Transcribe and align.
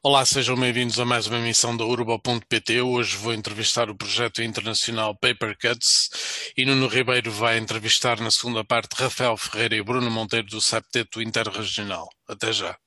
Olá, 0.00 0.24
sejam 0.24 0.54
bem-vindos 0.54 1.00
a 1.00 1.04
mais 1.04 1.26
uma 1.26 1.38
emissão 1.38 1.76
da 1.76 1.84
Urba.pt. 1.84 2.80
Hoje 2.82 3.16
vou 3.16 3.34
entrevistar 3.34 3.90
o 3.90 3.96
projeto 3.96 4.40
internacional 4.40 5.12
Paper 5.18 5.58
Cuts 5.60 6.52
e 6.56 6.64
Nuno 6.64 6.86
Ribeiro 6.86 7.32
vai 7.32 7.58
entrevistar 7.58 8.20
na 8.20 8.30
segunda 8.30 8.64
parte 8.64 8.94
Rafael 8.94 9.36
Ferreira 9.36 9.74
e 9.74 9.82
Bruno 9.82 10.08
Monteiro 10.08 10.46
do 10.46 10.60
Septeto 10.60 11.20
Interregional. 11.20 12.08
Até 12.28 12.52
já. 12.52 12.78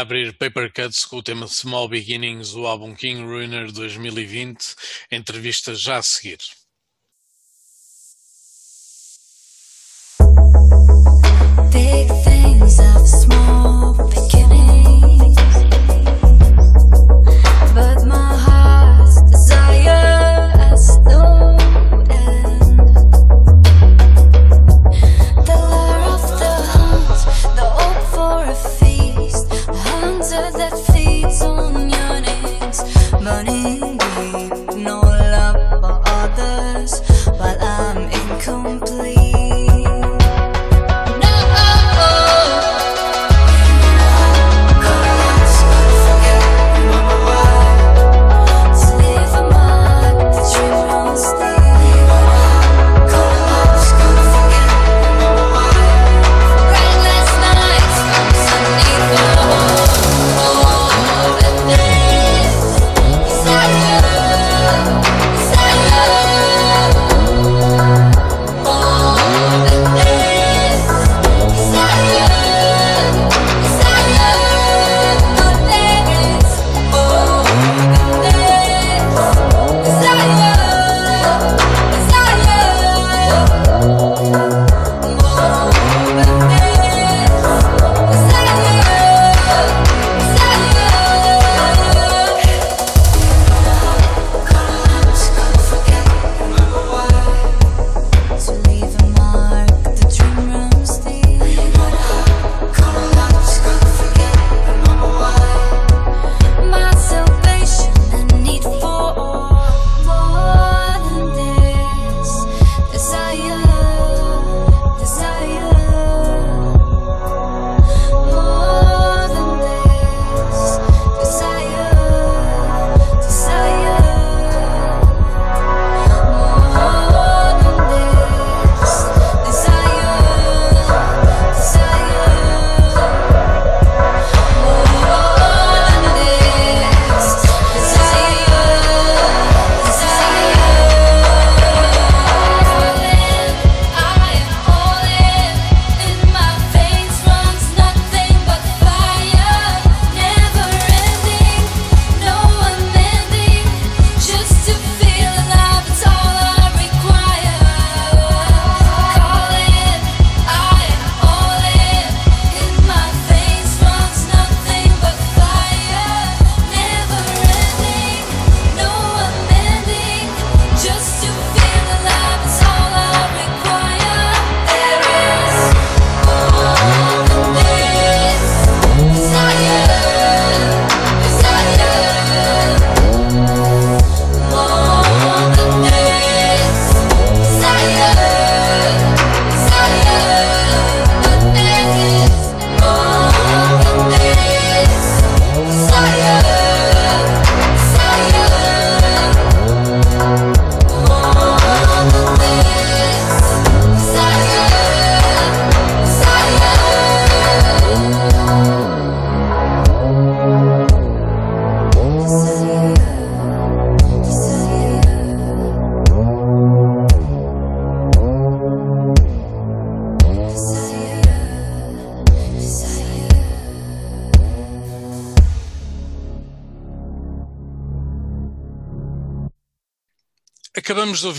Abrir 0.00 0.36
Paper 0.36 0.72
Cuts 0.72 1.04
com 1.04 1.18
o 1.18 1.22
tema 1.22 1.46
Small 1.46 1.88
Beginnings 1.88 2.52
do 2.52 2.66
álbum 2.66 2.94
King 2.94 3.22
Ruiner 3.22 3.70
2020, 3.70 4.74
entrevista 5.10 5.74
já 5.74 5.98
a 5.98 6.02
seguir. 6.02 6.38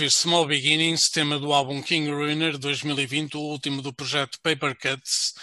Ouvir 0.01 0.11
Small 0.11 0.47
Beginnings, 0.47 1.09
tema 1.11 1.37
do 1.37 1.53
álbum 1.53 1.79
King 1.79 2.09
Ruiner 2.09 2.57
2020, 2.57 3.37
o 3.37 3.41
último 3.41 3.83
do 3.83 3.93
projeto 3.93 4.39
Paper 4.41 4.75
Cuts, 4.75 5.35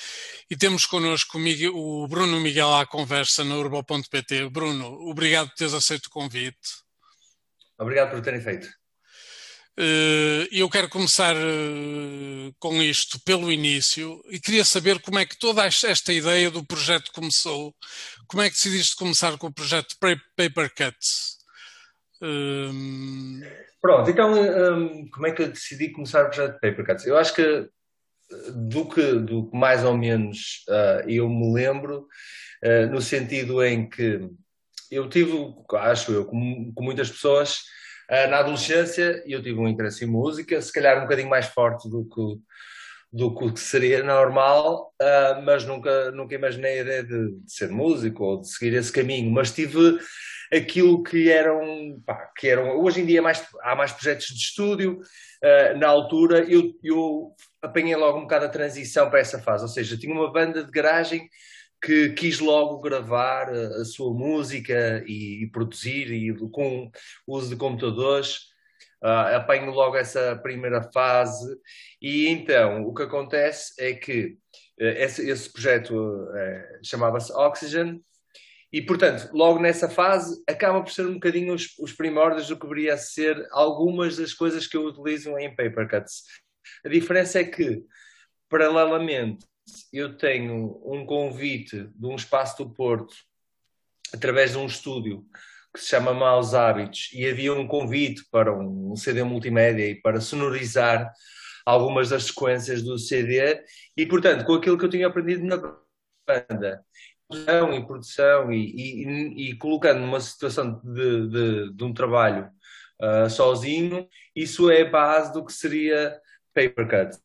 e 0.50 0.56
temos 0.56 0.84
connosco 0.84 1.38
o 1.72 2.08
Bruno 2.08 2.40
Miguel 2.40 2.74
à 2.74 2.84
conversa 2.84 3.44
na 3.44 3.56
Urbo.pt. 3.56 4.48
Bruno, 4.50 4.88
obrigado 5.08 5.50
por 5.50 5.54
teres 5.54 5.74
aceito 5.74 6.06
o 6.06 6.10
convite. 6.10 6.58
Obrigado 7.78 8.10
por 8.10 8.20
terem 8.20 8.40
feito. 8.40 8.68
Eh, 9.78 10.48
eu 10.50 10.68
quero 10.68 10.88
começar 10.88 11.36
eh, 11.36 12.50
com 12.58 12.82
isto 12.82 13.20
pelo 13.20 13.52
início 13.52 14.20
e 14.28 14.40
queria 14.40 14.64
saber 14.64 14.98
como 15.00 15.20
é 15.20 15.26
que 15.26 15.38
toda 15.38 15.64
esta 15.64 16.12
ideia 16.12 16.50
do 16.50 16.66
projeto 16.66 17.12
começou. 17.12 17.72
Como 18.26 18.42
é 18.42 18.50
que 18.50 18.56
decidiste 18.56 18.96
começar 18.96 19.38
com 19.38 19.46
o 19.46 19.54
projeto 19.54 19.94
Paper 20.00 20.74
Cuts? 20.74 21.37
Pronto, 23.80 24.10
então 24.10 24.32
um, 24.32 25.08
como 25.10 25.26
é 25.26 25.32
que 25.32 25.42
eu 25.42 25.48
decidi 25.48 25.90
começar 25.90 26.22
o 26.22 26.26
projeto 26.26 26.58
Paper 26.60 26.84
Cuts? 26.84 27.06
Eu 27.06 27.16
acho 27.16 27.34
que 27.34 27.68
do 28.54 28.88
que, 28.88 29.12
do 29.14 29.48
que 29.50 29.56
mais 29.56 29.84
ou 29.84 29.96
menos 29.96 30.64
uh, 30.68 31.08
eu 31.08 31.28
me 31.28 31.52
lembro, 31.52 32.06
uh, 32.64 32.90
no 32.90 33.00
sentido 33.00 33.62
em 33.64 33.88
que 33.88 34.28
eu 34.90 35.08
tive, 35.08 35.32
acho 35.74 36.12
eu, 36.12 36.24
como, 36.24 36.72
como 36.74 36.86
muitas 36.86 37.10
pessoas, 37.10 37.60
uh, 38.10 38.28
na 38.30 38.38
adolescência 38.38 39.22
eu 39.26 39.42
tive 39.42 39.58
um 39.58 39.68
interesse 39.68 40.04
em 40.04 40.08
música, 40.08 40.60
se 40.60 40.72
calhar 40.72 40.98
um 40.98 41.02
bocadinho 41.02 41.30
mais 41.30 41.46
forte 41.46 41.88
do 41.88 42.04
que, 42.04 42.42
do 43.10 43.34
que 43.34 43.58
seria 43.58 44.02
normal, 44.02 44.92
mas 45.42 45.64
nunca, 45.64 46.10
nunca 46.10 46.34
imaginei 46.34 46.78
a 46.78 46.82
ideia 46.82 47.02
de, 47.02 47.32
de 47.40 47.52
ser 47.52 47.70
músico 47.70 48.22
ou 48.22 48.40
de 48.42 48.50
seguir 48.50 48.74
esse 48.74 48.92
caminho, 48.92 49.30
mas 49.30 49.50
tive 49.50 49.98
aquilo 50.52 51.02
que 51.02 51.30
eram, 51.30 52.00
pá, 52.04 52.30
que 52.36 52.48
eram 52.48 52.78
hoje 52.80 53.00
em 53.00 53.06
dia 53.06 53.20
mais, 53.20 53.46
há 53.62 53.76
mais 53.76 53.92
projetos 53.92 54.26
de 54.26 54.40
estúdio. 54.40 55.00
Uh, 55.42 55.78
na 55.78 55.88
altura 55.88 56.40
eu, 56.50 56.72
eu 56.82 57.32
apanhei 57.62 57.94
logo 57.94 58.18
um 58.18 58.22
bocado 58.22 58.46
a 58.46 58.50
transição 58.50 59.08
para 59.08 59.20
essa 59.20 59.38
fase, 59.38 59.62
ou 59.62 59.68
seja, 59.68 59.96
tinha 59.96 60.12
uma 60.12 60.32
banda 60.32 60.64
de 60.64 60.70
garagem 60.70 61.28
que 61.80 62.10
quis 62.10 62.40
logo 62.40 62.80
gravar 62.80 63.48
a, 63.50 63.82
a 63.82 63.84
sua 63.84 64.12
música 64.12 65.02
e, 65.06 65.44
e, 65.44 65.50
produzir 65.50 66.10
e 66.10 66.36
com 66.50 66.90
o 67.26 67.36
uso 67.36 67.50
de 67.50 67.56
computadores. 67.56 68.48
Uh, 69.00 69.36
apanho 69.36 69.70
logo 69.70 69.96
essa 69.96 70.34
primeira 70.42 70.82
fase 70.90 71.56
e 72.02 72.26
então 72.26 72.82
o 72.82 72.92
que 72.92 73.04
acontece 73.04 73.72
é 73.78 73.94
que 73.94 74.36
uh, 74.80 74.84
esse, 74.84 75.30
esse, 75.30 75.52
projeto 75.52 76.26
chamava-se 76.82 77.32
Oxygen 77.32 78.02
e, 78.72 78.82
portanto, 78.82 79.30
logo 79.32 79.58
nessa 79.58 79.88
fase, 79.88 80.42
acaba 80.46 80.82
por 80.82 80.92
ser 80.92 81.06
um 81.06 81.14
bocadinho 81.14 81.54
os, 81.54 81.74
os 81.78 81.92
primórdios 81.92 82.48
do 82.48 82.56
que 82.56 82.66
deveria 82.66 82.96
ser 82.98 83.46
algumas 83.50 84.16
das 84.16 84.34
coisas 84.34 84.66
que 84.66 84.76
eu 84.76 84.84
utilizo 84.84 85.38
em 85.38 85.54
paper 85.54 85.88
cuts. 85.88 86.24
A 86.84 86.88
diferença 86.88 87.40
é 87.40 87.44
que, 87.44 87.82
paralelamente, 88.48 89.46
eu 89.92 90.16
tenho 90.16 90.80
um 90.84 91.06
convite 91.06 91.88
de 91.94 92.06
um 92.06 92.14
espaço 92.14 92.62
do 92.62 92.74
Porto, 92.74 93.14
através 94.12 94.52
de 94.52 94.58
um 94.58 94.66
estúdio 94.66 95.24
que 95.72 95.80
se 95.80 95.88
chama 95.88 96.12
Maus 96.12 96.52
Hábitos, 96.52 97.10
e 97.12 97.26
havia 97.26 97.54
um 97.54 97.66
convite 97.66 98.22
para 98.30 98.52
um 98.52 98.94
CD 98.96 99.22
multimédia 99.22 99.86
e 99.86 99.94
para 99.94 100.20
sonorizar 100.20 101.10
algumas 101.64 102.10
das 102.10 102.24
sequências 102.24 102.82
do 102.82 102.98
CD, 102.98 103.62
e, 103.96 104.04
portanto, 104.04 104.44
com 104.44 104.54
aquilo 104.54 104.76
que 104.76 104.84
eu 104.84 104.90
tinha 104.90 105.06
aprendido 105.06 105.44
na 105.44 105.56
banda 106.26 106.84
em 107.30 107.84
produção 107.84 108.50
e, 108.50 108.70
e, 108.70 109.50
e, 109.50 109.56
colocando 109.56 110.00
numa 110.00 110.20
situação 110.20 110.80
de, 110.82 111.28
de, 111.28 111.72
de 111.74 111.84
um 111.84 111.92
trabalho 111.92 112.50
uh, 113.02 113.28
sozinho, 113.28 114.08
isso 114.34 114.70
é 114.70 114.82
a 114.82 114.90
base 114.90 115.32
do 115.32 115.44
que 115.44 115.52
seria 115.52 116.18
paper 116.54 116.88
cut. 116.88 117.16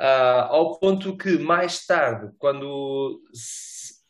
Uh, 0.00 0.46
ao 0.48 0.78
ponto 0.78 1.16
que 1.16 1.36
mais 1.36 1.84
tarde, 1.84 2.32
quando 2.38 3.20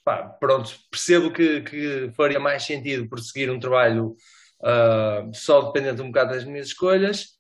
pá, 0.05 0.25
pronto, 0.25 0.79
percebo 0.91 1.33
que, 1.33 1.63
que 1.63 2.11
faria 2.15 2.39
mais 2.39 2.63
sentido 2.65 3.09
prosseguir 3.09 3.51
um 3.51 3.59
trabalho 3.59 4.17
uh, 4.61 5.35
só 5.35 5.63
dependendo 5.63 6.03
um 6.03 6.09
bocado 6.09 6.35
das 6.35 6.45
minhas 6.45 6.67
escolhas, 6.67 7.39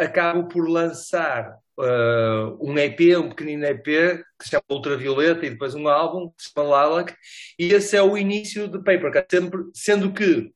acabo 0.00 0.46
por 0.46 0.68
lançar 0.68 1.58
uh, 1.80 2.58
um 2.60 2.78
EP, 2.78 3.16
um 3.18 3.28
pequenino 3.28 3.64
EP, 3.64 3.84
que 3.84 4.44
se 4.44 4.50
chama 4.50 4.62
Ultravioleta, 4.70 5.46
e 5.46 5.50
depois 5.50 5.74
um 5.74 5.88
álbum 5.88 6.28
que 6.28 6.42
se 6.42 6.50
chama 6.54 6.86
Lilac, 6.86 7.14
e 7.58 7.72
esse 7.72 7.96
é 7.96 8.02
o 8.02 8.16
início 8.16 8.68
de 8.68 8.78
Papercut, 8.78 9.26
sempre, 9.30 9.60
sendo 9.74 10.12
que 10.12 10.52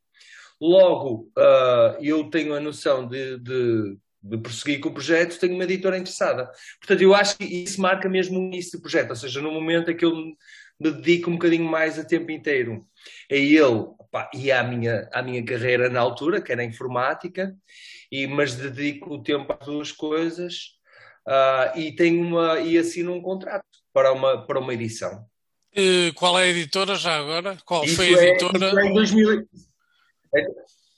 logo 0.60 1.30
uh, 1.36 2.02
eu 2.02 2.24
tenho 2.30 2.54
a 2.54 2.60
noção 2.60 3.06
de, 3.06 3.38
de, 3.38 3.96
de, 4.22 4.38
prosseguir 4.38 4.80
com 4.80 4.88
o 4.88 4.94
projeto, 4.94 5.38
tenho 5.38 5.54
uma 5.54 5.64
editora 5.64 5.98
interessada. 5.98 6.50
Portanto, 6.80 7.02
eu 7.02 7.14
acho 7.14 7.36
que 7.38 7.44
isso 7.44 7.80
marca 7.80 8.08
mesmo 8.08 8.38
o 8.38 8.42
início 8.44 8.78
do 8.78 8.82
projeto, 8.82 9.10
ou 9.10 9.16
seja, 9.16 9.40
no 9.40 9.50
momento 9.50 9.90
em 9.90 9.96
que 9.96 10.04
eu 10.04 10.14
me 10.14 10.36
dedico 10.80 11.30
um 11.30 11.34
bocadinho 11.34 11.64
mais 11.64 11.98
a 11.98 12.04
tempo 12.04 12.30
inteiro 12.30 12.86
a 13.30 13.34
ele 13.34 13.84
e 14.34 14.52
à 14.52 14.62
minha, 14.62 15.08
à 15.12 15.22
minha 15.22 15.44
carreira 15.44 15.88
na 15.88 16.00
altura, 16.00 16.40
que 16.40 16.52
era 16.52 16.64
informática, 16.64 17.54
e, 18.10 18.26
mas 18.26 18.54
dedico 18.54 19.14
o 19.14 19.22
tempo 19.22 19.52
às 19.58 19.66
duas 19.66 19.92
coisas 19.92 20.74
uh, 21.26 21.78
e 21.78 21.92
tenho 21.92 22.22
uma 22.22 22.60
e 22.60 22.78
assino 22.78 23.12
um 23.12 23.22
contrato 23.22 23.64
para 23.92 24.12
uma, 24.12 24.46
para 24.46 24.58
uma 24.58 24.74
edição. 24.74 25.24
E 25.74 26.12
qual 26.14 26.38
é 26.38 26.44
a 26.44 26.48
editora 26.48 26.94
já 26.94 27.16
agora? 27.16 27.56
Qual 27.64 27.84
isso 27.84 27.96
foi 27.96 28.14
a 28.14 28.22
é, 28.22 28.28
editora? 28.30 28.68
Isso 28.68 28.78
é 28.78 28.86
em 28.86 28.94
2000... 28.94 29.48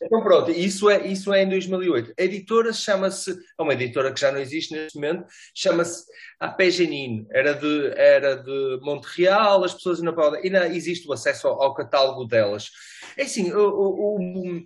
Então 0.03 0.23
pronto, 0.23 0.51
isso 0.51 0.91
é, 0.91 1.07
isso 1.07 1.33
é 1.33 1.43
em 1.43 1.49
2008. 1.49 2.13
A 2.19 2.23
editora 2.23 2.73
chama-se, 2.73 3.31
é 3.31 3.63
uma 3.63 3.73
editora 3.73 4.13
que 4.13 4.21
já 4.21 4.31
não 4.31 4.39
existe 4.39 4.75
neste 4.75 4.97
momento, 4.97 5.25
chama-se 5.55 6.05
a 6.39 6.49
Pegenin, 6.49 7.27
era 7.31 7.55
de, 7.55 7.93
era 7.97 8.37
de 8.37 8.79
Montreal, 8.83 9.65
as 9.65 9.73
pessoas 9.73 9.99
ainda 9.99 10.13
podem, 10.13 10.43
ainda 10.43 10.69
existe 10.69 11.09
o 11.09 11.13
acesso 11.13 11.49
ao, 11.49 11.63
ao 11.63 11.75
catálogo 11.75 12.27
delas. 12.27 12.71
É 13.17 13.23
assim, 13.23 13.51
o, 13.53 13.59
o, 13.59 14.17
o 14.17 14.61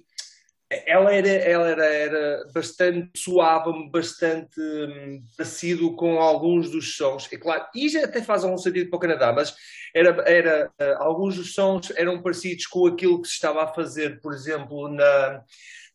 ela 0.71 1.13
era, 1.13 1.29
ela 1.29 1.69
era, 1.69 1.85
era 1.85 2.49
bastante 2.55 3.11
suave, 3.17 3.91
bastante 3.91 4.61
hum, 4.61 5.97
com 5.97 6.21
alguns 6.21 6.71
dos 6.71 6.97
sons. 6.97 7.29
É 7.33 7.37
claro, 7.37 7.67
e 7.75 7.89
já 7.89 8.05
até 8.05 8.23
faz 8.23 8.45
algum 8.45 8.57
sentido 8.57 8.89
para 8.89 8.97
o 8.97 9.01
Canadá, 9.01 9.33
mas 9.33 9.55
era, 9.93 10.23
era, 10.31 10.71
uh, 10.81 11.03
alguns 11.03 11.35
dos 11.35 11.55
sons 11.55 11.91
eram 11.97 12.23
parecidos 12.23 12.67
com 12.67 12.87
aquilo 12.87 13.21
que 13.21 13.27
se 13.27 13.35
estava 13.35 13.65
a 13.65 13.75
fazer, 13.75 14.21
por 14.21 14.33
exemplo, 14.33 14.87
na, 14.89 15.43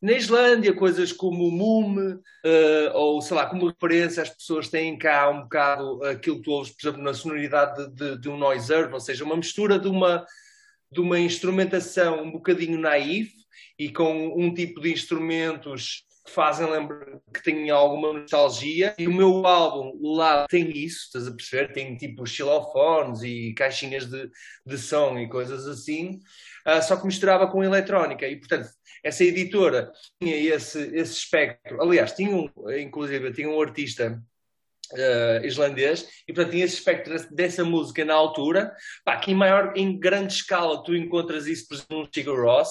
na 0.02 0.12
Islândia, 0.12 0.76
coisas 0.76 1.14
como 1.14 1.48
o 1.48 1.52
Mume, 1.52 2.16
uh, 2.16 2.92
ou 2.96 3.22
sei 3.22 3.38
lá, 3.38 3.46
como 3.46 3.68
referência, 3.68 4.24
as 4.24 4.30
pessoas 4.30 4.68
têm 4.68 4.98
cá 4.98 5.30
um 5.30 5.44
bocado 5.44 6.04
aquilo 6.04 6.38
que 6.38 6.44
tu 6.44 6.52
ouves, 6.52 6.74
por 6.74 6.82
exemplo, 6.82 7.02
na 7.02 7.14
sonoridade 7.14 7.88
de, 7.92 7.96
de, 7.96 8.22
de 8.24 8.30
um 8.30 8.38
noise 8.38 8.74
earth, 8.74 8.92
ou 8.92 9.00
seja, 9.00 9.24
uma 9.24 9.38
mistura 9.38 9.80
de 9.80 9.88
uma, 9.88 10.26
de 10.92 11.00
uma 11.00 11.18
instrumentação 11.18 12.24
um 12.24 12.32
bocadinho 12.32 12.78
naif 12.78 13.45
e 13.78 13.92
com 13.92 14.34
um 14.38 14.54
tipo 14.54 14.82
de 14.82 14.92
instrumentos 14.92 16.06
que 16.26 16.32
fazem 16.32 16.70
lembrar 16.70 17.06
que 17.32 17.44
têm 17.44 17.70
alguma 17.70 18.14
nostalgia. 18.14 18.96
E 18.98 19.08
o 19.08 19.14
meu 19.14 19.46
álbum 19.46 19.94
lá 20.16 20.48
tem 20.48 20.72
isso, 20.76 21.06
estás 21.06 21.28
a 21.28 21.32
perceber? 21.32 21.72
Tem 21.72 21.96
tipo 21.96 22.26
xilofones 22.26 23.22
e 23.22 23.54
caixinhas 23.54 24.08
de, 24.08 24.30
de 24.66 24.78
som 24.78 25.20
e 25.20 25.30
coisas 25.30 25.68
assim, 25.68 26.20
uh, 26.68 26.82
só 26.82 26.98
que 26.98 27.06
misturava 27.06 27.48
com 27.48 27.64
eletrónica. 27.64 28.28
E 28.28 28.38
portanto, 28.38 28.68
essa 29.04 29.24
editora 29.24 29.92
tinha 30.20 30.36
esse, 30.36 30.80
esse 30.96 31.14
espectro. 31.14 31.82
Aliás, 31.82 32.14
tinha 32.14 32.36
um, 32.36 32.50
inclusive, 32.78 33.32
tinha 33.32 33.48
um 33.48 33.62
artista. 33.62 34.22
Uh, 34.92 35.44
islandês 35.44 36.08
e 36.28 36.32
portanto 36.32 36.52
tinha 36.52 36.64
esse 36.64 36.76
espectro 36.76 37.18
dessa 37.34 37.64
música 37.64 38.06
na 38.06 38.14
altura 38.14 38.72
pá, 39.04 39.18
que 39.18 39.32
em 39.32 39.34
maior, 39.34 39.74
em 39.76 40.00
grande 40.00 40.34
escala 40.34 40.84
tu 40.84 40.96
encontras 40.96 41.48
isso 41.48 41.68
por 41.68 41.74
exemplo 41.74 42.02
no 42.02 42.10
Sigur 42.14 42.46
Ross 42.46 42.70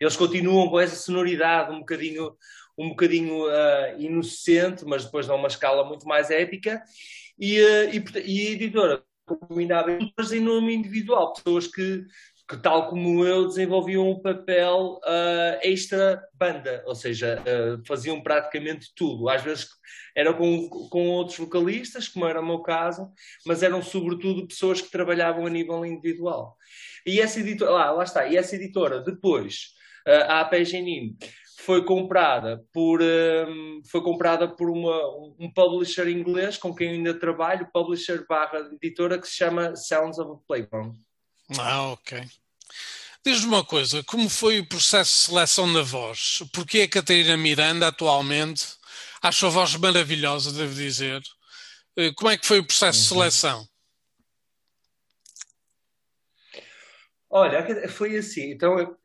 eles 0.00 0.16
continuam 0.16 0.68
com 0.68 0.80
essa 0.80 0.96
sonoridade 0.96 1.70
um 1.70 1.80
bocadinho, 1.80 2.34
um 2.76 2.88
bocadinho 2.88 3.44
uh, 3.46 4.00
inocente, 4.00 4.82
mas 4.86 5.04
depois 5.04 5.26
dão 5.26 5.36
uma 5.36 5.48
escala 5.48 5.84
muito 5.84 6.08
mais 6.08 6.30
épica. 6.30 6.82
E, 7.38 7.60
uh, 7.60 7.90
e, 7.92 8.04
e 8.24 8.48
a 8.48 8.50
editora 8.52 9.04
combinava 9.26 9.92
em 9.92 10.40
nome 10.40 10.74
individual, 10.74 11.34
pessoas 11.34 11.66
que, 11.66 12.02
que, 12.48 12.56
tal 12.56 12.88
como 12.88 13.24
eu, 13.26 13.46
desenvolviam 13.46 14.10
um 14.10 14.20
papel 14.20 14.98
uh, 15.04 15.60
extra 15.62 16.20
banda, 16.32 16.82
ou 16.86 16.94
seja, 16.94 17.40
faziam 17.86 18.22
praticamente 18.22 18.92
tudo. 18.96 19.28
Às 19.28 19.42
vezes 19.42 19.68
eram 20.16 20.32
com, 20.32 20.68
com 20.88 21.08
outros 21.10 21.38
vocalistas, 21.38 22.08
como 22.08 22.26
era 22.26 22.40
o 22.40 22.46
meu 22.46 22.60
caso, 22.60 23.12
mas 23.46 23.62
eram 23.62 23.82
sobretudo 23.82 24.48
pessoas 24.48 24.80
que 24.80 24.90
trabalhavam 24.90 25.46
a 25.46 25.50
nível 25.50 25.84
individual. 25.84 26.56
E 27.06 27.20
essa 27.20 27.38
editora, 27.38 27.70
lá, 27.70 27.90
lá 27.92 28.02
está, 28.02 28.26
e 28.26 28.36
essa 28.36 28.56
editora 28.56 29.00
depois 29.00 29.78
a 30.06 30.40
AP 30.40 30.64
Genin 30.64 31.16
foi 31.60 31.84
comprada 31.84 32.64
por 32.72 33.00
um, 33.02 33.82
foi 33.90 34.02
comprada 34.02 34.48
por 34.48 34.70
uma, 34.70 34.98
um 35.38 35.50
publisher 35.52 36.08
inglês 36.08 36.56
com 36.56 36.74
quem 36.74 36.90
ainda 36.90 37.12
trabalho, 37.12 37.68
publisher 37.72 38.24
barra 38.26 38.58
editora 38.72 39.18
que 39.18 39.28
se 39.28 39.36
chama 39.36 39.76
Sounds 39.76 40.18
of 40.18 40.32
a 40.32 40.46
Playground. 40.46 40.96
Ah, 41.58 41.92
ok. 41.92 42.24
Diz-me 43.24 43.48
uma 43.48 43.64
coisa, 43.64 44.02
como 44.04 44.30
foi 44.30 44.60
o 44.60 44.66
processo 44.66 45.12
de 45.12 45.18
seleção 45.26 45.70
da 45.72 45.82
voz? 45.82 46.42
Porque 46.52 46.80
a 46.80 46.88
Catarina 46.88 47.36
Miranda 47.36 47.88
atualmente, 47.88 48.64
acho 49.22 49.46
a 49.46 49.50
voz 49.50 49.76
maravilhosa, 49.76 50.52
devo 50.52 50.74
dizer. 50.74 51.22
Eh, 51.96 52.12
como 52.14 52.30
é 52.30 52.38
que 52.38 52.46
foi 52.46 52.60
o 52.60 52.66
processo 52.66 52.98
uhum. 52.98 53.02
de 53.02 53.08
seleção? 53.08 53.68
Olha, 57.28 57.88
foi 57.88 58.16
assim. 58.16 58.50
Então, 58.52 58.96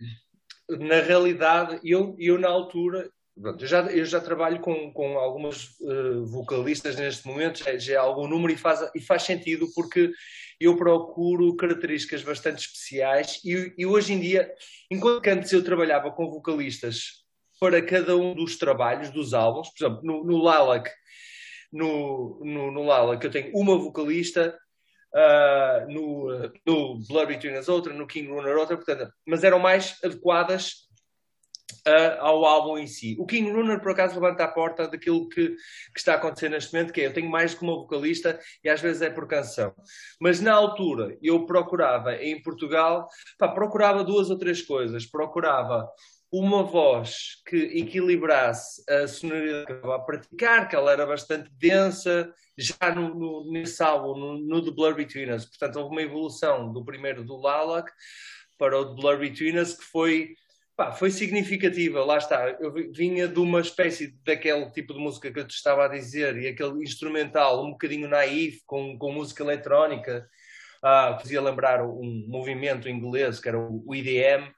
na 0.69 0.99
realidade, 1.01 1.79
eu, 1.83 2.15
eu 2.19 2.37
na 2.37 2.49
altura, 2.49 3.09
pronto, 3.39 3.63
eu, 3.63 3.67
já, 3.67 3.81
eu 3.87 4.05
já 4.05 4.19
trabalho 4.19 4.59
com, 4.59 4.91
com 4.91 5.17
algumas 5.17 5.79
uh, 5.81 6.25
vocalistas 6.25 6.95
neste 6.95 7.27
momento, 7.27 7.59
já, 7.59 7.77
já 7.77 7.93
é 7.93 7.97
algum 7.97 8.27
número 8.27 8.53
e 8.53 8.57
faz, 8.57 8.79
e 8.95 8.99
faz 8.99 9.23
sentido 9.23 9.67
porque 9.75 10.11
eu 10.59 10.75
procuro 10.77 11.55
características 11.55 12.23
bastante 12.23 12.59
especiais 12.67 13.41
e, 13.43 13.73
e 13.77 13.85
hoje 13.85 14.13
em 14.13 14.19
dia, 14.19 14.51
enquanto 14.89 15.27
antes 15.27 15.51
eu 15.51 15.63
trabalhava 15.63 16.11
com 16.11 16.29
vocalistas 16.29 17.23
para 17.59 17.81
cada 17.81 18.15
um 18.15 18.33
dos 18.33 18.57
trabalhos, 18.57 19.09
dos 19.09 19.33
álbuns, 19.33 19.69
por 19.69 19.85
exemplo, 19.85 20.01
no, 20.03 20.23
no 20.23 20.37
Lilac, 20.37 20.89
no, 21.71 22.41
no, 22.43 22.71
no 22.71 22.81
Lilac 22.81 23.23
eu 23.23 23.31
tenho 23.31 23.51
uma 23.53 23.77
vocalista, 23.77 24.57
uh, 25.15 25.91
no, 25.91 26.51
no 26.65 26.99
Blood 27.07 27.27
Between 27.27 27.57
Us 27.57 27.69
outra, 27.69 27.93
no 27.93 28.05
King 28.05 28.27
Runner 28.27 28.57
outra, 28.57 28.75
portanto, 28.75 29.11
mas 29.25 29.43
eram 29.43 29.59
mais 29.59 29.97
adequadas 30.03 30.85
uh, 31.87 32.19
ao 32.19 32.45
álbum 32.45 32.77
em 32.77 32.87
si. 32.87 33.15
O 33.17 33.25
King 33.25 33.51
Runner, 33.51 33.79
por 33.79 33.91
acaso, 33.91 34.19
levanta 34.19 34.43
a 34.43 34.47
porta 34.47 34.87
daquilo 34.87 35.29
que, 35.29 35.49
que, 35.49 35.97
está 35.97 36.13
a 36.13 36.15
acontecer 36.17 36.49
neste 36.49 36.73
momento, 36.73 36.91
que 36.91 37.01
é, 37.01 37.05
eu 37.07 37.13
tenho 37.13 37.29
mais 37.29 37.53
que 37.53 37.63
uma 37.63 37.75
vocalista 37.75 38.39
e 38.63 38.69
às 38.69 38.81
vezes 38.81 39.01
é 39.01 39.09
por 39.09 39.27
canção. 39.27 39.73
Mas 40.19 40.41
na 40.41 40.53
altura, 40.53 41.17
eu 41.21 41.45
procurava, 41.45 42.15
em 42.15 42.41
Portugal, 42.41 43.07
pá, 43.37 43.47
procurava 43.47 44.03
duas 44.03 44.29
ou 44.29 44.37
três 44.37 44.61
coisas. 44.61 45.05
Procurava 45.05 45.89
uma 46.37 46.63
voz 46.63 47.41
que 47.45 47.55
equilibrasse 47.55 48.83
a 48.89 49.07
sonoridade 49.07 49.65
que 49.65 49.71
eu 49.71 49.75
estava 49.77 49.95
a 49.95 49.99
praticar, 49.99 50.67
que 50.67 50.75
ela 50.75 50.91
era 50.91 51.05
bastante 51.05 51.49
densa, 51.57 52.33
já 52.57 52.93
no, 52.93 53.13
no, 53.15 53.51
nesse 53.51 53.81
álbum, 53.81 54.19
no, 54.19 54.37
no 54.39 54.63
The 54.63 54.71
Blur 54.71 54.95
Between 54.95 55.31
Us. 55.31 55.45
Portanto, 55.45 55.77
houve 55.77 55.91
uma 55.91 56.01
evolução 56.01 56.73
do 56.73 56.83
primeiro 56.83 57.23
do 57.23 57.37
Lalak 57.37 57.91
para 58.57 58.77
o 58.77 58.95
The 58.95 59.01
Blur 59.01 59.17
Between 59.19 59.57
Us, 59.57 59.73
que 59.73 59.83
foi 59.83 60.35
Pá, 60.75 60.91
foi 60.91 61.09
significativa, 61.09 62.03
lá 62.03 62.17
está. 62.17 62.49
Eu 62.59 62.73
vinha 62.91 63.29
de 63.29 63.39
uma 63.39 63.61
espécie 63.61 64.13
daquele 64.25 64.69
tipo 64.71 64.93
de 64.93 64.99
música 64.99 65.31
que 65.31 65.39
eu 65.39 65.47
te 65.47 65.55
estava 65.55 65.85
a 65.85 65.87
dizer, 65.87 66.37
e 66.37 66.47
aquele 66.47 66.83
instrumental 66.83 67.65
um 67.65 67.71
bocadinho 67.71 68.09
naif, 68.09 68.61
com, 68.65 68.97
com 68.97 69.13
música 69.13 69.41
eletrónica, 69.41 70.27
ah, 70.83 71.17
fazia 71.17 71.41
lembrar 71.41 71.81
um 71.81 72.25
movimento 72.27 72.89
inglês 72.89 73.39
que 73.39 73.47
era 73.47 73.57
o 73.57 73.95
EDM, 73.95 74.51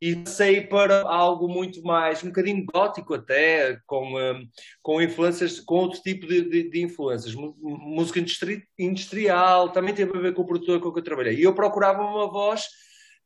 e 0.00 0.16
passei 0.16 0.60
para 0.60 1.02
algo 1.02 1.48
muito 1.48 1.82
mais, 1.82 2.22
um 2.22 2.28
bocadinho 2.28 2.64
gótico 2.66 3.14
até, 3.14 3.78
com, 3.86 4.16
um, 4.16 4.48
com 4.82 5.00
influências, 5.00 5.60
com 5.60 5.76
outro 5.76 6.00
tipo 6.00 6.26
de, 6.26 6.42
de, 6.48 6.70
de 6.70 6.82
influências. 6.82 7.34
Música 7.34 8.20
industri 8.20 8.64
industrial, 8.78 9.70
também 9.70 9.94
teve 9.94 10.16
a 10.16 10.20
ver 10.20 10.34
com 10.34 10.42
o 10.42 10.46
produtor 10.46 10.80
com 10.80 10.92
que 10.92 10.98
eu 10.98 11.04
trabalhei. 11.04 11.36
E 11.36 11.42
eu 11.42 11.54
procurava 11.54 12.02
uma 12.02 12.30
voz 12.30 12.66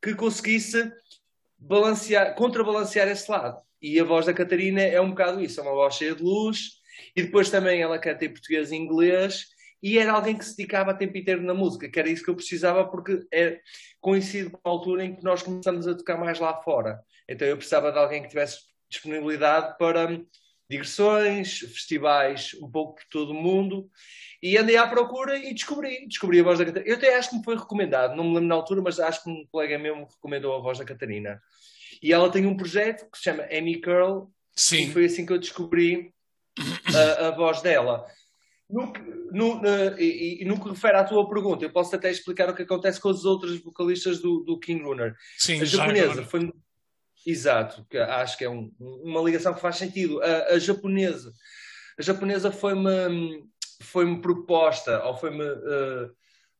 que 0.02 0.14
conseguisse 0.14 0.90
balancear, 1.58 2.34
contrabalancear 2.34 3.08
esse 3.08 3.30
lado. 3.30 3.60
E 3.82 3.98
a 3.98 4.04
voz 4.04 4.26
da 4.26 4.34
Catarina 4.34 4.80
é 4.80 5.00
um 5.00 5.10
bocado 5.10 5.40
isso, 5.40 5.60
é 5.60 5.62
uma 5.62 5.72
voz 5.72 5.94
cheia 5.94 6.14
de 6.14 6.22
luz, 6.22 6.80
e 7.16 7.22
depois 7.22 7.50
também 7.50 7.80
ela 7.80 7.98
canta 7.98 8.24
em 8.24 8.30
português 8.30 8.70
e 8.70 8.76
inglês, 8.76 9.46
e 9.82 9.98
era 9.98 10.12
alguém 10.12 10.36
que 10.36 10.44
se 10.44 10.56
dedicava 10.56 10.90
a 10.90 10.94
tempo 10.94 11.16
inteiro 11.16 11.42
na 11.42 11.54
música, 11.54 11.88
que 11.88 11.98
era 11.98 12.08
isso 12.10 12.22
que 12.22 12.30
eu 12.30 12.36
precisava, 12.36 12.84
porque 12.84 13.20
é, 13.32 13.58
coincide 14.00 14.50
com 14.50 14.60
a 14.64 14.70
altura 14.70 15.04
em 15.04 15.14
que 15.14 15.22
nós 15.22 15.42
começamos 15.42 15.86
a 15.86 15.94
tocar 15.94 16.16
mais 16.16 16.38
lá 16.38 16.54
fora. 16.62 17.00
Então 17.28 17.46
eu 17.46 17.56
precisava 17.56 17.92
de 17.92 17.98
alguém 17.98 18.22
que 18.22 18.28
tivesse 18.28 18.60
disponibilidade 18.88 19.76
para 19.78 20.20
digressões, 20.68 21.58
festivais 21.58 22.56
um 22.62 22.70
pouco 22.70 22.94
por 22.94 23.04
todo 23.10 23.30
o 23.32 23.34
mundo, 23.34 23.90
e 24.40 24.56
andei 24.56 24.76
à 24.76 24.86
procura 24.86 25.36
e 25.36 25.52
descobri, 25.52 26.06
descobri 26.06 26.38
a 26.38 26.44
voz 26.44 26.58
da 26.58 26.64
Catarina. 26.64 26.90
Eu 26.90 26.96
até 26.96 27.16
acho 27.16 27.30
que 27.30 27.36
me 27.36 27.44
foi 27.44 27.56
recomendado, 27.56 28.16
não 28.16 28.24
me 28.24 28.34
lembro 28.34 28.48
na 28.48 28.54
altura, 28.54 28.80
mas 28.80 29.00
acho 29.00 29.24
que 29.24 29.30
um 29.30 29.44
colega 29.50 29.78
meu 29.78 29.96
me 29.96 30.04
recomendou 30.04 30.54
a 30.54 30.60
voz 30.60 30.78
da 30.78 30.84
Catarina. 30.84 31.42
E 32.00 32.12
ela 32.12 32.30
tem 32.30 32.46
um 32.46 32.56
projeto 32.56 33.10
que 33.10 33.18
se 33.18 33.24
chama 33.24 33.48
Amy 33.50 33.80
Curl, 33.80 34.30
Sim. 34.54 34.84
e 34.84 34.92
foi 34.92 35.06
assim 35.06 35.26
que 35.26 35.32
eu 35.32 35.38
descobri 35.38 36.14
a, 36.94 37.28
a 37.28 37.30
voz 37.32 37.60
dela. 37.62 38.06
No, 38.72 38.92
no, 39.32 39.60
no, 39.60 39.98
e, 39.98 40.42
e, 40.42 40.44
no 40.44 40.60
que 40.60 40.68
refere 40.68 40.96
à 40.96 41.04
tua 41.04 41.28
pergunta, 41.28 41.64
eu 41.64 41.72
posso 41.72 41.94
até 41.94 42.10
explicar 42.10 42.48
o 42.48 42.54
que 42.54 42.62
acontece 42.62 43.00
com 43.00 43.08
os 43.08 43.24
outros 43.24 43.58
vocalistas 43.60 44.20
do, 44.20 44.40
do 44.40 44.58
King 44.58 44.82
Runner. 44.82 45.14
Sim, 45.38 45.60
a 45.60 45.64
japonesa 45.64 46.22
foi. 46.22 46.52
Exato, 47.26 47.84
que 47.90 47.98
acho 47.98 48.38
que 48.38 48.44
é 48.44 48.50
um, 48.50 48.72
uma 48.78 49.20
ligação 49.20 49.52
que 49.52 49.60
faz 49.60 49.76
sentido. 49.76 50.22
A, 50.22 50.54
a 50.54 50.58
japonesa, 50.58 51.32
a 51.98 52.02
japonesa 52.02 52.50
foi-me 52.50 53.42
foi-me 53.82 54.20
proposta, 54.20 55.02
ou 55.04 55.16
foi-me. 55.16 55.42
Uh, 55.42 56.06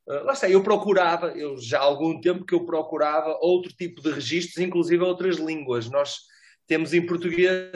uh, 0.09 0.25
lá 0.25 0.33
está, 0.33 0.49
eu 0.49 0.63
procurava, 0.63 1.29
eu 1.29 1.57
já 1.59 1.79
há 1.79 1.83
algum 1.83 2.21
tempo 2.21 2.45
que 2.45 2.55
eu 2.55 2.65
procurava 2.65 3.39
outro 3.41 3.73
tipo 3.73 4.03
de 4.03 4.11
registros, 4.11 4.59
inclusive 4.59 5.03
outras 5.03 5.37
línguas. 5.37 5.89
Nós 5.91 6.19
temos 6.67 6.93
em 6.95 7.05
português, 7.05 7.73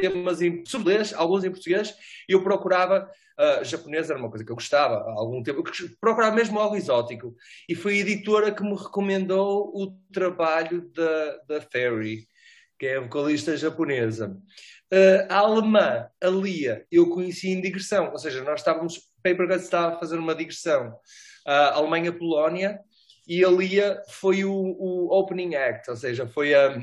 temos 0.00 0.40
em 0.40 0.62
português, 0.62 1.12
alguns 1.12 1.44
em 1.44 1.50
português, 1.50 1.94
e 2.28 2.32
eu 2.32 2.42
procurava. 2.42 3.10
Uh, 3.38 3.64
japonês 3.64 4.10
era 4.10 4.18
uma 4.18 4.28
coisa 4.28 4.44
que 4.44 4.50
eu 4.50 4.56
gostava 4.56 4.96
há 4.96 5.12
algum 5.12 5.40
tempo, 5.44 5.62
procurava 6.00 6.34
mesmo 6.34 6.58
algo 6.58 6.74
exótico. 6.74 7.36
E 7.68 7.74
foi 7.74 7.94
a 7.94 8.00
editora 8.00 8.52
que 8.52 8.62
me 8.62 8.74
recomendou 8.74 9.70
o 9.74 9.96
trabalho 10.12 10.90
da, 10.92 11.36
da 11.48 11.60
Fairy, 11.60 12.26
que 12.78 12.86
é 12.86 12.96
a 12.96 13.00
vocalista 13.00 13.56
japonesa. 13.56 14.36
Uh, 14.92 15.26
a 15.28 15.38
alemã, 15.38 16.08
a 16.20 16.28
Lia, 16.28 16.84
eu 16.90 17.10
conheci 17.10 17.50
em 17.50 17.60
digressão, 17.60 18.10
ou 18.10 18.18
seja, 18.18 18.42
nós 18.42 18.60
estávamos, 18.60 18.98
Paper 19.22 19.46
Guts 19.46 19.64
estava 19.64 19.94
a 19.94 19.98
fazer 19.98 20.18
uma 20.18 20.34
digressão 20.34 20.88
uh, 21.46 21.74
Alemanha-Polónia 21.74 22.80
e 23.26 23.44
a 23.44 23.50
Lia 23.50 24.02
foi 24.08 24.44
o, 24.44 24.52
o, 24.52 25.12
opening 25.12 25.54
act, 25.54 25.90
ou 25.90 25.96
seja, 25.96 26.26
foi, 26.26 26.54
a, 26.54 26.80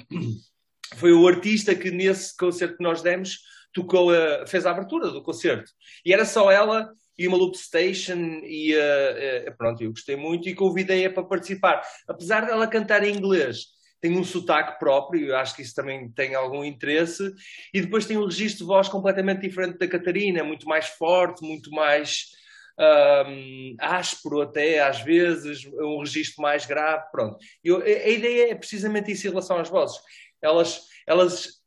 foi 0.96 1.12
o 1.12 1.28
artista 1.28 1.76
que 1.76 1.92
nesse 1.92 2.36
concerto 2.36 2.78
que 2.78 2.84
nós 2.84 3.02
demos 3.02 3.40
tocou, 3.74 4.12
a, 4.12 4.46
fez 4.48 4.66
a 4.66 4.72
abertura 4.72 5.10
do 5.12 5.24
concerto. 5.24 5.70
E 6.06 6.14
era 6.14 6.26
só 6.26 6.52
ela 6.52 6.90
e 7.18 7.28
uma 7.28 7.38
loop 7.38 7.58
station 7.58 8.42
e 8.44 8.76
uh, 8.76 9.56
pronto, 9.58 9.82
eu 9.82 9.90
gostei 9.90 10.16
muito 10.16 10.50
e 10.50 10.56
convidei-a 10.56 11.12
para 11.12 11.24
participar. 11.24 11.82
Apesar 12.08 12.46
dela 12.46 12.68
cantar 12.68 13.04
em 13.04 13.16
inglês, 13.16 13.68
tem 14.02 14.18
um 14.18 14.24
sotaque 14.24 14.78
próprio, 14.78 15.30
eu 15.30 15.38
acho 15.38 15.56
que 15.56 15.62
isso 15.62 15.74
também 15.74 16.10
tem 16.12 16.36
algum 16.36 16.64
interesse, 16.64 17.34
e 17.74 17.82
depois 17.82 18.06
tem 18.06 18.18
um 18.18 18.26
registro 18.26 18.60
de 18.60 18.68
voz 18.68 18.88
completamente 18.88 19.42
diferente 19.42 19.78
da 19.78 19.88
Catarina, 19.88 20.44
muito 20.44 20.68
mais 20.68 20.88
forte, 20.90 21.44
muito 21.44 21.72
mais 21.72 22.26
um, 22.78 23.76
áspero 23.80 24.42
até, 24.42 24.80
às 24.80 25.02
vezes, 25.02 25.66
um 25.66 26.00
registro 26.00 26.42
mais 26.42 26.66
grave, 26.66 27.04
pronto. 27.12 27.38
Eu, 27.64 27.82
a, 27.82 28.10
ideia 28.10 28.52
é 28.52 28.56
precisamente 28.56 29.12
isso 29.12 29.26
em 29.26 29.30
relação 29.30 29.58
às 29.58 29.70
vozes. 29.70 29.98
Elas, 30.46 30.84
elas 31.08 31.62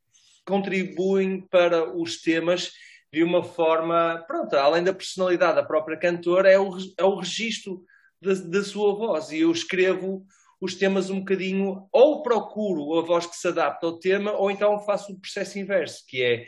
contribuem 0.45 1.41
para 1.41 1.95
os 1.95 2.21
temas 2.23 2.73
de 3.13 3.23
uma 3.23 3.43
forma, 3.43 4.25
pronto, 4.27 4.55
além 4.55 4.85
da 4.85 4.93
personalidade 4.93 5.57
da 5.57 5.63
própria 5.63 5.97
cantora, 5.97 6.51
é 6.51 6.59
o, 6.59 6.77
é 6.97 7.05
o 7.05 7.17
registro 7.17 7.85
da, 8.21 8.35
da 8.35 8.63
sua 8.63 8.95
voz, 8.95 9.31
e 9.31 9.41
eu 9.41 9.51
escrevo 9.51 10.27
os 10.61 10.75
temas 10.75 11.09
um 11.09 11.21
bocadinho, 11.21 11.89
ou 11.93 12.23
procuro 12.23 12.99
a 12.99 13.03
voz 13.03 13.27
que 13.27 13.37
se 13.37 13.49
adapta 13.49 13.87
ao 13.87 13.99
tema, 13.99 14.33
ou 14.33 14.51
então 14.51 14.85
faço 14.85 15.13
o 15.13 15.21
processo 15.21 15.59
inverso, 15.59 16.05
que 16.07 16.23
é, 16.23 16.47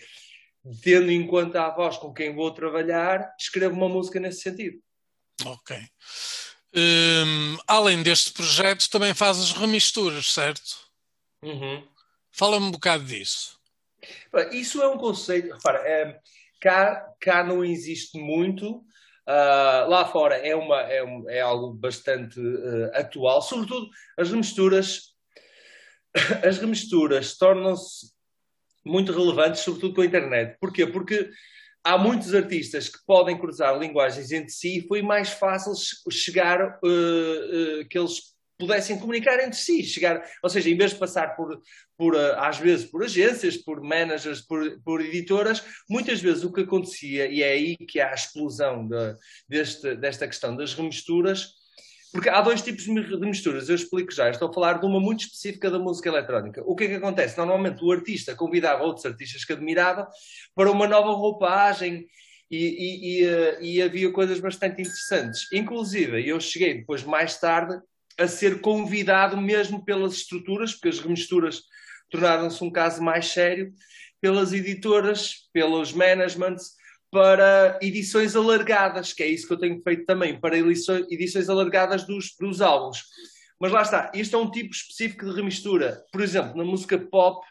tendo 0.82 1.10
em 1.10 1.26
conta 1.26 1.62
a 1.62 1.74
voz 1.74 1.96
com 1.96 2.12
quem 2.12 2.34
vou 2.34 2.50
trabalhar, 2.50 3.34
escrevo 3.38 3.74
uma 3.74 3.88
música 3.88 4.20
nesse 4.20 4.40
sentido. 4.40 4.78
Ok. 5.44 5.76
Um, 6.74 7.56
além 7.66 8.02
deste 8.02 8.32
projeto, 8.32 8.90
também 8.90 9.14
fazes 9.14 9.52
remisturas, 9.52 10.32
certo? 10.32 10.90
Uhum. 11.42 11.86
Fala-me 12.30 12.66
um 12.66 12.70
bocado 12.70 13.04
disso. 13.04 13.58
Isso 14.52 14.80
é 14.82 14.88
um 14.88 14.96
conceito, 14.96 15.52
repara, 15.52 15.78
é, 15.86 16.18
cá, 16.60 17.14
cá 17.20 17.44
não 17.44 17.64
existe 17.64 18.18
muito, 18.18 18.84
Uh, 19.30 19.86
lá 19.88 20.04
fora 20.06 20.34
é, 20.36 20.56
uma, 20.56 20.80
é, 20.80 21.04
um, 21.04 21.30
é 21.30 21.40
algo 21.40 21.72
bastante 21.72 22.40
uh, 22.40 22.90
atual, 22.94 23.40
sobretudo 23.40 23.88
as 24.18 24.30
remisturas. 24.30 25.10
As 26.44 26.58
remisturas 26.58 27.38
tornam-se 27.38 28.10
muito 28.84 29.12
relevantes, 29.12 29.60
sobretudo 29.60 29.94
com 29.94 30.00
a 30.00 30.06
internet. 30.06 30.56
Porquê? 30.58 30.84
Porque 30.84 31.30
há 31.84 31.96
muitos 31.96 32.34
artistas 32.34 32.88
que 32.88 32.98
podem 33.06 33.38
cruzar 33.38 33.78
linguagens 33.78 34.32
entre 34.32 34.50
si 34.50 34.78
e 34.78 34.88
foi 34.88 35.02
mais 35.02 35.28
fácil 35.28 35.72
chegar 36.10 36.80
uh, 36.82 37.88
que 37.88 37.96
eles 37.96 38.34
pudessem 38.60 38.98
comunicar 38.98 39.40
entre 39.40 39.58
si, 39.58 39.82
chegar, 39.82 40.22
ou 40.42 40.48
seja, 40.48 40.70
em 40.70 40.76
vez 40.76 40.92
de 40.92 40.98
passar 40.98 41.34
por, 41.34 41.60
por 41.96 42.14
eh, 42.14 42.34
às 42.38 42.58
vezes 42.58 42.88
por 42.88 43.02
agências, 43.02 43.56
por 43.56 43.82
managers, 43.82 44.42
por, 44.42 44.80
por 44.82 45.00
editoras, 45.00 45.64
muitas 45.88 46.20
vezes 46.20 46.44
o 46.44 46.52
que 46.52 46.60
acontecia, 46.60 47.26
e 47.26 47.42
é 47.42 47.50
aí 47.50 47.76
que 47.76 47.98
há 47.98 48.10
a 48.10 48.14
explosão 48.14 48.86
de, 48.86 49.16
deste, 49.48 49.96
desta 49.96 50.28
questão 50.28 50.54
das 50.54 50.74
remisturas, 50.74 51.58
porque 52.12 52.28
há 52.28 52.40
dois 52.40 52.60
tipos 52.60 52.84
de 52.84 52.92
misturas, 52.92 53.68
eu 53.68 53.76
explico 53.76 54.12
já. 54.12 54.28
Estou 54.28 54.48
a 54.48 54.52
falar 54.52 54.80
de 54.80 54.86
uma 54.86 54.98
muito 54.98 55.20
específica 55.20 55.70
da 55.70 55.78
música 55.78 56.08
eletrónica. 56.08 56.60
O 56.66 56.74
que 56.74 56.84
é 56.84 56.88
que 56.88 56.94
acontece? 56.94 57.38
Normalmente 57.38 57.84
o 57.84 57.92
artista 57.92 58.34
convidava 58.34 58.82
outros 58.82 59.06
artistas 59.06 59.44
que 59.44 59.52
admirava 59.52 60.08
para 60.54 60.70
uma 60.70 60.88
nova 60.88 61.12
roupagem 61.12 62.08
e, 62.50 62.56
e, 62.58 63.20
e, 63.20 63.24
eh, 63.24 63.58
e 63.62 63.82
havia 63.82 64.10
coisas 64.10 64.40
bastante 64.40 64.82
interessantes. 64.82 65.46
Inclusive, 65.52 66.26
eu 66.26 66.40
cheguei 66.40 66.78
depois, 66.78 67.04
mais 67.04 67.38
tarde, 67.38 67.80
a 68.18 68.26
ser 68.26 68.60
convidado 68.60 69.36
mesmo 69.36 69.84
pelas 69.84 70.14
estruturas, 70.14 70.72
porque 70.72 70.88
as 70.88 70.98
remisturas 70.98 71.62
tornaram-se 72.10 72.62
um 72.62 72.70
caso 72.70 73.02
mais 73.02 73.28
sério, 73.28 73.72
pelas 74.20 74.52
editoras, 74.52 75.48
pelos 75.52 75.92
managements, 75.92 76.72
para 77.10 77.78
edições 77.82 78.36
alargadas, 78.36 79.12
que 79.12 79.22
é 79.22 79.26
isso 79.26 79.46
que 79.46 79.52
eu 79.52 79.58
tenho 79.58 79.82
feito 79.82 80.04
também, 80.04 80.38
para 80.38 80.56
edições 80.58 81.48
alargadas 81.48 82.06
dos, 82.06 82.36
dos 82.38 82.60
álbuns. 82.60 83.02
Mas 83.58 83.72
lá 83.72 83.82
está, 83.82 84.12
isto 84.14 84.36
é 84.36 84.38
um 84.38 84.50
tipo 84.50 84.72
específico 84.72 85.26
de 85.26 85.34
remistura. 85.34 86.02
Por 86.12 86.20
exemplo, 86.20 86.56
na 86.56 86.64
música 86.64 86.96
pop 86.98 87.44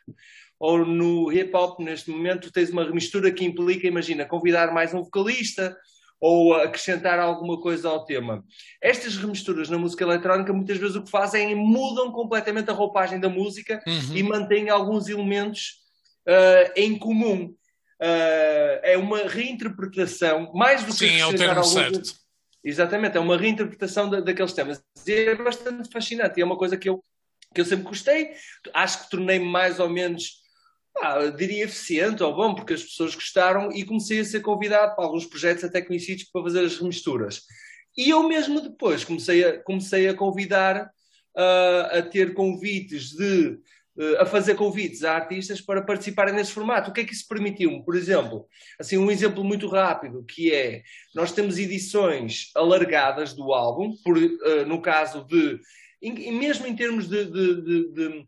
ou 0.60 0.86
no 0.86 1.32
hip 1.32 1.56
hop, 1.56 1.80
neste 1.80 2.10
momento, 2.10 2.52
tens 2.52 2.70
uma 2.70 2.84
remistura 2.84 3.32
que 3.32 3.46
implica, 3.46 3.88
imagina, 3.88 4.26
convidar 4.26 4.74
mais 4.74 4.94
um 4.94 5.04
vocalista 5.04 5.76
ou 6.20 6.54
acrescentar 6.56 7.20
alguma 7.20 7.60
coisa 7.62 7.90
ao 7.90 8.06
tema. 8.06 8.44
Estas 8.82 9.16
remisturas 9.16 9.70
na 9.70 9.78
música 9.78 10.04
eletrónica 10.04 10.52
muitas 10.52 10.78
vezes 10.78 10.96
o 10.96 11.04
que 11.04 11.10
fazem 11.10 11.52
é 11.52 11.56
mudam 11.56 12.12
completamente 12.12 12.70
a 12.70 12.74
roupagem 12.74 13.20
da 13.20 13.30
música 13.30 13.82
uhum. 13.88 14.16
e 14.16 14.24
mantêm 14.24 14.70
alguns 14.70 15.08
elementos 15.08 15.80
uh, 16.28 16.72
em 16.76 16.98
comum. 16.98 17.56
Uh, 18.02 18.80
é 18.82 18.98
uma 18.98 19.28
reinterpretação, 19.28 20.52
mais 20.54 20.84
do 20.84 20.92
que 20.92 21.10
Sim, 21.10 21.20
é 21.20 21.26
o 21.26 21.36
termo 21.36 21.60
alguns... 21.60 21.74
certo. 21.74 22.20
Exatamente, 22.64 23.18
é 23.18 23.20
uma 23.20 23.38
reinterpretação 23.38 24.10
da, 24.10 24.20
daqueles 24.20 24.54
temas. 24.54 24.84
E 25.08 25.12
é 25.12 25.36
bastante 25.36 25.90
fascinante, 25.90 26.42
é 26.42 26.46
uma 26.46 26.58
coisa 26.58 26.78
que 26.78 26.90
eu, 26.90 27.04
que 27.54 27.62
eu 27.62 27.66
sempre 27.66 27.86
gostei. 27.86 28.32
Acho 28.74 29.04
que 29.04 29.10
tornei-me 29.12 29.46
mais 29.46 29.80
ou 29.80 29.90
menos, 29.90 30.39
diria, 31.38 31.66
eficiente 31.66 32.24
ou 32.24 32.36
bom, 32.36 32.56
porque 32.56 32.74
as 32.74 32.84
pessoas 32.84 33.16
gostaram 33.16 33.72
e 33.72 33.86
comecei 33.86 34.20
a 34.20 34.26
ser 34.26 34.42
convidado 34.42 34.96
para 34.96 35.06
alguns 35.06 35.26
projetos 35.26 35.64
até 35.64 35.82
conhecidos 35.82 36.26
para 36.26 36.44
fazer 36.44 36.66
as 36.66 36.78
remisturas. 36.78 37.42
E 37.98 38.10
eu 38.10 38.28
mesmo 38.28 38.62
depois 38.62 39.04
comecei 39.04 39.44
a, 39.44 39.62
comecei 39.64 40.08
a 40.08 40.14
convidar, 40.14 40.86
uh, 41.36 41.98
a 41.98 42.02
ter 42.02 42.34
convites 42.34 43.10
de 43.12 43.60
a 44.18 44.26
fazer 44.26 44.56
convites 44.56 45.04
a 45.04 45.14
artistas 45.14 45.60
para 45.60 45.82
participarem 45.82 46.34
nesse 46.34 46.54
formato. 46.54 46.90
O 46.90 46.94
que 46.94 47.02
é 47.02 47.04
que 47.04 47.14
isso 47.14 47.28
permitiu-me? 47.28 47.84
Por 47.84 47.96
exemplo, 47.96 48.48
assim, 48.80 48.98
um 48.98 49.12
exemplo 49.12 49.44
muito 49.44 49.68
rápido, 49.68 50.24
que 50.24 50.54
é, 50.54 50.84
nós 51.14 51.34
temos 51.34 51.58
edições 51.58 52.50
alargadas 52.56 53.34
do 53.34 53.54
álbum, 53.54 53.94
por, 54.04 54.18
uh, 54.18 54.66
no 54.66 54.82
caso 54.82 55.26
de, 55.26 55.60
em, 56.02 56.32
mesmo 56.32 56.66
em 56.66 56.76
termos 56.76 57.10
de, 57.10 57.26
de, 57.26 57.62
de, 57.62 57.94
de 57.94 58.26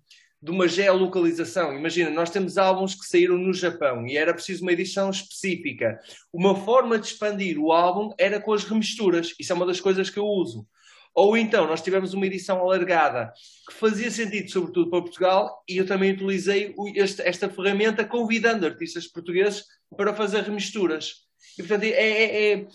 uma 0.50 0.68
geolocalização. 0.68 1.78
Imagina, 1.78 2.10
nós 2.10 2.30
temos 2.30 2.58
álbuns 2.58 2.96
que 2.96 3.06
saíram 3.06 3.38
no 3.38 3.54
Japão 3.54 4.08
e 4.08 4.18
era 4.18 4.34
preciso 4.34 4.64
uma 4.64 4.72
edição 4.72 5.10
específica. 5.10 6.00
Uma 6.34 6.56
forma 6.56 6.98
de 6.98 7.08
expandir 7.08 7.60
o 7.60 7.72
álbum 7.72 8.14
era 8.18 8.40
com 8.40 8.54
as 8.54 8.64
remisturas. 8.64 9.36
Isso 9.40 9.52
é 9.52 9.56
uma 9.56 9.66
das 9.66 9.80
coisas 9.80 10.10
que 10.10 10.18
eu 10.18 10.26
uso. 10.26 10.66
Ou 11.14 11.36
então, 11.36 11.68
nós 11.68 11.82
tivemos 11.82 12.14
uma 12.14 12.26
edição 12.26 12.60
alargada 12.60 13.34
que 13.68 13.74
fazia 13.74 14.10
sentido, 14.10 14.50
sobretudo 14.50 14.90
para 14.90 15.02
Portugal, 15.02 15.64
e 15.68 15.78
eu 15.78 15.86
também 15.86 16.14
utilizei 16.14 16.74
este, 16.96 17.22
esta 17.22 17.50
ferramenta 17.50 18.06
convidando 18.06 18.66
artistas 18.66 19.08
portugueses 19.08 19.66
para 19.96 20.14
fazer 20.14 20.42
remisturas. 20.44 21.16
E, 21.58 21.62
portanto, 21.62 21.84
é, 21.84 21.90
é, 21.90 22.54
é 22.54 22.68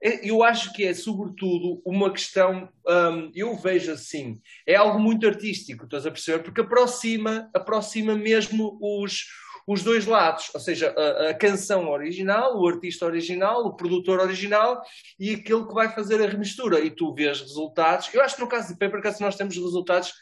eu 0.00 0.42
acho 0.42 0.72
que 0.72 0.84
é, 0.84 0.94
sobretudo, 0.94 1.82
uma 1.84 2.10
questão, 2.10 2.68
um, 2.88 3.30
eu 3.34 3.54
vejo 3.56 3.92
assim, 3.92 4.40
é 4.66 4.74
algo 4.74 4.98
muito 4.98 5.26
artístico, 5.26 5.84
estás 5.84 6.06
a 6.06 6.10
perceber? 6.10 6.42
Porque 6.42 6.62
aproxima, 6.62 7.50
aproxima 7.54 8.14
mesmo 8.14 8.78
os, 8.80 9.26
os 9.66 9.82
dois 9.82 10.06
lados, 10.06 10.50
ou 10.54 10.60
seja, 10.60 10.94
a, 10.96 11.30
a, 11.30 11.34
canção 11.34 11.88
original, 11.90 12.58
o 12.58 12.66
artista 12.66 13.04
original, 13.04 13.66
o 13.66 13.76
produtor 13.76 14.20
original 14.20 14.80
e 15.18 15.34
aquele 15.34 15.66
que 15.66 15.74
vai 15.74 15.92
fazer 15.94 16.22
a 16.22 16.28
remistura. 16.28 16.80
E 16.80 16.90
tu 16.90 17.14
vês 17.14 17.40
resultados. 17.40 18.08
Eu 18.14 18.22
acho 18.22 18.36
que 18.36 18.40
no 18.40 18.48
caso 18.48 18.72
de 18.72 18.78
Papercuts 18.78 19.20
nós 19.20 19.36
temos 19.36 19.54
resultados 19.54 20.14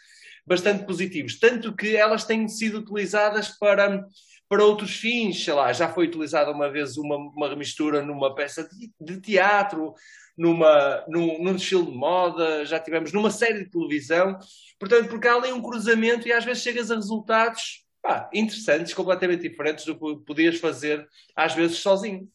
bastante 0.45 0.85
positivos, 0.87 1.39
tanto 1.39 1.77
que 1.77 1.95
elas 1.95 2.25
têm 2.25 2.49
sido 2.49 2.79
utilizadas 2.79 3.49
para 3.59 4.03
para 4.49 4.65
outros 4.65 4.97
fins, 4.97 5.45
sei 5.45 5.53
lá, 5.53 5.73
já 5.73 5.93
foi 5.93 6.07
utilizada 6.07 6.51
uma 6.51 6.71
vez 6.71 6.97
uma, 6.97 7.17
uma 7.17 7.49
remistura 7.49 8.03
numa 8.03 8.35
peça 8.35 8.69
de, 8.69 8.91
de 8.99 9.21
teatro, 9.21 9.95
numa, 10.37 11.05
num, 11.09 11.43
num 11.43 11.55
desfile 11.55 11.85
de 11.85 11.93
moda, 11.93 12.65
já 12.65 12.79
tivemos 12.79 13.13
numa 13.13 13.31
série 13.31 13.65
de 13.65 13.71
televisão, 13.71 14.39
portanto, 14.79 15.09
porque 15.09 15.29
há 15.29 15.35
ali 15.35 15.53
um 15.53 15.61
cruzamento 15.61 16.27
e 16.27 16.33
às 16.33 16.45
vezes 16.45 16.63
chegas 16.63 16.91
a 16.91 16.95
resultados 16.95 17.85
pá, 18.01 18.31
interessantes, 18.33 18.95
completamente 18.95 19.49
diferentes 19.49 19.85
do 19.85 19.95
que 19.95 20.25
podias 20.25 20.59
fazer 20.59 21.07
às 21.37 21.55
vezes 21.55 21.79
sozinho. 21.79 22.29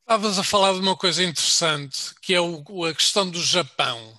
Estavas 0.00 0.38
a 0.38 0.44
falar 0.44 0.72
de 0.72 0.80
uma 0.80 0.96
coisa 0.96 1.22
interessante, 1.22 2.14
que 2.22 2.34
é 2.34 2.40
o, 2.40 2.84
a 2.84 2.94
questão 2.94 3.28
do 3.28 3.40
Japão. 3.40 4.18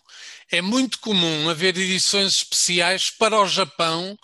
É 0.52 0.62
muito 0.62 1.00
comum 1.00 1.50
haver 1.50 1.78
edições 1.78 2.34
especiais 2.34 3.10
para 3.10 3.40
o 3.40 3.48
Japão 3.48 4.18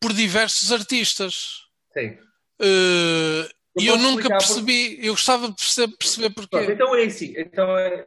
por 0.00 0.12
diversos 0.12 0.72
artistas. 0.72 1.63
Sim. 1.96 2.18
Uh, 2.60 3.48
e 3.78 3.86
eu 3.86 3.96
nunca 3.98 4.28
percebi, 4.28 4.96
por... 4.96 5.04
eu 5.04 5.12
gostava 5.12 5.48
de 5.48 5.54
perceber, 5.54 5.96
perceber 5.96 6.30
porquê. 6.30 6.72
então 6.72 6.94
é 6.94 7.04
assim, 7.04 7.34
então 7.36 7.76
é, 7.76 8.06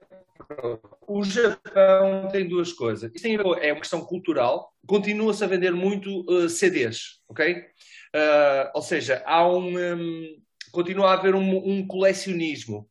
o 1.08 1.23
Japão 1.23 2.30
tem 2.32 2.47
duas 2.47 2.71
coisas. 2.71 3.12
Isto 3.13 3.28
é 3.56 3.73
uma 3.73 3.82
questão 3.82 4.02
cultural. 4.02 4.71
Continua-se 4.86 5.43
a 5.43 5.47
vender 5.47 5.71
muito 5.71 6.21
uh, 6.30 6.47
CDs, 6.47 7.19
ok? 7.28 7.56
Uh, 7.56 8.71
ou 8.73 8.82
seja, 8.82 9.21
há 9.26 9.45
um, 9.47 9.78
um 9.78 10.38
continua 10.71 11.10
a 11.10 11.13
haver 11.13 11.36
um, 11.36 11.58
um, 11.58 11.86
colecionismo. 11.86 12.89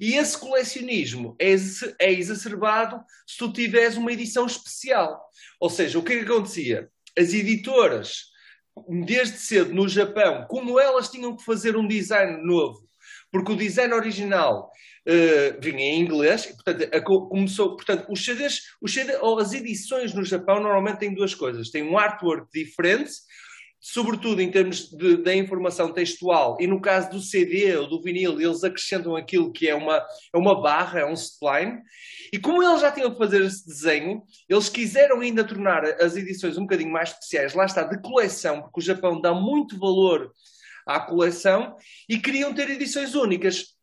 E 0.00 0.14
esse 0.14 0.38
colecionismo 0.38 1.36
é, 1.38 1.54
é 1.98 2.12
exacerbado 2.12 3.00
se 3.26 3.38
tu 3.38 3.52
tiveres 3.52 3.96
uma 3.96 4.12
edição 4.12 4.46
especial. 4.46 5.22
Ou 5.60 5.70
seja, 5.70 5.98
o 5.98 6.02
que 6.02 6.12
é 6.12 6.18
que 6.18 6.30
acontecia? 6.30 6.88
As 7.16 7.32
editoras, 7.32 8.26
desde 9.06 9.38
cedo 9.38 9.74
no 9.74 9.88
Japão, 9.88 10.46
como 10.48 10.80
elas 10.80 11.08
tinham 11.08 11.36
que 11.36 11.44
fazer 11.44 11.76
um 11.76 11.86
design 11.86 12.44
novo, 12.44 12.88
porque 13.30 13.52
o 13.52 13.56
design 13.56 13.94
original 13.94 14.70
uh, 15.08 15.60
vinha 15.60 15.94
em 15.94 16.00
inglês, 16.00 16.46
e, 16.46 16.54
portanto, 16.54 16.88
a, 16.92 17.00
começou, 17.00 17.76
portanto, 17.76 18.06
os 18.10 18.24
CDs, 18.24 18.60
os 18.80 18.92
CDs, 18.92 19.18
ou 19.20 19.38
as 19.38 19.52
edições 19.52 20.12
no 20.14 20.24
Japão 20.24 20.60
normalmente 20.60 20.98
têm 20.98 21.14
duas 21.14 21.34
coisas, 21.34 21.70
tem 21.70 21.82
um 21.82 21.98
artwork 21.98 22.48
diferente, 22.52 23.12
sobretudo 23.86 24.40
em 24.40 24.50
termos 24.50 24.88
de, 24.88 25.18
da 25.18 25.36
informação 25.36 25.92
textual, 25.92 26.56
e 26.58 26.66
no 26.66 26.80
caso 26.80 27.10
do 27.10 27.20
CD 27.20 27.76
ou 27.76 27.86
do 27.86 28.00
vinil, 28.00 28.40
eles 28.40 28.64
acrescentam 28.64 29.14
aquilo 29.14 29.52
que 29.52 29.68
é 29.68 29.74
uma, 29.74 30.02
é 30.32 30.38
uma 30.38 30.58
barra, 30.58 31.00
é 31.00 31.04
um 31.04 31.12
spline, 31.12 31.82
e 32.32 32.38
como 32.38 32.62
eles 32.62 32.80
já 32.80 32.90
tinham 32.90 33.10
que 33.10 33.18
fazer 33.18 33.44
esse 33.44 33.66
desenho, 33.66 34.22
eles 34.48 34.70
quiseram 34.70 35.20
ainda 35.20 35.44
tornar 35.44 35.84
as 36.00 36.16
edições 36.16 36.56
um 36.56 36.62
bocadinho 36.62 36.90
mais 36.90 37.10
especiais, 37.10 37.52
lá 37.52 37.66
está, 37.66 37.82
de 37.82 38.00
coleção, 38.00 38.62
porque 38.62 38.80
o 38.80 38.82
Japão 38.82 39.20
dá 39.20 39.34
muito 39.34 39.78
valor 39.78 40.32
à 40.86 40.98
coleção, 40.98 41.76
e 42.08 42.18
queriam 42.18 42.54
ter 42.54 42.70
edições 42.70 43.14
únicas. 43.14 43.74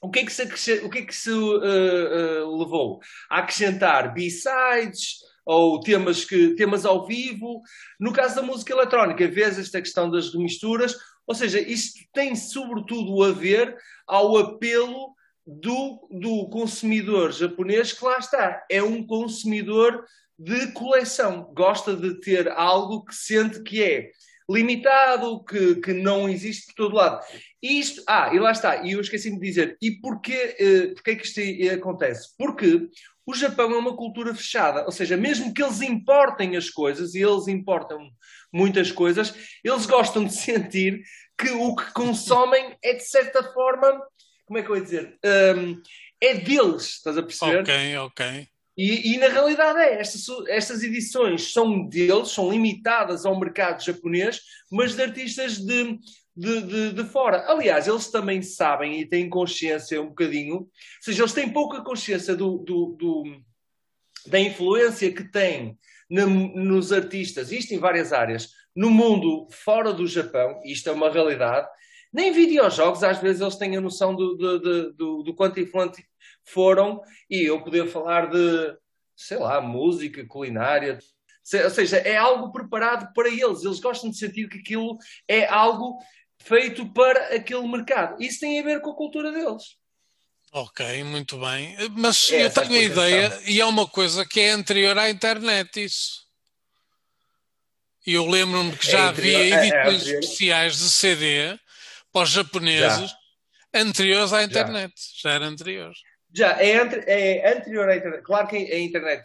O 0.00 0.08
que 0.08 0.20
é 0.20 0.24
que 0.24 0.30
se, 0.32 0.74
o 0.84 0.88
que 0.88 0.98
é 0.98 1.04
que 1.04 1.14
se 1.14 1.32
uh, 1.32 1.56
uh, 1.56 2.56
levou? 2.56 3.00
A 3.28 3.38
acrescentar 3.38 4.14
B-sides, 4.14 5.16
ou 5.48 5.80
temas, 5.80 6.26
que, 6.26 6.54
temas 6.56 6.84
ao 6.84 7.06
vivo. 7.06 7.62
No 7.98 8.12
caso 8.12 8.36
da 8.36 8.42
música 8.42 8.70
eletrónica, 8.70 9.26
vês 9.26 9.58
esta 9.58 9.80
questão 9.80 10.10
das 10.10 10.30
remisturas, 10.30 10.94
ou 11.26 11.34
seja, 11.34 11.58
isto 11.58 12.00
tem 12.12 12.36
sobretudo 12.36 13.24
a 13.24 13.32
ver 13.32 13.74
ao 14.06 14.36
apelo 14.36 15.14
do, 15.46 16.06
do 16.10 16.50
consumidor 16.50 17.32
japonês, 17.32 17.94
que 17.94 18.04
lá 18.04 18.18
está, 18.18 18.62
é 18.70 18.82
um 18.82 19.06
consumidor 19.06 20.04
de 20.38 20.70
coleção, 20.72 21.50
gosta 21.54 21.96
de 21.96 22.20
ter 22.20 22.50
algo 22.50 23.02
que 23.06 23.14
sente 23.14 23.62
que 23.62 23.82
é 23.82 24.10
limitado, 24.50 25.42
que, 25.44 25.76
que 25.76 25.94
não 25.94 26.28
existe 26.28 26.66
por 26.66 26.74
todo 26.74 26.96
lado. 26.96 27.24
Isto, 27.62 28.02
ah, 28.06 28.30
e 28.34 28.38
lá 28.38 28.52
está, 28.52 28.84
e 28.84 28.92
eu 28.92 29.00
esqueci 29.00 29.30
de 29.30 29.40
dizer, 29.40 29.78
e 29.80 29.92
porquê, 29.92 30.56
eh, 30.58 30.86
porquê 30.94 31.16
que 31.16 31.26
isto 31.26 31.40
acontece? 31.74 32.34
Porque 32.36 32.88
o 33.28 33.34
Japão 33.34 33.70
é 33.74 33.76
uma 33.76 33.94
cultura 33.94 34.34
fechada, 34.34 34.86
ou 34.86 34.90
seja, 34.90 35.14
mesmo 35.14 35.52
que 35.52 35.62
eles 35.62 35.82
importem 35.82 36.56
as 36.56 36.70
coisas, 36.70 37.14
e 37.14 37.20
eles 37.20 37.46
importam 37.46 38.10
muitas 38.50 38.90
coisas, 38.90 39.34
eles 39.62 39.84
gostam 39.84 40.24
de 40.24 40.32
sentir 40.32 41.02
que 41.36 41.50
o 41.50 41.76
que 41.76 41.92
consomem 41.92 42.74
é 42.82 42.94
de 42.94 43.04
certa 43.04 43.42
forma, 43.52 44.02
como 44.46 44.58
é 44.58 44.62
que 44.62 44.70
eu 44.70 44.76
ia 44.76 44.82
dizer? 44.82 45.18
Um, 45.22 45.78
é 46.18 46.36
deles, 46.36 46.94
estás 46.94 47.18
a 47.18 47.22
perceber? 47.22 47.60
Ok, 47.60 47.98
ok. 47.98 48.48
E, 48.78 49.12
e, 49.12 49.18
na 49.18 49.28
realidade 49.28 49.78
é, 49.78 50.00
estas, 50.00 50.24
estas 50.48 50.82
edições 50.82 51.52
são 51.52 51.86
deles, 51.86 52.30
são 52.30 52.50
limitadas 52.50 53.26
ao 53.26 53.38
mercado 53.38 53.84
japonês, 53.84 54.40
mas 54.72 54.94
de 54.94 55.02
artistas 55.02 55.58
de, 55.58 55.98
de, 56.38 56.62
de, 56.62 56.92
de, 56.92 57.04
fora. 57.04 57.50
Aliás, 57.50 57.88
eles 57.88 58.08
também 58.12 58.40
sabem 58.42 59.00
e 59.00 59.06
têm 59.06 59.28
consciência 59.28 60.00
um 60.00 60.08
bocadinho, 60.08 60.56
ou 60.56 60.70
seja, 61.00 61.22
eles 61.22 61.32
têm 61.32 61.52
pouca 61.52 61.82
consciência 61.82 62.36
do, 62.36 62.58
do, 62.58 62.96
do, 62.96 63.24
da 64.24 64.38
influência 64.38 65.12
que 65.12 65.24
tem 65.24 65.76
no, 66.08 66.28
nos 66.28 66.92
artistas, 66.92 67.50
isto 67.50 67.74
em 67.74 67.78
várias 67.78 68.12
áreas, 68.12 68.50
no 68.74 68.88
mundo 68.88 69.48
fora 69.50 69.92
do 69.92 70.06
Japão, 70.06 70.60
isto 70.64 70.88
é 70.88 70.92
uma 70.92 71.10
realidade, 71.10 71.68
nem 72.12 72.30
videojogos, 72.30 73.02
às 73.02 73.18
vezes 73.18 73.42
eles 73.42 73.56
têm 73.56 73.76
a 73.76 73.80
noção 73.80 74.14
do, 74.14 74.36
do, 74.36 74.60
do, 74.60 74.92
do, 74.92 75.22
do 75.24 75.34
quanto 75.34 75.58
influente 75.58 76.06
foram, 76.44 77.02
e 77.28 77.42
eu 77.42 77.60
poder 77.64 77.88
falar 77.88 78.30
de, 78.30 78.76
sei 79.16 79.38
lá, 79.38 79.60
música, 79.60 80.24
culinária, 80.24 81.00
ou 81.64 81.70
seja, 81.70 81.96
é 81.96 82.16
algo 82.16 82.52
preparado 82.52 83.12
para 83.14 83.28
eles. 83.28 83.64
Eles 83.64 83.80
gostam 83.80 84.10
de 84.10 84.18
sentir 84.18 84.48
que 84.48 84.58
aquilo 84.58 84.98
é 85.26 85.46
algo 85.46 85.98
feito 86.38 86.86
para 86.92 87.34
aquele 87.34 87.66
mercado. 87.66 88.20
Isso 88.22 88.40
tem 88.40 88.58
a 88.58 88.62
ver 88.62 88.80
com 88.80 88.90
a 88.90 88.96
cultura 88.96 89.32
deles. 89.32 89.76
Ok, 90.52 91.04
muito 91.04 91.38
bem. 91.38 91.76
Mas 91.90 92.30
é 92.32 92.46
eu 92.46 92.50
tenho 92.50 92.72
a 92.72 92.82
ideia, 92.82 93.40
e 93.46 93.60
é 93.60 93.64
uma 93.64 93.86
coisa 93.86 94.24
que 94.24 94.40
é 94.40 94.50
anterior 94.50 94.96
à 94.98 95.10
internet, 95.10 95.84
isso. 95.84 96.26
E 98.06 98.14
eu 98.14 98.26
lembro-me 98.26 98.74
que 98.74 98.90
já 98.90 99.00
é 99.00 99.08
havia 99.08 99.38
é, 99.38 99.50
é 99.50 99.66
edições 99.66 100.08
é, 100.08 100.18
especiais 100.18 100.78
de 100.78 100.90
CD 100.90 101.58
para 102.10 102.22
os 102.22 102.30
japoneses 102.30 103.10
já. 103.10 103.16
anteriores 103.74 104.32
à 104.32 104.42
internet. 104.42 104.94
Já, 104.96 105.28
já 105.28 105.34
era 105.34 105.46
anterior. 105.46 105.92
Já, 106.32 106.60
é, 106.60 106.72
é, 107.06 107.56
anterior 107.56 107.88
à 107.88 107.96
internet. 107.96 108.22
Claro 108.22 108.48
que 108.48 108.56
a 108.56 108.78
internet. 108.78 109.24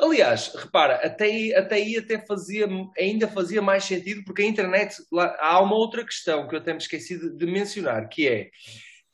Aliás, 0.00 0.52
repara, 0.54 0.96
até 0.96 1.24
aí, 1.26 1.54
até 1.54 1.76
aí 1.76 1.96
até 1.96 2.18
fazia, 2.26 2.66
ainda 2.98 3.28
fazia 3.28 3.62
mais 3.62 3.84
sentido, 3.84 4.24
porque 4.24 4.42
a 4.42 4.46
internet. 4.46 4.96
Lá, 5.12 5.36
há 5.40 5.60
uma 5.60 5.76
outra 5.76 6.04
questão 6.04 6.48
que 6.48 6.56
eu 6.56 6.62
tenho 6.62 6.78
esquecido 6.78 7.36
de 7.36 7.46
mencionar, 7.46 8.08
que 8.08 8.28
é 8.28 8.50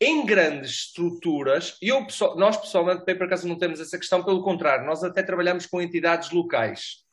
em 0.00 0.24
grandes 0.24 0.70
estruturas, 0.86 1.76
eu, 1.82 2.06
nós 2.36 2.56
pessoalmente, 2.56 3.04
por 3.04 3.24
acaso, 3.24 3.46
não 3.46 3.58
temos 3.58 3.80
essa 3.80 3.98
questão, 3.98 4.24
pelo 4.24 4.42
contrário, 4.42 4.86
nós 4.86 5.04
até 5.04 5.22
trabalhamos 5.22 5.66
com 5.66 5.82
entidades 5.82 6.30
locais. 6.30 7.04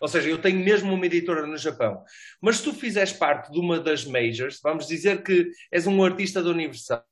Ou 0.00 0.08
seja, 0.08 0.28
eu 0.28 0.38
tenho 0.40 0.58
mesmo 0.58 0.92
uma 0.92 1.06
editora 1.06 1.46
no 1.46 1.56
Japão. 1.56 2.02
Mas 2.40 2.56
se 2.56 2.64
tu 2.64 2.74
fizeres 2.74 3.12
parte 3.12 3.52
de 3.52 3.60
uma 3.60 3.78
das 3.78 4.04
majors, 4.04 4.58
vamos 4.60 4.88
dizer 4.88 5.22
que 5.22 5.50
és 5.70 5.86
um 5.86 6.02
artista 6.04 6.42
da 6.42 6.50
Universal. 6.50 7.04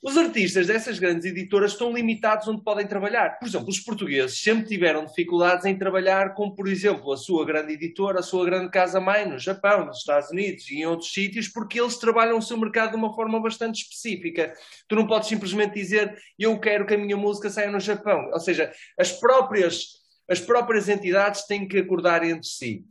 Os 0.00 0.16
artistas 0.16 0.68
dessas 0.68 1.00
grandes 1.00 1.24
editoras 1.24 1.72
estão 1.72 1.92
limitados 1.92 2.46
onde 2.46 2.62
podem 2.62 2.86
trabalhar. 2.86 3.36
Por 3.38 3.48
exemplo, 3.48 3.68
os 3.68 3.80
portugueses 3.80 4.40
sempre 4.40 4.68
tiveram 4.68 5.04
dificuldades 5.04 5.64
em 5.64 5.76
trabalhar 5.76 6.34
com, 6.34 6.54
por 6.54 6.68
exemplo, 6.68 7.12
a 7.12 7.16
sua 7.16 7.44
grande 7.44 7.72
editora, 7.72 8.20
a 8.20 8.22
sua 8.22 8.44
grande 8.44 8.70
casa-mãe 8.70 9.28
no 9.28 9.40
Japão, 9.40 9.86
nos 9.86 9.98
Estados 9.98 10.30
Unidos 10.30 10.70
e 10.70 10.76
em 10.76 10.86
outros 10.86 11.12
sítios, 11.12 11.48
porque 11.48 11.80
eles 11.80 11.96
trabalham 11.96 12.38
o 12.38 12.42
seu 12.42 12.56
mercado 12.56 12.92
de 12.92 12.96
uma 12.96 13.12
forma 13.12 13.40
bastante 13.40 13.82
específica. 13.82 14.54
Tu 14.86 14.94
não 14.94 15.04
podes 15.04 15.28
simplesmente 15.28 15.74
dizer 15.74 16.16
eu 16.38 16.60
quero 16.60 16.86
que 16.86 16.94
a 16.94 16.98
minha 16.98 17.16
música 17.16 17.50
saia 17.50 17.70
no 17.70 17.80
Japão. 17.80 18.30
Ou 18.32 18.38
seja, 18.38 18.72
as 18.96 19.10
próprias 19.10 19.98
as 20.28 20.40
próprias 20.40 20.90
entidades 20.90 21.46
têm 21.46 21.66
que 21.66 21.78
acordar 21.78 22.22
entre 22.22 22.46
si. 22.46 22.84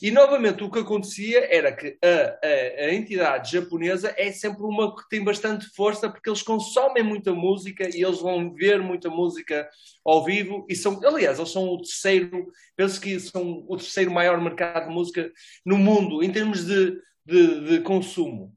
E 0.00 0.10
novamente 0.12 0.62
o 0.62 0.70
que 0.70 0.78
acontecia 0.78 1.52
era 1.52 1.72
que 1.72 1.98
a, 2.02 2.46
a, 2.46 2.84
a, 2.86 2.94
entidade 2.94 3.52
japonesa 3.52 4.14
é 4.16 4.30
sempre 4.30 4.62
uma 4.62 4.94
que 4.94 5.08
tem 5.08 5.24
bastante 5.24 5.66
força 5.74 6.08
porque 6.08 6.30
eles 6.30 6.42
consomem 6.42 7.02
muita 7.02 7.34
música 7.34 7.88
e 7.92 8.04
eles 8.04 8.20
vão 8.20 8.54
ver 8.54 8.80
muita 8.80 9.10
música 9.10 9.68
ao 10.04 10.24
vivo 10.24 10.64
e 10.68 10.76
são, 10.76 11.00
aliás, 11.04 11.38
eles 11.38 11.50
são 11.50 11.64
o 11.68 11.82
terceiro, 11.82 12.46
penso 12.76 13.00
que 13.00 13.18
são 13.18 13.64
o 13.68 13.76
terceiro 13.76 14.10
maior 14.10 14.40
mercado 14.40 14.88
de 14.88 14.94
música 14.94 15.32
no 15.66 15.76
mundo 15.76 16.22
em 16.22 16.30
termos 16.30 16.64
de, 16.64 16.96
de, 17.26 17.60
de 17.68 17.80
consumo. 17.80 18.54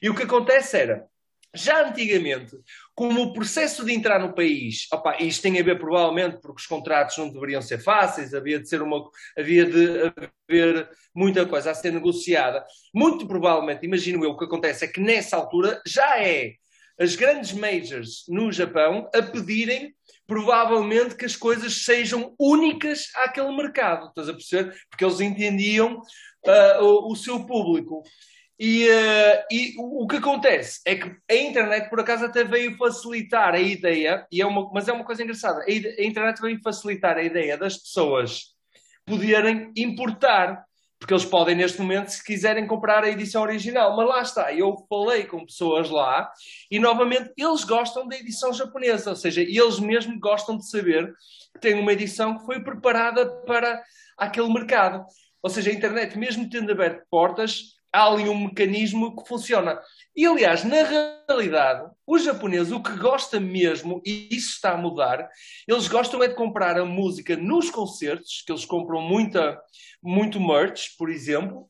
E 0.00 0.08
o 0.08 0.14
que 0.14 0.22
acontece 0.22 0.76
era, 0.78 1.04
já 1.54 1.88
antigamente, 1.88 2.56
como 2.94 3.22
o 3.22 3.32
processo 3.32 3.84
de 3.84 3.92
entrar 3.92 4.20
no 4.20 4.34
país, 4.34 4.86
opa, 4.92 5.16
isto 5.20 5.42
tem 5.42 5.58
a 5.58 5.62
ver 5.62 5.78
provavelmente 5.78 6.38
porque 6.40 6.60
os 6.60 6.66
contratos 6.66 7.16
não 7.18 7.30
deveriam 7.30 7.60
ser 7.60 7.78
fáceis, 7.78 8.34
havia 8.34 8.60
de 8.60 8.68
ser 8.68 8.82
uma, 8.82 9.02
havia 9.36 9.66
de 9.66 10.12
haver 10.48 10.88
muita 11.14 11.44
coisa 11.46 11.70
a 11.70 11.74
ser 11.74 11.92
negociada. 11.92 12.64
Muito 12.94 13.26
provavelmente, 13.26 13.84
imagino 13.84 14.24
eu, 14.24 14.30
o 14.30 14.36
que 14.36 14.44
acontece 14.44 14.84
é 14.84 14.88
que 14.88 15.00
nessa 15.00 15.36
altura 15.36 15.80
já 15.86 16.22
é 16.22 16.54
as 16.98 17.16
grandes 17.16 17.52
majors 17.52 18.24
no 18.28 18.52
Japão 18.52 19.08
a 19.14 19.22
pedirem 19.22 19.94
provavelmente 20.26 21.16
que 21.16 21.24
as 21.24 21.34
coisas 21.34 21.84
sejam 21.84 22.36
únicas 22.38 23.08
àquele 23.16 23.50
mercado, 23.56 24.08
estás 24.08 24.28
a 24.28 24.32
perceber? 24.32 24.76
Porque 24.88 25.04
eles 25.04 25.20
entendiam 25.20 25.96
uh, 25.96 26.84
o, 26.84 27.12
o 27.12 27.16
seu 27.16 27.44
público. 27.44 28.04
E, 28.62 28.86
uh, 28.90 29.44
e 29.50 29.74
o, 29.78 30.06
que 30.06 30.16
acontece 30.16 30.82
é 30.84 30.94
que 30.94 31.16
a 31.30 31.34
internet, 31.34 31.88
por 31.88 31.98
acaso, 31.98 32.26
até 32.26 32.44
veio 32.44 32.76
facilitar 32.76 33.54
a 33.54 33.58
ideia, 33.58 34.26
e 34.30 34.42
é 34.42 34.46
uma, 34.46 34.70
mas 34.70 34.86
é 34.86 34.92
uma 34.92 35.04
coisa 35.04 35.22
engraçada: 35.22 35.60
a, 35.60 35.64
a 35.64 36.04
internet 36.04 36.42
veio 36.42 36.60
facilitar 36.62 37.16
a 37.16 37.22
ideia 37.22 37.56
das 37.56 37.78
pessoas 37.78 38.54
poderem 39.06 39.72
importar, 39.74 40.62
porque 40.98 41.14
eles 41.14 41.24
podem, 41.24 41.54
neste 41.54 41.80
momento, 41.80 42.08
se 42.08 42.22
quiserem, 42.22 42.66
comprar 42.66 43.02
a 43.02 43.08
edição 43.08 43.40
original. 43.40 43.96
Mas 43.96 44.06
lá 44.06 44.20
está, 44.20 44.52
eu 44.52 44.76
falei 44.90 45.24
com 45.24 45.46
pessoas 45.46 45.88
lá 45.88 46.30
e, 46.70 46.78
novamente, 46.78 47.32
eles 47.38 47.64
gostam 47.64 48.06
da 48.06 48.14
edição 48.14 48.52
japonesa, 48.52 49.08
ou 49.08 49.16
seja, 49.16 49.40
eles 49.40 49.80
mesmo 49.80 50.20
gostam 50.20 50.58
de 50.58 50.68
saber 50.68 51.14
que 51.54 51.60
tem 51.62 51.80
uma 51.80 51.94
edição 51.94 52.36
que 52.36 52.44
foi 52.44 52.62
preparada 52.62 53.24
para 53.46 53.82
aquele 54.18 54.52
mercado. 54.52 55.02
Ou 55.42 55.48
seja, 55.48 55.70
a 55.70 55.72
internet, 55.72 56.18
mesmo 56.18 56.50
tendo 56.50 56.70
aberto 56.70 57.02
portas, 57.10 57.79
há 57.92 58.06
ali 58.06 58.28
um 58.28 58.46
mecanismo 58.46 59.16
que 59.16 59.28
funciona. 59.28 59.80
E, 60.14 60.26
aliás, 60.26 60.64
na 60.64 60.82
realidade, 61.28 61.90
os 62.06 62.24
japoneses, 62.24 62.72
o 62.72 62.82
que 62.82 62.96
gosta 62.96 63.38
mesmo, 63.40 64.00
e 64.04 64.28
isso 64.30 64.54
está 64.54 64.72
a 64.72 64.76
mudar, 64.76 65.28
eles 65.66 65.88
gostam 65.88 66.22
é 66.22 66.28
de 66.28 66.34
comprar 66.34 66.78
a 66.78 66.84
música 66.84 67.36
nos 67.36 67.70
concertos, 67.70 68.42
que 68.44 68.52
eles 68.52 68.64
compram 68.64 69.00
muita, 69.00 69.60
muito 70.02 70.40
merch, 70.40 70.96
por 70.96 71.10
exemplo, 71.10 71.68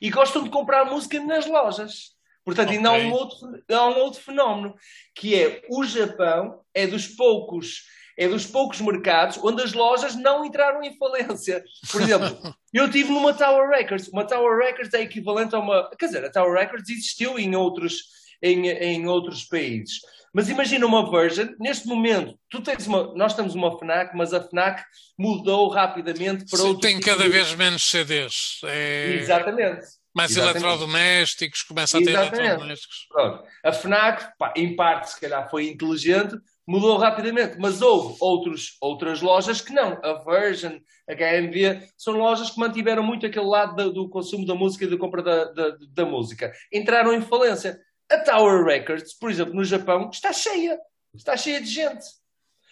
e 0.00 0.10
gostam 0.10 0.42
de 0.42 0.50
comprar 0.50 0.82
a 0.82 0.90
música 0.90 1.20
nas 1.20 1.46
lojas. 1.46 2.14
Portanto, 2.44 2.68
okay. 2.68 2.76
ainda 2.76 2.90
há 2.90 2.92
um, 2.92 3.12
outro, 3.12 3.64
há 3.70 3.88
um 3.88 3.98
outro 4.00 4.20
fenómeno, 4.20 4.74
que 5.14 5.34
é 5.34 5.62
o 5.70 5.82
Japão 5.84 6.60
é 6.74 6.86
dos 6.86 7.08
poucos 7.08 7.84
é 8.16 8.28
dos 8.28 8.46
poucos 8.46 8.80
mercados 8.80 9.38
onde 9.42 9.62
as 9.62 9.72
lojas 9.72 10.14
não 10.14 10.44
entraram 10.44 10.82
em 10.82 10.96
falência. 10.96 11.64
Por 11.90 12.02
exemplo, 12.02 12.54
eu 12.72 12.90
tive 12.90 13.10
numa 13.10 13.34
Tower 13.34 13.68
Records. 13.68 14.08
Uma 14.08 14.26
Tower 14.26 14.58
Records 14.58 14.92
é 14.94 15.02
equivalente 15.02 15.54
a 15.54 15.58
uma. 15.58 15.90
Quer 15.98 16.06
dizer, 16.06 16.24
a 16.24 16.30
Tower 16.30 16.58
Records 16.58 16.88
existiu 16.88 17.38
em 17.38 17.54
outros, 17.56 17.96
em, 18.42 18.68
em 18.68 19.06
outros 19.06 19.44
países. 19.44 20.00
Mas 20.34 20.48
imagina 20.48 20.84
uma 20.84 21.08
version, 21.08 21.46
neste 21.60 21.86
momento, 21.86 22.36
tu 22.50 22.60
tens 22.60 22.88
uma, 22.88 23.14
nós 23.14 23.34
temos 23.34 23.54
uma 23.54 23.78
FNAC, 23.78 24.16
mas 24.16 24.34
a 24.34 24.40
FNAC 24.40 24.82
mudou 25.16 25.68
rapidamente 25.68 26.44
para 26.50 26.60
outro. 26.64 26.80
Tem 26.80 26.96
tipo 26.98 27.06
cada 27.06 27.22
de... 27.22 27.28
vez 27.28 27.54
menos 27.54 27.88
CDs. 27.88 28.60
É... 28.64 29.14
Exatamente. 29.20 29.86
Mais 30.12 30.32
Exatamente. 30.32 30.64
eletrodomésticos, 30.64 31.62
começa 31.62 31.98
a 31.98 32.00
ter 32.00 32.10
Exatamente. 32.10 32.40
eletrodomésticos. 32.40 33.06
Pronto. 33.08 33.44
A 33.64 33.72
FNAC, 33.72 34.32
pá, 34.36 34.52
em 34.56 34.74
parte, 34.74 35.10
se 35.10 35.20
calhar 35.20 35.48
foi 35.48 35.68
inteligente, 35.68 36.36
mudou 36.66 36.96
rapidamente, 36.96 37.56
mas 37.58 37.82
houve 37.82 38.16
outros, 38.20 38.76
outras 38.80 39.20
lojas 39.20 39.60
que 39.60 39.72
não. 39.72 39.98
A 40.02 40.22
Virgin, 40.24 40.80
a 41.08 41.14
HMV, 41.14 41.88
são 41.96 42.14
lojas 42.14 42.50
que 42.50 42.58
mantiveram 42.58 43.02
muito 43.02 43.26
aquele 43.26 43.46
lado 43.46 43.76
do, 43.76 43.92
do 43.92 44.08
consumo 44.08 44.46
da 44.46 44.54
música 44.54 44.84
e 44.84 44.90
da 44.90 44.96
compra 44.96 45.22
da, 45.22 45.44
da, 45.44 45.76
da, 45.90 46.04
música. 46.04 46.52
Entraram 46.72 47.12
em 47.12 47.20
falência. 47.20 47.78
A 48.10 48.18
Tower 48.18 48.64
Records, 48.64 49.14
por 49.14 49.30
exemplo, 49.30 49.54
no 49.54 49.64
Japão, 49.64 50.10
está 50.10 50.32
cheia. 50.32 50.78
Está 51.14 51.36
cheia 51.36 51.60
de 51.60 51.68
gente. 51.68 52.04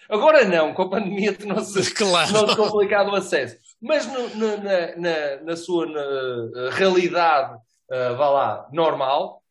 Agora 0.09 0.45
não, 0.45 0.75
com 0.75 0.83
a 0.83 0.91
pandemia 0.91 1.33
tornou-se 1.37 1.95
claro. 1.95 2.57
complicado 2.57 3.11
o 3.11 3.15
acesso. 3.15 3.57
Mas 3.81 4.07
no, 4.07 4.29
no, 4.37 4.57
na, 4.59 4.97
na, 4.97 5.43
na, 5.43 5.57
sua 5.57 5.87
na, 5.87 6.71
realidade, 6.71 7.55
uh, 7.91 8.17
vá 8.17 8.29
lá, 8.29 8.69
normal, 8.73 9.42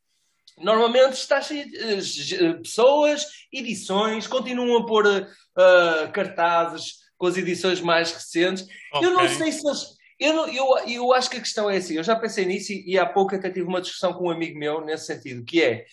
Normalmente 0.58 1.14
está 1.14 1.42
cheio 1.42 1.70
de 1.70 2.36
uh, 2.36 2.62
pessoas, 2.62 3.26
edições, 3.52 4.28
continuam 4.28 4.78
a 4.78 4.86
pôr 4.86 5.06
uh, 5.08 6.12
cartazes 6.14 6.96
com 7.18 7.28
as 7.28 7.38
edições 7.38 7.82
mais 7.82 8.12
recentes. 8.12 8.66
Okay. 8.94 9.08
Eu 9.08 9.14
não 9.14 9.28
sei 9.28 9.52
se 9.52 9.66
eles. 9.66 10.02
Eu, 10.20 10.48
eu, 10.48 10.78
eu 10.88 11.14
acho 11.14 11.30
que 11.30 11.38
a 11.38 11.42
questão 11.42 11.70
é 11.70 11.78
assim. 11.78 11.96
Eu 11.96 12.04
já 12.04 12.16
pensei 12.16 12.46
nisso 12.46 12.72
e, 12.72 12.92
e 12.92 13.00
há 13.00 13.06
pouco 13.06 13.36
até 13.36 13.50
tive 13.50 13.68
uma 13.68 13.82
discussão 13.82 14.14
com 14.14 14.28
um 14.28 14.32
amigo 14.32 14.58
meu 14.58 14.82
nesse 14.82 15.08
sentido, 15.08 15.44
que 15.44 15.62
é 15.62 15.86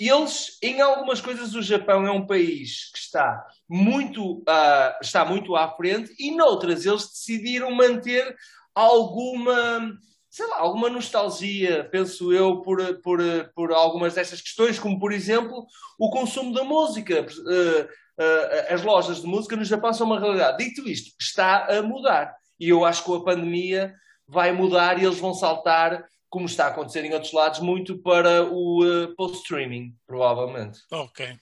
eles, 0.00 0.56
em 0.62 0.80
algumas 0.80 1.20
coisas, 1.20 1.54
o 1.54 1.60
Japão 1.60 2.06
é 2.06 2.10
um 2.10 2.26
país 2.26 2.90
que 2.90 2.98
está 2.98 3.46
muito, 3.68 4.38
uh, 4.38 4.98
está 5.02 5.26
muito 5.26 5.54
à 5.54 5.70
frente 5.76 6.14
e 6.18 6.30
noutras 6.30 6.86
eles 6.86 7.06
decidiram 7.06 7.70
manter 7.70 8.34
alguma 8.74 9.92
sei 10.30 10.46
lá, 10.46 10.60
alguma 10.60 10.88
nostalgia, 10.88 11.88
penso 11.90 12.32
eu, 12.32 12.62
por, 12.62 13.00
por, 13.02 13.20
por 13.52 13.72
algumas 13.72 14.14
destas 14.14 14.40
questões, 14.40 14.78
como 14.78 14.98
por 14.98 15.12
exemplo 15.12 15.66
o 15.98 16.08
consumo 16.08 16.54
da 16.54 16.62
música. 16.62 17.22
Uh, 17.22 17.82
uh, 17.82 18.72
as 18.72 18.82
lojas 18.82 19.20
de 19.20 19.26
música 19.26 19.56
no 19.56 19.64
Japão 19.64 19.92
são 19.92 20.06
uma 20.06 20.20
realidade. 20.20 20.64
Dito 20.64 20.88
isto, 20.88 21.14
está 21.20 21.66
a 21.66 21.82
mudar. 21.82 22.32
E 22.60 22.68
eu 22.68 22.84
acho 22.84 23.04
que 23.04 23.12
a 23.12 23.20
pandemia 23.20 23.92
vai 24.26 24.52
mudar 24.52 25.00
e 25.00 25.04
eles 25.04 25.18
vão 25.18 25.34
saltar, 25.34 26.04
como 26.28 26.46
está 26.46 26.66
a 26.66 26.68
acontecer 26.68 27.04
em 27.04 27.12
outros 27.12 27.32
lados, 27.32 27.58
muito 27.58 28.00
para 28.00 28.44
o 28.44 28.84
uh, 28.84 29.14
post-streaming, 29.16 29.92
provavelmente. 30.06 30.78
Ok. 30.92 31.36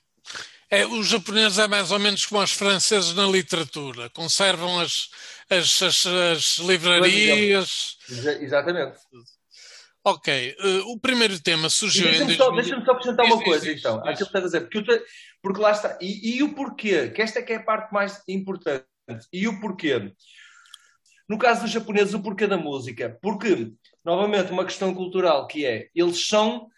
É, 0.71 0.85
os 0.85 1.09
japoneses 1.09 1.59
é 1.59 1.67
mais 1.67 1.91
ou 1.91 1.99
menos 1.99 2.27
como 2.27 2.43
os 2.43 2.53
franceses 2.53 3.15
na 3.15 3.27
literatura, 3.27 4.11
conservam 4.11 4.81
as, 4.81 5.09
as, 5.49 5.83
as, 5.83 6.07
as 6.07 6.59
livrarias. 6.59 7.97
Exatamente. 8.41 8.99
Ok, 10.05 10.57
uh, 10.59 10.93
o 10.93 11.01
primeiro 11.01 11.41
tema 11.41 11.71
surgiu. 11.71 12.05
Deixa-me 12.05 12.37
só, 12.37 12.51
deixa 12.51 12.85
só 12.85 12.93
acrescentar 12.93 13.27
uma 13.27 13.43
coisa, 13.43 13.71
então, 13.71 13.97
aquilo 13.99 14.17
que 14.17 14.23
estás 14.23 14.45
a 14.45 14.47
dizer, 14.47 14.61
porque, 14.63 14.83
te, 14.83 15.05
porque 15.43 15.61
lá 15.61 15.71
está. 15.71 15.99
E, 16.01 16.37
e, 16.37 16.43
o 16.43 16.55
porquê? 16.55 17.09
Que 17.11 17.23
esta 17.23 17.39
é 17.39 17.43
que 17.43 17.53
é 17.53 17.57
a 17.57 17.63
parte 17.63 17.93
mais 17.93 18.23
importante. 18.29 18.87
E 19.33 19.49
o 19.49 19.61
porquê? 19.61 20.13
No 21.29 21.39
caso 21.39 21.63
dos 21.63 21.71
japoneses, 21.71 22.15
o 22.15 22.23
porquê 22.23 22.47
da 22.47 22.57
música? 22.57 23.19
Porque, 23.21 23.73
novamente, 24.05 24.53
uma 24.53 24.65
questão 24.65 24.95
cultural 24.95 25.47
que 25.47 25.67
é, 25.67 25.89
eles 25.95 26.27
são, 26.27 26.69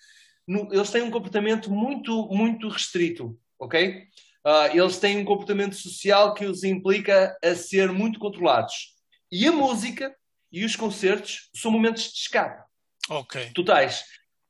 eles 0.48 0.90
têm 0.90 1.03
um 1.03 1.11
comportamento 1.11 1.70
muito, 1.70 2.26
muito 2.29 2.68
restrito 2.68 3.38
ok? 3.61 4.05
Uh, 4.46 4.75
eles 4.77 4.99
têm 4.99 5.18
um 5.18 5.25
comportamento 5.25 5.77
social 5.77 6.33
que 6.33 6.46
os 6.46 6.64
implica 6.64 7.37
a 7.44 7.55
ser 7.55 7.92
muito 7.92 8.18
controlados. 8.18 8.94
E 9.31 9.46
a 9.46 9.53
música 9.53 10.14
e 10.51 10.64
os 10.64 10.75
concertos 10.75 11.51
são 11.55 11.70
momentos 11.70 12.05
de 12.05 12.18
escape. 12.18 12.64
Ok. 13.09 13.51
Totais. 13.55 14.03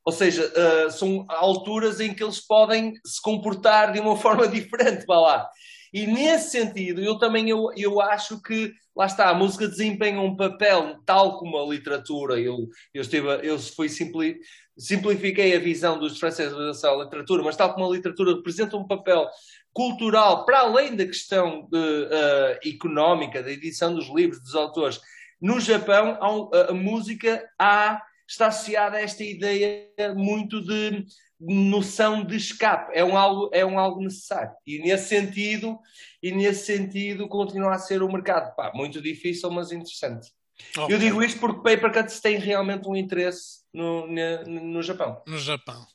Ou 0.05 0.13
seja, 0.13 0.47
uh, 0.47 0.91
são 0.91 1.27
alturas 1.29 2.01
em 2.01 2.15
que 2.15 2.23
eles 2.23 2.41
podem 2.41 2.95
se 3.05 3.21
comportar 3.21 3.93
de 3.93 4.01
uma 4.01 4.17
forma 4.19 4.47
diferente, 4.49 5.05
vá 5.07 5.19
lá. 5.21 5.51
E 5.93 6.07
nesse 6.07 6.51
sentido, 6.51 7.01
eu 7.01 7.19
também 7.19 7.49
eu, 7.49 7.71
eu 7.77 8.01
acho 8.01 8.41
que, 8.41 8.73
lá 8.95 9.07
está, 9.07 9.29
a 9.29 9.35
música 9.35 9.69
desempenha 9.69 10.21
um 10.21 10.37
papel 10.37 10.97
tal 11.05 11.39
como 11.39 11.59
a 11.59 11.67
literatura. 11.67 12.39
Eu, 12.39 12.69
eu, 12.95 13.03
estive, 13.03 13.29
eu 13.43 13.59
fui 13.59 13.89
simpli, 13.89 14.39
simplifiquei 14.79 15.57
a 15.57 15.61
visão 15.61 15.99
dos 15.99 16.19
franceses 16.19 16.81
da 16.81 16.97
literatura, 16.97 17.43
mas 17.43 17.57
tal 17.57 17.75
como 17.75 17.87
a 17.87 17.95
literatura 17.95 18.35
representa 18.35 18.77
um 18.77 18.87
papel 18.87 19.29
cultural, 19.73 20.45
para 20.45 20.61
além 20.61 20.97
da 20.97 21.07
questão 21.07 21.69
de, 21.71 21.79
uh, 21.79 22.69
económica, 22.69 23.43
da 23.43 23.51
edição 23.51 23.95
dos 23.95 24.09
livros, 24.09 24.43
dos 24.43 24.55
autores, 24.55 25.01
no 25.41 25.61
Japão 25.61 26.19
a, 26.21 26.71
a 26.71 26.75
música 26.75 27.49
há, 27.59 28.03
está 28.29 28.49
associada 28.49 28.97
a 28.97 29.01
esta 29.01 29.25
ideia 29.25 29.89
muito 30.15 30.61
de 30.61 31.05
noção 31.41 32.25
de 32.25 32.37
escape, 32.37 32.93
é 32.95 33.05
um 33.05 33.17
algo, 33.17 33.51
é 33.53 33.65
um 33.65 33.79
algo 33.79 34.03
necessário. 34.03 34.53
E 34.67 34.79
nesse 34.79 35.09
sentido, 35.09 35.79
e 36.23 36.31
nesse 36.33 36.67
sentido 36.67 37.27
continua 37.29 37.75
a 37.75 37.79
ser 37.79 38.03
o 38.03 38.13
mercado. 38.13 38.55
Pá, 38.55 38.71
muito 38.75 39.01
difícil, 39.01 39.51
mas 39.51 39.73
interessante. 39.73 40.31
Okay. 40.77 40.95
Eu 40.95 40.99
digo 40.99 41.23
isto 41.23 41.41
porque 41.41 41.63
Paper 41.63 41.93
Cuts 41.93 42.21
tem 42.21 42.39
realmente 42.39 42.87
um 42.87 42.95
interesse 42.95 43.61
no, 43.73 44.07
no, 44.07 44.61
no 44.61 44.83
Japão. 44.83 45.23
No 45.27 45.39
Japão. 45.39 45.87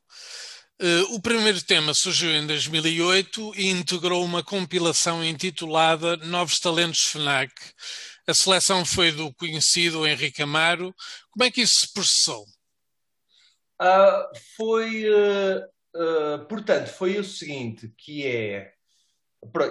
Uh, 0.81 1.15
o 1.15 1.21
primeiro 1.21 1.61
tema 1.63 1.93
surgiu 1.93 2.31
em 2.31 2.45
2008 2.45 3.53
e 3.55 3.69
integrou 3.69 4.25
uma 4.25 4.43
compilação 4.43 5.23
intitulada 5.23 6.17
Novos 6.17 6.59
Talentos 6.59 7.03
FNAC. 7.03 7.53
A 8.27 8.33
seleção 8.33 8.83
foi 8.83 9.11
do 9.11 9.33
conhecido 9.35 10.05
Henrique 10.05 10.41
Amaro. 10.41 10.93
Como 11.31 11.43
é 11.43 11.51
que 11.51 11.61
isso 11.61 11.81
se 11.81 11.93
processou? 11.93 12.45
Uh, 13.81 14.37
foi, 14.55 15.05
uh, 15.09 15.59
uh, 15.95 16.45
portanto, 16.47 16.87
foi 16.87 17.17
o 17.19 17.23
seguinte, 17.23 17.91
que 17.97 18.25
é... 18.25 18.71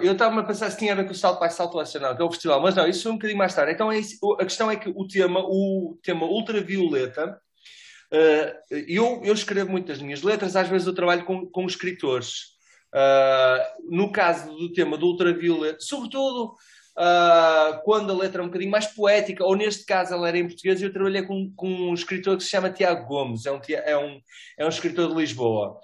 Eu 0.01 0.13
estava 0.13 0.39
a 0.39 0.43
pensar 0.43 0.69
se 0.69 0.77
tinha 0.77 0.93
a 0.93 0.95
ver 0.95 1.05
com 1.05 1.11
o 1.11 1.15
Salto 1.15 1.43
by 1.43 1.51
Salto 1.51 1.75
Nacional, 1.75 2.15
que 2.15 2.21
é 2.21 2.25
o 2.25 2.31
festival, 2.31 2.61
mas 2.61 2.75
não, 2.75 2.87
isso 2.87 3.03
foi 3.03 3.11
um 3.11 3.15
bocadinho 3.15 3.37
mais 3.37 3.53
tarde. 3.53 3.73
Então, 3.73 3.91
é 3.91 3.99
a 3.99 4.45
questão 4.45 4.71
é 4.71 4.77
que 4.77 4.87
o 4.87 5.05
tema, 5.05 5.41
o 5.41 5.99
tema 6.01 6.25
ultravioleta, 6.25 7.37
eu, 8.87 9.21
eu 9.25 9.33
escrevo 9.33 9.69
muitas 9.69 10.01
minhas 10.01 10.21
letras, 10.21 10.55
às 10.55 10.69
vezes 10.69 10.87
eu 10.87 10.95
trabalho 10.95 11.25
com, 11.25 11.45
com 11.47 11.65
escritores. 11.65 12.55
no 13.89 14.13
caso 14.13 14.49
do 14.55 14.71
tema 14.71 14.97
do 14.97 15.07
ultravioleta, 15.07 15.79
sobretudo 15.81 16.55
uh, 16.97 17.81
quando 17.83 18.11
a 18.11 18.15
letra 18.15 18.41
é 18.41 18.43
um 18.43 18.47
bocadinho 18.47 18.71
mais 18.71 18.87
poética, 18.87 19.43
ou 19.43 19.55
neste 19.55 19.85
caso 19.85 20.13
ela 20.13 20.27
era 20.27 20.37
em 20.37 20.47
português, 20.47 20.81
eu 20.81 20.93
trabalhei 20.93 21.23
com, 21.23 21.51
com 21.55 21.67
um 21.67 21.93
escritor 21.93 22.37
que 22.37 22.43
se 22.43 22.49
chama 22.49 22.69
Tiago 22.69 23.05
Gomes, 23.07 23.45
é 23.45 23.51
um, 23.51 23.59
é 23.69 23.97
um, 23.97 24.21
é 24.59 24.65
um 24.65 24.69
escritor 24.69 25.09
de 25.09 25.15
Lisboa. 25.15 25.79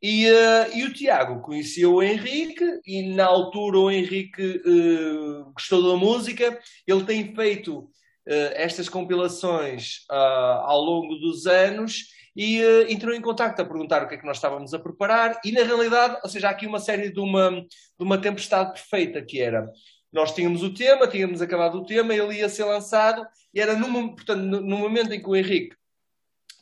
E, 0.00 0.30
uh, 0.30 0.76
e 0.76 0.84
o 0.84 0.92
Tiago 0.92 1.42
conhecia 1.42 1.88
o 1.88 2.02
Henrique, 2.02 2.64
e 2.86 3.14
na 3.14 3.26
altura 3.26 3.78
o 3.78 3.90
Henrique 3.90 4.62
uh, 4.64 5.52
gostou 5.52 5.82
da 5.90 5.96
música, 5.96 6.58
ele 6.86 7.04
tem 7.04 7.34
feito 7.34 7.78
uh, 7.80 7.88
estas 8.54 8.88
compilações 8.88 10.04
ao 10.08 10.80
longo 10.80 11.16
dos 11.16 11.46
anos 11.46 12.16
e 12.36 12.60
entrou 12.88 13.12
em 13.12 13.20
contato 13.20 13.58
a 13.58 13.64
perguntar 13.64 14.04
o 14.04 14.08
que 14.08 14.14
é 14.14 14.16
que 14.16 14.24
nós 14.24 14.36
estávamos 14.36 14.72
a 14.72 14.78
preparar, 14.78 15.40
e 15.44 15.50
na 15.50 15.64
realidade, 15.64 16.20
ou 16.22 16.30
seja, 16.30 16.46
há 16.46 16.50
aqui 16.52 16.68
uma 16.68 16.78
série 16.78 17.10
de 17.10 17.18
uma, 17.18 17.50
de 17.50 18.04
uma 18.04 18.16
tempestade 18.16 18.74
perfeita 18.74 19.20
que 19.20 19.40
era 19.40 19.68
nós 20.12 20.34
tínhamos 20.34 20.62
o 20.62 20.72
tema, 20.72 21.06
tínhamos 21.06 21.42
acabado 21.42 21.78
o 21.78 21.84
tema, 21.84 22.14
ele 22.14 22.38
ia 22.38 22.48
ser 22.48 22.64
lançado, 22.64 23.26
e 23.52 23.60
era 23.60 23.76
no, 23.76 24.14
portanto, 24.14 24.40
no 24.40 24.78
momento 24.78 25.12
em 25.12 25.20
que 25.20 25.28
o 25.28 25.36
Henrique 25.36 25.76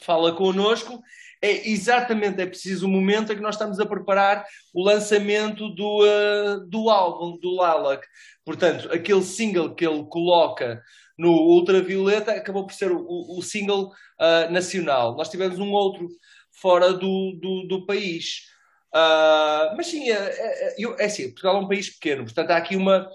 fala 0.00 0.34
connosco, 0.34 1.00
é 1.42 1.68
exatamente, 1.68 2.40
é 2.40 2.46
preciso 2.46 2.86
o 2.86 2.90
momento 2.90 3.32
em 3.32 3.36
que 3.36 3.42
nós 3.42 3.54
estamos 3.54 3.78
a 3.78 3.86
preparar 3.86 4.44
o 4.74 4.82
lançamento 4.82 5.68
do, 5.70 6.04
uh, 6.04 6.66
do 6.66 6.88
álbum, 6.88 7.38
do 7.38 7.54
Lalak. 7.54 8.06
Portanto, 8.44 8.90
aquele 8.92 9.22
single 9.22 9.74
que 9.74 9.86
ele 9.86 10.04
coloca 10.06 10.82
no 11.18 11.30
Ultravioleta 11.30 12.32
acabou 12.32 12.66
por 12.66 12.74
ser 12.74 12.90
o, 12.90 13.38
o 13.38 13.42
single 13.42 13.92
uh, 14.20 14.50
nacional. 14.50 15.16
Nós 15.16 15.28
tivemos 15.28 15.58
um 15.58 15.70
outro 15.72 16.08
fora 16.52 16.92
do, 16.92 17.38
do, 17.40 17.66
do 17.68 17.86
país. 17.86 18.48
Uh, 18.94 19.76
mas 19.76 19.88
sim, 19.88 20.10
é, 20.10 20.14
é, 20.14 20.82
é, 20.82 20.96
é 20.98 21.04
assim, 21.04 21.28
Portugal 21.28 21.56
é 21.56 21.60
um 21.60 21.68
país 21.68 21.90
pequeno, 21.90 22.24
portanto 22.24 22.50
há 22.50 22.56
aqui 22.56 22.76
uma, 22.76 23.10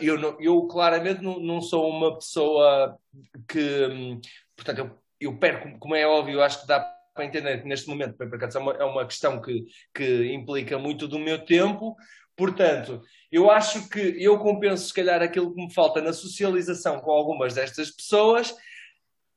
eu, 0.00 0.18
não, 0.18 0.36
eu 0.40 0.66
claramente 0.66 1.22
não, 1.22 1.38
não, 1.40 1.60
sou 1.60 1.88
uma 1.88 2.14
pessoa 2.14 2.98
que, 3.48 3.86
hum, 3.86 4.20
portanto, 4.56 4.78
eu, 4.78 4.98
eu, 5.20 5.38
perco, 5.38 5.78
como 5.78 5.94
é 5.94 6.06
óbvio, 6.06 6.42
acho 6.42 6.60
que 6.62 6.66
dá 6.66 6.80
para 7.14 7.24
entender 7.24 7.60
que 7.60 7.68
neste 7.68 7.88
momento 7.88 8.16
para 8.16 8.38
cá, 8.38 8.48
é, 8.54 8.58
uma, 8.58 8.72
é 8.74 8.84
uma 8.84 9.06
questão 9.06 9.40
que, 9.40 9.66
que 9.92 10.32
implica 10.32 10.78
muito 10.78 11.08
do 11.08 11.18
meu 11.18 11.44
tempo, 11.44 11.96
portanto, 12.36 13.02
eu 13.30 13.50
acho 13.50 13.88
que 13.88 14.16
eu 14.22 14.38
compenso 14.38 14.86
se 14.86 14.94
calhar 14.94 15.20
aquilo 15.20 15.52
que 15.52 15.60
me 15.60 15.74
falta 15.74 16.00
na 16.00 16.12
socialização 16.12 17.00
com 17.00 17.10
algumas 17.10 17.54
destas 17.54 17.90
pessoas 17.90 18.54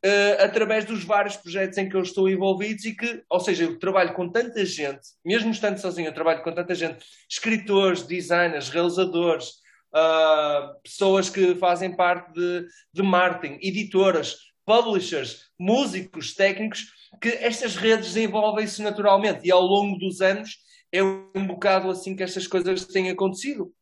Uh, 0.04 0.42
através 0.44 0.84
dos 0.84 1.04
vários 1.04 1.38
projetos 1.38 1.78
em 1.78 1.88
que 1.88 1.96
eu 1.96 2.02
estou 2.02 2.28
envolvido 2.28 2.82
e 2.88 2.96
que, 2.96 3.24
ou 3.30 3.40
seja, 3.40 3.66
eu 3.66 3.78
trabalho 3.78 4.16
com 4.16 4.28
tanta 4.28 4.66
gente, 4.66 5.10
mesmo 5.24 5.52
estando 5.52 5.78
sozinho, 5.78 6.08
eu 6.08 6.14
trabalho 6.14 6.42
com 6.42 6.52
tanta 6.52 6.74
gente, 6.74 7.06
escritores, 7.30 8.02
designers, 8.02 8.70
realizadores, 8.70 9.61
uh, 9.94 10.82
pessoas 10.82 11.30
que 11.30 11.56
fazem 11.56 11.96
parte 11.96 12.34
de, 12.34 12.66
de 12.94 13.02
marketing, 13.02 13.58
editoras, 13.62 14.38
publishers, 14.66 15.50
músicos, 15.60 16.34
técnicos, 16.34 16.88
que 17.22 17.30
estas 17.30 17.76
redes 17.76 18.14
desenvolvem-se 18.14 18.82
naturalmente 18.82 19.46
e 19.46 19.52
ao 19.52 19.62
longo 19.62 19.98
dos 19.98 20.22
anos 20.22 20.58
é 20.92 21.04
um 21.04 21.48
bocado 21.48 21.90
assim 21.90 22.16
que 22.16 22.24
estas 22.24 22.48
coisas 22.48 22.86
têm 22.86 23.10
acontecido. 23.10 23.74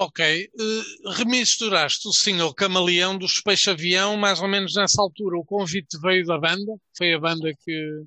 Ok. 0.00 0.48
Uh, 0.54 1.10
remisturaste 1.10 2.06
o 2.06 2.12
single 2.12 2.54
Camaleão 2.54 3.18
dos 3.18 3.40
Peixe 3.40 3.68
Avião, 3.68 4.16
mais 4.16 4.40
ou 4.40 4.46
menos 4.46 4.74
nessa 4.76 5.02
altura. 5.02 5.36
O 5.36 5.44
convite 5.44 5.98
veio 6.00 6.24
da 6.24 6.38
banda? 6.38 6.72
Foi 6.96 7.12
a 7.12 7.18
banda 7.18 7.52
que. 7.64 8.04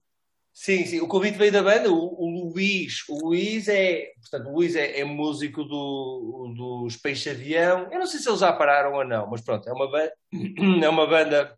Sim, 0.53 0.85
sim, 0.85 0.99
o 0.99 1.07
convite 1.07 1.37
veio 1.37 1.51
da 1.51 1.63
banda, 1.63 1.89
o, 1.89 1.95
o 1.95 2.51
Luís, 2.51 3.07
o 3.07 3.27
Luís 3.27 3.69
é, 3.69 4.11
portanto, 4.19 4.49
o 4.49 4.55
Luís 4.55 4.75
é, 4.75 4.99
é 4.99 5.03
músico 5.05 5.63
do, 5.63 6.53
dos 6.55 6.97
Peixe 6.97 7.29
Avião, 7.29 7.87
eu 7.89 7.97
não 7.97 8.05
sei 8.05 8.19
se 8.19 8.29
eles 8.29 8.41
já 8.41 8.51
pararam 8.51 8.93
ou 8.93 9.05
não, 9.05 9.27
mas 9.29 9.41
pronto, 9.41 9.67
é 9.67 9.71
uma, 9.71 9.87
é 10.83 10.89
uma 10.89 11.07
banda, 11.07 11.57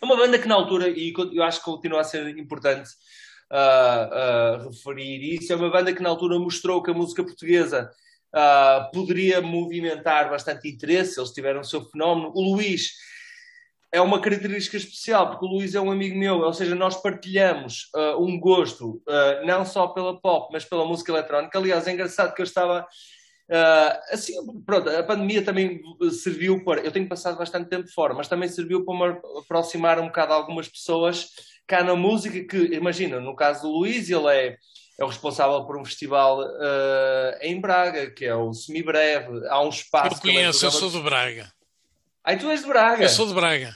é 0.00 0.04
uma 0.04 0.16
banda 0.16 0.38
que 0.38 0.48
na 0.48 0.54
altura, 0.54 0.88
e 0.88 1.12
eu 1.32 1.42
acho 1.42 1.58
que 1.58 1.66
continua 1.66 2.00
a 2.00 2.04
ser 2.04 2.26
importante 2.38 2.88
uh, 3.52 4.64
uh, 4.64 4.68
referir 4.70 5.34
isso, 5.34 5.52
é 5.52 5.56
uma 5.56 5.70
banda 5.70 5.92
que 5.92 6.02
na 6.02 6.08
altura 6.08 6.38
mostrou 6.38 6.82
que 6.82 6.90
a 6.90 6.94
música 6.94 7.22
portuguesa 7.22 7.90
uh, 8.34 8.90
poderia 8.92 9.42
movimentar 9.42 10.30
bastante 10.30 10.68
interesse, 10.68 11.20
eles 11.20 11.32
tiveram 11.32 11.60
o 11.60 11.64
seu 11.64 11.84
fenómeno, 11.84 12.32
o 12.34 12.54
Luís 12.54 12.92
é 13.92 14.00
uma 14.00 14.20
característica 14.20 14.76
especial, 14.76 15.30
porque 15.30 15.44
o 15.44 15.48
Luís 15.48 15.74
é 15.74 15.80
um 15.80 15.90
amigo 15.90 16.16
meu, 16.16 16.38
ou 16.38 16.52
seja, 16.52 16.74
nós 16.74 17.00
partilhamos 17.00 17.90
uh, 17.94 18.22
um 18.22 18.38
gosto, 18.38 19.02
uh, 19.08 19.44
não 19.44 19.64
só 19.64 19.88
pela 19.88 20.20
pop, 20.20 20.48
mas 20.52 20.64
pela 20.64 20.84
música 20.84 21.10
eletrónica. 21.10 21.58
Aliás, 21.58 21.86
é 21.86 21.92
engraçado 21.92 22.34
que 22.34 22.40
eu 22.40 22.44
estava. 22.44 22.86
Uh, 23.50 24.12
assim, 24.12 24.34
pronto, 24.64 24.88
a 24.88 25.02
pandemia 25.02 25.42
também 25.42 25.80
serviu 26.12 26.62
para. 26.64 26.80
Eu 26.82 26.92
tenho 26.92 27.08
passado 27.08 27.36
bastante 27.36 27.68
tempo 27.68 27.88
fora, 27.92 28.14
mas 28.14 28.28
também 28.28 28.48
serviu 28.48 28.84
para 28.84 29.12
me 29.12 29.18
aproximar 29.40 29.98
um 29.98 30.06
bocado 30.06 30.34
algumas 30.34 30.68
pessoas 30.68 31.28
cá 31.66 31.82
na 31.82 31.96
música. 31.96 32.44
Que, 32.44 32.76
imagina, 32.76 33.18
no 33.18 33.34
caso 33.34 33.62
do 33.62 33.72
Luís, 33.72 34.08
ele 34.08 34.28
é, 34.28 34.56
é 35.00 35.04
o 35.04 35.08
responsável 35.08 35.64
por 35.64 35.76
um 35.76 35.84
festival 35.84 36.44
em 37.40 37.60
Braga, 37.60 38.08
que 38.12 38.24
é 38.24 38.36
o 38.36 38.52
Semibreve. 38.52 39.48
Há 39.48 39.60
um 39.60 39.68
espaço. 39.68 40.14
Eu 40.14 40.20
conheço, 40.20 40.64
eu 40.64 40.70
sou 40.70 40.90
do 40.90 41.02
Braga. 41.02 41.50
Aí 42.24 42.36
tu 42.36 42.50
és 42.50 42.60
de 42.60 42.66
Braga. 42.66 43.02
Eu 43.02 43.08
sou 43.08 43.26
de 43.26 43.34
Braga. 43.34 43.74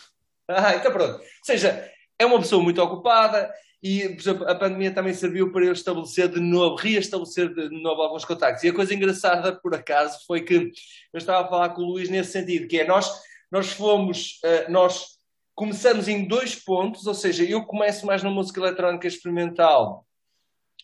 Ah, 0.48 0.74
então 0.74 0.92
pronto. 0.92 1.14
Ou 1.14 1.44
seja, 1.44 1.68
é, 1.68 1.92
é 2.18 2.26
uma 2.26 2.38
pessoa 2.38 2.62
muito 2.62 2.82
ocupada 2.82 3.52
e, 3.82 4.08
por 4.08 4.20
exemplo, 4.20 4.48
a 4.48 4.54
pandemia 4.54 4.92
também 4.92 5.12
serviu 5.12 5.52
para 5.52 5.64
eu 5.64 5.72
estabelecer 5.72 6.28
de 6.28 6.40
novo, 6.40 6.76
reestabelecer 6.76 7.52
de 7.52 7.68
novo 7.82 8.02
alguns 8.02 8.24
contactos. 8.24 8.64
E 8.64 8.68
a 8.68 8.74
coisa 8.74 8.94
engraçada, 8.94 9.54
por 9.54 9.74
acaso, 9.74 10.24
foi 10.26 10.42
que 10.42 10.54
eu 10.54 11.18
estava 11.18 11.44
a 11.44 11.48
falar 11.48 11.68
com 11.70 11.82
o 11.82 11.86
Luís 11.86 12.08
nesse 12.08 12.32
sentido, 12.32 12.66
que 12.66 12.80
é 12.80 12.86
nós, 12.86 13.10
nós 13.50 13.72
fomos, 13.72 14.40
uh, 14.42 14.70
nós 14.70 15.18
começamos 15.54 16.08
em 16.08 16.26
dois 16.26 16.54
pontos, 16.54 17.06
ou 17.06 17.14
seja, 17.14 17.44
eu 17.44 17.64
começo 17.64 18.06
mais 18.06 18.22
na 18.22 18.30
música 18.30 18.58
eletrónica 18.60 19.06
experimental, 19.06 20.06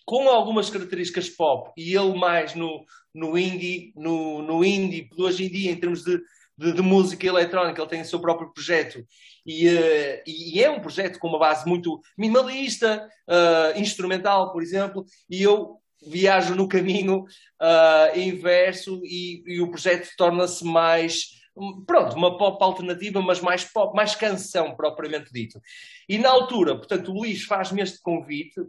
com 0.04 0.28
algumas 0.28 0.68
características 0.68 1.28
pop, 1.30 1.70
e 1.76 1.96
ele 1.96 2.18
mais 2.18 2.54
no, 2.54 2.84
no 3.14 3.38
indie, 3.38 3.92
no, 3.96 4.42
no 4.42 4.64
indie, 4.64 5.08
hoje 5.16 5.46
em 5.46 5.48
dia, 5.50 5.70
em 5.70 5.76
termos 5.76 6.04
de 6.04 6.20
de, 6.60 6.74
de, 6.74 6.82
música 6.82 7.26
eletrónica, 7.26 7.80
ele 7.80 7.88
tem 7.88 8.02
o 8.02 8.04
seu 8.04 8.20
próprio 8.20 8.52
projeto 8.52 9.02
e, 9.46 9.66
uh, 9.68 10.22
e, 10.26 10.62
é 10.62 10.70
um 10.70 10.80
projeto 10.80 11.18
com 11.18 11.28
uma 11.28 11.38
base 11.38 11.66
muito 11.66 12.00
minimalista, 12.18 13.08
uh, 13.26 13.80
instrumental, 13.80 14.52
por 14.52 14.62
exemplo, 14.62 15.06
e 15.30 15.42
eu 15.42 15.78
viajo 16.06 16.54
no 16.54 16.68
caminho 16.68 17.24
uh, 17.24 18.18
inverso 18.18 19.00
e, 19.04 19.42
e, 19.46 19.60
o 19.62 19.70
projeto 19.70 20.10
torna-se 20.18 20.62
mais 20.62 21.40
pronto, 21.86 22.14
uma 22.14 22.38
pop 22.38 22.62
alternativa, 22.62 23.20
mas 23.22 23.40
mais 23.40 23.64
pop, 23.64 23.94
mais 23.94 24.14
canção 24.14 24.76
propriamente 24.76 25.32
dito. 25.32 25.60
E 26.08 26.18
na 26.18 26.30
altura, 26.30 26.76
portanto, 26.76 27.10
o 27.10 27.14
Luís 27.14 27.42
faz-me 27.44 27.82
este 27.82 28.00
convite 28.00 28.60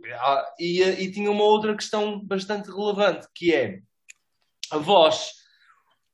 e, 0.59 0.81
e 0.81 1.11
tinha 1.11 1.29
uma 1.29 1.43
outra 1.43 1.75
questão 1.75 2.19
bastante 2.25 2.69
relevante, 2.69 3.27
que 3.35 3.53
é 3.53 3.79
a 4.71 4.77
voz. 4.77 5.31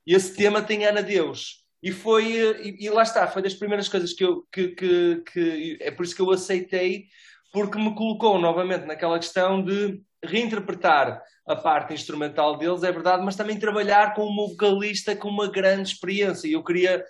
Esse 0.05 0.35
tema 0.35 0.61
tem 0.61 0.85
Ana 0.85 1.01
Deus. 1.01 1.66
E 1.81 1.91
foi, 1.91 2.31
e, 2.33 2.85
e, 2.85 2.89
lá 2.89 3.03
está, 3.03 3.27
foi 3.27 3.41
das 3.41 3.53
primeiras 3.53 3.87
coisas 3.87 4.13
que 4.13 4.23
eu, 4.23 4.47
que, 4.51 4.69
que, 4.69 5.23
que, 5.31 5.77
é 5.79 5.91
por 5.91 6.03
isso 6.03 6.15
que 6.15 6.21
eu 6.21 6.31
aceitei, 6.31 7.05
porque 7.51 7.77
me 7.77 7.93
colocou 7.93 8.39
novamente 8.39 8.85
naquela 8.85 9.19
questão 9.19 9.63
de 9.63 10.01
reinterpretar 10.23 11.21
a 11.45 11.55
parte 11.55 11.93
instrumental 11.93 12.57
deles, 12.57 12.83
é 12.83 12.91
verdade, 12.91 13.23
mas 13.23 13.35
também 13.35 13.59
trabalhar 13.59 14.15
com 14.15 14.25
uma 14.25 14.47
vocalista 14.47 15.15
com 15.15 15.29
uma 15.29 15.49
grande 15.49 15.89
experiência. 15.89 16.47
E 16.47 16.53
eu 16.53 16.63
queria, 16.63 17.05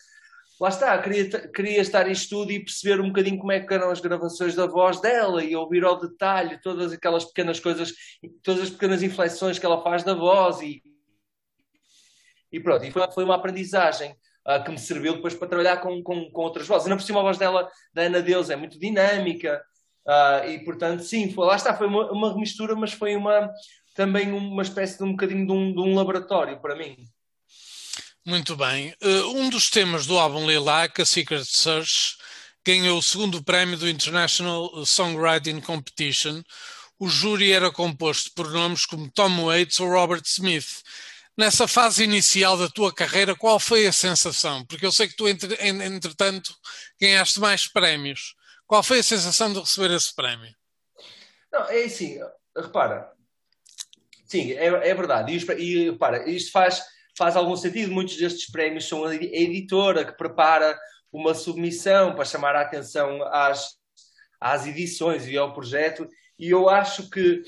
lá 0.60 0.70
está, 0.70 1.02
queria, 1.02 1.48
queria 1.50 1.82
estar 1.82 2.08
em 2.08 2.12
estúdio 2.12 2.58
e 2.58 2.64
perceber 2.64 3.02
um 3.02 3.08
bocadinho 3.08 3.40
como 3.40 3.54
é 3.54 3.62
que 3.62 3.74
eram 3.74 3.90
as 3.90 4.02
gravações 4.02 4.54
da 4.54 4.68
voz 4.68 5.00
dela 5.00 5.44
e 5.44 5.56
ouvir 5.56 5.86
ao 5.86 6.00
detalhe 6.00 6.62
todas 6.62 6.92
aquelas 6.92 7.24
pequenas 7.24 7.60
coisas, 7.60 7.94
todas 8.44 8.64
as 8.64 8.70
pequenas 8.70 9.02
inflexões 9.02 9.58
que 9.58 9.66
ela 9.66 9.82
faz 9.82 10.04
da 10.04 10.14
voz 10.14 10.62
e, 10.62 10.84
e 12.52 12.60
pronto, 12.60 12.86
e 12.86 12.92
foi, 12.92 13.12
foi 13.12 13.24
uma 13.24 13.36
aprendizagem 13.36 14.16
uh, 14.48 14.64
que 14.64 14.72
me 14.72 14.78
serviu 14.78 15.16
depois 15.16 15.34
para 15.34 15.48
trabalhar 15.48 15.78
com, 15.78 16.02
com, 16.02 16.32
com 16.32 16.42
outras 16.42 16.68
vozes. 16.68 16.88
Ainda 16.88 16.98
por 16.98 17.06
cima 17.06 17.20
a 17.20 17.24
voz 17.24 17.38
dela, 17.38 17.70
da 17.94 18.04
Ana 18.04 18.22
Deus, 18.22 18.50
é 18.50 18.56
muito 18.56 18.80
dinâmica 18.80 19.62
uh, 20.08 20.50
e, 20.50 20.60
portanto, 20.64 21.04
sim, 21.04 21.32
foi, 21.32 21.46
lá 21.46 21.56
está, 21.56 21.76
foi 21.76 21.88
uma, 21.88 22.12
uma 22.12 22.36
mistura, 22.38 22.76
mas 22.76 22.94
foi 22.94 23.16
uma, 23.16 23.52
também 23.96 24.32
uma 24.32 24.62
espécie 24.62 24.98
de 24.98 25.04
um 25.04 25.12
bocadinho 25.12 25.46
de 25.46 25.52
um, 25.52 25.74
de 25.74 25.80
um 25.80 25.94
laboratório 25.94 26.60
para 26.62 26.76
mim. 26.76 26.96
Muito 28.26 28.56
bem. 28.56 28.94
Uh, 29.02 29.38
um 29.38 29.50
dos 29.50 29.70
temas 29.70 30.06
do 30.06 30.18
álbum 30.18 30.46
Lilac, 30.46 31.02
a 31.02 31.06
Secret 31.06 31.46
Search, 31.46 32.18
ganhou 32.66 32.98
o 32.98 33.04
segundo 33.04 33.42
prémio 33.42 33.78
do 33.78 33.88
International 33.88 34.86
Songwriting 34.86 35.62
Competition. 35.62 36.42
O 37.00 37.08
júri 37.08 37.54
era 37.54 37.72
composto 37.72 38.32
por 38.36 38.52
nomes 38.52 38.86
como 38.86 39.10
Tom 39.10 39.46
Waits 39.46 39.80
ou 39.80 39.88
Robert 39.88 40.24
Smith. 40.26 40.84
Nessa 41.38 41.68
fase 41.68 42.04
inicial 42.04 42.58
da 42.58 42.68
tua 42.68 42.92
carreira, 42.92 43.36
qual 43.36 43.60
foi 43.60 43.86
a 43.86 43.94
sensação? 43.94 44.66
Porque 44.66 44.84
eu 44.84 44.92
sei 44.92 45.08
que 45.08 45.16
tu, 45.16 45.28
entretanto, 45.28 46.52
ganhaste 47.00 47.40
mais 47.40 47.72
prémios. 47.72 48.34
Qual 48.66 48.82
foi 48.82 49.00
a 49.00 49.04
sensação 49.04 49.54
de 49.54 49.60
receber 49.60 49.92
esse 49.92 50.16
prémio? 50.16 50.52
Não, 51.52 51.70
é 51.70 51.84
assim, 51.84 52.20
repara. 52.56 53.12
Sim, 54.26 54.52
é, 54.54 54.66
é 54.66 54.96
verdade. 54.96 55.32
E, 55.32 55.54
e 55.62 55.92
repara, 55.92 56.28
isto 56.28 56.52
faz, 56.52 56.84
faz 57.16 57.36
algum 57.36 57.56
sentido. 57.56 57.92
Muitos 57.92 58.18
destes 58.18 58.50
prémios 58.50 58.88
são 58.88 59.06
a 59.06 59.14
editora 59.14 60.04
que 60.04 60.18
prepara 60.18 60.78
uma 61.12 61.36
submissão 61.36 62.16
para 62.16 62.26
chamar 62.26 62.56
a 62.56 62.62
atenção 62.62 63.22
às, 63.28 63.76
às 64.42 64.66
edições 64.66 65.28
e 65.28 65.38
ao 65.38 65.54
projeto. 65.54 66.10
E 66.38 66.50
eu 66.50 66.68
acho 66.68 67.10
que, 67.12 67.44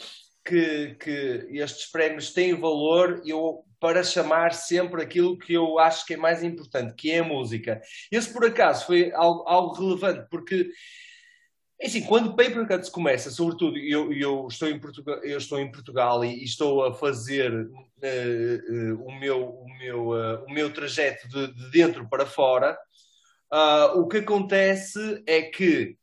que, 0.45 0.95
que 0.95 1.47
estes 1.57 1.89
prémios 1.91 2.31
têm 2.31 2.53
valor. 2.53 3.21
Eu 3.25 3.65
para 3.79 4.03
chamar 4.03 4.53
sempre 4.53 5.01
aquilo 5.01 5.37
que 5.37 5.53
eu 5.53 5.79
acho 5.79 6.05
que 6.05 6.13
é 6.13 6.17
mais 6.17 6.43
importante, 6.43 6.93
que 6.93 7.11
é 7.11 7.19
a 7.19 7.23
música. 7.23 7.81
Esse, 8.11 8.31
por 8.31 8.45
acaso, 8.45 8.85
foi 8.85 9.11
algo, 9.13 9.43
algo 9.47 9.73
relevante, 9.73 10.27
porque, 10.29 10.69
é 11.79 11.87
assim, 11.87 12.03
quando 12.03 12.35
Paper 12.35 12.67
Cuts 12.67 12.89
começa, 12.89 13.31
sobretudo, 13.31 13.77
eu, 13.77 14.11
eu, 14.11 14.47
estou, 14.47 14.67
em 14.67 14.79
Portugal, 14.79 15.23
eu 15.23 15.37
estou 15.37 15.59
em 15.59 15.71
Portugal 15.71 16.25
e, 16.25 16.41
e 16.41 16.43
estou 16.43 16.83
a 16.85 16.93
fazer 16.93 17.53
uh, 17.53 17.67
uh, 17.67 19.07
o, 19.07 19.17
meu, 19.17 19.49
o, 19.49 19.77
meu, 19.77 20.09
uh, 20.09 20.45
o 20.45 20.53
meu 20.53 20.73
trajeto 20.73 21.27
de, 21.29 21.53
de 21.53 21.71
dentro 21.71 22.07
para 22.09 22.25
fora, 22.25 22.77
o 23.95 24.07
que 24.07 24.17
acontece 24.17 25.23
é 25.25 25.41
que 25.41 25.97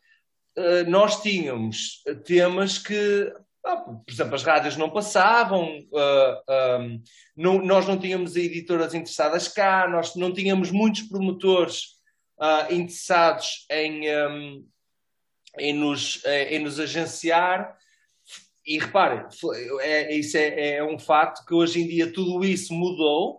nós 0.88 1.22
tínhamos 1.22 2.02
temas 2.24 2.76
que 2.76 3.32
ah, 3.32 3.45
por 3.74 4.05
exemplo, 4.09 4.35
as 4.37 4.44
rádios 4.44 4.76
não 4.76 4.90
passavam, 4.90 5.79
uh, 5.79 6.42
ah, 6.48 6.79
um, 6.81 7.02
não, 7.37 7.59
nós 7.59 7.87
não 7.87 7.98
tínhamos 7.98 8.37
editoras 8.37 8.94
interessadas 8.94 9.48
cá, 9.48 9.88
nós 9.88 10.14
não 10.14 10.33
tínhamos 10.33 10.70
muitos 10.70 11.02
promotores 11.02 11.96
uh, 12.38 12.72
interessados 12.72 13.66
em, 13.70 14.09
um, 14.29 14.68
em, 15.59 15.72
nos, 15.72 16.24
eh, 16.24 16.55
em 16.55 16.61
nos 16.61 16.79
agenciar. 16.79 17.76
E 18.64 18.79
repare, 18.79 19.26
é, 19.81 20.14
isso 20.14 20.37
é, 20.37 20.76
é 20.76 20.85
um 20.85 20.98
facto 20.98 21.44
que 21.44 21.55
hoje 21.55 21.81
em 21.81 21.87
dia 21.87 22.12
tudo 22.12 22.44
isso 22.44 22.74
mudou, 22.74 23.38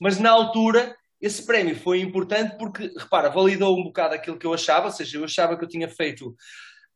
mas 0.00 0.18
na 0.18 0.30
altura 0.30 0.96
esse 1.20 1.44
prémio 1.44 1.74
foi 1.74 2.00
importante 2.00 2.56
porque, 2.56 2.92
repara, 2.96 3.30
validou 3.30 3.78
um 3.78 3.84
bocado 3.84 4.14
aquilo 4.14 4.38
que 4.38 4.46
eu 4.46 4.54
achava, 4.54 4.86
ou 4.86 4.92
seja, 4.92 5.18
eu 5.18 5.24
achava 5.24 5.56
que 5.56 5.64
eu 5.64 5.68
tinha 5.68 5.88
feito 5.88 6.36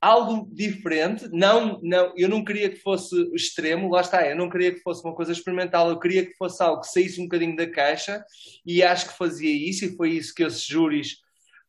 algo 0.01 0.49
diferente. 0.53 1.29
Não, 1.33 1.81
não, 1.83 2.13
eu 2.17 2.29
não 2.29 2.45
queria 2.45 2.71
que 2.71 2.77
fosse 2.77 3.15
extremo, 3.35 3.91
lá 3.91 4.01
está, 4.01 4.27
eu 4.27 4.37
não 4.37 4.49
queria 4.49 4.73
que 4.73 4.81
fosse 4.81 5.05
uma 5.05 5.15
coisa 5.15 5.33
experimental, 5.33 5.89
eu 5.89 5.99
queria 5.99 6.25
que 6.25 6.35
fosse 6.35 6.63
algo 6.63 6.83
que 6.83 6.89
saísse 6.89 7.21
um 7.21 7.25
bocadinho 7.25 7.57
da 7.57 7.67
caixa 7.67 8.25
e 8.65 8.83
acho 8.83 9.09
que 9.09 9.19
fazia 9.19 9.51
isso 9.51 9.85
e 9.85 9.97
foi 9.97 10.11
isso 10.11 10.35
que 10.35 10.45
esses 10.45 10.63
júris 10.63 11.17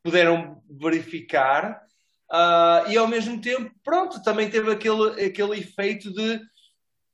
puderam 0.04 0.62
verificar. 0.70 1.82
Uh, 2.32 2.90
e 2.90 2.98
ao 2.98 3.08
mesmo 3.08 3.42
tempo, 3.42 3.72
pronto, 3.84 4.22
também 4.22 4.50
teve 4.50 4.72
aquele, 4.72 5.26
aquele 5.26 5.60
efeito 5.60 6.14
de 6.14 6.40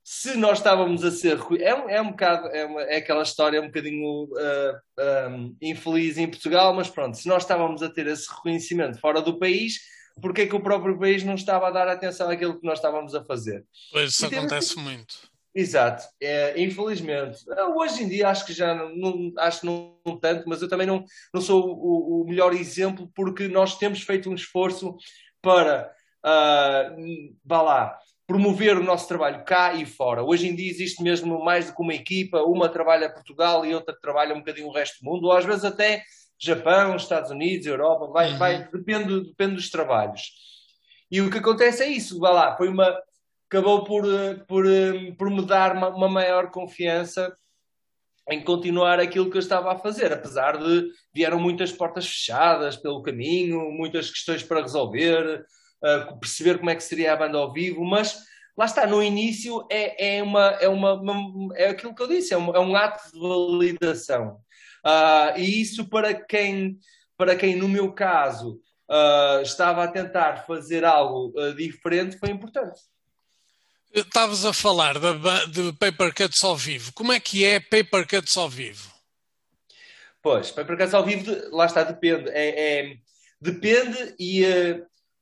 se 0.03 0.37
nós 0.37 0.59
estávamos 0.59 1.03
a 1.03 1.09
ser. 1.09 1.39
É 1.59 1.95
é 1.95 2.01
um 2.01 2.11
bocado, 2.11 2.47
é, 2.49 2.63
uma, 2.65 2.81
é 2.83 2.97
aquela 2.97 3.23
história 3.23 3.59
um 3.59 3.65
bocadinho 3.65 4.25
uh, 4.25 4.79
ah, 4.99 5.27
um, 5.31 5.47
ah, 5.47 5.55
infeliz 5.59 6.17
em 6.19 6.29
Portugal, 6.29 6.75
mas 6.75 6.87
pronto, 6.87 7.17
se 7.17 7.27
nós 7.27 7.41
estávamos 7.41 7.81
a 7.81 7.89
ter 7.89 8.05
esse 8.05 8.29
reconhecimento 8.29 8.99
fora 8.99 9.19
do 9.19 9.39
país, 9.39 9.79
porque 10.21 10.41
é 10.41 10.47
que 10.47 10.55
o 10.55 10.61
próprio 10.61 10.97
país 10.97 11.23
não 11.23 11.35
estava 11.35 11.67
a 11.67 11.71
dar 11.71 11.87
atenção 11.87 12.29
àquilo 12.29 12.59
que 12.59 12.65
nós 12.65 12.79
estávamos 12.79 13.13
a 13.13 13.23
fazer. 13.23 13.65
Pois 13.91 14.11
isso 14.11 14.25
acontece 14.25 14.77
muito. 14.79 15.35
Exato, 15.53 16.03
é, 16.21 16.61
infelizmente. 16.61 17.39
Hoje 17.77 18.03
em 18.03 18.09
dia 18.09 18.27
acho 18.27 18.45
que 18.45 18.51
já 18.51 18.75
não, 18.75 19.31
acho 19.37 19.61
que 19.61 19.65
não, 19.65 19.97
não 20.05 20.19
tanto, 20.19 20.43
mas 20.47 20.61
eu 20.61 20.67
também 20.67 20.85
não, 20.85 21.05
não 21.33 21.41
sou 21.41 21.65
o, 21.65 22.21
o, 22.21 22.27
melhor 22.27 22.53
exemplo 22.53 23.09
porque 23.15 23.47
nós 23.47 23.77
temos 23.77 24.01
feito 24.01 24.29
um 24.29 24.35
esforço 24.35 24.97
para, 25.41 25.89
uh, 26.25 27.35
vá 27.45 27.61
lá, 27.61 27.97
promover 28.27 28.77
o 28.77 28.83
nosso 28.83 29.07
trabalho 29.07 29.45
cá 29.45 29.73
e 29.73 29.85
fora. 29.85 30.23
Hoje 30.23 30.47
em 30.49 30.55
dia 30.55 30.69
existe 30.69 31.01
mesmo 31.01 31.41
mais 31.41 31.67
do 31.67 31.75
que 31.75 31.81
uma 31.81 31.93
equipa, 31.93 32.41
uma 32.41 32.67
trabalha 32.67 33.09
Portugal 33.09 33.65
e 33.65 33.73
outra 33.73 33.97
trabalha 33.97 34.35
um 34.35 34.39
bocadinho 34.39 34.67
o 34.67 34.73
resto 34.73 35.01
do 35.01 35.09
mundo, 35.09 35.27
ou 35.27 35.31
às 35.31 35.45
vezes 35.45 35.63
até 35.63 36.03
Japão, 36.39 36.95
Estados 36.95 37.31
Unidos, 37.31 37.65
Europa, 37.65 38.07
vai, 38.07 38.31
uhum. 38.31 38.37
vai, 38.37 38.67
depende, 38.69 39.21
depende 39.21 39.55
dos 39.55 39.69
trabalhos. 39.69 40.31
E 41.09 41.21
o 41.21 41.29
que 41.29 41.37
acontece 41.37 41.83
é 41.83 41.87
isso, 41.87 42.19
vai 42.19 42.33
lá, 42.33 42.57
foi 42.57 42.67
uma, 42.67 42.97
acabou 43.49 43.83
por, 43.83 44.05
por, 44.47 44.65
por 45.17 45.29
me 45.29 45.45
dar 45.45 45.75
uma, 45.75 45.89
uma 45.89 46.09
maior 46.09 46.51
confiança 46.51 47.35
em 48.29 48.43
continuar 48.43 48.99
aquilo 48.99 49.29
que 49.29 49.37
eu 49.37 49.41
estava 49.41 49.71
a 49.71 49.77
fazer, 49.77 50.11
apesar 50.11 50.57
de 50.57 50.89
vieram 51.13 51.39
muitas 51.39 51.71
portas 51.71 52.07
fechadas 52.07 52.75
pelo 52.75 53.03
caminho, 53.03 53.71
muitas 53.71 54.09
questões 54.09 54.41
para 54.41 54.61
resolver, 54.61 55.45
uh, 55.83 56.19
perceber 56.19 56.57
como 56.57 56.71
é 56.71 56.75
que 56.75 56.83
seria 56.83 57.13
a 57.13 57.15
banda 57.15 57.37
ao 57.37 57.53
vivo, 57.53 57.85
mas 57.85 58.17
lá 58.57 58.65
está, 58.65 58.87
no 58.87 59.03
início 59.03 59.65
é, 59.69 60.17
é, 60.17 60.23
uma, 60.23 60.47
é, 60.59 60.67
uma, 60.67 60.93
uma 60.93 61.55
é 61.55 61.69
aquilo 61.69 61.93
que 61.93 62.01
eu 62.01 62.07
disse, 62.07 62.33
é 62.33 62.37
um, 62.37 62.55
é 62.55 62.59
um 62.59 62.75
ato 62.75 63.11
de 63.11 63.19
validação. 63.19 64.39
Uh, 64.85 65.39
e 65.39 65.61
isso 65.61 65.89
para 65.89 66.13
quem, 66.13 66.77
para 67.17 67.35
quem 67.35 67.55
no 67.55 67.67
meu 67.67 67.91
caso, 67.91 68.61
uh, 68.89 69.41
estava 69.41 69.83
a 69.83 69.87
tentar 69.87 70.45
fazer 70.45 70.85
algo 70.85 71.33
uh, 71.35 71.55
diferente, 71.55 72.19
foi 72.19 72.29
importante. 72.29 72.79
Estavas 73.91 74.45
a 74.45 74.53
falar 74.53 74.99
de, 74.99 75.47
de 75.51 75.73
Paper 75.73 76.13
Cuts 76.13 76.43
ao 76.43 76.55
vivo. 76.55 76.91
Como 76.93 77.13
é 77.13 77.19
que 77.19 77.45
é 77.45 77.59
Paper 77.59 78.07
Cuts 78.07 78.37
ao 78.37 78.49
vivo? 78.49 78.93
Pois, 80.21 80.51
Paper 80.51 80.77
Cuts 80.77 80.93
ao 80.93 81.03
vivo, 81.03 81.31
lá 81.51 81.65
está, 81.65 81.83
depende. 81.83 82.29
É, 82.29 82.79
é 82.79 82.97
depende 83.39 84.15
e 84.19 84.43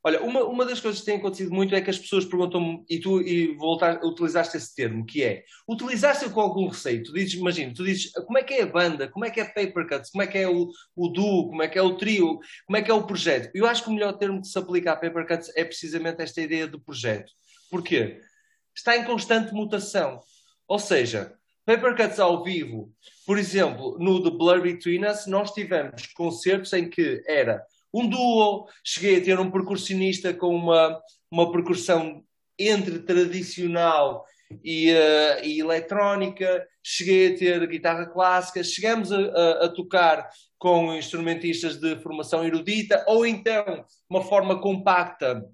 Olha, 0.06 0.22
uma, 0.22 0.44
uma 0.44 0.66
das 0.66 0.80
coisas 0.80 1.00
que 1.00 1.06
tem 1.06 1.16
acontecido 1.16 1.50
muito 1.50 1.74
é 1.74 1.80
que 1.80 1.88
as 1.88 1.98
pessoas 1.98 2.26
perguntam-me, 2.26 2.84
e 2.90 3.00
tu 3.00 3.22
e 3.22 3.56
voltar, 3.56 4.04
utilizaste 4.04 4.54
esse 4.54 4.74
termo, 4.74 5.06
que 5.06 5.24
é, 5.24 5.44
utilizaste 5.66 6.28
com 6.28 6.42
algum 6.42 6.68
receio, 6.68 7.02
tu 7.02 7.14
dizes, 7.14 7.32
imagina, 7.32 7.72
tu 7.72 7.82
dizes, 7.82 8.12
como 8.12 8.36
é 8.36 8.42
que 8.42 8.52
é 8.52 8.62
a 8.64 8.66
banda, 8.66 9.08
como 9.08 9.24
é 9.24 9.30
que 9.30 9.40
é 9.40 9.44
Paper 9.46 9.88
Cuts, 9.88 10.10
como 10.10 10.22
é 10.22 10.26
que 10.26 10.36
é 10.36 10.46
o, 10.46 10.68
o 10.94 11.08
duo, 11.08 11.48
como 11.48 11.62
é 11.62 11.68
que 11.68 11.78
é 11.78 11.82
o 11.82 11.96
trio, 11.96 12.38
como 12.66 12.76
é 12.76 12.82
que 12.82 12.90
é 12.90 12.94
o 12.94 13.06
projeto. 13.06 13.50
Eu 13.54 13.64
acho 13.64 13.82
que 13.82 13.88
o 13.88 13.94
melhor 13.94 14.12
termo 14.18 14.42
que 14.42 14.48
se 14.48 14.58
aplica 14.58 14.92
a 14.92 14.96
Paper 14.96 15.26
Cuts 15.26 15.50
é 15.56 15.64
precisamente 15.64 16.20
esta 16.20 16.42
ideia 16.42 16.66
do 16.66 16.78
projeto. 16.78 17.32
Porquê? 17.70 18.20
Está 18.76 18.98
em 18.98 19.04
constante 19.04 19.54
mutação. 19.54 20.20
Ou 20.68 20.78
seja, 20.78 21.32
Paper 21.64 21.96
Cuts 21.96 22.20
ao 22.20 22.44
vivo, 22.44 22.92
por 23.26 23.38
exemplo, 23.38 23.96
no 23.98 24.22
The 24.22 24.36
Blur 24.36 24.60
Between 24.60 25.06
Us, 25.06 25.26
nós 25.26 25.50
tivemos 25.52 26.06
concertos 26.08 26.74
em 26.74 26.90
que 26.90 27.22
era 27.26 27.64
um 27.94 28.08
duo, 28.08 28.66
cheguei 28.82 29.18
a 29.18 29.24
ter 29.24 29.38
um 29.38 29.50
percussionista 29.50 30.34
com 30.34 30.52
uma, 30.52 31.00
uma 31.30 31.52
percussão 31.52 32.24
entre 32.58 32.98
tradicional 32.98 34.24
e, 34.64 34.90
uh, 34.90 35.44
e 35.44 35.60
eletrónica, 35.60 36.66
cheguei 36.82 37.32
a 37.32 37.38
ter 37.38 37.66
guitarra 37.68 38.06
clássica, 38.06 38.64
chegamos 38.64 39.12
a, 39.12 39.18
a, 39.18 39.64
a, 39.64 39.68
tocar 39.68 40.28
com 40.58 40.92
instrumentistas 40.94 41.76
de 41.76 41.96
formação 42.00 42.44
erudita, 42.44 43.04
ou 43.06 43.24
então 43.24 43.84
uma 44.10 44.22
forma 44.22 44.60
compacta 44.60 45.44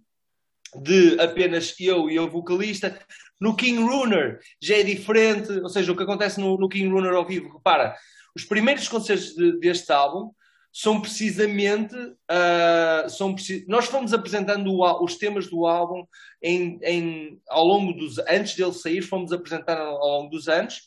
de 0.83 1.21
apenas 1.21 1.75
eu 1.79 2.09
e 2.09 2.19
o 2.19 2.31
vocalista. 2.31 2.99
No 3.39 3.55
King 3.55 3.83
Runer 3.83 4.39
já 4.63 4.77
é 4.79 4.83
diferente, 4.83 5.53
ou 5.61 5.69
seja, 5.69 5.93
o 5.93 5.97
que 5.97 6.03
acontece 6.03 6.41
no, 6.41 6.57
no 6.57 6.69
King 6.69 6.89
Runer 6.89 7.13
ao 7.13 7.27
vivo, 7.27 7.53
repara, 7.53 7.95
os 8.35 8.45
primeiros 8.45 8.89
concertos 8.89 9.35
de, 9.35 9.59
deste 9.59 9.93
álbum 9.93 10.31
são 10.73 11.01
precisamente 11.01 11.97
uh, 11.97 13.09
são 13.09 13.35
nós 13.67 13.87
fomos 13.87 14.13
apresentando 14.13 14.71
os 15.03 15.17
temas 15.17 15.49
do 15.49 15.67
álbum 15.67 16.05
em, 16.41 16.79
em, 16.83 17.41
ao 17.49 17.65
longo 17.65 17.93
dos 17.93 18.19
antes 18.19 18.55
dele 18.55 18.73
sair 18.73 19.03
fomos 19.03 19.33
apresentando 19.33 19.81
ao 19.81 20.21
longo 20.21 20.31
dos 20.31 20.49
anos 20.49 20.83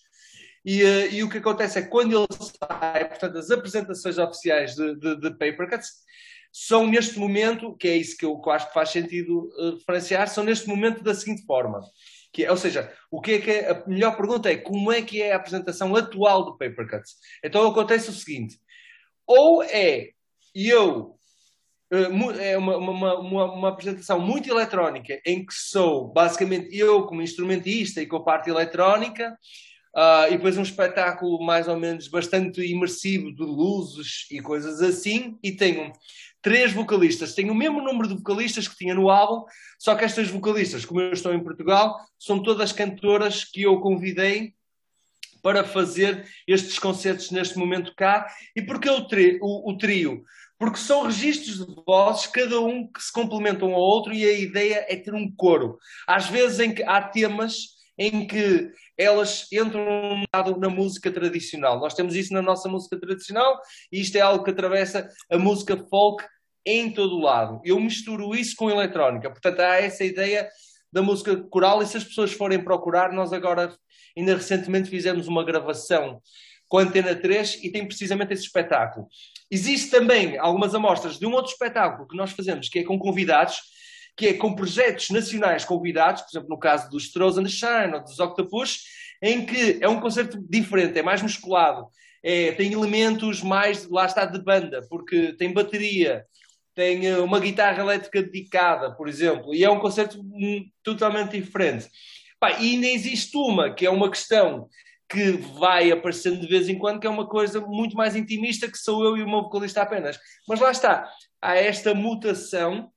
e, 0.65 0.81
uh, 0.83 1.13
e, 1.13 1.23
o 1.23 1.29
que 1.29 1.39
acontece 1.39 1.79
é 1.79 1.81
que 1.81 1.89
quando 1.89 2.17
ele 2.17 2.27
sai 2.31 3.09
portanto 3.09 3.37
as 3.37 3.51
apresentações 3.51 4.17
oficiais 4.17 4.75
de, 4.75 4.95
de, 4.95 5.19
de 5.19 5.29
Paper 5.31 5.69
Cuts 5.69 5.89
são 6.49 6.87
neste 6.87 7.19
momento 7.19 7.75
que 7.75 7.89
é 7.89 7.97
isso 7.97 8.15
que 8.15 8.25
eu, 8.25 8.39
que 8.39 8.47
eu 8.47 8.53
acho 8.53 8.67
que 8.67 8.73
faz 8.73 8.89
sentido 8.89 9.49
uh, 9.57 9.75
referenciar 9.75 10.29
são 10.29 10.45
neste 10.45 10.67
momento 10.67 11.03
da 11.03 11.13
seguinte 11.13 11.45
forma 11.45 11.81
que 12.33 12.43
é, 12.45 12.49
ou 12.49 12.57
seja, 12.57 12.91
o 13.11 13.21
que 13.21 13.33
é 13.33 13.39
que 13.39 13.51
é, 13.51 13.69
a 13.69 13.87
melhor 13.87 14.17
pergunta 14.17 14.51
é 14.51 14.57
como 14.57 14.91
é 14.91 15.03
que 15.03 15.21
é 15.21 15.33
a 15.33 15.35
apresentação 15.35 15.95
atual 15.95 16.43
do 16.43 16.57
Paper 16.57 16.89
Cuts? 16.89 17.15
Então 17.43 17.67
acontece 17.67 18.09
o 18.09 18.13
seguinte: 18.13 18.57
ou 19.35 19.63
é 19.63 20.09
eu 20.53 21.15
eh, 21.91 22.51
é 22.51 22.57
uma, 22.57 22.77
uma, 22.77 23.19
uma, 23.19 23.53
uma, 23.53 23.69
apresentação 23.69 24.19
muito 24.19 24.49
eletrónica 24.49 25.19
em 25.25 25.45
que 25.45 25.53
sou 25.53 26.11
basicamente 26.11 26.75
eu 26.75 27.05
como 27.05 27.21
instrumentista 27.21 28.01
e 28.01 28.05
com 28.05 28.17
a 28.17 28.23
parte 28.23 28.49
eletrónica 28.49 29.37
uh, 29.95 30.27
e 30.27 30.31
depois 30.37 30.57
um 30.57 30.63
espetáculo 30.63 31.43
mais 31.43 31.67
ou 31.67 31.79
menos 31.79 32.07
bastante 32.07 32.61
imersivo 32.61 33.33
de 33.33 33.43
luzes 33.43 34.27
e 34.31 34.39
coisas 34.39 34.81
assim 34.81 35.37
e 35.41 35.51
tenho 35.51 35.91
três 36.41 36.73
vocalistas, 36.73 37.33
tenho 37.33 37.53
o 37.53 37.55
mesmo 37.55 37.81
número 37.81 38.07
de 38.07 38.15
vocalistas 38.15 38.67
que 38.67 38.75
tinha 38.75 38.93
no 38.93 39.09
álbum, 39.09 39.45
só 39.79 39.95
que 39.95 40.03
estas 40.03 40.27
vocalistas, 40.27 40.83
como 40.83 40.99
eu 40.99 41.13
estou 41.13 41.33
em 41.33 41.41
Portugal, 41.41 41.97
são 42.19 42.43
todas 42.43 42.73
cantoras 42.73 43.45
que 43.45 43.61
eu 43.61 43.79
convidei 43.79 44.53
para 45.43 45.63
fazer 45.63 46.25
estes 46.47 46.79
concertos 46.79 47.29
neste 47.29 47.59
momento 47.59 47.93
cá. 47.95 48.25
E 48.55 48.61
porquê 48.61 48.89
o, 48.89 49.05
tri, 49.05 49.37
o, 49.41 49.71
o 49.71 49.77
trio? 49.77 50.23
Porque 50.57 50.77
são 50.77 51.03
registros 51.03 51.57
de 51.57 51.75
vozes, 51.85 52.27
cada 52.27 52.59
um 52.61 52.89
que 52.89 53.03
se 53.03 53.11
complementam 53.11 53.71
um 53.71 53.75
ao 53.75 53.81
outro, 53.81 54.13
e 54.13 54.25
a 54.25 54.31
ideia 54.31 54.85
é 54.87 54.95
ter 54.95 55.13
um 55.13 55.29
coro. 55.35 55.77
Às 56.07 56.29
vezes 56.29 56.59
em 56.61 56.73
que 56.73 56.81
há 56.83 57.01
temas 57.01 57.73
em 57.97 58.25
que 58.25 58.71
elas 58.97 59.47
entram 59.51 60.23
na 60.59 60.69
música 60.69 61.11
tradicional. 61.11 61.79
Nós 61.79 61.93
temos 61.93 62.15
isso 62.15 62.33
na 62.33 62.41
nossa 62.41 62.69
música 62.69 62.99
tradicional 62.99 63.59
e 63.91 64.01
isto 64.01 64.15
é 64.15 64.21
algo 64.21 64.43
que 64.43 64.51
atravessa 64.51 65.07
a 65.29 65.37
música 65.37 65.77
folk 65.89 66.23
em 66.65 66.91
todo 66.91 67.15
o 67.15 67.21
lado. 67.21 67.61
Eu 67.63 67.79
misturo 67.79 68.33
isso 68.35 68.55
com 68.55 68.69
eletrónica, 68.69 69.29
portanto 69.29 69.59
há 69.59 69.75
essa 69.75 70.03
ideia 70.03 70.49
da 70.91 71.01
música 71.01 71.35
coral 71.49 71.81
e 71.81 71.85
se 71.85 71.97
as 71.97 72.03
pessoas 72.03 72.31
forem 72.31 72.63
procurar, 72.63 73.11
nós 73.11 73.33
agora 73.33 73.75
ainda 74.15 74.35
recentemente 74.35 74.89
fizemos 74.89 75.27
uma 75.27 75.43
gravação 75.43 76.21
com 76.67 76.77
a 76.77 76.81
Antena 76.81 77.15
3 77.15 77.63
e 77.63 77.71
tem 77.71 77.85
precisamente 77.85 78.33
esse 78.33 78.43
espetáculo. 78.43 79.07
Existe 79.49 79.91
também 79.91 80.37
algumas 80.37 80.73
amostras 80.73 81.19
de 81.19 81.25
um 81.25 81.33
outro 81.33 81.51
espetáculo 81.51 82.07
que 82.07 82.17
nós 82.17 82.31
fazemos, 82.31 82.69
que 82.69 82.79
é 82.79 82.83
com 82.83 82.97
convidados, 82.97 83.57
que 84.17 84.27
é 84.27 84.33
com 84.33 84.55
projetos 84.55 85.09
nacionais 85.09 85.65
convidados, 85.65 86.21
por 86.23 86.29
exemplo, 86.31 86.49
no 86.49 86.57
caso 86.57 86.89
dos 86.89 87.11
Throws 87.11 87.37
and 87.37 87.47
Shine 87.47 87.93
ou 87.93 88.03
dos 88.03 88.19
Octopus, 88.19 88.83
em 89.21 89.45
que 89.45 89.77
é 89.81 89.87
um 89.87 89.99
concerto 89.99 90.43
diferente, 90.49 90.97
é 90.97 91.03
mais 91.03 91.21
musculado, 91.21 91.87
é, 92.23 92.51
tem 92.53 92.73
elementos 92.73 93.41
mais, 93.41 93.87
lá 93.89 94.05
está, 94.05 94.25
de 94.25 94.41
banda, 94.41 94.85
porque 94.89 95.33
tem 95.33 95.53
bateria, 95.53 96.25
tem 96.75 97.07
eh, 97.07 97.19
uma 97.19 97.39
guitarra 97.39 97.81
elétrica 97.81 98.21
dedicada, 98.21 98.91
por 98.91 99.07
exemplo, 99.07 99.53
e 99.53 99.63
é 99.63 99.69
um 99.69 99.79
concerto 99.79 100.19
totalmente 100.81 101.39
diferente. 101.39 101.87
Pá, 102.43 102.59
e 102.59 102.71
ainda 102.71 102.87
existe 102.87 103.37
uma, 103.37 103.73
que 103.73 103.85
é 103.85 103.89
uma 103.89 104.11
questão 104.11 104.67
que 105.07 105.31
vai 105.57 105.89
aparecendo 105.89 106.41
de 106.41 106.47
vez 106.47 106.67
em 106.67 106.77
quando, 106.77 106.99
que 106.99 107.07
é 107.07 107.09
uma 107.09 107.25
coisa 107.25 107.61
muito 107.61 107.95
mais 107.95 108.17
intimista, 108.17 108.69
que 108.69 108.77
sou 108.77 109.01
eu 109.01 109.15
e 109.15 109.23
o 109.23 109.29
meu 109.29 109.43
vocalista 109.43 109.81
apenas. 109.81 110.19
Mas 110.45 110.59
lá 110.59 110.69
está, 110.69 111.09
há 111.41 111.55
esta 111.55 111.95
mutação, 111.95 112.91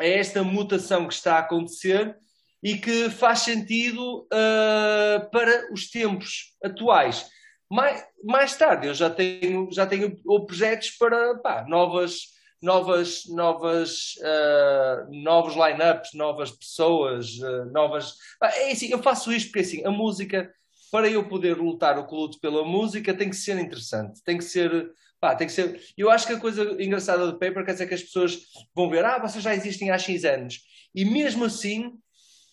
é 0.00 0.18
esta 0.18 0.42
mutação 0.42 1.06
que 1.06 1.14
está 1.14 1.36
a 1.36 1.38
acontecer 1.38 2.16
e 2.60 2.76
que 2.76 3.08
faz 3.10 3.42
sentido 3.42 4.22
uh, 4.22 5.30
para 5.30 5.72
os 5.72 5.88
tempos 5.88 6.56
atuais. 6.60 7.28
Mais, 7.70 8.04
mais 8.24 8.56
tarde 8.56 8.88
eu 8.88 8.94
já 8.94 9.08
tenho, 9.08 9.68
já 9.70 9.86
tenho 9.86 10.16
projetos 10.44 10.90
para 10.98 11.38
pá, 11.38 11.64
novas 11.68 12.22
novas, 12.62 13.22
novas, 13.28 14.14
uh, 14.18 15.10
novos 15.10 15.54
line-ups, 15.54 16.14
novas 16.14 16.50
pessoas, 16.50 17.38
uh, 17.38 17.70
novas. 17.72 18.14
É 18.42 18.72
assim, 18.72 18.90
eu 18.90 19.02
faço 19.02 19.32
isto 19.32 19.50
porque 19.50 19.60
assim, 19.60 19.84
a 19.84 19.90
música, 19.90 20.52
para 20.90 21.08
eu 21.08 21.28
poder 21.28 21.56
lutar 21.56 21.98
o 21.98 22.06
que 22.06 22.14
luto 22.14 22.40
pela 22.40 22.64
música, 22.64 23.14
tem 23.14 23.30
que 23.30 23.36
ser 23.36 23.58
interessante, 23.58 24.22
tem 24.24 24.38
que 24.38 24.44
ser. 24.44 24.90
Pá, 25.20 25.34
tem 25.34 25.46
que 25.46 25.52
ser. 25.52 25.80
Eu 25.96 26.10
acho 26.10 26.26
que 26.26 26.32
a 26.32 26.40
coisa 26.40 26.62
engraçada 26.82 27.26
do 27.26 27.38
paper 27.38 27.64
quer 27.64 27.72
dizer 27.72 27.88
que 27.88 27.94
as 27.94 28.02
pessoas 28.02 28.38
vão 28.74 28.88
ver, 28.88 29.04
ah, 29.04 29.18
vocês 29.18 29.42
já 29.42 29.54
existem 29.54 29.90
há 29.90 29.98
X 29.98 30.24
anos. 30.24 30.60
E 30.94 31.04
mesmo 31.04 31.44
assim, 31.44 31.92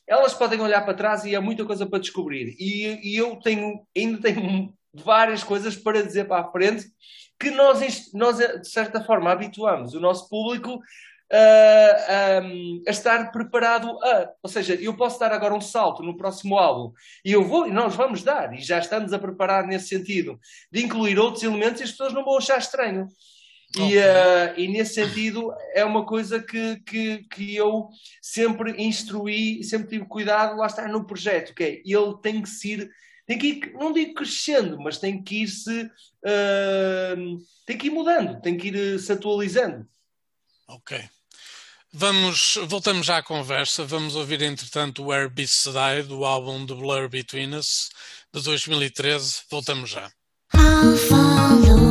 elas 0.08 0.34
podem 0.34 0.60
olhar 0.60 0.82
para 0.82 0.94
trás 0.94 1.26
e 1.26 1.36
há 1.36 1.42
muita 1.42 1.66
coisa 1.66 1.86
para 1.86 2.00
descobrir. 2.00 2.56
E, 2.60 3.12
e 3.12 3.16
eu 3.16 3.36
tenho, 3.38 3.86
ainda 3.96 4.22
tenho 4.22 4.74
várias 5.04 5.44
coisas 5.44 5.76
para 5.76 6.04
dizer 6.04 6.26
para 6.26 6.42
a 6.42 6.52
frente 6.52 6.86
que 7.40 7.52
nós, 7.52 8.12
nós 8.14 8.38
de 8.38 8.70
certa 8.70 9.04
forma, 9.04 9.32
habituamos 9.32 9.94
o 9.94 10.00
nosso 10.00 10.30
público 10.30 10.80
a, 11.32 11.38
a, 11.38 12.40
a, 12.88 12.92
estar 12.92 13.32
preparado 13.32 13.90
a. 14.04 14.30
Ou 14.44 14.50
seja, 14.50 14.76
eu 14.76 14.96
posso 14.96 15.20
dar 15.20 15.32
agora 15.32 15.54
um 15.54 15.62
salto 15.62 16.04
no 16.04 16.18
próximo 16.18 16.58
álbum 16.58 16.94
e 17.24 17.32
eu 17.32 17.44
vou, 17.44 17.68
e 17.68 17.72
nós 17.72 17.96
vamos 17.96 18.24
dar, 18.24 18.54
e 18.54 18.62
já 18.62 18.80
estamos 18.80 19.12
a 19.12 19.20
preparar 19.20 19.66
nesse 19.66 19.88
sentido, 19.88 20.40
de 20.72 20.84
incluir 20.84 21.20
outros 21.20 21.44
elementos 21.44 21.82
e 21.82 21.84
as 21.84 21.92
pessoas 21.92 22.14
não 22.14 22.24
vão 22.24 22.38
achar 22.38 22.58
estranho. 22.58 23.08
Okay. 23.76 23.96
E, 23.96 23.98
uh, 23.98 24.54
e, 24.56 24.68
nesse 24.70 24.94
sentido 24.94 25.52
é 25.74 25.84
uma 25.84 26.06
coisa 26.06 26.42
que, 26.42 26.78
que, 26.86 27.26
que 27.30 27.56
eu 27.56 27.90
sempre 28.22 28.82
instruí, 28.82 29.64
sempre 29.64 29.90
tive 29.90 30.06
cuidado, 30.06 30.58
lá 30.58 30.68
está 30.68 30.88
no 30.88 31.06
projeto, 31.06 31.54
que 31.54 31.64
é 31.64 31.82
ele 31.84 32.16
tem 32.22 32.42
que 32.42 32.50
ser 32.50 32.90
tem 33.26 33.38
que 33.38 33.48
ir, 33.48 33.74
não 33.74 33.92
digo 33.92 34.14
crescendo, 34.14 34.80
mas 34.80 34.98
tem 34.98 35.22
que 35.22 35.44
ir 35.44 35.48
se 35.48 35.84
uh, 35.84 37.46
tem 37.66 37.78
que 37.78 37.88
ir 37.88 37.92
mudando, 37.92 38.40
tem 38.42 38.56
que 38.58 38.68
ir 38.68 38.76
eh, 38.76 38.98
se 39.00 39.12
atualizando. 39.12 39.88
Ok. 40.68 41.04
Vamos, 41.92 42.60
voltamos 42.68 43.08
já 43.08 43.18
à 43.18 43.24
conversa. 43.24 43.86
Vamos 43.86 44.16
ouvir, 44.16 44.42
entretanto, 44.42 45.04
o 45.04 45.14
Air 45.14 45.30
Beats 45.30 45.64
Die 45.64 46.04
do 46.04 46.26
álbum 46.26 46.66
The 46.66 46.76
Blur 46.76 47.10
Between 47.10 47.56
Us 47.56 47.90
de 48.34 48.42
2013. 48.42 49.44
Voltamos 49.50 49.90
já. 49.90 50.12
I'll 50.54 50.96
follow 50.98 51.85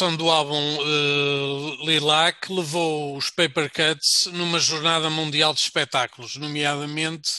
promoção 0.00 0.16
do 0.16 0.30
álbum 0.30 0.78
uh, 0.78 1.84
Lilac 1.84 2.50
levou 2.50 3.16
os 3.18 3.28
Paper 3.28 3.70
Cuts 3.70 4.30
numa 4.32 4.58
jornada 4.58 5.10
mundial 5.10 5.52
de 5.52 5.60
espetáculos, 5.60 6.36
nomeadamente 6.36 7.30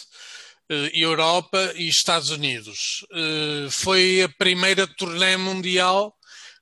uh, 0.69 0.89
Europa 0.93 1.73
e 1.75 1.87
Estados 1.87 2.29
Unidos. 2.29 3.03
Uh, 3.11 3.71
foi 3.71 4.21
a 4.21 4.29
primeira 4.29 4.85
turnê 4.85 5.37
mundial 5.37 6.15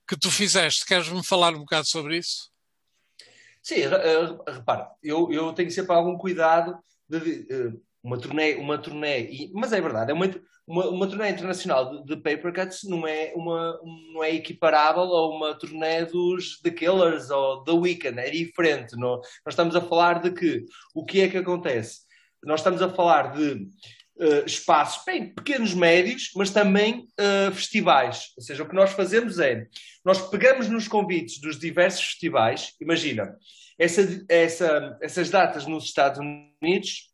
que 0.07 0.17
tu 0.17 0.31
fizeste. 0.31 0.85
Queres-me 0.85 1.21
falar 1.21 1.53
um 1.53 1.59
bocado 1.59 1.85
sobre 1.85 2.17
isso? 2.17 2.49
Sim, 3.61 3.81
repara, 4.47 4.89
eu, 5.03 5.29
eu 5.33 5.51
tenho 5.51 5.69
sempre 5.69 5.93
algum 5.93 6.17
cuidado 6.17 6.79
de, 7.09 7.45
uma 8.19 8.21
turnê, 8.21 8.55
uma 8.55 8.77
turnê, 8.77 9.49
mas 9.53 9.71
é 9.71 9.79
verdade, 9.79 10.11
é 10.11 10.13
uma, 10.13 10.29
uma, 10.67 10.89
uma 10.89 11.07
turnê 11.07 11.29
internacional 11.29 11.89
de, 11.89 12.05
de 12.05 12.21
Paper 12.21 12.53
Cuts 12.53 12.83
não 12.83 13.07
é, 13.07 13.31
uma, 13.35 13.79
não 14.13 14.23
é 14.23 14.33
equiparável 14.35 15.03
a 15.03 15.35
uma 15.35 15.55
turnê 15.55 16.05
dos 16.05 16.59
The 16.61 16.71
Killers 16.71 17.29
ou 17.29 17.63
The 17.63 17.71
Weeknd, 17.71 18.19
é 18.19 18.29
diferente. 18.29 18.95
Não? 18.95 19.21
Nós 19.45 19.53
estamos 19.53 19.75
a 19.75 19.81
falar 19.81 20.21
de 20.21 20.31
que, 20.31 20.65
o 20.93 21.05
que 21.05 21.21
é 21.21 21.27
que 21.27 21.37
acontece? 21.37 22.01
Nós 22.43 22.59
estamos 22.59 22.81
a 22.81 22.89
falar 22.89 23.33
de 23.33 23.67
uh, 24.19 24.45
espaços 24.45 25.03
bem 25.05 25.33
pequenos, 25.33 25.73
médios, 25.73 26.31
mas 26.35 26.51
também 26.51 27.07
uh, 27.19 27.51
festivais. 27.51 28.31
Ou 28.37 28.43
seja, 28.43 28.63
o 28.63 28.69
que 28.69 28.75
nós 28.75 28.91
fazemos 28.91 29.39
é, 29.39 29.65
nós 30.05 30.29
pegamos 30.29 30.69
nos 30.69 30.87
convites 30.87 31.39
dos 31.39 31.59
diversos 31.59 32.03
festivais, 32.05 32.73
imagina, 32.79 33.35
essa, 33.77 34.25
essa, 34.27 34.97
essas 35.01 35.29
datas 35.29 35.65
nos 35.65 35.85
Estados 35.85 36.19
Unidos 36.19 37.08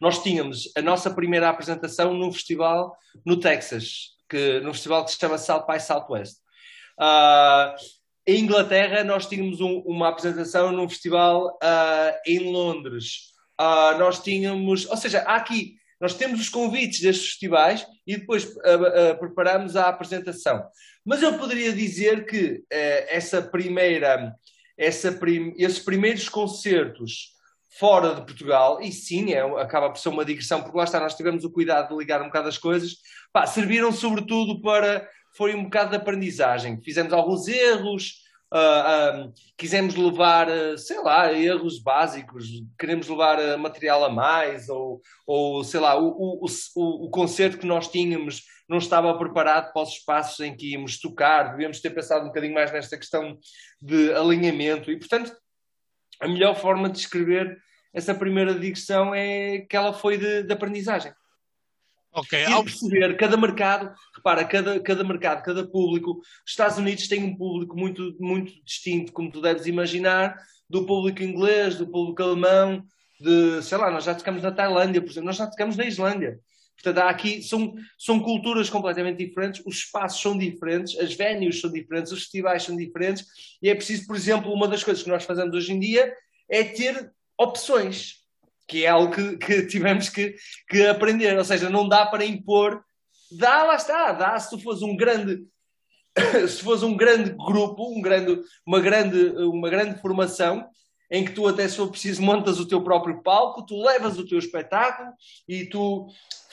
nós 0.00 0.22
tínhamos 0.22 0.70
a 0.76 0.82
nossa 0.82 1.10
primeira 1.10 1.48
apresentação 1.48 2.14
num 2.14 2.32
festival 2.32 2.96
no 3.24 3.38
Texas, 3.38 4.14
que, 4.28 4.60
num 4.60 4.72
festival 4.72 5.04
que 5.04 5.12
se 5.12 5.18
chama 5.18 5.38
South 5.38 5.66
by 5.66 5.80
Southwest. 5.80 6.38
Uh, 6.98 7.74
em 8.26 8.40
Inglaterra, 8.40 9.04
nós 9.04 9.26
tínhamos 9.26 9.60
um, 9.60 9.78
uma 9.80 10.08
apresentação 10.08 10.72
num 10.72 10.88
festival 10.88 11.58
uh, 11.62 12.18
em 12.26 12.50
Londres. 12.50 13.32
Uh, 13.60 13.98
nós 13.98 14.22
tínhamos, 14.22 14.86
ou 14.86 14.96
seja, 14.96 15.20
há 15.20 15.36
aqui, 15.36 15.76
nós 16.00 16.14
temos 16.14 16.40
os 16.40 16.48
convites 16.48 17.00
destes 17.00 17.26
festivais 17.26 17.86
e 18.06 18.18
depois 18.18 18.46
preparamos 19.18 19.76
a 19.76 19.88
apresentação. 19.88 20.62
Mas 21.06 21.22
eu 21.22 21.38
poderia 21.38 21.72
dizer 21.72 22.26
que 22.26 22.64
eh, 22.68 23.16
essa 23.16 23.40
primeira, 23.40 24.34
essa 24.76 25.12
prim, 25.12 25.54
esses 25.56 25.78
primeiros 25.78 26.28
concertos 26.28 27.35
fora 27.78 28.14
de 28.14 28.22
Portugal, 28.22 28.80
e 28.80 28.90
sim, 28.90 29.32
é, 29.32 29.40
acaba 29.60 29.90
por 29.90 29.98
ser 29.98 30.08
uma 30.08 30.24
digressão, 30.24 30.62
porque 30.62 30.76
lá 30.76 30.84
está, 30.84 30.98
nós 30.98 31.14
tivemos 31.14 31.44
o 31.44 31.50
cuidado 31.50 31.88
de 31.90 31.96
ligar 31.96 32.22
um 32.22 32.26
bocado 32.26 32.48
as 32.48 32.58
coisas, 32.58 32.96
pá, 33.32 33.46
serviram 33.46 33.92
sobretudo 33.92 34.60
para, 34.62 35.08
foi 35.36 35.54
um 35.54 35.64
bocado 35.64 35.90
de 35.90 35.96
aprendizagem, 35.96 36.80
fizemos 36.82 37.12
alguns 37.12 37.46
erros, 37.48 38.22
uh, 38.52 38.56
ah, 38.56 38.84
ah, 38.86 39.28
quisemos 39.58 39.94
levar, 39.94 40.48
uh, 40.48 40.78
sei 40.78 41.02
lá, 41.02 41.32
erros 41.32 41.78
básicos, 41.78 42.46
queremos 42.78 43.08
levar 43.08 43.58
material 43.58 44.04
a 44.04 44.08
mais, 44.08 44.68
ou, 44.68 45.02
ou 45.26 45.62
sei 45.62 45.80
lá, 45.80 45.98
o, 45.98 46.08
o, 46.08 46.46
o, 46.76 47.06
o 47.06 47.10
concerto 47.10 47.58
que 47.58 47.66
nós 47.66 47.88
tínhamos 47.88 48.42
não 48.68 48.78
estava 48.78 49.16
preparado 49.16 49.72
para 49.72 49.82
os 49.82 49.90
espaços 49.90 50.40
em 50.40 50.56
que 50.56 50.72
íamos 50.72 50.98
tocar, 50.98 51.50
devíamos 51.50 51.80
ter 51.80 51.90
pensado 51.90 52.24
um 52.24 52.28
bocadinho 52.28 52.54
mais 52.54 52.72
nesta 52.72 52.96
questão 52.96 53.38
de 53.80 54.12
alinhamento, 54.14 54.90
e 54.90 54.98
portanto, 54.98 55.36
a 56.20 56.26
melhor 56.26 56.56
forma 56.56 56.88
de 56.88 56.96
descrever 56.96 57.65
essa 57.92 58.14
primeira 58.14 58.54
digressão 58.54 59.14
é 59.14 59.60
que 59.60 59.76
ela 59.76 59.92
foi 59.92 60.18
de, 60.18 60.42
de 60.42 60.52
aprendizagem. 60.52 61.12
Ok. 62.12 62.38
E 62.42 62.64
perceber 62.64 63.16
cada 63.16 63.36
mercado, 63.36 63.94
repara, 64.14 64.42
cada, 64.44 64.80
cada 64.80 65.04
mercado, 65.04 65.42
cada 65.42 65.66
público, 65.66 66.12
os 66.44 66.50
Estados 66.50 66.78
Unidos 66.78 67.08
têm 67.08 67.22
um 67.22 67.36
público 67.36 67.76
muito, 67.76 68.16
muito 68.18 68.52
distinto, 68.64 69.12
como 69.12 69.30
tu 69.30 69.42
deves 69.42 69.66
imaginar, 69.66 70.34
do 70.68 70.86
público 70.86 71.22
inglês, 71.22 71.76
do 71.76 71.86
público 71.86 72.22
alemão, 72.22 72.82
de, 73.20 73.62
sei 73.62 73.76
lá, 73.76 73.90
nós 73.90 74.04
já 74.04 74.14
tocamos 74.14 74.42
na 74.42 74.50
Tailândia, 74.50 75.02
por 75.02 75.10
exemplo, 75.10 75.26
nós 75.26 75.36
já 75.36 75.46
tocamos 75.46 75.76
na 75.76 75.84
Islândia. 75.84 76.40
Portanto, 76.74 77.04
há 77.04 77.10
aqui, 77.10 77.42
são, 77.42 77.74
são 77.98 78.20
culturas 78.20 78.70
completamente 78.70 79.24
diferentes, 79.24 79.62
os 79.66 79.76
espaços 79.76 80.20
são 80.20 80.36
diferentes, 80.36 80.98
as 80.98 81.14
venues 81.14 81.60
são 81.60 81.70
diferentes, 81.70 82.12
os 82.12 82.20
festivais 82.20 82.62
são 82.62 82.76
diferentes, 82.76 83.26
e 83.62 83.68
é 83.68 83.74
preciso, 83.74 84.06
por 84.06 84.16
exemplo, 84.16 84.52
uma 84.52 84.68
das 84.68 84.84
coisas 84.84 85.02
que 85.02 85.08
nós 85.08 85.24
fazemos 85.24 85.54
hoje 85.54 85.72
em 85.72 85.80
dia 85.80 86.14
é 86.48 86.64
ter 86.64 87.10
opções, 87.38 88.16
que 88.66 88.84
é 88.84 88.88
algo 88.88 89.14
que, 89.14 89.36
que 89.36 89.66
tivemos 89.66 90.08
que, 90.08 90.34
que, 90.68 90.86
aprender. 90.86 91.36
Ou 91.36 91.44
seja, 91.44 91.70
não 91.70 91.88
dá 91.88 92.06
para 92.06 92.24
impor. 92.24 92.82
Dá, 93.30 93.64
lá 93.64 93.76
está, 93.76 94.12
dá 94.12 94.38
se 94.38 94.50
tu 94.50 94.58
fores 94.58 94.82
um 94.82 94.96
grande. 94.96 95.44
se 96.48 96.62
fores 96.62 96.82
um 96.82 96.96
grande 96.96 97.30
grupo, 97.30 97.90
um 97.96 98.00
grande, 98.00 98.40
uma, 98.66 98.80
grande, 98.80 99.18
uma 99.38 99.68
grande 99.68 100.00
formação, 100.00 100.68
em 101.10 101.24
que 101.24 101.32
tu 101.32 101.46
até 101.46 101.68
se 101.68 101.76
for 101.76 101.90
preciso 101.90 102.22
montas 102.22 102.58
o 102.58 102.66
teu 102.66 102.82
próprio 102.82 103.22
palco, 103.22 103.64
tu 103.64 103.80
levas 103.82 104.18
o 104.18 104.26
teu 104.26 104.38
espetáculo 104.38 105.12
e 105.48 105.66
tu 105.66 106.08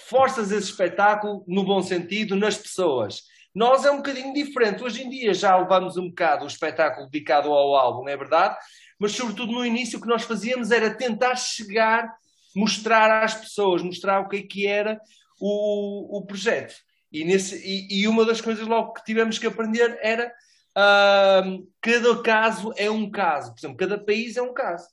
forças 0.08 0.52
esse 0.52 0.70
espetáculo 0.70 1.44
no 1.48 1.64
bom 1.64 1.82
sentido 1.82 2.36
nas 2.36 2.58
pessoas. 2.58 3.24
Nós 3.56 3.86
é 3.86 3.92
um 3.92 3.98
bocadinho 3.98 4.34
diferente. 4.34 4.84
Hoje 4.84 5.04
em 5.04 5.10
dia 5.10 5.34
já 5.34 5.56
levamos 5.56 5.96
um 5.96 6.10
bocado 6.10 6.44
o 6.44 6.48
espetáculo 6.48 7.08
dedicado 7.08 7.52
ao 7.52 7.76
álbum, 7.76 8.08
é 8.10 8.18
verdade, 8.18 8.58
mas 9.00 9.14
sobretudo 9.14 9.52
no 9.52 9.66
início 9.66 9.98
o 9.98 10.02
que 10.02 10.08
nós 10.08 10.24
fazíamos 10.24 10.72
era 10.72 10.94
tentar 10.94 11.36
chegar 11.36 12.10
mostrar 12.56 13.24
às 13.24 13.34
pessoas, 13.34 13.82
mostrar 13.82 14.22
o 14.22 14.30
que 14.30 14.38
é 14.38 14.44
que 14.44 14.68
era 14.68 15.00
o, 15.40 16.18
o 16.18 16.26
projeto. 16.26 16.76
E, 17.12 17.24
nesse, 17.24 17.56
e, 17.58 18.02
e 18.02 18.08
uma 18.08 18.26
das 18.26 18.42
coisas 18.42 18.68
logo 18.68 18.94
que 18.94 19.04
tivemos 19.04 19.38
que 19.38 19.48
aprender 19.48 19.98
era 20.02 20.32
uh, 20.78 21.72
cada 21.82 22.22
caso 22.22 22.74
é 22.76 22.90
um 22.90 23.10
caso. 23.10 23.52
Por 23.52 23.60
exemplo, 23.60 23.78
cada 23.78 23.98
país 23.98 24.38
é 24.38 24.42
um 24.42 24.54
caso. 24.54 24.88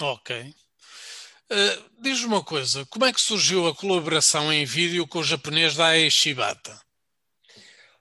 Ok. 0.00 0.54
Uh, 1.50 1.88
Diz-me 2.00 2.26
uma 2.26 2.44
coisa, 2.44 2.86
como 2.86 3.04
é 3.04 3.12
que 3.12 3.20
surgiu 3.20 3.66
a 3.66 3.74
colaboração 3.74 4.52
em 4.52 4.64
vídeo 4.64 5.06
com 5.06 5.18
o 5.18 5.24
japonês 5.24 5.74
Dae 5.74 6.10
Shibata? 6.10 6.78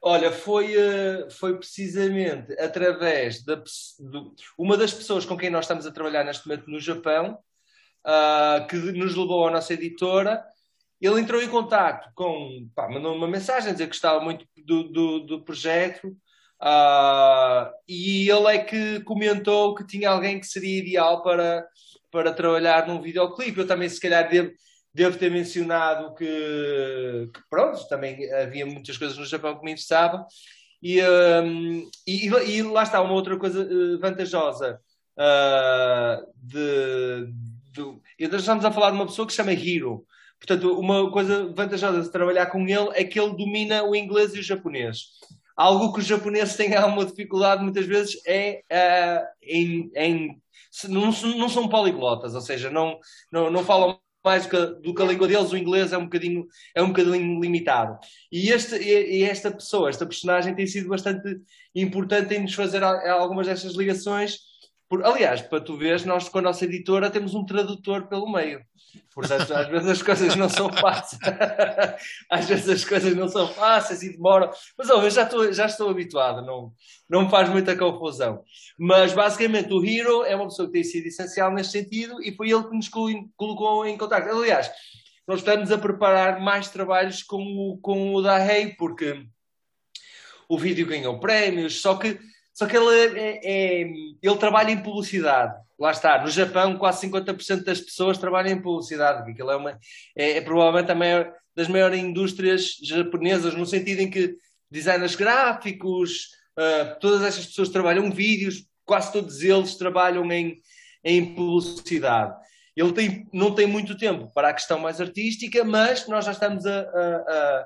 Olha, 0.02 0.32
foi, 0.32 0.76
uh, 0.78 1.30
foi 1.32 1.58
precisamente 1.58 2.54
através 2.60 3.43
de, 3.43 3.58
uma 4.58 4.78
das 4.78 4.93
pessoas 4.93 5.26
com 5.26 5.36
quem 5.36 5.50
nós 5.50 5.66
estamos 5.66 5.86
a 5.86 5.91
trabalhar 5.91 6.24
neste 6.24 6.48
momento 6.48 6.70
no 6.70 6.80
Japão, 6.80 7.39
uh, 8.06 8.68
que 8.68 8.76
nos 8.76 9.16
levou 9.16 9.48
à 9.48 9.52
nossa 9.52 9.74
editora. 9.74 10.43
Ele 11.02 11.20
entrou 11.20 11.41
em 11.41 11.50
contato 11.50 12.12
com, 12.16 12.70
pá, 12.76 12.88
mandou 12.89 13.16
uma 13.16 13.28
mensagem 13.28 13.70
a 13.70 13.72
dizer 13.72 13.86
que 13.86 13.91
gostava 13.91 14.20
muito 14.20 14.45
do, 14.66 14.84
do, 14.84 15.20
do 15.20 15.43
projeto 15.43 16.08
uh, 16.62 17.72
e 17.88 18.30
ele 18.30 18.56
é 18.56 18.60
que 18.60 19.02
comentou 19.02 19.76
que 19.76 19.86
tinha 19.86 20.10
alguém 20.10 20.39
que 20.39 20.48
seria 20.48 20.80
ideal 20.80 21.22
para, 21.22 21.68
para 22.12 22.34
trabalhar 22.34 22.88
num 22.88 23.02
videoclipe. 23.02 23.60
Eu 23.60 23.68
também, 23.68 23.89
se 23.89 24.00
calhar, 24.00 24.28
devo, 24.30 24.52
devo 24.98 25.16
ter 25.16 25.30
mencionado 25.30 26.16
que, 26.16 27.30
que, 27.32 27.39
pronto, 27.52 27.88
também 27.88 28.34
havia 28.34 28.66
muitas 28.66 28.98
coisas 28.98 29.16
no 29.16 29.28
Japão 29.28 29.56
que 29.56 29.64
me 29.64 29.72
interessavam. 29.72 30.26
E, 30.82 31.00
um, 31.04 31.88
e, 32.08 32.26
e, 32.26 32.64
lá 32.64 32.82
está 32.82 33.00
uma 33.00 33.14
outra 33.14 33.38
coisa 33.38 33.62
uh, 33.62 34.00
vantajosa 34.00 34.82
uh, 35.18 36.28
de, 36.36 37.32
de, 37.74 38.36
estamos 38.38 38.66
a 38.66 38.72
falar 38.72 38.89
de 38.89 38.95
uma 38.95 39.06
pessoa 39.06 39.28
que 39.28 39.34
se 39.34 39.38
chama 39.38 39.54
Hiro. 39.54 40.04
Portanto, 40.39 40.80
uma 40.80 41.12
coisa 41.12 41.48
vantajosa 41.54 42.02
de 42.02 42.12
trabalhar 42.12 42.48
com 42.48 42.68
ele 42.68 42.89
é 42.93 43.04
que 43.04 43.20
ele 43.20 43.38
domina 43.38 43.84
o 43.84 43.95
inglês 43.95 44.34
e 44.34 44.39
o 44.39 44.43
japonês. 44.43 45.10
Algo 45.56 45.93
que 45.93 46.00
os 46.00 46.08
japoneses 46.08 46.56
têm 46.56 46.74
alguma 46.76 47.06
dificuldade 47.06 47.64
muitas 47.64 47.86
vezes 47.86 48.20
é 48.26 48.62
uh, 48.72 49.28
em, 49.43 49.91
em 49.95 50.41
não, 50.89 51.12
não, 51.12 51.50
são 51.50 51.68
poliglotas, 51.68 52.34
ou 52.34 52.41
seja, 52.41 52.72
não, 52.72 53.00
não, 53.32 53.52
não 53.52 53.64
falam 53.64 54.00
mais 54.28 54.45
do 54.45 54.49
que, 54.49 54.65
do 54.82 54.93
que, 54.93 55.01
a 55.01 55.05
língua 55.05 55.25
deles, 55.25 55.53
o 55.53 55.57
inglês 55.57 55.93
é 55.93 55.97
um 55.97 56.03
bocadinho, 56.03 56.45
é 56.75 56.84
um 56.84 56.89
bocadinho 56.89 57.39
limitado. 57.39 57.97
E, 58.30 58.49
este, 58.49 58.75
e 58.75 59.23
esta 59.23 59.49
pessoa, 59.49 59.89
esta 59.89 60.05
personagem 60.05 60.53
tem 60.53 60.67
sido 60.67 60.89
bastante 60.89 61.39
importante 61.73 62.36
em 62.36 62.41
nos 62.41 62.53
fazer 62.53 62.84
algumas 62.84 63.47
destas 63.47 63.73
ligações. 63.73 64.39
Por, 64.89 65.03
aliás, 65.05 65.41
para 65.41 65.59
tu 65.59 65.75
veres, 65.75 66.05
nós 66.05 66.29
com 66.29 66.39
a 66.39 66.41
nossa 66.41 66.63
editora 66.65 67.09
temos 67.09 67.35
um 67.35 67.45
tradutor 67.45 68.07
pelo 68.07 68.31
meio. 68.31 68.61
Portanto, 69.13 69.53
às 69.53 69.67
vezes 69.67 69.88
as 69.89 70.01
coisas 70.01 70.35
não 70.35 70.47
são 70.47 70.71
fáceis. 70.71 71.19
às 72.29 72.47
vezes 72.47 72.69
as 72.69 72.85
coisas 72.85 73.15
não 73.15 73.27
são 73.27 73.47
fáceis 73.47 74.01
e 74.03 74.13
demoram. 74.13 74.49
Mas 74.77 74.89
eu 74.89 75.09
já 75.09 75.23
estou, 75.23 75.51
já 75.51 75.65
estou 75.65 75.89
habituado, 75.89 76.45
não, 76.45 76.71
não 77.09 77.23
me 77.23 77.29
faz 77.29 77.49
muita 77.49 77.75
confusão. 77.75 78.43
Mas 78.79 79.13
basicamente 79.13 79.73
o 79.73 79.83
Hero 79.83 80.23
é 80.23 80.35
uma 80.35 80.47
pessoa 80.47 80.67
que 80.67 80.73
tem 80.73 80.83
sido 80.83 81.07
essencial 81.07 81.51
neste 81.51 81.73
sentido 81.73 82.21
e 82.21 82.33
foi 82.33 82.49
ele 82.49 82.63
que 82.63 82.75
nos 82.75 82.88
colocou 82.89 83.85
em 83.85 83.97
contato. 83.97 84.29
Aliás, 84.29 84.71
nós 85.27 85.39
estamos 85.39 85.71
a 85.71 85.77
preparar 85.77 86.39
mais 86.39 86.69
trabalhos 86.69 87.21
com 87.21 87.43
o, 87.43 87.77
com 87.79 88.13
o 88.13 88.21
Dahei, 88.21 88.75
porque 88.75 89.27
o 90.47 90.57
vídeo 90.57 90.88
ganhou 90.88 91.19
prémios, 91.19 91.81
só 91.81 91.95
que, 91.95 92.17
só 92.58 92.66
que 92.66 92.76
ele, 92.76 93.20
é, 93.20 93.39
é, 93.43 93.82
ele 94.22 94.38
trabalha 94.38 94.72
em 94.72 94.82
publicidade 94.82 95.53
lá 95.80 95.91
está, 95.91 96.22
no 96.22 96.30
Japão 96.30 96.78
quase 96.78 97.08
50% 97.08 97.64
das 97.64 97.80
pessoas 97.80 98.18
trabalham 98.18 98.51
em 98.51 98.62
publicidade, 98.62 99.30
aquilo 99.30 99.51
é, 99.51 99.55
uma, 99.55 99.80
é, 100.16 100.38
é 100.38 100.41
provavelmente 100.41 100.91
a 100.91 100.95
maior, 100.95 101.32
das 101.55 101.68
maiores 101.68 101.99
indústrias 101.99 102.78
japonesas, 102.82 103.53
no 103.53 103.66
sentido 103.66 104.01
em 104.01 104.10
que 104.10 104.36
designers 104.70 105.16
gráficos, 105.16 106.30
uh, 106.58 106.99
todas 106.99 107.22
estas 107.24 107.45
pessoas 107.45 107.70
trabalham 107.70 108.12
vídeos, 108.12 108.66
quase 108.86 109.12
todos 109.12 109.41
eles 109.41 109.76
trabalham 109.76 110.30
em, 110.32 110.58
em 111.03 111.34
publicidade. 111.34 112.36
Ele 112.76 112.91
tem, 112.91 113.28
não 113.34 113.53
tem 113.53 113.66
muito 113.66 113.97
tempo 113.97 114.32
para 114.34 114.49
a 114.49 114.53
questão 114.53 114.80
mais 114.80 115.01
artística, 115.01 115.64
mas 115.64 116.08
nós 116.08 116.26
já 116.26 116.32
estamos 116.32 116.66
a, 116.66 116.80
a, 116.80 117.66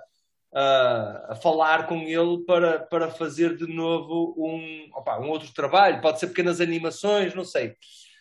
a 0.53 1.35
falar 1.41 1.87
com 1.87 2.01
ele 2.01 2.43
para, 2.45 2.79
para 2.79 3.09
fazer 3.09 3.55
de 3.55 3.67
novo 3.67 4.35
um, 4.37 4.89
opa, 4.93 5.19
um 5.19 5.29
outro 5.29 5.53
trabalho. 5.53 6.01
Pode 6.01 6.19
ser 6.19 6.27
pequenas 6.27 6.59
animações, 6.59 7.33
não 7.33 7.45
sei. 7.45 7.75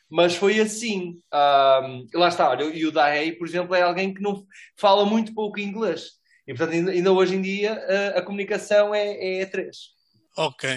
Mas 0.08 0.34
foi 0.34 0.60
assim. 0.60 1.20
Um, 1.32 2.06
lá 2.14 2.28
está, 2.28 2.50
olha, 2.50 2.64
e 2.64 2.84
o 2.84 2.92
Dahei, 2.92 3.32
por 3.32 3.46
exemplo, 3.46 3.74
é 3.74 3.82
alguém 3.82 4.12
que 4.12 4.22
não 4.22 4.44
fala 4.76 5.04
muito 5.04 5.34
pouco 5.34 5.60
inglês. 5.60 6.18
E, 6.46 6.54
portanto, 6.54 6.90
ainda, 6.90 7.12
hoje 7.12 7.36
em 7.36 7.42
dia 7.42 7.74
a, 7.74 8.18
a 8.18 8.22
comunicação 8.22 8.94
é, 8.94 9.40
é 9.40 9.46
três. 9.46 9.90
Ok. 10.36 10.68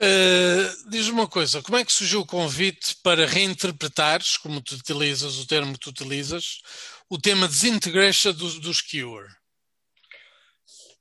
Uh, 0.00 0.90
Diz-me 0.90 1.12
uma 1.12 1.28
coisa, 1.28 1.62
como 1.62 1.78
é 1.78 1.84
que 1.84 1.92
surgiu 1.92 2.20
o 2.20 2.26
convite 2.26 2.96
para 3.02 3.26
reinterpretares, 3.26 4.36
como 4.36 4.60
tu 4.60 4.74
utilizas, 4.74 5.38
o 5.38 5.46
termo 5.46 5.74
que 5.74 5.80
tu 5.80 5.90
utilizas, 5.90 6.60
o 7.08 7.18
tema 7.18 7.46
Disintegration 7.46 8.32
dos, 8.32 8.58
dos 8.58 8.80
Cure? 8.80 9.28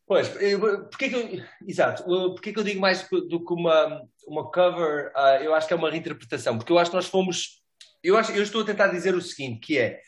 Pois, 0.06 0.28
porque 0.28 1.10
que 1.10 1.16
eu, 1.16 1.44
exato, 1.66 2.04
porque 2.04 2.52
que 2.52 2.60
eu 2.60 2.64
digo 2.64 2.82
mais 2.82 3.08
do 3.10 3.44
que 3.44 3.54
uma, 3.54 4.02
uma 4.28 4.52
cover, 4.52 5.12
uh, 5.16 5.42
eu 5.42 5.56
acho 5.56 5.68
que 5.68 5.74
é 5.74 5.78
uma 5.78 5.90
reinterpretação, 5.90 6.58
porque 6.58 6.72
eu 6.72 6.78
acho 6.78 6.92
que 6.92 6.96
nós 6.98 7.08
fomos, 7.08 7.62
eu, 8.04 8.18
acho, 8.18 8.34
eu 8.34 8.44
estou 8.44 8.62
a 8.62 8.66
tentar 8.66 8.88
dizer 8.88 9.16
o 9.16 9.22
seguinte, 9.22 9.60
que 9.66 9.78
é, 9.78 10.02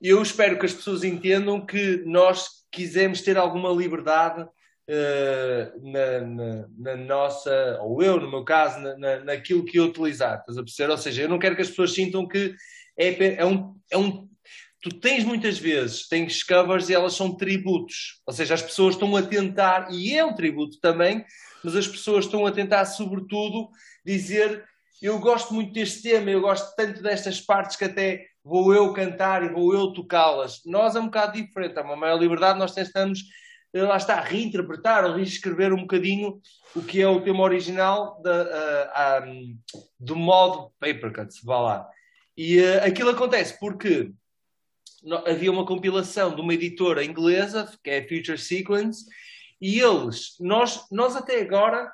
eu 0.00 0.22
espero 0.22 0.58
que 0.58 0.66
as 0.66 0.74
pessoas 0.74 1.02
entendam 1.02 1.64
que 1.64 2.02
nós 2.06 2.48
quisemos 2.70 3.20
ter 3.20 3.36
alguma 3.36 3.70
liberdade 3.70 4.42
uh, 4.42 5.90
na, 5.90 6.20
na, 6.20 6.68
na, 6.78 6.96
nossa, 6.96 7.78
ou 7.82 8.02
eu, 8.02 8.20
no 8.20 8.30
meu 8.30 8.44
caso, 8.44 8.78
na, 8.96 9.24
naquilo 9.24 9.64
que 9.64 9.78
eu 9.78 9.86
utilizar, 9.86 10.38
estás 10.38 10.56
a 10.56 10.62
perceber? 10.62 10.92
Ou 10.92 10.98
seja, 10.98 11.22
eu 11.22 11.28
não 11.28 11.38
quero 11.38 11.56
que 11.56 11.62
as 11.62 11.70
pessoas 11.70 11.92
sintam 11.92 12.28
que 12.28 12.54
é, 12.96 13.40
é, 13.40 13.44
um, 13.44 13.74
é 13.90 13.98
um 13.98 14.28
tu 14.88 15.00
tens 15.00 15.24
muitas 15.24 15.58
vezes, 15.58 16.06
tens 16.06 16.44
covers 16.44 16.88
e 16.88 16.94
elas 16.94 17.14
são 17.14 17.34
tributos, 17.34 18.20
ou 18.24 18.32
seja, 18.32 18.54
as 18.54 18.62
pessoas 18.62 18.94
estão 18.94 19.16
a 19.16 19.22
tentar, 19.22 19.88
e 19.90 20.16
é 20.16 20.24
um 20.24 20.32
tributo 20.32 20.78
também, 20.78 21.24
mas 21.64 21.74
as 21.74 21.88
pessoas 21.88 22.24
estão 22.24 22.46
a 22.46 22.52
tentar, 22.52 22.84
sobretudo, 22.84 23.68
dizer 24.04 24.64
eu 25.02 25.18
gosto 25.18 25.52
muito 25.52 25.72
deste 25.72 26.02
tema, 26.02 26.30
eu 26.30 26.40
gosto 26.40 26.72
tanto 26.76 27.02
destas 27.02 27.40
partes 27.40 27.76
que 27.76 27.84
até 27.84 28.26
vou 28.44 28.72
eu 28.72 28.92
cantar 28.92 29.42
e 29.42 29.48
vou 29.48 29.74
eu 29.74 29.92
tocá-las. 29.92 30.62
Nós 30.64 30.94
é 30.94 31.00
um 31.00 31.06
bocado 31.06 31.32
diferente, 31.32 31.76
há 31.76 31.82
uma 31.82 31.96
maior 31.96 32.18
liberdade, 32.18 32.58
nós 32.58 32.72
tentamos, 32.72 33.24
eh, 33.74 33.82
lá 33.82 33.96
está, 33.96 34.20
reinterpretar 34.20 35.04
ou 35.04 35.16
reescrever 35.16 35.72
um 35.72 35.80
bocadinho 35.80 36.40
o 36.76 36.82
que 36.82 37.02
é 37.02 37.08
o 37.08 37.20
tema 37.20 37.42
original 37.42 38.22
uh, 38.24 39.28
um, 39.28 39.58
do 39.98 40.14
modo 40.14 40.70
Papercut, 40.78 41.34
vá 41.44 41.60
lá. 41.60 41.88
E 42.36 42.60
uh, 42.60 42.84
aquilo 42.84 43.10
acontece 43.10 43.58
porque 43.58 44.12
havia 45.26 45.50
uma 45.50 45.66
compilação 45.66 46.34
de 46.34 46.40
uma 46.40 46.54
editora 46.54 47.04
inglesa, 47.04 47.70
que 47.82 47.90
é 47.90 48.02
Future 48.02 48.38
Sequence, 48.38 49.04
e 49.60 49.80
eles, 49.80 50.36
nós, 50.40 50.86
nós 50.90 51.16
até 51.16 51.40
agora, 51.40 51.90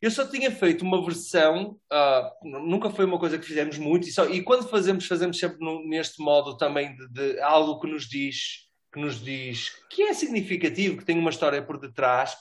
eu 0.00 0.10
só 0.10 0.26
tinha 0.26 0.50
feito 0.50 0.82
uma 0.82 1.04
versão, 1.04 1.78
uh, 1.92 2.60
nunca 2.60 2.90
foi 2.90 3.04
uma 3.04 3.18
coisa 3.18 3.38
que 3.38 3.46
fizemos 3.46 3.76
muito, 3.78 4.08
e, 4.08 4.12
só, 4.12 4.26
e 4.26 4.42
quando 4.42 4.68
fazemos, 4.68 5.06
fazemos 5.06 5.38
sempre 5.38 5.58
no, 5.60 5.86
neste 5.86 6.22
modo 6.22 6.56
também 6.56 6.94
de, 6.94 7.08
de, 7.08 7.40
algo 7.40 7.80
que 7.80 7.86
nos 7.86 8.08
diz 8.08 8.68
que 8.92 9.00
nos 9.00 9.22
diz 9.22 9.70
que 9.88 10.02
é 10.02 10.14
significativo, 10.14 10.96
que 10.96 11.04
tem 11.04 11.16
uma 11.16 11.30
história 11.30 11.62
por 11.62 11.78
detrás. 11.78 12.32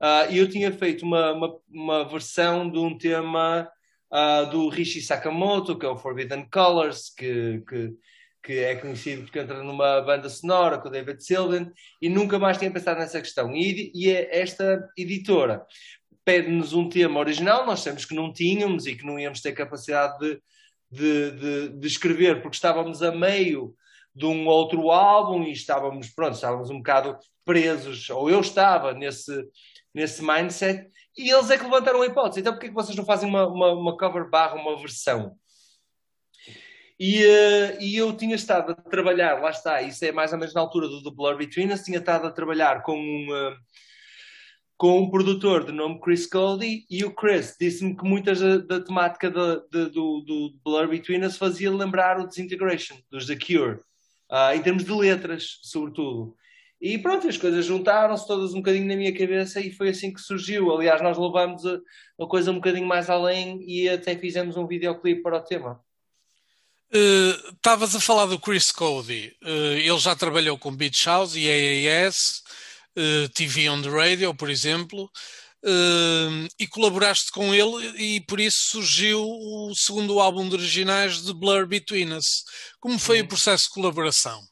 Uh, 0.00 0.32
e 0.32 0.38
eu 0.38 0.48
tinha 0.48 0.72
feito 0.72 1.04
uma, 1.04 1.32
uma, 1.32 1.58
uma 1.68 2.04
versão 2.08 2.70
de 2.70 2.78
um 2.78 2.96
tema 2.96 3.68
uh, 4.10 4.50
do 4.50 4.68
Rishi 4.68 5.02
Sakamoto, 5.02 5.78
que 5.78 5.84
é 5.84 5.88
o 5.88 5.96
Forbidden 5.96 6.48
Colors, 6.50 7.10
que, 7.14 7.62
que 7.68 7.92
que 8.42 8.58
é 8.58 8.74
conhecido 8.74 9.22
porque 9.22 9.38
entra 9.38 9.62
numa 9.62 10.00
banda 10.00 10.28
sonora 10.28 10.78
com 10.78 10.88
o 10.88 10.90
David 10.90 11.22
Sylvian 11.24 11.70
e 12.00 12.08
nunca 12.08 12.38
mais 12.38 12.58
tinha 12.58 12.70
pensado 12.70 12.98
nessa 12.98 13.20
questão. 13.20 13.54
E, 13.54 13.92
e 13.94 14.10
é 14.10 14.40
esta 14.40 14.88
editora 14.96 15.64
pede-nos 16.24 16.72
um 16.72 16.88
tema 16.88 17.20
original, 17.20 17.66
nós 17.66 17.80
sabemos 17.80 18.04
que 18.04 18.14
não 18.14 18.32
tínhamos 18.32 18.86
e 18.86 18.94
que 18.94 19.04
não 19.04 19.18
íamos 19.18 19.40
ter 19.40 19.52
capacidade 19.52 20.18
de, 20.18 20.40
de, 20.90 21.30
de, 21.32 21.68
de, 21.70 21.86
escrever 21.86 22.40
porque 22.40 22.54
estávamos 22.54 23.02
a 23.02 23.10
meio 23.10 23.74
de 24.14 24.26
um 24.26 24.46
outro 24.46 24.90
álbum 24.90 25.42
e 25.44 25.52
estávamos, 25.52 26.10
pronto, 26.10 26.34
estávamos 26.34 26.70
um 26.70 26.78
bocado 26.78 27.16
presos, 27.44 28.08
ou 28.10 28.30
eu 28.30 28.40
estava 28.40 28.92
nesse, 28.92 29.32
nesse 29.92 30.22
mindset, 30.22 30.88
e 31.16 31.30
eles 31.30 31.50
é 31.50 31.58
que 31.58 31.64
levantaram 31.64 32.02
a 32.02 32.06
hipótese. 32.06 32.40
Então, 32.40 32.52
porquê 32.52 32.68
que 32.68 32.74
vocês 32.74 32.96
não 32.96 33.04
fazem 33.04 33.28
uma, 33.28 33.46
uma, 33.46 33.72
uma 33.72 33.96
cover 33.96 34.28
barra, 34.30 34.54
uma 34.54 34.78
versão? 34.78 35.36
E, 37.04 37.24
uh, 37.24 37.78
e 37.80 37.96
eu 37.96 38.16
tinha 38.16 38.36
estado 38.36 38.70
a 38.70 38.74
trabalhar, 38.76 39.40
lá 39.40 39.50
está, 39.50 39.82
isso 39.82 40.04
é 40.04 40.12
mais 40.12 40.32
ou 40.32 40.38
menos 40.38 40.54
na 40.54 40.60
altura 40.60 40.86
do, 40.86 41.02
do 41.02 41.10
Blur 41.10 41.36
Between 41.36 41.72
Us, 41.72 41.82
tinha 41.82 41.98
estado 41.98 42.28
a 42.28 42.30
trabalhar 42.30 42.84
com 42.84 42.96
um, 42.96 43.26
uh, 43.28 43.56
com 44.76 45.00
um 45.00 45.10
produtor 45.10 45.66
de 45.66 45.72
nome 45.72 46.00
Chris 46.00 46.28
Cody 46.28 46.86
e 46.88 47.04
o 47.04 47.12
Chris 47.12 47.56
disse-me 47.60 47.96
que 47.96 48.04
muitas 48.04 48.38
da, 48.38 48.58
da 48.58 48.80
temática 48.80 49.28
do, 49.28 49.66
do 49.90 50.54
Blur 50.64 50.86
Between 50.86 51.24
Us 51.24 51.36
fazia 51.36 51.72
lembrar 51.72 52.20
o 52.20 52.28
Disintegration, 52.28 52.96
dos 53.10 53.26
The 53.26 53.34
Cure, 53.34 53.80
uh, 54.30 54.54
em 54.54 54.62
termos 54.62 54.84
de 54.84 54.92
letras, 54.92 55.58
sobretudo. 55.60 56.36
E 56.80 56.96
pronto, 56.98 57.26
as 57.26 57.36
coisas 57.36 57.66
juntaram-se 57.66 58.28
todas 58.28 58.54
um 58.54 58.58
bocadinho 58.58 58.86
na 58.86 58.94
minha 58.94 59.12
cabeça 59.12 59.60
e 59.60 59.72
foi 59.72 59.88
assim 59.88 60.12
que 60.12 60.20
surgiu. 60.20 60.72
Aliás, 60.72 61.02
nós 61.02 61.18
levamos 61.18 61.66
a, 61.66 61.80
a 62.20 62.26
coisa 62.28 62.52
um 62.52 62.56
bocadinho 62.56 62.86
mais 62.86 63.10
além 63.10 63.60
e 63.68 63.88
até 63.88 64.16
fizemos 64.16 64.56
um 64.56 64.68
videoclipe 64.68 65.20
para 65.20 65.38
o 65.38 65.40
tema. 65.40 65.80
Estavas 66.92 67.94
uh, 67.94 67.96
a 67.96 68.00
falar 68.00 68.26
do 68.26 68.38
Chris 68.38 68.70
Cody. 68.70 69.34
Uh, 69.42 69.78
ele 69.78 69.98
já 69.98 70.14
trabalhou 70.14 70.58
com 70.58 70.76
Beach 70.76 71.06
House 71.06 71.34
e 71.34 71.48
AAS 71.48 72.42
uh, 72.96 73.28
TV 73.30 73.70
on 73.70 73.80
the 73.80 73.88
Radio, 73.88 74.34
por 74.34 74.50
exemplo, 74.50 75.10
e 76.58 76.66
colaboraste 76.66 77.30
com 77.30 77.54
ele 77.54 77.86
e 77.96 78.20
por 78.22 78.40
isso 78.40 78.72
surgiu 78.72 79.22
o 79.22 79.72
segundo 79.76 80.18
álbum 80.18 80.48
de 80.48 80.56
originais 80.56 81.22
de 81.22 81.32
Blur 81.32 81.66
Between 81.66 82.12
Us. 82.14 82.44
Como 82.80 82.98
foi 82.98 83.20
uhum. 83.20 83.26
o 83.26 83.28
processo 83.28 83.64
de 83.64 83.70
colaboração? 83.70 84.42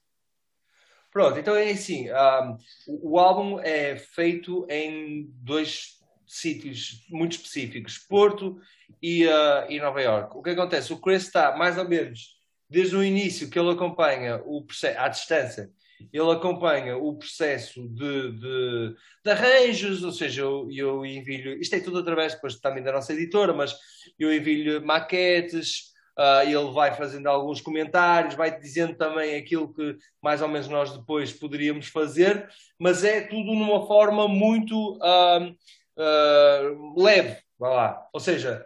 Pronto, 1.10 1.36
então 1.36 1.56
é 1.56 1.72
assim, 1.72 2.08
um, 2.08 2.56
o, 2.86 3.10
o 3.14 3.18
álbum 3.18 3.58
é 3.58 3.96
feito 3.96 4.64
em 4.70 5.28
dois 5.42 5.98
sítios 6.28 7.04
muito 7.10 7.32
específicos, 7.32 7.98
Porto 7.98 8.60
e, 9.02 9.26
uh, 9.26 9.70
e 9.70 9.80
Nova 9.80 10.00
York. 10.00 10.36
O 10.36 10.42
que 10.42 10.50
acontece? 10.50 10.92
O 10.92 10.98
Chris 10.98 11.24
está 11.24 11.56
mais 11.56 11.78
ou 11.78 11.88
menos 11.88 12.38
desde 12.68 12.94
o 12.94 13.02
início 13.02 13.50
que 13.50 13.58
ele 13.58 13.70
acompanha 13.70 14.40
o 14.44 14.62
processo 14.62 14.98
à 14.98 15.08
distância 15.08 15.70
ele 16.12 16.30
acompanha 16.30 16.96
o 16.96 17.14
processo 17.16 17.86
de, 17.88 18.32
de, 18.32 18.94
de 19.24 19.30
arranjos, 19.30 20.02
ou 20.02 20.12
seja, 20.12 20.42
eu, 20.42 20.68
eu 20.70 21.04
envio 21.04 21.60
isto 21.60 21.74
é 21.74 21.80
tudo 21.80 21.98
através 21.98 22.34
depois 22.34 22.58
também 22.58 22.82
da 22.82 22.92
nossa 22.92 23.12
editora, 23.12 23.52
mas 23.52 23.76
eu 24.18 24.34
envio 24.34 24.84
maquetes, 24.84 25.90
uh, 26.18 26.42
ele 26.46 26.72
vai 26.72 26.94
fazendo 26.94 27.26
alguns 27.26 27.60
comentários, 27.60 28.34
vai 28.34 28.58
dizendo 28.58 28.94
também 28.94 29.36
aquilo 29.36 29.72
que 29.72 29.96
mais 30.22 30.40
ou 30.40 30.48
menos 30.48 30.68
nós 30.68 30.96
depois 30.96 31.32
poderíamos 31.32 31.88
fazer, 31.88 32.48
mas 32.78 33.04
é 33.04 33.20
tudo 33.20 33.52
numa 33.54 33.86
forma 33.86 34.26
muito 34.26 34.94
uh, 34.96 35.50
uh, 35.96 37.02
leve, 37.02 37.36
vai 37.58 37.70
lá. 37.70 38.08
Ou 38.12 38.20
seja, 38.20 38.64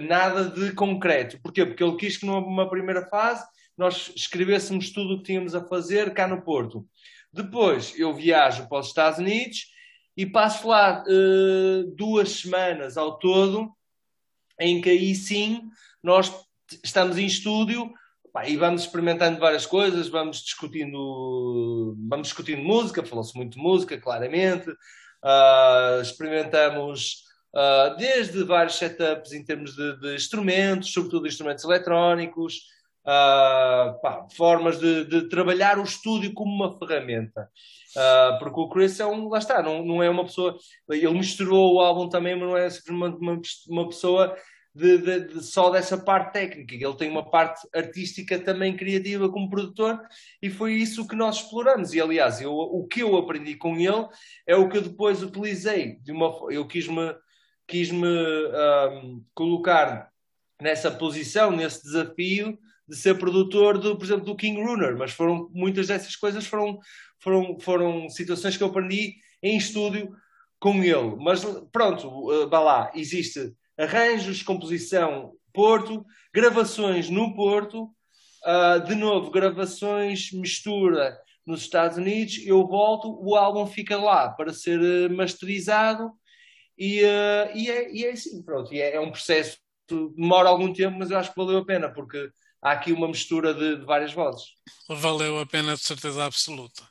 nada 0.00 0.44
de 0.48 0.72
concreto. 0.72 1.40
Porquê? 1.42 1.66
Porque 1.66 1.82
ele 1.82 1.96
quis 1.96 2.16
que 2.16 2.26
numa 2.26 2.68
primeira 2.68 3.06
fase 3.06 3.44
nós 3.76 4.10
escrevêssemos 4.14 4.90
tudo 4.90 5.14
o 5.14 5.18
que 5.18 5.24
tínhamos 5.24 5.54
a 5.54 5.66
fazer 5.66 6.14
cá 6.14 6.26
no 6.26 6.42
Porto. 6.42 6.86
Depois 7.32 7.98
eu 7.98 8.14
viajo 8.14 8.68
para 8.68 8.78
os 8.78 8.86
Estados 8.86 9.18
Unidos 9.18 9.66
e 10.16 10.24
passo 10.24 10.68
lá 10.68 11.04
uh, 11.06 11.94
duas 11.94 12.30
semanas 12.30 12.96
ao 12.96 13.18
todo, 13.18 13.70
em 14.58 14.80
que 14.80 14.88
aí 14.88 15.14
sim 15.14 15.68
nós 16.02 16.32
estamos 16.82 17.18
em 17.18 17.26
estúdio 17.26 17.92
pá, 18.32 18.48
e 18.48 18.56
vamos 18.56 18.82
experimentando 18.82 19.38
várias 19.38 19.66
coisas, 19.66 20.08
vamos 20.08 20.42
discutindo, 20.42 21.94
vamos 22.08 22.28
discutindo 22.28 22.62
música, 22.62 23.04
falou-se 23.04 23.36
muito 23.36 23.56
de 23.56 23.62
música, 23.62 24.00
claramente, 24.00 24.70
uh, 24.70 26.00
experimentamos 26.00 27.25
uh, 27.56 27.96
desde 27.96 28.44
vários 28.44 28.76
setups 28.76 29.32
em 29.32 29.42
termos 29.42 29.74
de, 29.74 29.98
de 29.98 30.14
instrumentos, 30.14 30.92
sobretudo 30.92 31.26
instrumentos 31.26 31.64
eletrónicos, 31.64 32.56
uh, 33.02 33.98
pá, 34.02 34.26
formas 34.36 34.78
de, 34.78 35.04
de, 35.04 35.28
trabalhar 35.28 35.78
o 35.78 35.84
estúdio 35.84 36.34
como 36.34 36.52
uma 36.52 36.78
ferramenta. 36.78 37.48
Uh, 37.96 38.38
porque 38.38 38.60
o 38.60 38.68
Chris 38.68 39.00
é 39.00 39.06
um, 39.06 39.28
lá 39.28 39.38
está, 39.38 39.62
não, 39.62 39.82
não 39.82 40.02
é 40.02 40.10
uma 40.10 40.24
pessoa, 40.24 40.58
ele 40.90 41.10
misturou 41.10 41.74
o 41.74 41.80
álbum 41.80 42.08
também, 42.08 42.36
mas 42.36 42.48
não 42.48 42.56
é 42.56 42.68
simplesmente 42.68 43.16
uma, 43.18 43.40
uma 43.68 43.88
pessoa 43.88 44.36
de, 44.74 44.98
de, 44.98 45.20
de, 45.28 45.42
só 45.42 45.70
dessa 45.70 45.96
parte 45.96 46.34
técnica, 46.34 46.74
ele 46.74 46.96
tem 46.96 47.10
uma 47.10 47.24
parte 47.24 47.66
artística 47.74 48.38
também 48.38 48.76
criativa 48.76 49.26
como 49.30 49.48
produtor 49.48 49.98
e 50.42 50.50
foi 50.50 50.74
isso 50.74 51.08
que 51.08 51.16
nós 51.16 51.36
exploramos. 51.36 51.94
E 51.94 52.00
aliás, 52.00 52.42
eu, 52.42 52.52
o 52.52 52.86
que 52.86 53.02
eu 53.02 53.16
aprendi 53.16 53.54
com 53.54 53.76
ele 53.76 54.06
é 54.46 54.54
o 54.54 54.68
que 54.68 54.76
eu 54.76 54.82
depois 54.82 55.22
utilizei. 55.22 55.96
De 56.02 56.12
uma, 56.12 56.30
eu 56.50 56.66
quis 56.66 56.86
-me, 56.88 57.14
um, 57.72 59.24
colocar 59.34 60.10
nessa 60.60 60.90
posição, 60.90 61.50
nesse 61.50 61.82
desafio 61.82 62.58
de 62.88 62.96
ser 62.96 63.18
produtor, 63.18 63.78
do, 63.78 63.96
por 63.96 64.04
exemplo, 64.04 64.24
do 64.24 64.36
King 64.36 64.62
Runer, 64.62 64.96
mas 64.96 65.12
foram 65.12 65.50
muitas 65.52 65.88
dessas 65.88 66.14
coisas 66.14 66.46
foram, 66.46 66.78
foram, 67.18 67.58
foram 67.58 68.08
situações 68.08 68.56
que 68.56 68.62
eu 68.62 68.68
aprendi 68.68 69.16
em 69.42 69.56
estúdio 69.56 70.14
com 70.60 70.82
ele. 70.82 71.16
Mas 71.18 71.44
pronto, 71.72 72.08
uh, 72.08 72.48
vá 72.48 72.60
lá, 72.60 72.92
existe 72.94 73.52
arranjos, 73.76 74.42
composição 74.42 75.32
Porto, 75.52 76.04
gravações 76.34 77.08
no 77.08 77.34
Porto, 77.34 77.84
uh, 78.44 78.84
de 78.86 78.94
novo, 78.94 79.30
gravações, 79.30 80.30
mistura 80.32 81.18
nos 81.46 81.62
Estados 81.62 81.96
Unidos, 81.96 82.38
eu 82.44 82.66
volto, 82.66 83.18
o 83.22 83.36
álbum 83.36 83.66
fica 83.66 83.96
lá 83.96 84.30
para 84.30 84.52
ser 84.52 84.80
uh, 84.80 85.14
masterizado 85.14 86.10
e, 86.78 87.02
uh, 87.02 87.50
e, 87.54 87.70
é, 87.70 87.92
e 87.92 88.04
é 88.04 88.12
assim, 88.12 88.42
pronto, 88.42 88.72
e 88.72 88.80
é, 88.80 88.96
é 88.96 89.00
um 89.00 89.10
processo 89.10 89.58
demora 89.88 90.48
algum 90.48 90.72
tempo, 90.72 90.98
mas 90.98 91.10
eu 91.10 91.18
acho 91.18 91.30
que 91.30 91.36
valeu 91.36 91.58
a 91.58 91.64
pena, 91.64 91.88
porque 91.88 92.30
há 92.60 92.72
aqui 92.72 92.92
uma 92.92 93.08
mistura 93.08 93.54
de, 93.54 93.76
de 93.76 93.84
várias 93.84 94.12
vozes. 94.12 94.44
Valeu 94.88 95.38
a 95.38 95.46
pena, 95.46 95.74
de 95.74 95.82
certeza 95.82 96.24
absoluta. 96.24 96.82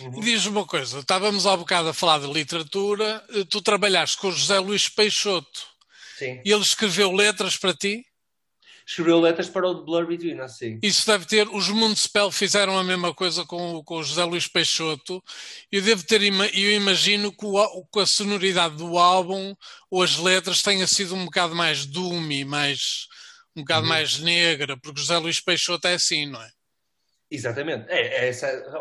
Uhum. 0.00 0.20
Diz 0.20 0.46
uma 0.46 0.66
coisa, 0.66 0.98
estávamos 0.98 1.46
há 1.46 1.56
bocado 1.56 1.88
a 1.88 1.94
falar 1.94 2.18
de 2.18 2.26
literatura, 2.26 3.24
eh, 3.30 3.44
tu 3.48 3.62
trabalhaste 3.62 4.16
com 4.16 4.28
o 4.28 4.32
José 4.32 4.58
Luís 4.58 4.88
Peixoto. 4.88 5.66
Sim. 6.18 6.40
E 6.44 6.52
ele 6.52 6.62
escreveu 6.62 7.12
letras 7.12 7.56
para 7.56 7.74
ti? 7.74 8.04
Escreveu 8.86 9.20
letras 9.20 9.48
para 9.48 9.68
o 9.68 9.84
Blur 9.84 10.06
Between 10.06 10.40
Us, 10.40 10.58
sim. 10.58 10.78
Isso 10.82 11.06
deve 11.06 11.24
ter. 11.24 11.48
Os 11.48 11.68
Municipal 11.68 12.30
fizeram 12.30 12.78
a 12.78 12.84
mesma 12.84 13.14
coisa 13.14 13.44
com, 13.44 13.82
com 13.84 13.96
o 13.96 14.02
José 14.02 14.24
Luís 14.24 14.48
Peixoto. 14.48 15.22
Eu 15.70 15.82
devo 15.82 16.04
ter. 16.04 16.22
Eu 16.22 16.72
imagino 16.72 17.32
que, 17.32 17.46
o, 17.46 17.86
que 17.86 18.00
a 18.00 18.06
sonoridade 18.06 18.76
do 18.76 18.98
álbum 18.98 19.54
ou 19.90 20.02
as 20.02 20.18
letras 20.18 20.62
tenha 20.62 20.86
sido 20.86 21.14
um 21.14 21.24
bocado 21.24 21.54
mais 21.54 21.86
doomy, 21.86 22.44
mais 22.44 23.06
um 23.56 23.60
bocado 23.60 23.82
uhum. 23.82 23.88
mais 23.88 24.18
negra, 24.18 24.76
porque 24.76 25.00
José 25.00 25.18
Luís 25.18 25.40
Peixoto 25.40 25.86
é 25.86 25.94
assim, 25.94 26.26
não 26.26 26.42
é? 26.42 26.50
Exatamente. 27.30 27.86
É, 27.88 28.28
é, 28.28 28.32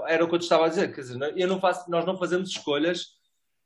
era 0.10 0.26
o 0.26 0.28
que 0.28 0.36
eu 0.36 0.40
te 0.40 0.44
estava 0.44 0.66
a 0.66 0.70
dizer. 0.70 0.94
Quer 0.94 1.02
dizer, 1.02 1.34
eu 1.38 1.48
não 1.48 1.60
faço, 1.60 1.90
nós 1.90 2.06
não 2.06 2.18
fazemos 2.18 2.50
escolhas, 2.50 3.08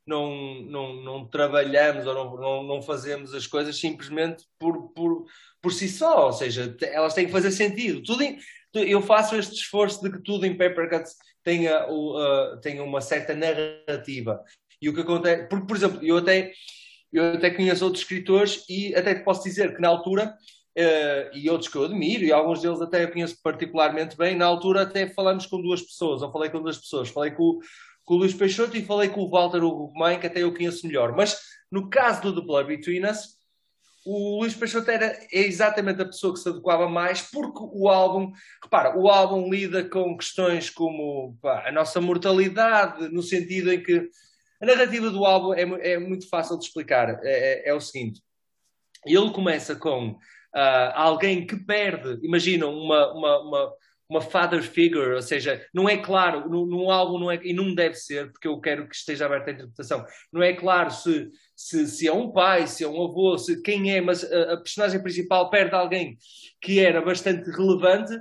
não, 0.06 0.62
não, 0.62 0.94
não 1.02 1.28
trabalhamos 1.28 2.06
ou 2.06 2.14
não, 2.14 2.36
não, 2.36 2.62
não 2.62 2.82
fazemos 2.82 3.34
as 3.34 3.46
coisas 3.46 3.78
simplesmente 3.78 4.44
por, 4.58 4.92
por, 4.92 5.26
por 5.60 5.72
si 5.72 5.88
só. 5.88 6.26
Ou 6.26 6.32
seja, 6.32 6.76
elas 6.82 7.14
têm 7.14 7.26
que 7.26 7.32
fazer 7.32 7.50
sentido. 7.50 8.02
Tudo 8.02 8.22
em, 8.22 8.38
eu 8.74 9.02
faço 9.02 9.36
este 9.36 9.54
esforço 9.54 10.02
de 10.02 10.10
que 10.10 10.22
tudo 10.22 10.46
em 10.46 10.56
Paper 10.56 10.88
Cuts 10.88 11.16
tenha, 11.42 11.86
uh, 11.88 12.60
tenha 12.60 12.82
uma 12.82 13.00
certa 13.00 13.34
narrativa. 13.34 14.42
E 14.80 14.88
o 14.88 14.94
que 14.94 15.00
acontece, 15.00 15.48
porque, 15.48 15.66
por 15.66 15.76
exemplo, 15.76 16.04
eu 16.04 16.18
até, 16.18 16.52
eu 17.12 17.34
até 17.34 17.50
conheço 17.50 17.84
outros 17.84 18.02
escritores 18.02 18.64
e 18.68 18.94
até 18.94 19.14
te 19.14 19.24
posso 19.24 19.42
dizer 19.42 19.74
que 19.74 19.80
na 19.80 19.88
altura 19.88 20.36
Uh, 20.78 21.32
e 21.32 21.48
outros 21.48 21.70
que 21.70 21.78
eu 21.78 21.86
admiro, 21.86 22.22
e 22.22 22.30
alguns 22.30 22.60
deles 22.60 22.82
até 22.82 23.02
eu 23.02 23.10
conheço 23.10 23.40
particularmente 23.42 24.14
bem. 24.14 24.36
Na 24.36 24.44
altura, 24.44 24.82
até 24.82 25.08
falamos 25.08 25.46
com 25.46 25.58
duas 25.62 25.80
pessoas, 25.80 26.20
ou 26.20 26.30
falei 26.30 26.50
com 26.50 26.60
duas 26.60 26.76
pessoas. 26.76 27.08
Falei 27.08 27.30
com, 27.30 27.58
com 28.06 28.14
o 28.14 28.18
Luís 28.18 28.32
Peixoto 28.32 28.76
e 28.76 28.84
falei 28.84 29.10
com 29.10 29.20
o 29.20 29.28
Walter 29.28 29.62
Hugo 29.62 29.92
que 30.20 30.26
até 30.26 30.42
eu 30.42 30.54
conheço 30.54 30.86
melhor. 30.86 31.14
Mas 31.14 31.38
no 31.70 31.90
caso 31.90 32.22
do 32.22 32.40
The 32.40 32.46
Blood 32.46 32.68
Between 32.68 33.04
Us, 33.04 33.36
o 34.06 34.40
Luís 34.40 34.54
Peixoto 34.54 34.88
era 34.88 35.06
é 35.32 35.40
exatamente 35.40 36.00
a 36.00 36.06
pessoa 36.06 36.32
que 36.32 36.38
se 36.38 36.48
adequava 36.48 36.88
mais, 36.88 37.20
porque 37.22 37.58
o 37.60 37.88
álbum, 37.88 38.32
repara, 38.62 38.96
o 38.96 39.08
álbum 39.10 39.50
lida 39.50 39.84
com 39.84 40.16
questões 40.16 40.70
como 40.70 41.36
pá, 41.42 41.66
a 41.66 41.72
nossa 41.72 42.00
mortalidade, 42.00 43.08
no 43.08 43.20
sentido 43.20 43.72
em 43.72 43.82
que 43.82 44.08
a 44.62 44.66
narrativa 44.66 45.10
do 45.10 45.26
álbum 45.26 45.52
é, 45.52 45.92
é 45.92 45.98
muito 45.98 46.28
fácil 46.28 46.56
de 46.56 46.64
explicar. 46.64 47.18
É, 47.24 47.68
é, 47.68 47.70
é 47.70 47.74
o 47.74 47.80
seguinte: 47.80 48.22
ele 49.04 49.32
começa 49.32 49.74
com 49.74 50.10
uh, 50.10 50.92
alguém 50.94 51.44
que 51.44 51.56
perde, 51.56 52.24
imagina, 52.24 52.68
uma, 52.68 53.12
uma, 53.12 53.40
uma, 53.40 53.72
uma, 54.08 54.20
father 54.20 54.62
figure, 54.62 55.14
ou 55.14 55.22
seja, 55.22 55.64
não 55.72 55.88
é 55.88 55.96
claro, 55.96 56.48
no, 56.48 56.90
álbum 56.90 57.18
não 57.18 57.30
é, 57.30 57.40
e 57.42 57.52
não 57.52 57.74
deve 57.74 57.94
ser, 57.94 58.30
porque 58.30 58.48
eu 58.48 58.60
quero 58.60 58.88
que 58.88 58.94
esteja 58.94 59.26
aberta 59.26 59.50
a 59.50 59.54
interpretação, 59.54 60.04
não 60.32 60.42
é 60.42 60.52
claro 60.52 60.90
se, 60.90 61.28
se, 61.54 61.86
se 61.86 62.08
é 62.08 62.12
um 62.12 62.30
pai, 62.30 62.66
se 62.66 62.84
é 62.84 62.88
um 62.88 63.04
avô, 63.04 63.36
se 63.38 63.60
quem 63.62 63.92
é, 63.92 64.00
mas 64.00 64.24
a, 64.24 64.54
a 64.54 64.56
personagem 64.58 65.02
principal 65.02 65.50
perde 65.50 65.74
alguém 65.74 66.16
que 66.60 66.80
era 66.80 67.00
bastante 67.00 67.50
relevante 67.50 68.12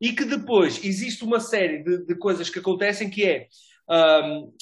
e 0.00 0.12
que 0.12 0.24
depois 0.24 0.82
existe 0.84 1.24
uma 1.24 1.40
série 1.40 1.82
de, 1.82 2.04
de 2.04 2.14
coisas 2.16 2.50
que 2.50 2.58
acontecem 2.58 3.10
que 3.10 3.24
é. 3.24 3.46
Um, 3.88 4.52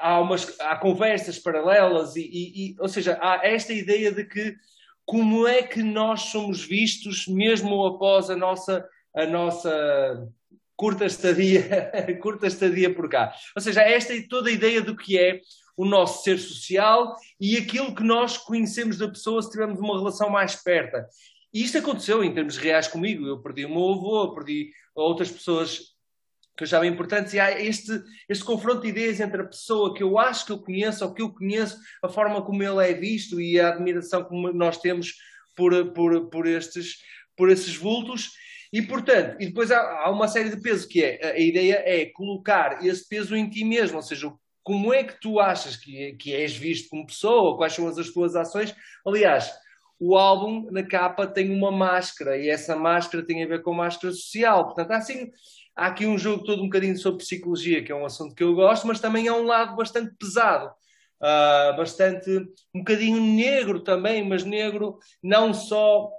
há, 0.00 0.20
umas, 0.20 0.58
há 0.60 0.76
conversas 0.76 1.38
paralelas 1.38 2.16
e, 2.16 2.22
e, 2.22 2.70
e, 2.70 2.76
ou 2.80 2.88
seja, 2.88 3.18
há 3.20 3.40
esta 3.46 3.72
ideia 3.72 4.12
de 4.12 4.24
que 4.24 4.56
como 5.04 5.46
é 5.46 5.62
que 5.62 5.82
nós 5.82 6.24
somos 6.24 6.64
vistos 6.64 7.26
mesmo 7.26 7.86
após 7.86 8.28
a 8.28 8.36
nossa, 8.36 8.86
a 9.18 9.26
nossa 9.26 10.28
curta 10.76 11.04
estadia, 11.04 11.90
curta 12.22 12.46
estadia 12.46 12.94
por 12.94 13.08
cá. 13.08 13.34
Ou 13.56 13.60
seja, 13.60 13.82
esta 13.82 14.14
é 14.14 14.22
toda 14.22 14.48
a 14.48 14.52
ideia 14.52 14.80
do 14.80 14.96
que 14.96 15.18
é 15.18 15.40
o 15.76 15.84
nosso 15.84 16.22
ser 16.22 16.38
social 16.38 17.16
e 17.40 17.56
aquilo 17.56 17.94
que 17.94 18.04
nós 18.04 18.38
conhecemos 18.38 18.96
da 18.96 19.08
pessoa 19.08 19.42
se 19.42 19.50
tivermos 19.50 19.80
uma 19.80 19.98
relação 19.98 20.30
mais 20.30 20.54
perto. 20.54 21.04
E 21.52 21.64
isto 21.64 21.78
aconteceu 21.78 22.22
em 22.22 22.32
termos 22.32 22.56
reais 22.56 22.86
comigo. 22.86 23.26
Eu 23.26 23.42
perdi 23.42 23.64
o 23.64 23.70
meu 23.70 23.92
avô, 23.94 24.34
perdi 24.34 24.70
outras 24.94 25.30
pessoas 25.30 25.96
que 26.56 26.64
eu 26.64 26.66
achava 26.66 26.86
importantes, 26.88 27.32
e 27.34 27.38
há 27.38 27.60
este, 27.60 28.02
este 28.28 28.44
confronto 28.44 28.82
de 28.82 28.88
ideias 28.88 29.20
entre 29.20 29.42
a 29.42 29.46
pessoa 29.46 29.94
que 29.94 30.02
eu 30.02 30.18
acho 30.18 30.44
que 30.44 30.50
eu 30.50 30.58
conheço, 30.58 31.04
ou 31.04 31.14
que 31.14 31.22
eu 31.22 31.32
conheço, 31.32 31.78
a 32.02 32.08
forma 32.08 32.42
como 32.42 32.60
ele 32.60 32.84
é 32.84 32.92
visto 32.92 33.40
e 33.40 33.60
a 33.60 33.68
admiração 33.68 34.24
que 34.28 34.34
nós 34.52 34.76
temos 34.78 35.14
por, 35.54 35.92
por, 35.92 36.28
por, 36.28 36.48
estes, 36.48 36.96
por 37.36 37.48
esses 37.48 37.76
vultos. 37.76 38.32
E, 38.72 38.82
portanto, 38.82 39.36
e 39.40 39.46
depois 39.46 39.70
há, 39.70 39.80
há 40.04 40.10
uma 40.10 40.28
série 40.28 40.50
de 40.50 40.60
pesos 40.60 40.86
que 40.86 41.02
é, 41.02 41.32
a 41.32 41.38
ideia 41.38 41.82
é 41.84 42.06
colocar 42.06 42.84
esse 42.84 43.08
peso 43.08 43.34
em 43.34 43.48
ti 43.48 43.64
mesmo, 43.64 43.96
ou 43.96 44.02
seja, 44.02 44.32
como 44.62 44.92
é 44.92 45.02
que 45.02 45.18
tu 45.18 45.40
achas 45.40 45.76
que, 45.76 46.12
que 46.14 46.34
és 46.34 46.54
visto 46.54 46.90
como 46.90 47.06
pessoa, 47.06 47.56
quais 47.56 47.72
são 47.72 47.88
as 47.88 48.10
tuas 48.10 48.36
ações. 48.36 48.74
Aliás, 49.06 49.50
o 49.98 50.16
álbum 50.16 50.70
na 50.70 50.82
capa 50.82 51.26
tem 51.26 51.50
uma 51.50 51.72
máscara 51.72 52.36
e 52.36 52.50
essa 52.50 52.76
máscara 52.76 53.24
tem 53.24 53.42
a 53.42 53.48
ver 53.48 53.62
com 53.62 53.72
máscara 53.72 54.12
social. 54.12 54.66
Portanto, 54.66 54.90
há, 54.90 54.98
assim, 54.98 55.32
há 55.74 55.86
aqui 55.86 56.06
um 56.06 56.18
jogo 56.18 56.44
todo 56.44 56.60
um 56.60 56.66
bocadinho 56.66 56.98
sobre 56.98 57.24
psicologia, 57.24 57.82
que 57.82 57.90
é 57.90 57.94
um 57.94 58.04
assunto 58.04 58.34
que 58.34 58.42
eu 58.42 58.54
gosto, 58.54 58.86
mas 58.86 59.00
também 59.00 59.26
há 59.26 59.34
um 59.34 59.44
lado 59.46 59.74
bastante 59.74 60.14
pesado, 60.16 60.66
uh, 60.66 61.76
bastante 61.76 62.30
um 62.74 62.80
bocadinho 62.80 63.22
negro 63.22 63.80
também, 63.80 64.22
mas 64.28 64.44
negro 64.44 64.98
não 65.22 65.54
só 65.54 66.10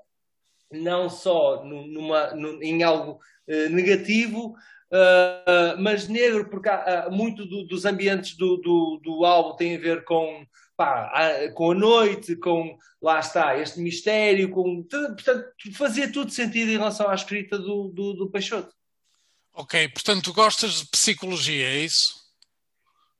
não 0.71 1.09
só 1.09 1.63
numa, 1.63 2.33
em 2.61 2.83
algo 2.83 3.19
uh, 3.47 3.69
negativo, 3.69 4.55
uh, 4.91 5.79
mas 5.79 6.07
negro, 6.07 6.49
porque 6.49 6.69
há, 6.69 7.09
muito 7.11 7.45
do, 7.45 7.65
dos 7.65 7.85
ambientes 7.85 8.35
do, 8.35 8.57
do, 8.57 8.99
do 9.03 9.25
álbum 9.25 9.55
tem 9.55 9.75
a 9.75 9.79
ver 9.79 10.03
com 10.03 10.45
pá, 10.77 11.11
com 11.55 11.71
a 11.71 11.75
noite, 11.75 12.35
com 12.37 12.77
lá 13.01 13.19
está, 13.19 13.57
este 13.57 13.79
mistério, 13.79 14.49
com 14.49 14.83
portanto, 14.83 15.53
fazia 15.73 16.11
tudo 16.11 16.31
sentido 16.31 16.69
em 16.69 16.77
relação 16.77 17.09
à 17.09 17.15
escrita 17.15 17.57
do, 17.57 17.89
do, 17.89 18.13
do 18.13 18.29
Peixoto. 18.29 18.73
Ok, 19.53 19.89
portanto, 19.89 20.23
tu 20.23 20.33
gostas 20.33 20.79
de 20.79 20.87
psicologia, 20.87 21.67
é 21.67 21.79
isso? 21.79 22.19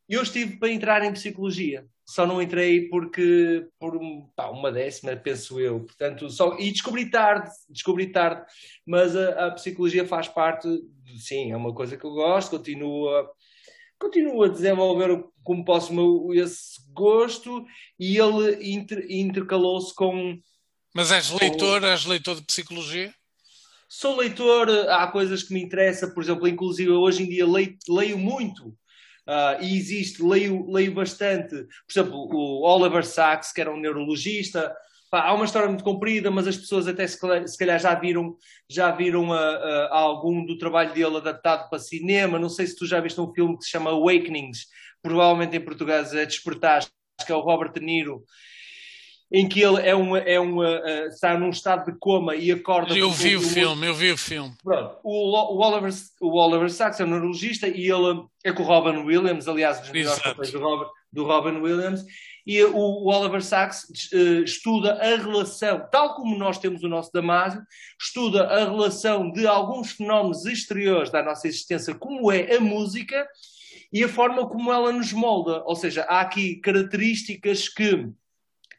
Eu 0.08 0.24
estive 0.24 0.58
para 0.58 0.72
entrar 0.72 1.04
em 1.04 1.12
psicologia, 1.12 1.86
só 2.10 2.26
não 2.26 2.42
entrei 2.42 2.90
porque 2.90 3.68
por 3.78 4.00
pá, 4.36 4.50
uma 4.50 4.72
décima, 4.72 5.16
penso 5.16 5.60
eu. 5.60 5.82
Portanto, 5.82 6.28
só, 6.32 6.58
e 6.58 6.72
descobri 6.72 7.08
tarde, 7.12 7.52
descobri 7.70 8.12
tarde, 8.12 8.44
mas 8.84 9.16
a, 9.16 9.46
a 9.46 9.52
psicologia 9.52 10.04
faz 10.04 10.28
parte, 10.28 10.68
sim, 11.20 11.52
é 11.52 11.56
uma 11.56 11.72
coisa 11.72 11.96
que 11.96 12.04
eu 12.04 12.10
gosto, 12.10 12.58
continuo 12.58 13.10
a, 13.10 13.30
continuo 14.00 14.42
a 14.42 14.48
desenvolver 14.48 15.24
como 15.44 15.64
posso 15.64 15.94
meu, 15.94 16.34
esse 16.34 16.82
gosto 16.94 17.64
e 18.00 18.18
ele 18.18 18.74
inter, 18.74 19.06
intercalou-se 19.08 19.94
com. 19.94 20.40
Mas 20.96 21.12
és 21.12 21.30
leitor, 21.30 21.82
com... 21.82 21.88
és 21.88 22.06
leitor 22.06 22.38
de 22.38 22.42
psicologia? 22.42 23.14
Sou 23.88 24.18
leitor, 24.18 24.68
há 24.90 25.06
coisas 25.06 25.44
que 25.44 25.54
me 25.54 25.62
interessam, 25.62 26.12
por 26.12 26.24
exemplo, 26.24 26.48
inclusive 26.48 26.90
hoje 26.90 27.22
em 27.22 27.30
dia 27.30 27.46
leio, 27.46 27.78
leio 27.88 28.18
muito. 28.18 28.76
Uh, 29.30 29.62
e 29.62 29.78
existe, 29.78 30.24
leio, 30.24 30.68
leio 30.72 30.92
bastante, 30.92 31.56
por 31.56 31.92
exemplo, 31.92 32.28
o 32.34 32.64
Oliver 32.64 33.06
Sacks, 33.06 33.52
que 33.52 33.62
era 33.62 33.72
um 33.72 33.80
neurologista, 33.80 34.76
Pá, 35.10 35.22
há 35.24 35.34
uma 35.34 35.46
história 35.46 35.68
muito 35.68 35.84
comprida, 35.84 36.30
mas 36.30 36.48
as 36.48 36.56
pessoas 36.56 36.88
até 36.88 37.06
se 37.08 37.18
calhar 37.58 37.80
já 37.80 37.96
viram, 37.96 38.38
já 38.70 38.92
viram 38.92 39.34
a, 39.34 39.40
a, 39.40 39.86
a 39.88 39.98
algum 39.98 40.46
do 40.46 40.56
trabalho 40.58 40.94
dele 40.94 41.18
adaptado 41.18 41.68
para 41.68 41.80
cinema. 41.80 42.38
Não 42.38 42.50
sei 42.50 42.68
se 42.68 42.76
tu 42.76 42.86
já 42.86 43.00
viste 43.00 43.20
um 43.20 43.34
filme 43.34 43.58
que 43.58 43.64
se 43.64 43.72
chama 43.72 43.90
Awakenings, 43.90 44.68
provavelmente 45.02 45.58
em 45.58 45.66
português 45.66 46.14
é 46.14 46.26
Despertar, 46.28 46.86
que 47.26 47.32
é 47.32 47.36
o 47.36 47.42
Robert 47.42 47.74
De 47.74 47.80
Niro, 47.80 48.24
em 49.32 49.48
que 49.48 49.62
ele 49.62 49.88
é 49.88 49.96
um, 49.96 50.18
é 50.18 50.40
um, 50.40 50.60
uh, 50.60 51.08
está 51.08 51.38
num 51.38 51.50
estado 51.50 51.92
de 51.92 51.98
coma 52.00 52.36
e 52.36 52.52
acorda. 52.52 52.98
Eu 52.98 53.12
vi 53.12 53.36
o 53.36 53.42
filme, 53.42 53.86
eu 53.86 53.94
vi 53.94 54.12
o 54.12 54.18
filme. 54.18 54.54
Pronto, 54.64 54.98
o, 55.04 55.56
o, 55.56 55.62
Oliver, 55.62 55.94
o 56.20 56.40
Oliver 56.40 56.72
Sacks 56.72 57.00
é 57.00 57.06
um 57.06 57.10
neurologista 57.10 57.68
e 57.68 57.90
ele 57.90 58.24
é 58.44 58.52
com 58.52 58.64
o 58.64 58.66
Robin 58.66 58.98
Williams, 59.00 59.48
aliás, 59.48 59.80
dos 59.80 59.92
melhores 59.92 60.22
papéis 60.22 60.52
do 60.52 60.60
Robin, 60.60 60.90
do 61.12 61.26
Robin 61.26 61.60
Williams, 61.60 62.04
e 62.46 62.64
o, 62.64 63.06
Oliver 63.06 63.44
Sacks 63.44 63.84
uh, 64.12 64.44
estuda 64.44 64.94
a 64.94 65.16
relação, 65.18 65.88
tal 65.92 66.16
como 66.16 66.36
nós 66.36 66.58
temos 66.58 66.82
o 66.82 66.90
nosso 66.90 67.12
Damásio, 67.14 67.62
estuda 68.02 68.48
a 68.48 68.66
relação 68.66 69.32
de 69.32 69.46
alguns 69.46 69.92
fenómenos 69.92 70.46
exteriores 70.48 71.12
da 71.12 71.22
nossa 71.22 71.48
existência, 71.48 71.94
como 71.94 72.32
é 72.32 72.56
a 72.56 72.60
música, 72.60 73.28
e 73.94 74.04
a 74.04 74.10
forma 74.10 74.48
como 74.48 74.72
ela 74.72 74.92
nos 74.92 75.14
molda. 75.14 75.64
Ou 75.66 75.76
seja, 75.76 76.04
há 76.04 76.22
aqui 76.22 76.56
características 76.56 77.70
que 77.70 78.10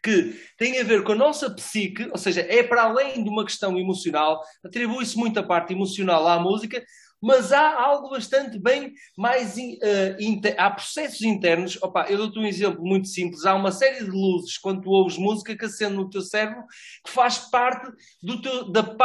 que 0.02 0.34
têm 0.56 0.80
a 0.80 0.84
ver 0.84 1.04
com 1.04 1.12
a 1.12 1.16
nossa 1.16 1.50
psique, 1.50 2.08
ou 2.10 2.18
seja, 2.18 2.40
é 2.40 2.62
para 2.62 2.84
além 2.84 3.22
de 3.22 3.28
uma 3.28 3.44
questão 3.44 3.78
emocional, 3.78 4.42
atribui-se 4.64 5.16
muita 5.16 5.42
parte 5.42 5.72
emocional 5.72 6.26
à 6.26 6.40
música, 6.40 6.82
mas 7.22 7.52
há 7.52 7.78
algo 7.78 8.08
bastante 8.08 8.58
bem 8.58 8.94
mais. 9.16 9.56
Uh, 9.56 10.16
inter... 10.18 10.54
Há 10.58 10.70
processos 10.70 11.20
internos. 11.20 11.78
Opa, 11.82 12.06
eu 12.08 12.16
dou-te 12.16 12.38
um 12.38 12.46
exemplo 12.46 12.82
muito 12.82 13.08
simples. 13.08 13.44
Há 13.44 13.54
uma 13.54 13.70
série 13.70 14.04
de 14.04 14.10
luzes 14.10 14.56
quando 14.56 14.80
tu 14.80 14.90
ouves 14.90 15.18
música 15.18 15.54
que 15.54 15.66
acende 15.66 15.96
no 15.96 16.08
teu 16.08 16.22
cérebro 16.22 16.64
que 17.04 17.12
faz 17.12 17.38
parte 17.38 17.92
do, 18.22 18.40
teu, 18.40 18.70
da 18.70 18.96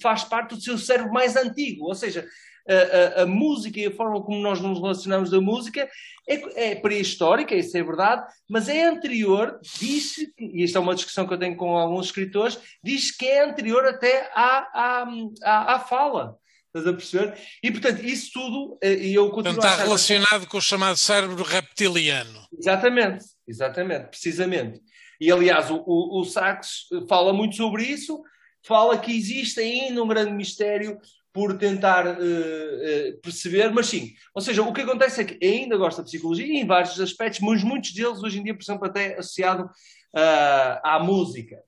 faz 0.00 0.22
parte 0.22 0.54
do 0.54 0.60
seu 0.60 0.78
cérebro 0.78 1.12
mais 1.12 1.34
antigo. 1.34 1.86
Ou 1.86 1.94
seja, 1.94 2.24
a, 2.68 3.20
a, 3.20 3.22
a, 3.22 3.26
música 3.26 3.78
e 3.78 3.86
a 3.86 3.90
forma 3.90 4.22
como 4.22 4.40
nós 4.40 4.60
nos 4.60 4.80
relacionamos 4.80 5.30
da 5.30 5.40
música 5.40 5.88
é, 6.28 6.70
é 6.70 6.74
pré-histórica, 6.74 7.54
isso 7.54 7.76
é 7.76 7.82
verdade, 7.82 8.24
mas 8.48 8.68
é 8.68 8.84
anterior, 8.84 9.60
diz 9.78 10.16
e 10.38 10.62
esta 10.64 10.78
é 10.78 10.80
uma 10.80 10.94
discussão 10.94 11.26
que 11.26 11.34
eu 11.34 11.38
tenho 11.38 11.56
com 11.56 11.76
alguns 11.76 12.06
escritores, 12.06 12.58
diz 12.82 13.14
que 13.14 13.26
é 13.26 13.44
anterior 13.44 13.84
até 13.84 14.30
à, 14.34 14.68
à, 14.72 15.06
à, 15.42 15.74
à 15.74 15.78
fala. 15.80 16.36
Estás 16.66 16.88
a 16.88 16.92
perceber? 16.92 17.38
E 17.62 17.70
portanto, 17.70 18.04
isso 18.04 18.32
tudo, 18.32 18.78
eh, 18.82 18.94
e 18.94 19.14
eu 19.14 19.30
continuo 19.30 19.54
portanto, 19.54 19.72
está 19.72 19.84
relacionado 19.84 20.46
com 20.48 20.58
o 20.58 20.60
chamado 20.60 20.96
cérebro 20.96 21.44
reptiliano. 21.44 22.48
Exatamente, 22.58 23.24
exatamente, 23.46 24.08
precisamente. 24.08 24.80
E 25.20 25.30
aliás, 25.30 25.70
o, 25.70 25.84
o, 25.86 26.20
o 26.20 26.24
Sachs 26.24 26.88
fala 27.08 27.32
muito 27.32 27.54
sobre 27.54 27.84
isso, 27.84 28.20
fala 28.66 28.98
que 28.98 29.16
existe 29.16 29.60
ainda 29.60 30.02
um 30.02 30.08
grande 30.08 30.32
mistério 30.32 30.98
por 31.34 31.58
tentar 31.58 32.06
uh, 32.06 32.12
uh, 32.12 33.20
perceber, 33.20 33.68
mas 33.72 33.88
sim. 33.88 34.14
Ou 34.32 34.40
seja, 34.40 34.62
o 34.62 34.72
que 34.72 34.82
acontece 34.82 35.20
é 35.20 35.24
que 35.24 35.44
ainda 35.44 35.76
gosta 35.76 36.00
de 36.00 36.08
psicologia 36.08 36.46
em 36.46 36.64
vários 36.64 36.98
aspectos, 37.00 37.40
mas 37.40 37.64
muitos 37.64 37.92
deles 37.92 38.22
hoje 38.22 38.38
em 38.38 38.44
dia, 38.44 38.54
por 38.54 38.62
exemplo, 38.62 38.86
até 38.86 39.18
associado 39.18 39.64
uh, 39.64 40.80
à 40.84 41.00
música. 41.02 41.60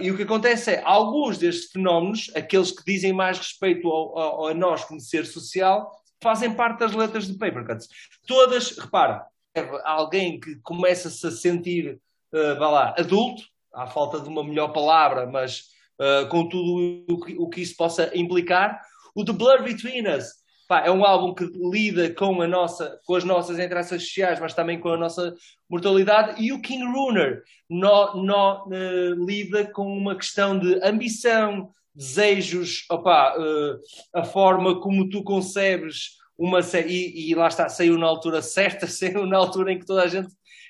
E 0.00 0.10
o 0.10 0.16
que 0.16 0.22
acontece 0.22 0.70
é, 0.70 0.82
alguns 0.82 1.36
destes 1.36 1.70
fenómenos, 1.70 2.30
aqueles 2.34 2.70
que 2.70 2.82
dizem 2.86 3.12
mais 3.12 3.36
respeito 3.36 3.86
ao, 3.86 4.18
ao, 4.18 4.46
a 4.46 4.54
nós 4.54 4.82
como 4.82 4.98
ser 4.98 5.26
social, 5.26 5.92
fazem 6.22 6.54
parte 6.54 6.78
das 6.78 6.94
letras 6.94 7.26
de 7.26 7.34
Paper 7.36 7.66
Cuts. 7.66 7.86
Todas, 8.26 8.78
repara, 8.78 9.26
alguém 9.84 10.40
que 10.40 10.56
começa-se 10.62 11.26
a 11.26 11.30
sentir, 11.30 12.00
vá 12.32 12.70
lá, 12.70 12.94
adulto, 12.96 13.42
à 13.74 13.86
falta 13.86 14.18
de 14.18 14.28
uma 14.30 14.42
melhor 14.42 14.68
palavra, 14.68 15.26
mas 15.26 15.64
uh, 16.00 16.28
com 16.28 16.48
tudo 16.48 17.04
o 17.08 17.20
que, 17.20 17.36
o 17.38 17.48
que 17.48 17.60
isso 17.60 17.76
possa 17.76 18.10
implicar, 18.14 18.80
o 19.14 19.24
The 19.24 19.32
Blur 19.32 19.62
Between 19.62 20.06
Us 20.08 20.38
Pá, 20.68 20.82
é 20.84 20.90
um 20.90 21.02
álbum 21.02 21.32
que 21.32 21.44
lida 21.46 22.12
com, 22.12 22.42
a 22.42 22.46
nossa, 22.46 23.00
com 23.06 23.14
as 23.14 23.24
nossas 23.24 23.58
interações 23.58 24.02
sociais, 24.02 24.38
mas 24.38 24.52
também 24.52 24.78
com 24.78 24.90
a 24.90 24.98
nossa 24.98 25.34
mortalidade. 25.66 26.44
E 26.44 26.52
o 26.52 26.60
King 26.60 26.84
Runer 26.84 27.42
no, 27.70 28.22
no, 28.22 28.66
uh, 28.66 29.24
lida 29.24 29.64
com 29.72 29.86
uma 29.86 30.14
questão 30.14 30.58
de 30.58 30.78
ambição, 30.84 31.70
desejos, 31.94 32.84
opa, 32.90 33.34
uh, 33.38 33.80
a 34.14 34.24
forma 34.24 34.78
como 34.78 35.08
tu 35.08 35.22
concebes 35.22 36.18
uma 36.36 36.60
série. 36.62 36.92
E, 36.92 37.30
e, 37.30 37.34
lá 37.34 37.48
está, 37.48 37.66
saiu 37.70 37.96
na 37.96 38.06
altura 38.06 38.42
certa, 38.42 38.84
saiu 38.86 39.24
na 39.24 39.38
altura 39.38 39.72
em 39.72 39.78
que 39.78 39.86
toda 39.86 40.02
a 40.02 40.06
gente 40.06 40.28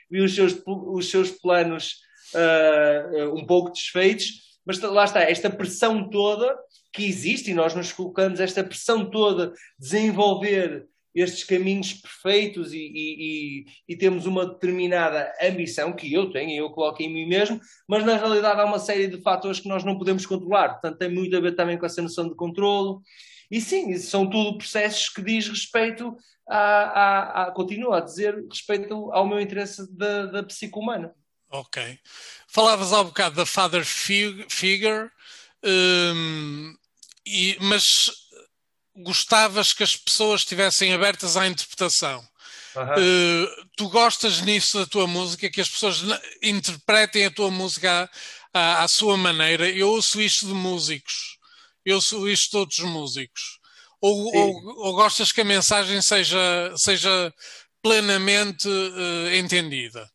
viu 0.09 0.25
os 0.25 0.33
seus, 0.33 0.63
os 0.65 1.11
seus 1.11 1.33
planos 1.33 1.97
uh, 2.37 3.35
um 3.35 3.45
pouco 3.45 3.73
desfeitos. 3.73 4.48
Mas 4.69 4.79
lá 4.81 5.05
está, 5.05 5.23
esta 5.23 5.49
pressão 5.49 6.11
toda 6.11 6.55
que 6.93 7.03
existe 7.07 7.51
e 7.51 7.55
nós 7.55 7.75
nos 7.75 7.91
colocamos 7.91 8.39
esta 8.39 8.63
pressão 8.63 9.09
toda, 9.09 9.55
desenvolver 9.79 10.87
estes 11.15 11.43
caminhos 11.43 11.95
perfeitos 11.95 12.75
e, 12.75 12.79
e, 12.79 13.17
e, 13.19 13.65
e, 13.89 13.97
temos 13.97 14.27
uma 14.27 14.45
determinada 14.45 15.33
ambição 15.43 15.95
que 15.95 16.13
eu 16.13 16.31
tenho 16.31 16.51
e 16.51 16.59
eu 16.59 16.69
coloco 16.69 17.03
em 17.03 17.13
mim 17.13 17.27
mesmo, 17.27 17.59
mas 17.89 18.05
na 18.05 18.17
realidade 18.17 18.61
há 18.61 18.65
uma 18.67 18.79
série 18.79 19.07
de 19.07 19.23
fatores 19.23 19.59
que 19.59 19.69
nós 19.69 19.83
não 19.85 19.97
podemos 19.97 20.27
controlar, 20.27 20.75
portanto 20.75 20.99
tem 20.99 21.09
muito 21.09 21.35
a 21.35 21.41
ver 21.41 21.57
também 21.57 21.79
com 21.79 21.87
essa 21.87 22.03
noção 22.03 22.29
de 22.29 22.35
controlo. 22.35 23.01
E 23.51 23.63
sim, 23.63 23.97
são 23.97 24.29
tudo 24.29 24.59
processos 24.59 25.09
que 25.09 25.23
diz 25.23 25.49
respeito 25.49 26.15
a, 26.47 26.59
a, 26.59 27.43
a 27.45 27.51
continuo 27.53 27.95
a 27.95 28.01
dizer 28.01 28.45
respeito 28.47 29.11
ao 29.13 29.27
meu 29.27 29.41
interesse 29.41 29.91
da, 29.97 30.27
da 30.27 30.43
psique 30.43 30.79
humana. 30.79 31.15
Ok. 31.51 31.99
Falavas 32.47 32.93
há 32.93 33.01
um 33.01 33.07
bocado 33.07 33.37
da 33.37 33.47
father 33.47 33.85
figure, 33.85 35.11
um, 35.65 36.77
e, 37.27 37.57
mas 37.61 38.11
gostavas 38.97 39.73
que 39.73 39.83
as 39.83 39.97
pessoas 39.97 40.41
estivessem 40.41 40.93
abertas 40.93 41.37
à 41.37 41.47
interpretação. 41.47 42.27
Uh, 42.77 43.67
tu 43.77 43.89
gostas 43.89 44.41
nisso 44.43 44.79
da 44.79 44.87
tua 44.87 45.07
música, 45.07 45.51
que 45.51 45.61
as 45.61 45.69
pessoas 45.69 46.03
interpretem 46.43 47.27
a 47.27 47.31
tua 47.31 47.51
música 47.51 48.09
à, 48.53 48.85
à, 48.85 48.89
sua 48.89 49.17
maneira. 49.17 49.69
Eu 49.69 49.89
ouço 49.89 50.21
isto 50.21 50.47
de 50.47 50.53
músicos, 50.53 51.39
eu 51.85 51.97
ouço 51.97 52.29
isto 52.29 52.53
de 52.53 52.57
outros 52.59 52.81
músicos. 52.81 53.59
Ou, 54.01 54.33
ou, 54.33 54.87
ou, 54.87 54.95
gostas 54.95 55.33
que 55.33 55.41
a 55.41 55.45
mensagem 55.45 56.01
seja, 56.01 56.39
seja 56.77 57.35
plenamente 57.83 58.69
uh, 58.69 59.35
entendida? 59.35 60.09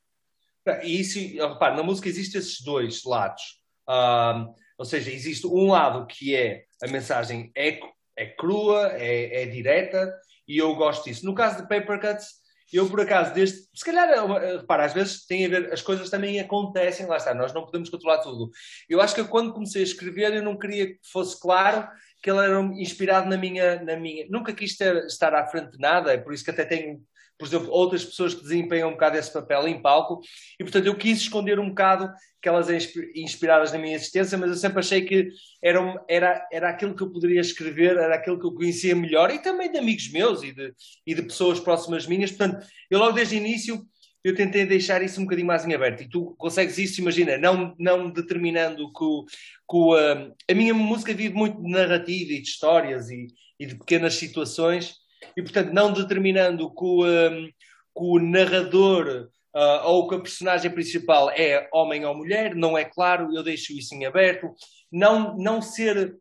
E 0.83 0.99
isso, 0.99 1.19
repare, 1.19 1.75
na 1.75 1.83
música 1.83 2.07
existem 2.07 2.39
esses 2.39 2.61
dois 2.61 3.03
lados. 3.03 3.61
Uh, 3.87 4.53
ou 4.77 4.85
seja, 4.85 5.11
existe 5.11 5.45
um 5.45 5.71
lado 5.71 6.07
que 6.07 6.35
é 6.35 6.63
a 6.81 6.87
mensagem 6.87 7.51
é, 7.55 7.79
é 8.17 8.25
crua, 8.25 8.91
é, 8.93 9.43
é 9.43 9.45
direta, 9.45 10.13
e 10.47 10.57
eu 10.57 10.75
gosto 10.75 11.05
disso. 11.05 11.25
No 11.25 11.35
caso 11.35 11.61
de 11.61 11.67
Paper 11.67 11.99
Cuts, 11.99 12.43
eu 12.73 12.89
por 12.89 13.01
acaso, 13.01 13.33
desde. 13.35 13.59
Se 13.73 13.85
calhar, 13.85 14.09
repara, 14.57 14.85
às 14.85 14.93
vezes 14.93 15.27
tem 15.27 15.45
a 15.45 15.49
ver, 15.49 15.71
as 15.71 15.81
coisas 15.81 16.09
também 16.09 16.39
acontecem, 16.39 17.05
lá 17.05 17.17
está, 17.17 17.33
nós 17.33 17.53
não 17.53 17.65
podemos 17.65 17.87
controlar 17.87 18.17
tudo. 18.17 18.49
Eu 18.89 18.99
acho 18.99 19.13
que 19.13 19.23
quando 19.25 19.53
comecei 19.53 19.81
a 19.81 19.85
escrever, 19.85 20.33
eu 20.33 20.41
não 20.41 20.57
queria 20.57 20.87
que 20.87 20.99
fosse 21.03 21.39
claro 21.39 21.87
que 22.21 22.31
ele 22.31 22.39
era 22.39 22.59
inspirado 22.61 23.29
na 23.29 23.37
minha. 23.37 23.81
Na 23.83 23.95
minha... 23.95 24.25
Nunca 24.27 24.53
quis 24.53 24.75
ter, 24.75 25.05
estar 25.05 25.35
à 25.35 25.45
frente 25.45 25.73
de 25.73 25.77
nada, 25.77 26.13
é 26.13 26.17
por 26.17 26.33
isso 26.33 26.43
que 26.43 26.49
até 26.49 26.65
tenho 26.65 26.99
por 27.37 27.47
exemplo, 27.47 27.69
outras 27.71 28.05
pessoas 28.05 28.33
que 28.33 28.41
desempenham 28.41 28.89
um 28.89 28.93
bocado 28.93 29.17
esse 29.17 29.31
papel 29.31 29.67
em 29.67 29.81
palco, 29.81 30.21
e 30.59 30.63
portanto 30.63 30.85
eu 30.85 30.95
quis 30.95 31.19
esconder 31.19 31.59
um 31.59 31.69
bocado 31.69 32.09
aquelas 32.39 32.67
inspiradas 33.15 33.71
na 33.71 33.79
minha 33.79 33.95
existência, 33.95 34.37
mas 34.37 34.49
eu 34.49 34.57
sempre 34.57 34.79
achei 34.79 35.01
que 35.03 35.29
era, 35.63 35.79
era, 36.09 36.47
era 36.51 36.69
aquilo 36.69 36.95
que 36.95 37.01
eu 37.01 37.11
poderia 37.11 37.39
escrever, 37.39 37.95
era 37.95 38.15
aquilo 38.15 38.39
que 38.39 38.45
eu 38.45 38.53
conhecia 38.53 38.95
melhor, 38.95 39.31
e 39.31 39.39
também 39.39 39.71
de 39.71 39.77
amigos 39.77 40.11
meus 40.11 40.43
e 40.43 40.51
de, 40.51 40.73
e 41.07 41.15
de 41.15 41.21
pessoas 41.21 41.59
próximas 41.59 42.05
minhas, 42.05 42.31
portanto, 42.31 42.65
eu 42.89 42.99
logo 42.99 43.13
desde 43.13 43.35
o 43.35 43.37
início 43.37 43.85
eu 44.23 44.33
tentei 44.33 44.65
deixar 44.65 45.01
isso 45.01 45.19
um 45.19 45.25
bocadinho 45.25 45.47
mais 45.47 45.65
em 45.65 45.73
aberto. 45.73 46.01
E 46.01 46.09
tu 46.09 46.33
consegues 46.37 46.77
isso, 46.77 47.01
imagina, 47.01 47.37
não, 47.37 47.75
não 47.77 48.09
determinando 48.09 48.91
que, 48.93 49.03
o, 49.03 49.25
que 49.25 49.75
o, 49.75 49.93
a, 49.93 50.31
a 50.49 50.53
minha 50.53 50.73
música 50.73 51.13
vive 51.13 51.35
muito 51.35 51.61
de 51.61 51.69
narrativa 51.69 52.31
e 52.31 52.41
de 52.41 52.47
histórias 52.47 53.09
e, 53.09 53.27
e 53.59 53.65
de 53.65 53.75
pequenas 53.75 54.15
situações, 54.15 54.95
e 55.35 55.41
portanto 55.41 55.71
não 55.71 55.91
determinando 55.91 56.73
que 56.73 56.83
o, 56.83 57.05
um, 57.05 57.45
que 57.47 58.03
o 58.03 58.19
narrador 58.19 59.29
uh, 59.55 59.87
ou 59.87 60.07
que 60.07 60.15
a 60.15 60.19
personagem 60.19 60.71
principal 60.71 61.29
é 61.29 61.67
homem 61.71 62.05
ou 62.05 62.15
mulher, 62.15 62.55
não 62.55 62.77
é 62.77 62.83
claro, 62.83 63.33
eu 63.33 63.43
deixo 63.43 63.73
isso 63.73 63.93
em 63.95 64.05
aberto, 64.05 64.51
não, 64.91 65.37
não 65.37 65.61
ser 65.61 66.17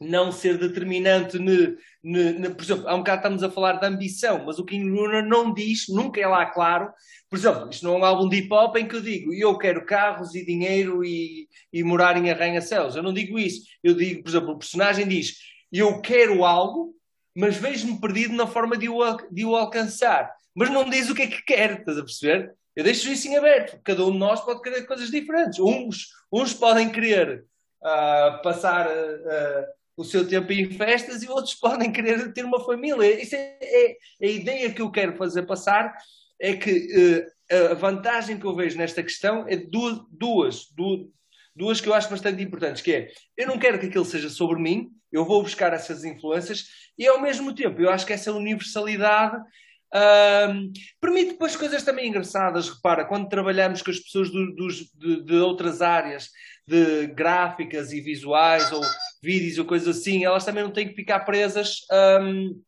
não 0.00 0.32
ser 0.32 0.56
determinante, 0.56 1.38
ne, 1.38 1.76
ne, 2.02 2.32
ne, 2.32 2.48
por 2.48 2.64
exemplo, 2.64 2.88
há 2.88 2.94
um 2.94 3.00
bocado 3.00 3.18
estamos 3.18 3.42
a 3.42 3.50
falar 3.50 3.74
de 3.74 3.86
ambição, 3.86 4.46
mas 4.46 4.58
o 4.58 4.64
King 4.64 4.88
Lunar 4.88 5.22
não 5.26 5.52
diz, 5.52 5.88
nunca 5.90 6.18
é 6.18 6.26
lá 6.26 6.46
claro, 6.46 6.90
por 7.28 7.38
exemplo, 7.38 7.68
isto 7.70 7.84
não 7.84 7.96
é 7.96 7.98
um 7.98 8.04
álbum 8.06 8.26
de 8.26 8.38
hip 8.38 8.50
hop 8.50 8.76
em 8.76 8.88
que 8.88 8.96
eu 8.96 9.02
digo 9.02 9.34
eu 9.34 9.58
quero 9.58 9.84
carros 9.84 10.34
e 10.34 10.42
dinheiro 10.42 11.04
e, 11.04 11.46
e 11.70 11.84
morar 11.84 12.16
em 12.16 12.30
arranha-céus, 12.30 12.96
eu 12.96 13.02
não 13.02 13.12
digo 13.12 13.38
isso, 13.38 13.60
eu 13.84 13.94
digo, 13.94 14.22
por 14.22 14.30
exemplo, 14.30 14.52
o 14.52 14.58
personagem 14.58 15.06
diz 15.06 15.36
eu 15.70 16.00
quero 16.00 16.44
algo, 16.46 16.94
mas 17.34 17.56
vejo-me 17.56 18.00
perdido 18.00 18.34
na 18.34 18.46
forma 18.46 18.76
de 18.76 18.88
o, 18.88 19.16
de 19.30 19.44
o 19.44 19.56
alcançar. 19.56 20.32
Mas 20.54 20.70
não 20.70 20.88
diz 20.88 21.08
o 21.08 21.14
que 21.14 21.22
é 21.22 21.26
que 21.26 21.42
quer, 21.42 21.80
estás 21.80 21.98
a 21.98 22.02
perceber? 22.02 22.54
Eu 22.74 22.84
deixo 22.84 23.10
isso 23.10 23.28
em 23.28 23.36
aberto. 23.36 23.80
Cada 23.82 24.04
um 24.04 24.12
de 24.12 24.18
nós 24.18 24.40
pode 24.40 24.62
querer 24.62 24.86
coisas 24.86 25.10
diferentes. 25.10 25.58
Uns, 25.58 26.08
uns 26.32 26.54
podem 26.54 26.90
querer 26.90 27.44
uh, 27.82 28.42
passar 28.42 28.86
uh, 28.88 29.66
o 29.96 30.04
seu 30.04 30.26
tempo 30.26 30.52
em 30.52 30.70
festas 30.70 31.22
e 31.22 31.28
outros 31.28 31.54
podem 31.60 31.92
querer 31.92 32.32
ter 32.32 32.44
uma 32.44 32.64
família. 32.64 33.20
Isso 33.20 33.34
é, 33.34 33.58
é 33.60 33.96
a 34.22 34.26
ideia 34.26 34.72
que 34.72 34.82
eu 34.82 34.90
quero 34.90 35.16
fazer 35.16 35.42
passar. 35.42 35.96
É 36.40 36.56
que 36.56 37.26
uh, 37.52 37.72
a 37.72 37.74
vantagem 37.74 38.38
que 38.38 38.46
eu 38.46 38.54
vejo 38.54 38.78
nesta 38.78 39.02
questão 39.02 39.44
é 39.48 39.56
duas, 39.56 40.00
duas, 40.10 40.66
duas, 40.70 41.06
duas 41.60 41.80
que 41.80 41.88
eu 41.88 41.94
acho 41.94 42.08
bastante 42.08 42.42
importantes, 42.42 42.82
que 42.82 42.92
é, 42.92 43.08
eu 43.36 43.46
não 43.46 43.58
quero 43.58 43.78
que 43.78 43.86
aquilo 43.86 44.04
seja 44.04 44.30
sobre 44.30 44.60
mim, 44.60 44.90
eu 45.12 45.24
vou 45.24 45.42
buscar 45.42 45.72
essas 45.72 46.04
influências 46.04 46.66
e 46.98 47.06
ao 47.06 47.20
mesmo 47.20 47.54
tempo 47.54 47.80
eu 47.80 47.90
acho 47.90 48.06
que 48.06 48.12
essa 48.12 48.32
universalidade 48.32 49.36
um, 49.92 50.72
permite 51.00 51.32
depois 51.32 51.56
coisas 51.56 51.82
também 51.82 52.08
engraçadas. 52.08 52.68
Repara, 52.68 53.04
quando 53.04 53.28
trabalhamos 53.28 53.82
com 53.82 53.90
as 53.90 53.98
pessoas 53.98 54.30
do, 54.30 54.54
dos, 54.54 54.90
de, 54.94 55.22
de, 55.22 55.34
outras 55.34 55.82
áreas, 55.82 56.30
de 56.66 57.08
gráficas 57.08 57.92
e 57.92 58.00
visuais, 58.00 58.70
ou 58.70 58.82
vídeos 59.22 59.58
ou 59.58 59.64
coisas 59.64 59.98
assim, 59.98 60.24
elas 60.24 60.44
também 60.44 60.62
não 60.62 60.70
têm 60.70 60.88
que 60.88 60.94
ficar 60.94 61.20
presas 61.20 61.80
um, 62.22 62.62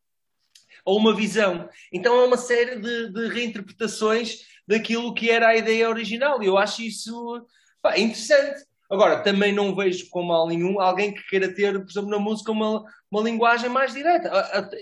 a 0.84 0.92
uma 0.92 1.14
visão. 1.14 1.68
Então 1.92 2.20
é 2.20 2.24
uma 2.26 2.36
série 2.36 2.80
de, 2.80 3.12
de, 3.12 3.28
reinterpretações 3.28 4.40
daquilo 4.66 5.14
que 5.14 5.30
era 5.30 5.48
a 5.48 5.56
ideia 5.56 5.88
original. 5.88 6.42
E 6.42 6.46
eu 6.46 6.58
acho 6.58 6.82
isso 6.82 7.46
pá, 7.80 7.96
interessante. 7.96 8.64
Agora, 8.92 9.22
também 9.22 9.54
não 9.54 9.74
vejo 9.74 10.10
com 10.10 10.22
mal 10.22 10.46
nenhum 10.46 10.78
alguém 10.78 11.14
que 11.14 11.26
queira 11.26 11.50
ter, 11.50 11.72
por 11.80 11.90
exemplo, 11.90 12.10
na 12.10 12.18
música 12.18 12.52
uma, 12.52 12.84
uma 13.10 13.22
linguagem 13.22 13.70
mais 13.70 13.94
direta, 13.94 14.30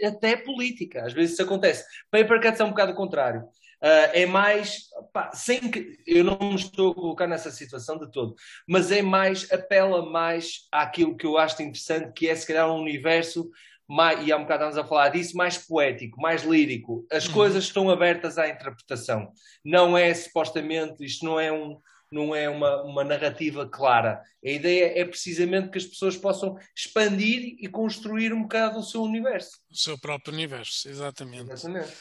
até 0.04 0.36
política. 0.36 1.04
Às 1.06 1.12
vezes 1.12 1.34
isso 1.34 1.42
acontece. 1.44 1.84
Paper 2.10 2.42
Cuts 2.42 2.58
é 2.58 2.64
um 2.64 2.70
bocado 2.70 2.90
o 2.90 2.96
contrário. 2.96 3.42
Uh, 3.42 4.10
é 4.12 4.26
mais, 4.26 4.88
pá, 5.12 5.30
sem 5.32 5.70
que 5.70 5.96
eu 6.04 6.24
não 6.24 6.36
me 6.40 6.56
estou 6.56 6.90
a 6.90 6.94
colocar 6.94 7.28
nessa 7.28 7.52
situação 7.52 7.98
de 7.98 8.10
todo, 8.10 8.34
mas 8.66 8.90
é 8.90 9.00
mais, 9.00 9.50
apela 9.52 10.04
mais 10.04 10.66
àquilo 10.72 11.16
que 11.16 11.24
eu 11.24 11.38
acho 11.38 11.62
interessante, 11.62 12.12
que 12.12 12.28
é 12.28 12.34
se 12.34 12.48
calhar 12.48 12.68
um 12.68 12.80
universo, 12.80 13.48
mais, 13.88 14.26
e 14.26 14.32
há 14.32 14.36
um 14.36 14.42
bocado 14.42 14.64
estamos 14.64 14.84
a 14.84 14.88
falar 14.88 15.10
disso, 15.10 15.36
mais 15.36 15.56
poético, 15.56 16.20
mais 16.20 16.42
lírico. 16.42 17.06
As 17.12 17.28
uhum. 17.28 17.32
coisas 17.32 17.62
estão 17.62 17.88
abertas 17.88 18.38
à 18.38 18.48
interpretação. 18.48 19.30
Não 19.64 19.96
é 19.96 20.12
supostamente, 20.12 21.04
isto 21.04 21.24
não 21.24 21.38
é 21.38 21.50
um, 21.50 21.78
não 22.10 22.34
é 22.34 22.48
uma, 22.48 22.82
uma 22.82 23.04
narrativa 23.04 23.68
clara. 23.68 24.22
A 24.44 24.48
ideia 24.48 24.98
é 25.00 25.04
precisamente 25.04 25.70
que 25.70 25.78
as 25.78 25.84
pessoas 25.84 26.16
possam 26.16 26.56
expandir 26.76 27.56
e 27.58 27.68
construir 27.68 28.32
um 28.32 28.42
bocado 28.42 28.80
o 28.80 28.82
seu 28.82 29.02
universo. 29.02 29.58
O 29.70 29.76
seu 29.76 29.98
próprio 29.98 30.34
universo, 30.34 30.88
exatamente. 30.88 31.52
Exatamente. 31.52 31.92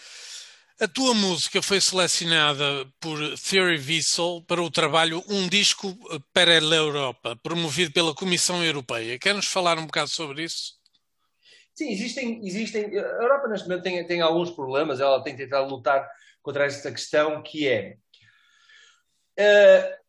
A 0.82 0.88
tua 0.88 1.14
música 1.14 1.62
foi 1.62 1.82
selecionada 1.82 2.90
por 3.02 3.20
Theory 3.38 3.78
Vessel 3.78 4.42
para 4.48 4.62
o 4.62 4.72
trabalho 4.72 5.22
Um 5.28 5.48
Disco 5.48 5.94
para 6.34 6.58
a 6.58 6.76
Europa, 6.76 7.38
promovido 7.44 7.92
pela 7.92 8.16
Comissão 8.16 8.64
Europeia. 8.64 9.20
Quer-nos 9.20 9.48
falar 9.48 9.78
um 9.78 9.86
bocado 9.86 10.10
sobre 10.10 10.44
isso? 10.44 10.80
Sim, 11.76 11.92
existem. 11.92 12.46
existem 12.48 12.86
a 12.98 13.02
Europa, 13.02 13.50
neste 13.50 13.68
momento, 13.68 13.84
tem, 13.84 14.06
tem 14.06 14.22
alguns 14.22 14.52
problemas. 14.52 15.02
Ela 15.02 15.22
tem 15.22 15.36
tentado 15.36 15.70
lutar 15.70 16.10
contra 16.42 16.66
esta 16.66 16.92
questão, 16.92 17.44
que 17.44 17.68
é. 17.68 17.98
Uh, 19.40 20.00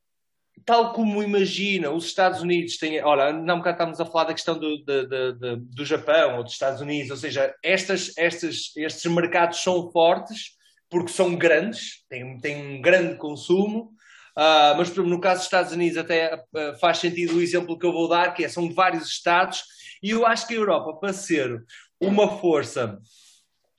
tal 0.64 0.92
como 0.92 1.22
imagina, 1.22 1.90
os 1.90 2.04
Estados 2.04 2.40
Unidos 2.42 2.76
têm. 2.76 3.02
Olha, 3.02 3.32
não 3.32 3.58
bocado 3.58 3.76
estamos 3.76 4.00
a 4.00 4.06
falar 4.06 4.24
da 4.24 4.34
questão 4.34 4.58
do, 4.58 4.78
do, 4.78 5.08
do, 5.08 5.56
do 5.56 5.84
Japão 5.84 6.36
ou 6.36 6.44
dos 6.44 6.52
Estados 6.52 6.80
Unidos, 6.80 7.10
ou 7.10 7.16
seja, 7.16 7.54
estas, 7.62 8.12
estas, 8.16 8.72
estes 8.76 9.10
mercados 9.10 9.62
são 9.62 9.90
fortes 9.90 10.58
porque 10.88 11.12
são 11.12 11.36
grandes, 11.36 12.04
têm, 12.08 12.38
têm 12.40 12.78
um 12.78 12.82
grande 12.82 13.16
consumo. 13.16 13.92
Uh, 14.36 14.74
mas, 14.76 14.94
no 14.96 15.20
caso 15.20 15.40
dos 15.40 15.46
Estados 15.46 15.72
Unidos, 15.72 15.98
até 15.98 16.34
uh, 16.34 16.78
faz 16.80 16.98
sentido 16.98 17.36
o 17.36 17.42
exemplo 17.42 17.78
que 17.78 17.86
eu 17.86 17.92
vou 17.92 18.08
dar, 18.08 18.32
que 18.32 18.44
é, 18.44 18.48
são 18.48 18.72
vários 18.72 19.08
Estados, 19.08 19.62
e 20.02 20.10
eu 20.10 20.26
acho 20.26 20.46
que 20.46 20.54
a 20.54 20.56
Europa, 20.56 20.94
para 20.94 21.12
ser 21.12 21.62
uma 22.00 22.38
força 22.38 22.98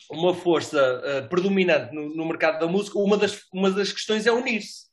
uma 0.09 0.33
força 0.33 0.77
uh, 0.99 1.29
predominante 1.29 1.95
no, 1.95 2.13
no, 2.13 2.25
mercado 2.25 2.59
da 2.59 2.67
música, 2.67 2.99
uma 2.99 3.17
das, 3.17 3.43
uma 3.53 3.71
das 3.71 3.93
questões 3.93 4.27
é 4.27 4.31
unir-se 4.31 4.90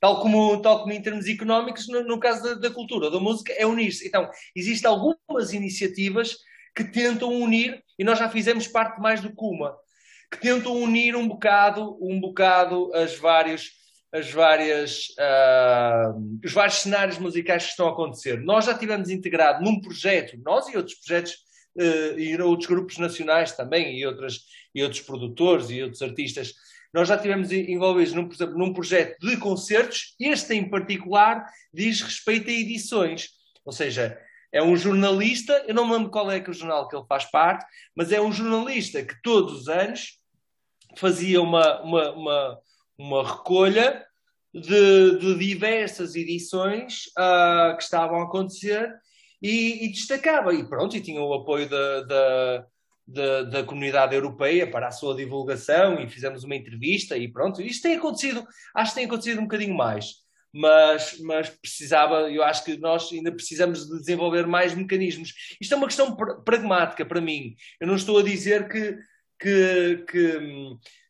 tal 0.00 0.20
como, 0.20 0.60
tal 0.62 0.80
como 0.80 0.92
em 0.92 1.02
termos 1.02 1.26
económicos, 1.26 1.88
no, 1.88 2.04
no 2.04 2.20
caso 2.20 2.42
da, 2.42 2.54
da, 2.54 2.70
cultura, 2.70 3.10
da 3.10 3.18
música, 3.18 3.52
é 3.52 3.66
unir-se. 3.66 4.06
Então, 4.06 4.28
existem 4.54 4.88
algumas 4.88 5.52
iniciativas 5.52 6.36
que 6.74 6.84
tentam 6.84 7.32
unir, 7.32 7.82
e 7.98 8.04
nós 8.04 8.18
já 8.18 8.28
fizemos 8.28 8.68
parte 8.68 9.00
mais 9.00 9.20
do 9.20 9.30
que 9.30 9.44
uma, 9.44 9.76
que 10.30 10.40
tentam 10.40 10.76
unir 10.76 11.16
um 11.16 11.26
bocado, 11.26 11.98
um 12.00 12.20
bocado 12.20 12.92
as 12.94 13.16
várias, 13.16 13.70
as 14.12 14.30
várias, 14.30 15.08
uh, 15.18 16.38
os 16.44 16.52
vários 16.52 16.76
cenários 16.76 17.18
musicais 17.18 17.64
que 17.64 17.70
estão 17.70 17.88
a 17.88 17.92
acontecer. 17.92 18.40
Nós 18.40 18.66
já 18.66 18.78
tivemos 18.78 19.10
integrado 19.10 19.64
num 19.64 19.80
projeto, 19.80 20.38
nós 20.44 20.68
e 20.68 20.76
outros 20.76 20.96
projetos 20.96 21.32
uh, 21.76 22.18
e 22.18 22.40
outros 22.40 22.68
grupos 22.68 22.98
nacionais 22.98 23.52
também, 23.52 23.98
e, 23.98 24.06
outras, 24.06 24.40
e 24.74 24.82
outros 24.82 25.02
produtores 25.02 25.70
e 25.70 25.82
outros 25.82 26.02
artistas, 26.02 26.54
nós 26.92 27.08
já 27.08 27.16
estivemos 27.16 27.52
envolvidos, 27.52 28.14
num, 28.14 28.28
num 28.56 28.72
projeto 28.72 29.18
de 29.20 29.36
concertos, 29.36 30.14
este 30.18 30.54
em 30.54 30.68
particular 30.68 31.46
diz 31.72 32.00
respeito 32.00 32.48
a 32.48 32.52
edições, 32.52 33.30
ou 33.64 33.72
seja, 33.72 34.18
é 34.52 34.62
um 34.62 34.76
jornalista, 34.76 35.64
eu 35.66 35.74
não 35.74 35.86
me 35.86 35.92
lembro 35.92 36.10
qual 36.10 36.30
é 36.30 36.40
que 36.40 36.50
o 36.50 36.54
jornal 36.54 36.88
que 36.88 36.96
ele 36.96 37.04
faz 37.06 37.24
parte, 37.26 37.66
mas 37.94 38.12
é 38.12 38.20
um 38.20 38.32
jornalista 38.32 39.04
que 39.04 39.20
todos 39.22 39.52
os 39.52 39.68
anos 39.68 40.18
fazia 40.96 41.40
uma, 41.40 41.82
uma, 41.82 42.10
uma, 42.12 42.58
uma 42.98 43.36
recolha 43.36 44.04
de, 44.54 45.18
de, 45.18 45.38
diversas 45.38 46.14
edições 46.14 47.06
uh, 47.18 47.76
que 47.76 47.82
estavam 47.82 48.20
a 48.20 48.24
acontecer 48.24 48.90
e, 49.42 49.84
e, 49.84 49.92
destacava. 49.92 50.54
E 50.54 50.66
pronto, 50.66 50.96
e 50.96 51.00
tinha 51.00 51.20
o 51.20 51.34
apoio 51.34 51.68
da, 51.68 52.00
da 52.02 52.66
da, 53.08 53.42
da 53.42 53.64
comunidade 53.64 54.14
europeia 54.14 54.70
para 54.70 54.88
a 54.88 54.92
sua 54.92 55.16
divulgação 55.16 56.00
e 56.00 56.08
fizemos 56.08 56.44
uma 56.44 56.54
entrevista 56.54 57.16
e 57.16 57.26
pronto. 57.26 57.62
Isto 57.62 57.82
tem 57.82 57.96
acontecido, 57.96 58.46
acho 58.74 58.92
que 58.92 58.96
tem 58.96 59.06
acontecido 59.06 59.38
um 59.40 59.44
bocadinho 59.44 59.74
mais 59.74 60.28
mas, 60.52 61.18
mas 61.20 61.50
precisava, 61.50 62.30
eu 62.30 62.42
acho 62.42 62.64
que 62.64 62.76
nós 62.78 63.10
ainda 63.12 63.30
precisamos 63.30 63.86
de 63.86 63.98
desenvolver 63.98 64.46
mais 64.46 64.74
mecanismos. 64.74 65.34
Isto 65.60 65.74
é 65.74 65.76
uma 65.76 65.86
questão 65.86 66.16
pr 66.16 66.42
pragmática 66.44 67.04
para 67.04 67.20
mim. 67.20 67.54
Eu 67.80 67.86
não 67.86 67.96
estou 67.96 68.18
a 68.18 68.22
dizer 68.22 68.68
que, 68.68 68.98
que, 69.38 70.04
que 70.10 70.36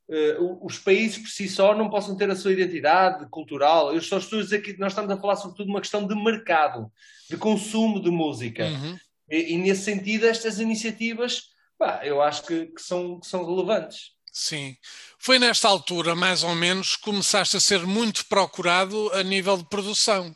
uh, 0.08 0.66
os 0.66 0.78
países 0.78 1.18
por 1.18 1.28
si 1.28 1.48
só 1.48 1.74
não 1.74 1.88
possam 1.88 2.16
ter 2.16 2.28
a 2.30 2.36
sua 2.36 2.52
identidade 2.52 3.28
cultural. 3.30 3.94
Eu 3.94 4.00
só 4.02 4.18
estou 4.18 4.40
a 4.40 4.42
dizer 4.42 4.60
que 4.60 4.76
nós 4.78 4.92
estamos 4.92 5.10
a 5.10 5.16
falar 5.16 5.36
sobretudo 5.36 5.66
de 5.66 5.72
uma 5.72 5.80
questão 5.80 6.06
de 6.06 6.14
mercado, 6.14 6.90
de 7.30 7.36
consumo 7.36 8.02
de 8.02 8.10
música. 8.10 8.66
Uhum. 8.66 8.98
E, 9.30 9.54
e, 9.54 9.56
nesse 9.58 9.84
sentido, 9.84 10.26
estas 10.26 10.58
iniciativas, 10.58 11.47
bah, 11.78 12.00
eu 12.04 12.20
acho 12.20 12.44
que, 12.44 12.66
que, 12.66 12.82
são, 12.82 13.20
que 13.20 13.26
são 13.26 13.44
relevantes. 13.44 14.12
Sim. 14.32 14.76
Foi 15.18 15.38
nesta 15.38 15.68
altura, 15.68 16.14
mais 16.14 16.42
ou 16.42 16.54
menos, 16.54 16.96
que 16.96 17.02
começaste 17.02 17.56
a 17.56 17.60
ser 17.60 17.86
muito 17.86 18.26
procurado 18.26 19.10
a 19.12 19.22
nível 19.22 19.56
de 19.56 19.68
produção, 19.68 20.34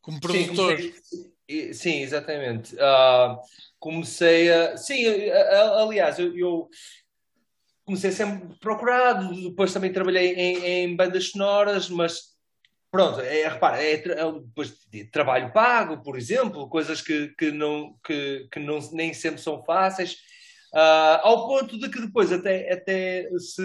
como 0.00 0.20
produtor. 0.20 0.78
Sim, 0.78 1.72
sim 1.72 2.02
exatamente. 2.02 2.74
Uh, 2.76 3.38
comecei 3.78 4.52
a. 4.52 4.76
Sim, 4.76 5.04
aliás, 5.80 6.18
eu, 6.18 6.36
eu, 6.36 6.68
comecei 7.84 8.10
sempre 8.10 8.56
procurado, 8.58 9.32
depois 9.48 9.72
também 9.72 9.92
trabalhei 9.92 10.34
em, 10.34 10.64
em 10.64 10.96
bandas 10.96 11.30
sonoras, 11.30 11.88
mas 11.88 12.35
pronto, 12.96 13.20
é, 13.20 13.46
repara, 13.46 13.82
é, 13.82 13.92
é, 13.92 14.00
de 14.90 15.04
trabalho 15.10 15.52
pago, 15.52 16.02
por 16.02 16.16
exemplo, 16.16 16.66
coisas 16.66 17.02
que, 17.02 17.28
que, 17.36 17.50
não, 17.50 17.94
que, 18.02 18.48
que 18.50 18.58
não, 18.58 18.78
nem 18.92 19.12
sempre 19.12 19.38
são 19.38 19.62
fáceis. 19.62 20.14
Uh, 20.72 21.20
ao 21.20 21.46
ponto 21.46 21.78
de 21.78 21.90
que 21.90 22.00
depois 22.00 22.32
até, 22.32 22.72
até 22.72 23.28
se, 23.38 23.62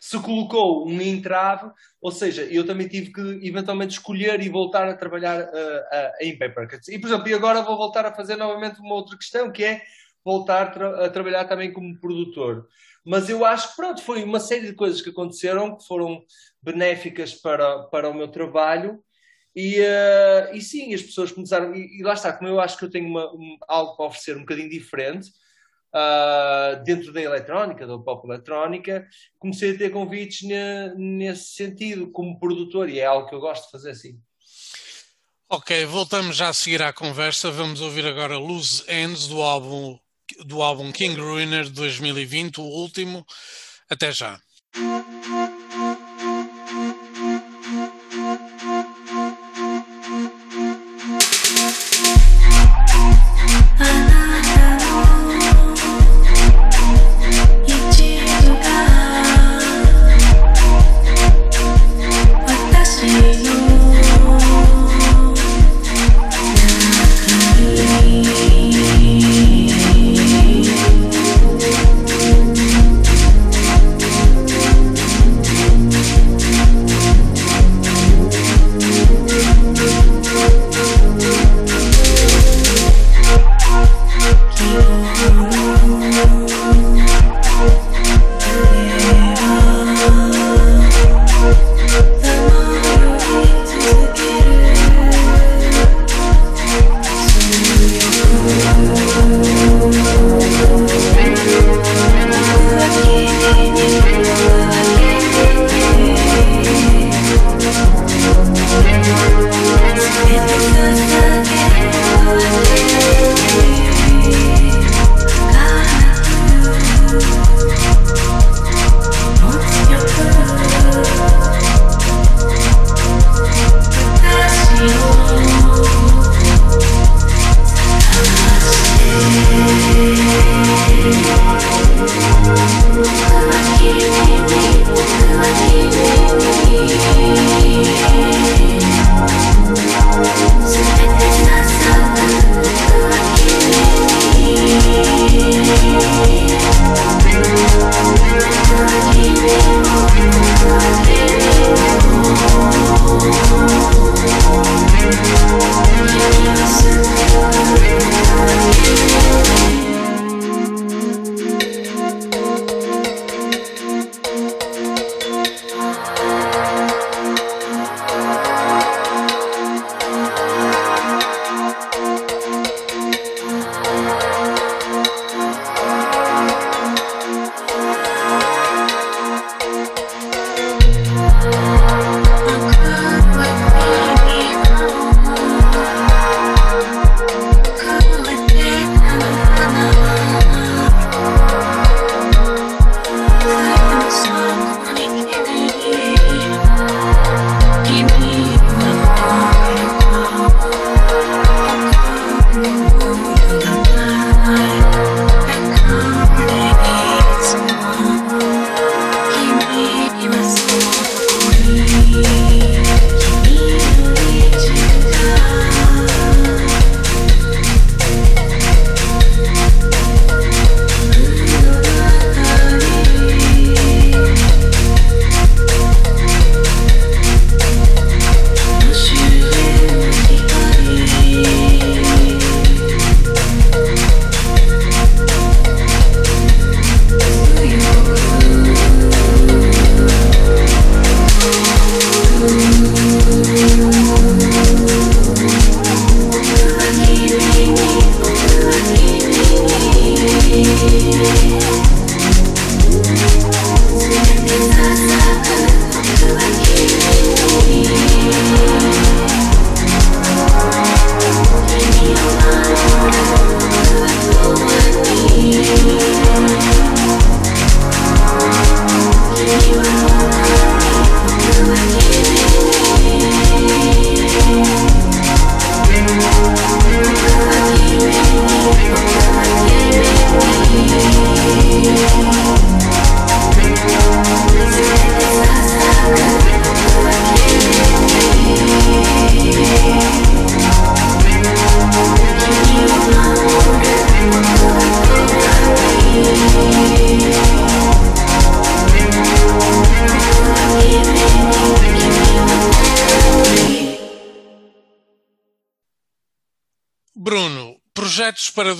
se 0.00 0.18
colocou 0.20 0.88
um 0.88 1.00
entrave, 1.00 1.70
ou 2.00 2.10
seja, 2.10 2.42
eu 2.42 2.66
também 2.66 2.88
tive 2.88 3.12
que 3.12 3.46
eventualmente 3.46 3.92
escolher 3.92 4.40
e 4.40 4.48
voltar 4.48 4.88
a 4.88 4.96
trabalhar 4.96 5.40
uh, 5.40 5.44
uh, 5.44 6.12
em 6.20 6.36
paper 6.36 6.68
cuts. 6.68 6.88
E, 6.88 6.98
por 6.98 7.06
exemplo, 7.06 7.28
e 7.28 7.34
agora 7.34 7.62
vou 7.62 7.76
voltar 7.76 8.04
a 8.04 8.14
fazer 8.14 8.34
novamente 8.34 8.80
uma 8.80 8.96
outra 8.96 9.16
questão, 9.16 9.52
que 9.52 9.62
é 9.62 9.82
voltar 10.24 10.72
tra 10.72 11.06
a 11.06 11.10
trabalhar 11.10 11.44
também 11.44 11.72
como 11.72 11.98
produtor. 12.00 12.66
Mas 13.04 13.28
eu 13.28 13.44
acho 13.44 13.70
que, 13.70 13.76
pronto, 13.76 14.02
foi 14.02 14.22
uma 14.22 14.40
série 14.40 14.66
de 14.66 14.74
coisas 14.74 15.02
que 15.02 15.10
aconteceram 15.10 15.76
que 15.76 15.86
foram 15.86 16.22
benéficas 16.62 17.34
para, 17.34 17.84
para 17.84 18.08
o 18.08 18.14
meu 18.14 18.28
trabalho 18.28 19.02
e, 19.54 19.80
uh, 19.80 20.54
e 20.54 20.60
sim, 20.62 20.94
as 20.94 21.02
pessoas 21.02 21.30
começaram, 21.30 21.74
e, 21.74 21.98
e, 21.98 22.02
lá 22.02 22.14
está, 22.14 22.32
como 22.32 22.48
eu 22.48 22.60
acho 22.60 22.78
que 22.78 22.84
eu 22.84 22.90
tenho 22.90 23.08
uma, 23.08 23.30
um, 23.34 23.58
algo 23.68 23.96
para 23.96 24.06
oferecer 24.06 24.36
um 24.36 24.40
bocadinho 24.40 24.70
diferente, 24.70 25.28
uh, 25.94 26.82
dentro 26.84 27.12
da 27.12 27.20
eletrónica, 27.20 27.86
da 27.86 27.98
pop 27.98 28.26
eletrónica, 28.26 29.06
comecei 29.38 29.74
a 29.74 29.78
ter 29.78 29.90
convites 29.90 30.42
ne, 30.42 30.94
nesse 30.96 31.54
sentido, 31.54 32.10
como 32.10 32.38
produtor, 32.38 32.88
e 32.88 32.98
é 32.98 33.04
algo 33.04 33.28
que 33.28 33.34
eu 33.34 33.40
gosto 33.40 33.66
de 33.66 33.72
fazer 33.72 33.90
assim. 33.90 34.18
Ok, 35.50 35.84
voltamos 35.84 36.34
já 36.34 36.48
a 36.48 36.54
seguir 36.54 36.82
à 36.82 36.94
conversa. 36.94 37.50
Vamos 37.50 37.82
ouvir 37.82 38.06
agora 38.06 38.38
Loose 38.38 38.82
Ends 38.88 39.26
do 39.26 39.42
álbum, 39.42 39.98
do 40.44 40.62
álbum 40.62 40.90
King 40.92 41.20
Ruiner 41.20 41.64
de 41.64 41.72
2020, 41.72 42.60
o 42.60 42.64
último. 42.64 43.24
Até 43.88 44.12
já. 44.12 44.38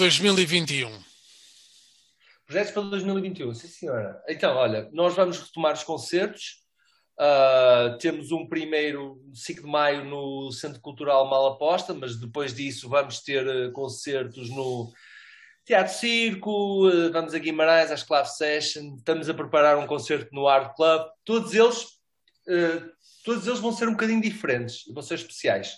2021. 0.02 0.90
Projetos 2.44 2.72
para 2.72 2.82
2021, 2.82 3.54
sim 3.54 3.68
senhora. 3.68 4.20
Então, 4.28 4.56
olha, 4.56 4.88
nós 4.92 5.14
vamos 5.14 5.38
retomar 5.38 5.74
os 5.74 5.84
concertos. 5.84 6.60
Uh, 7.16 7.96
temos 7.98 8.32
um 8.32 8.48
primeiro 8.48 9.22
5 9.32 9.60
de 9.60 9.66
maio 9.68 10.04
no 10.04 10.50
Centro 10.50 10.80
Cultural 10.80 11.30
Malaposta, 11.30 11.94
mas 11.94 12.18
depois 12.18 12.52
disso 12.52 12.88
vamos 12.88 13.20
ter 13.20 13.46
uh, 13.46 13.70
concertos 13.70 14.50
no 14.50 14.92
Teatro 15.64 15.94
Circo, 15.94 16.88
uh, 16.88 17.12
vamos 17.12 17.32
a 17.32 17.38
Guimarães, 17.38 17.92
às 17.92 18.02
Clave 18.02 18.28
Session, 18.28 18.96
estamos 18.96 19.28
a 19.28 19.34
preparar 19.34 19.78
um 19.78 19.86
concerto 19.86 20.34
no 20.34 20.48
Art 20.48 20.74
Club. 20.74 21.06
Todos 21.24 21.54
eles, 21.54 21.86
todos 23.24 23.46
eles 23.46 23.60
vão 23.60 23.70
ser 23.70 23.86
um 23.86 23.92
bocadinho 23.92 24.20
diferentes, 24.20 24.82
vão 24.92 25.02
ser 25.02 25.14
especiais. 25.14 25.76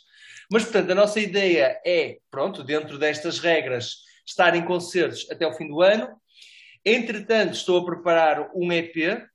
Mas, 0.50 0.62
portanto, 0.62 0.90
a 0.92 0.94
nossa 0.94 1.20
ideia 1.20 1.78
é, 1.84 2.16
pronto, 2.30 2.64
dentro 2.64 2.98
destas 2.98 3.38
regras, 3.38 4.04
estar 4.26 4.54
em 4.54 4.64
concertos 4.64 5.26
até 5.30 5.46
o 5.46 5.52
fim 5.52 5.68
do 5.68 5.82
ano. 5.82 6.08
Entretanto, 6.84 7.54
estou 7.54 7.80
a 7.80 7.84
preparar 7.84 8.50
um 8.54 8.70
EP 8.72 9.26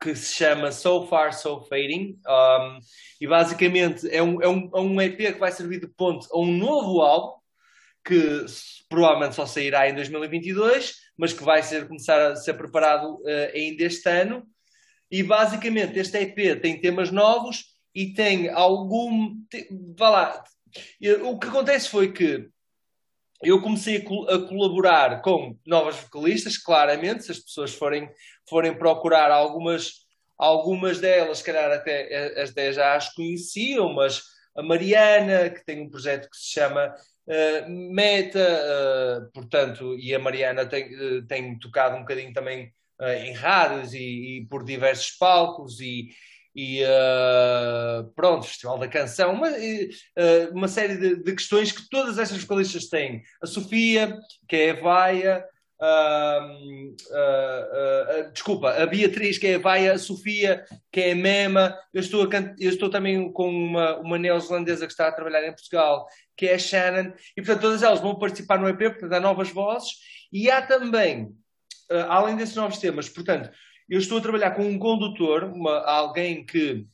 que 0.00 0.16
se 0.16 0.34
chama 0.34 0.72
So 0.72 1.06
Far 1.06 1.32
So 1.32 1.62
Fading 1.62 2.18
um, 2.26 2.78
e 3.20 3.26
basicamente 3.26 4.08
é 4.10 4.20
um, 4.20 4.42
é, 4.42 4.48
um, 4.48 4.70
é 4.74 4.80
um 4.80 5.00
EP 5.00 5.16
que 5.16 5.38
vai 5.38 5.52
servir 5.52 5.80
de 5.80 5.86
ponte 5.86 6.26
a 6.32 6.38
um 6.38 6.52
novo 6.52 7.00
álbum 7.00 7.40
que 8.04 8.44
provavelmente 8.88 9.36
só 9.36 9.46
sairá 9.46 9.88
em 9.88 9.94
2022, 9.94 10.94
mas 11.16 11.32
que 11.32 11.44
vai 11.44 11.62
ser, 11.62 11.86
começar 11.86 12.32
a 12.32 12.36
ser 12.36 12.54
preparado 12.54 13.14
uh, 13.14 13.54
ainda 13.54 13.84
este 13.84 14.08
ano. 14.08 14.44
E 15.08 15.22
basicamente 15.22 15.98
este 15.98 16.18
EP 16.18 16.60
tem 16.60 16.80
temas 16.80 17.10
novos 17.10 17.64
e 17.94 18.12
tem 18.12 18.48
algum. 18.48 19.36
Tem, 19.48 19.68
vá 19.96 20.10
lá. 20.10 20.44
O 21.24 21.38
que 21.38 21.46
acontece 21.46 21.88
foi 21.88 22.10
que 22.12 22.48
eu 23.42 23.60
comecei 23.60 23.96
a, 23.98 24.38
colaborar 24.38 25.20
com 25.20 25.56
novas 25.66 25.96
vocalistas, 25.96 26.56
claramente, 26.56 27.24
se 27.24 27.32
as 27.32 27.38
pessoas 27.38 27.74
forem, 27.74 28.08
forem 28.48 28.74
procurar 28.74 29.30
algumas, 29.30 30.06
algumas 30.38 31.00
delas, 31.00 31.38
se 31.38 31.44
calhar 31.44 31.70
até 31.70 32.40
as 32.40 32.52
10 32.54 32.76
já 32.76 32.94
as 32.94 33.12
conheciam, 33.12 33.92
mas 33.92 34.22
a 34.56 34.62
Mariana, 34.62 35.50
que 35.50 35.64
tem 35.64 35.82
um 35.82 35.90
projeto 35.90 36.28
que 36.30 36.36
se 36.36 36.52
chama 36.52 36.94
uh, 37.26 37.70
Meta, 37.70 38.38
uh, 38.38 39.32
portanto, 39.32 39.96
e 39.98 40.14
a 40.14 40.18
Mariana 40.18 40.66
tem, 40.66 40.94
uh, 40.94 41.26
tem 41.26 41.58
tocado 41.58 41.96
um 41.96 42.00
bocadinho 42.00 42.32
também 42.32 42.72
em 43.24 43.32
rádios 43.32 43.94
e, 43.94 43.98
e, 43.98 44.46
por 44.46 44.62
diversos 44.64 45.10
palcos 45.18 45.80
e, 45.80 46.10
e 46.54 46.82
uh, 46.84 48.04
pronto, 48.14 48.46
Festival 48.46 48.78
da 48.78 48.86
Canção, 48.86 49.32
uma, 49.32 49.48
uh, 49.48 50.52
uma 50.52 50.68
série 50.68 50.96
de, 50.96 51.16
de, 51.16 51.34
questões 51.34 51.72
que 51.72 51.88
todas 51.88 52.18
essas 52.18 52.42
vocalistas 52.42 52.88
têm. 52.88 53.22
A 53.42 53.46
Sofia, 53.46 54.18
que 54.46 54.56
é 54.56 54.70
a 54.70 54.80
Vaia, 54.80 55.44
uh, 55.80 56.72
desculpa, 58.32 58.70
a 58.70 58.86
Beatriz, 58.86 59.38
que 59.38 59.46
é 59.46 59.54
a 59.54 59.58
Vaia, 59.58 59.94
a 59.94 59.98
Sofia, 59.98 60.62
que 60.92 61.00
é 61.00 61.12
a 61.12 61.16
Mema. 61.16 61.74
Eu 61.92 62.00
estou, 62.00 62.24
a, 62.24 62.54
eu 62.58 62.68
estou 62.68 62.90
também 62.90 63.32
com 63.32 63.48
uma, 63.48 63.96
uma 64.00 64.18
neozelandesa 64.18 64.86
que 64.86 64.92
está 64.92 65.08
a 65.08 65.12
trabalhar 65.12 65.46
em 65.46 65.52
Portugal, 65.52 66.06
que 66.36 66.46
é 66.46 66.54
a 66.54 66.58
Shannon, 66.58 67.14
e 67.34 67.42
portanto 67.42 67.62
todas 67.62 67.82
elas 67.82 68.00
vão 68.00 68.18
participar 68.18 68.58
no 68.58 68.68
EP, 68.68 68.78
portanto 68.78 69.12
há 69.14 69.20
novas 69.20 69.48
vozes, 69.48 69.92
e 70.30 70.50
há 70.50 70.60
também, 70.60 71.34
além 72.08 72.36
desses 72.36 72.56
novos 72.56 72.78
temas, 72.78 73.08
portanto 73.08 73.50
eu 73.92 73.98
estou 73.98 74.16
a 74.16 74.22
trabalhar 74.22 74.52
com 74.52 74.62
um 74.62 74.78
condutor, 74.78 75.44
uma, 75.44 75.80
alguém 75.80 76.46
que, 76.46 76.86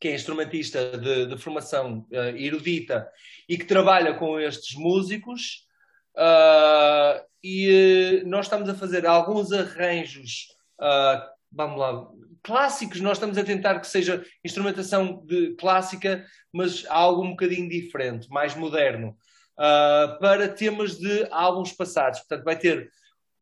que 0.00 0.08
é 0.08 0.14
instrumentista 0.14 0.96
de, 0.96 1.26
de 1.26 1.36
formação 1.36 2.06
uh, 2.10 2.34
erudita 2.34 3.06
e 3.46 3.58
que 3.58 3.66
trabalha 3.66 4.14
com 4.14 4.40
estes 4.40 4.74
músicos. 4.74 5.66
Uh, 6.16 7.22
e 7.44 8.22
uh, 8.24 8.26
nós 8.26 8.46
estamos 8.46 8.66
a 8.70 8.74
fazer 8.74 9.04
alguns 9.04 9.52
arranjos, 9.52 10.46
vamos 11.52 11.78
lá, 11.78 12.08
clássicos. 12.42 13.02
Nós 13.02 13.18
estamos 13.18 13.36
a 13.36 13.44
tentar 13.44 13.78
que 13.78 13.86
seja 13.86 14.24
instrumentação 14.42 15.22
de, 15.26 15.54
clássica, 15.56 16.24
mas 16.50 16.86
algo 16.88 17.22
um 17.22 17.32
bocadinho 17.32 17.68
diferente, 17.68 18.30
mais 18.30 18.54
moderno, 18.54 19.14
para 20.18 20.48
temas 20.48 20.96
de 20.96 21.26
álbuns 21.30 21.74
passados. 21.74 22.20
Portanto, 22.20 22.44
vai 22.44 22.58
ter 22.58 22.90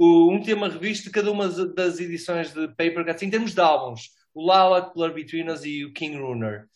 um 0.00 0.42
tema 0.42 0.68
revisto 0.68 1.04
de 1.04 1.10
cada 1.10 1.30
uma 1.30 1.48
das 1.48 2.00
edições 2.00 2.52
de 2.52 2.68
Paper 2.68 3.04
Cuts, 3.04 3.22
em 3.22 3.30
termos 3.30 3.52
de 3.52 3.60
álbuns. 3.60 4.10
O 4.32 4.46
Lala, 4.46 4.92
Blur 4.94 5.12
Between 5.12 5.50
Us 5.50 5.64
e 5.64 5.84
o 5.84 5.92
King 5.92 6.16
Runer. 6.16 6.66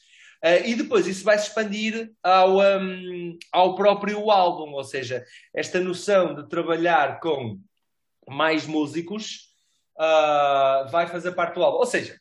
Uh, 0.44 0.60
e 0.66 0.74
depois 0.74 1.06
isso 1.06 1.24
vai 1.24 1.38
se 1.38 1.48
expandir 1.48 2.12
ao, 2.22 2.58
um, 2.58 3.38
ao 3.50 3.74
próprio 3.74 4.30
álbum, 4.30 4.72
ou 4.72 4.84
seja, 4.84 5.24
esta 5.54 5.80
noção 5.80 6.34
de 6.34 6.46
trabalhar 6.50 7.18
com 7.20 7.58
mais 8.28 8.66
músicos 8.66 9.54
uh, 9.96 10.90
vai 10.90 11.06
fazer 11.06 11.32
parte 11.32 11.54
do 11.54 11.62
álbum. 11.62 11.78
Ou 11.78 11.86
seja, 11.86 12.20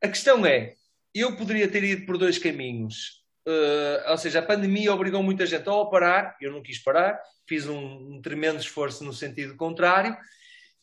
a 0.00 0.06
questão 0.06 0.46
é: 0.46 0.74
eu 1.12 1.36
poderia 1.36 1.66
ter 1.66 1.82
ido 1.82 2.06
por 2.06 2.16
dois 2.16 2.38
caminhos. 2.38 3.17
Uh, 3.48 4.10
ou 4.10 4.18
seja, 4.18 4.40
a 4.40 4.42
pandemia 4.42 4.92
obrigou 4.92 5.22
muita 5.22 5.46
gente 5.46 5.66
a 5.66 5.84
parar, 5.86 6.36
eu 6.38 6.52
não 6.52 6.60
quis 6.60 6.78
parar, 6.78 7.18
fiz 7.48 7.66
um, 7.66 8.16
um 8.16 8.20
tremendo 8.20 8.60
esforço 8.60 9.02
no 9.02 9.12
sentido 9.14 9.56
contrário, 9.56 10.14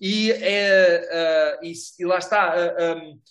e, 0.02 0.32
é, 0.32 1.60
uh, 1.62 1.64
e, 1.64 1.74
e, 2.00 2.06
lá 2.06 2.18
está, 2.18 2.56
uh, 2.58 3.22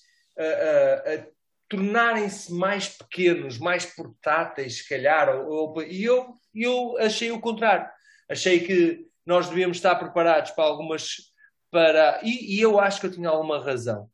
tornarem-se 1.68 2.52
mais 2.52 2.88
pequenos, 2.88 3.58
mais 3.58 3.84
portáteis, 3.84 4.78
se 4.78 4.88
calhar, 4.88 5.28
ou, 5.28 5.74
ou, 5.74 5.82
e 5.82 6.04
eu, 6.04 6.32
eu 6.54 6.96
achei 6.98 7.32
o 7.32 7.40
contrário. 7.40 7.90
Achei 8.30 8.60
que 8.60 9.04
nós 9.26 9.48
devíamos 9.48 9.78
estar 9.78 9.96
preparados 9.96 10.52
para 10.52 10.62
algumas. 10.62 11.16
Para, 11.72 12.20
e, 12.22 12.54
e 12.56 12.60
eu 12.60 12.78
acho 12.78 13.00
que 13.00 13.06
eu 13.06 13.12
tinha 13.12 13.30
alguma 13.30 13.60
razão. 13.60 14.08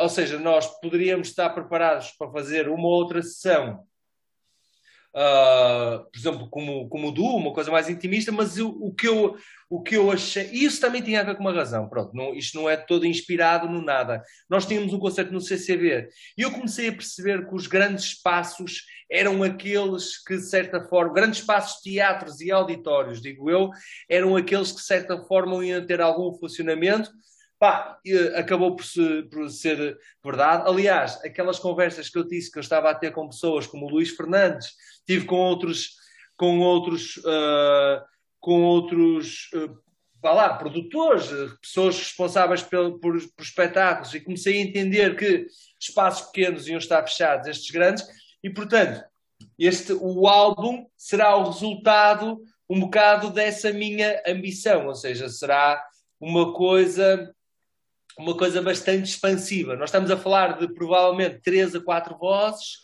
Ou 0.00 0.08
seja, 0.08 0.38
nós 0.38 0.80
poderíamos 0.80 1.28
estar 1.28 1.50
preparados 1.50 2.12
para 2.12 2.30
fazer 2.30 2.68
uma 2.68 2.88
outra 2.88 3.20
sessão 3.20 3.86
uh, 5.14 6.04
por 6.10 6.18
exemplo, 6.18 6.48
como, 6.50 6.88
como 6.88 7.08
o 7.08 7.12
Du, 7.12 7.24
uma 7.24 7.52
coisa 7.52 7.70
mais 7.70 7.88
intimista, 7.88 8.32
mas 8.32 8.58
eu, 8.58 8.68
o, 8.68 8.92
que 8.92 9.06
eu, 9.06 9.36
o 9.70 9.82
que 9.82 9.96
eu 9.96 10.10
achei. 10.10 10.50
Isso 10.52 10.80
também 10.80 11.00
tinha 11.00 11.20
a 11.20 11.24
ver 11.24 11.36
com 11.36 11.42
uma 11.42 11.52
razão, 11.52 11.88
pronto, 11.88 12.14
não, 12.14 12.34
isto 12.34 12.58
não 12.58 12.68
é 12.68 12.76
todo 12.76 13.06
inspirado 13.06 13.68
no 13.68 13.80
nada. 13.80 14.22
Nós 14.48 14.66
tínhamos 14.66 14.92
um 14.92 14.98
concerto 14.98 15.32
no 15.32 15.40
CCB 15.40 16.08
e 16.36 16.42
eu 16.42 16.50
comecei 16.50 16.88
a 16.88 16.92
perceber 16.92 17.46
que 17.46 17.54
os 17.54 17.66
grandes 17.66 18.04
espaços 18.06 18.82
eram 19.10 19.42
aqueles 19.42 20.22
que, 20.24 20.36
de 20.36 20.48
certa 20.48 20.80
forma, 20.88 21.14
grandes 21.14 21.40
espaços, 21.40 21.80
teatros 21.80 22.40
e 22.40 22.50
auditórios, 22.50 23.22
digo 23.22 23.50
eu, 23.50 23.70
eram 24.08 24.34
aqueles 24.34 24.72
que, 24.72 24.78
de 24.78 24.86
certa 24.86 25.22
forma, 25.24 25.64
iam 25.64 25.86
ter 25.86 26.00
algum 26.00 26.32
funcionamento 26.36 27.10
Pá, 27.56 27.98
acabou 28.34 28.76
por, 28.76 28.84
se, 28.84 29.22
por, 29.30 29.48
ser 29.48 29.96
verdade. 30.22 30.64
Aliás, 30.68 31.18
aquelas 31.24 31.58
conversas 31.58 32.10
que 32.10 32.18
eu 32.18 32.24
disse 32.24 32.50
que 32.50 32.58
eu 32.58 32.60
estava 32.60 32.90
a 32.90 32.94
ter 32.94 33.12
com 33.12 33.28
pessoas 33.28 33.66
como 33.66 33.86
o 33.86 33.88
Luís 33.88 34.10
Fernandes, 34.10 34.74
tive 35.06 35.26
com 35.26 35.36
outros, 35.36 35.90
com 36.36 36.60
outros, 36.60 37.16
uh, 37.18 38.02
com 38.40 38.62
outros 38.62 39.50
uh, 39.54 39.84
lá, 40.22 40.54
produtores, 40.54 41.28
pessoas 41.60 41.98
responsáveis 41.98 42.62
por, 42.62 42.98
por, 42.98 43.18
por 43.18 43.42
espetáculos, 43.42 44.14
e 44.14 44.20
comecei 44.20 44.58
a 44.58 44.64
entender 44.64 45.16
que 45.16 45.46
espaços 45.78 46.26
pequenos 46.28 46.66
iam 46.66 46.78
estar 46.78 47.02
fechados, 47.02 47.46
estes 47.46 47.70
grandes, 47.70 48.04
e 48.42 48.48
portanto, 48.48 49.04
este, 49.58 49.92
o 49.92 50.26
álbum 50.26 50.86
será 50.96 51.36
o 51.36 51.50
resultado 51.50 52.40
um 52.68 52.80
bocado 52.80 53.30
dessa 53.30 53.72
minha 53.72 54.22
ambição, 54.26 54.86
ou 54.86 54.94
seja, 54.94 55.28
será 55.28 55.82
uma 56.18 56.52
coisa 56.54 57.30
uma 58.16 58.36
coisa 58.36 58.62
bastante 58.62 59.08
expansiva. 59.08 59.74
Nós 59.74 59.88
estamos 59.88 60.08
a 60.08 60.16
falar 60.16 60.56
de 60.58 60.72
provavelmente 60.72 61.40
três 61.42 61.74
a 61.74 61.80
quatro 61.80 62.16
vozes, 62.16 62.76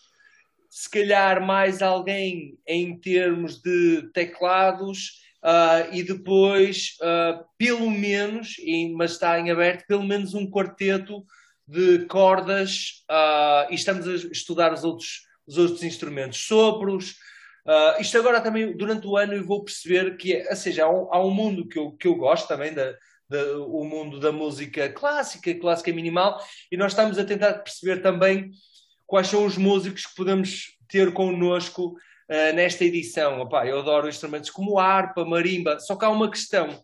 se 0.70 0.88
calhar 0.88 1.44
mais 1.44 1.82
alguém 1.82 2.56
em 2.64 2.96
termos 2.96 3.60
de 3.60 4.08
teclados, 4.14 5.20
uh, 5.42 5.92
e 5.92 6.04
depois, 6.04 6.96
uh, 7.00 7.44
pelo 7.58 7.90
menos, 7.90 8.54
mas 8.94 9.12
está 9.12 9.38
em 9.40 9.50
aberto, 9.50 9.84
pelo 9.88 10.04
menos 10.04 10.32
um 10.32 10.48
quarteto 10.48 11.24
de 11.66 12.06
cordas, 12.06 13.04
uh, 13.10 13.70
e 13.70 13.74
estamos 13.74 14.06
a 14.06 14.14
estudar 14.14 14.72
os 14.72 14.84
outros, 14.84 15.22
os 15.44 15.58
outros 15.58 15.82
instrumentos, 15.82 16.38
sopros. 16.46 17.16
isto 17.98 18.16
agora 18.16 18.40
também, 18.40 18.76
durante 18.76 19.06
o 19.06 19.16
ano, 19.16 19.34
eu 19.34 19.44
vou 19.44 19.64
perceber 19.64 20.16
que, 20.16 20.34
é, 20.34 20.50
ou 20.50 20.56
seja, 20.56 20.84
há 20.84 20.90
um, 20.90 21.12
há 21.12 21.24
um 21.24 21.30
mundo 21.30 21.66
que 21.66 21.78
eu, 21.78 21.92
que 21.92 22.06
eu 22.06 22.14
gosto 22.14 22.46
também 22.46 22.72
da, 22.72 22.94
o 23.66 23.84
mundo 23.84 24.18
da 24.18 24.32
música 24.32 24.88
clássica, 24.88 25.54
clássica 25.54 25.92
minimal, 25.92 26.40
e 26.70 26.76
nós 26.76 26.92
estamos 26.92 27.18
a 27.18 27.24
tentar 27.24 27.54
perceber 27.54 28.02
também 28.02 28.50
quais 29.10 29.26
são 29.26 29.44
os 29.44 29.58
músicos 29.58 30.06
que 30.06 30.14
podemos 30.14 30.76
ter 30.86 31.12
connosco 31.12 31.88
uh, 31.88 32.54
nesta 32.54 32.84
edição. 32.84 33.40
Opa, 33.40 33.66
eu 33.66 33.80
adoro 33.80 34.08
instrumentos 34.08 34.50
como 34.50 34.78
harpa, 34.78 35.24
marimba, 35.24 35.80
só 35.80 35.96
que 35.96 36.04
há 36.04 36.08
uma 36.08 36.30
questão 36.30 36.80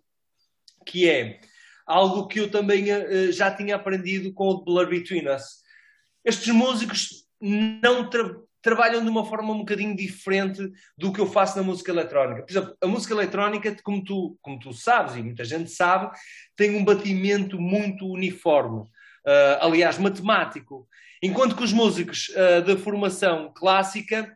que 0.84 1.08
é 1.08 1.38
algo 1.86 2.26
que 2.26 2.40
eu 2.40 2.50
também 2.50 2.92
uh, 2.92 3.30
já 3.30 3.48
tinha 3.54 3.76
aprendido 3.76 4.34
com 4.34 4.48
o 4.48 4.64
Blur 4.64 4.88
Between 4.88 5.28
Us. 5.28 5.62
Estes 6.24 6.52
músicos 6.52 7.28
não 7.40 8.10
tra 8.10 8.44
trabalham 8.60 9.00
de 9.00 9.08
uma 9.08 9.24
forma 9.24 9.52
um 9.52 9.58
bocadinho 9.58 9.94
diferente 9.94 10.60
do 10.98 11.12
que 11.12 11.20
eu 11.20 11.30
faço 11.30 11.56
na 11.56 11.62
música 11.62 11.92
eletrónica. 11.92 12.42
Por 12.42 12.50
exemplo, 12.50 12.76
a 12.82 12.86
música 12.88 13.14
eletrónica, 13.14 13.76
como 13.84 14.02
tu, 14.02 14.36
como 14.42 14.58
tu 14.58 14.72
sabes, 14.72 15.14
e 15.14 15.22
muita 15.22 15.44
gente 15.44 15.70
sabe, 15.70 16.10
tem 16.56 16.74
um 16.74 16.84
batimento 16.84 17.60
muito 17.60 18.04
uniforme. 18.04 18.84
Uh, 19.26 19.58
aliás, 19.60 19.98
matemático. 19.98 20.86
Enquanto 21.22 21.56
que 21.56 21.64
os 21.64 21.72
músicos 21.72 22.28
uh, 22.28 22.62
da 22.64 22.76
formação 22.76 23.52
clássica, 23.54 24.32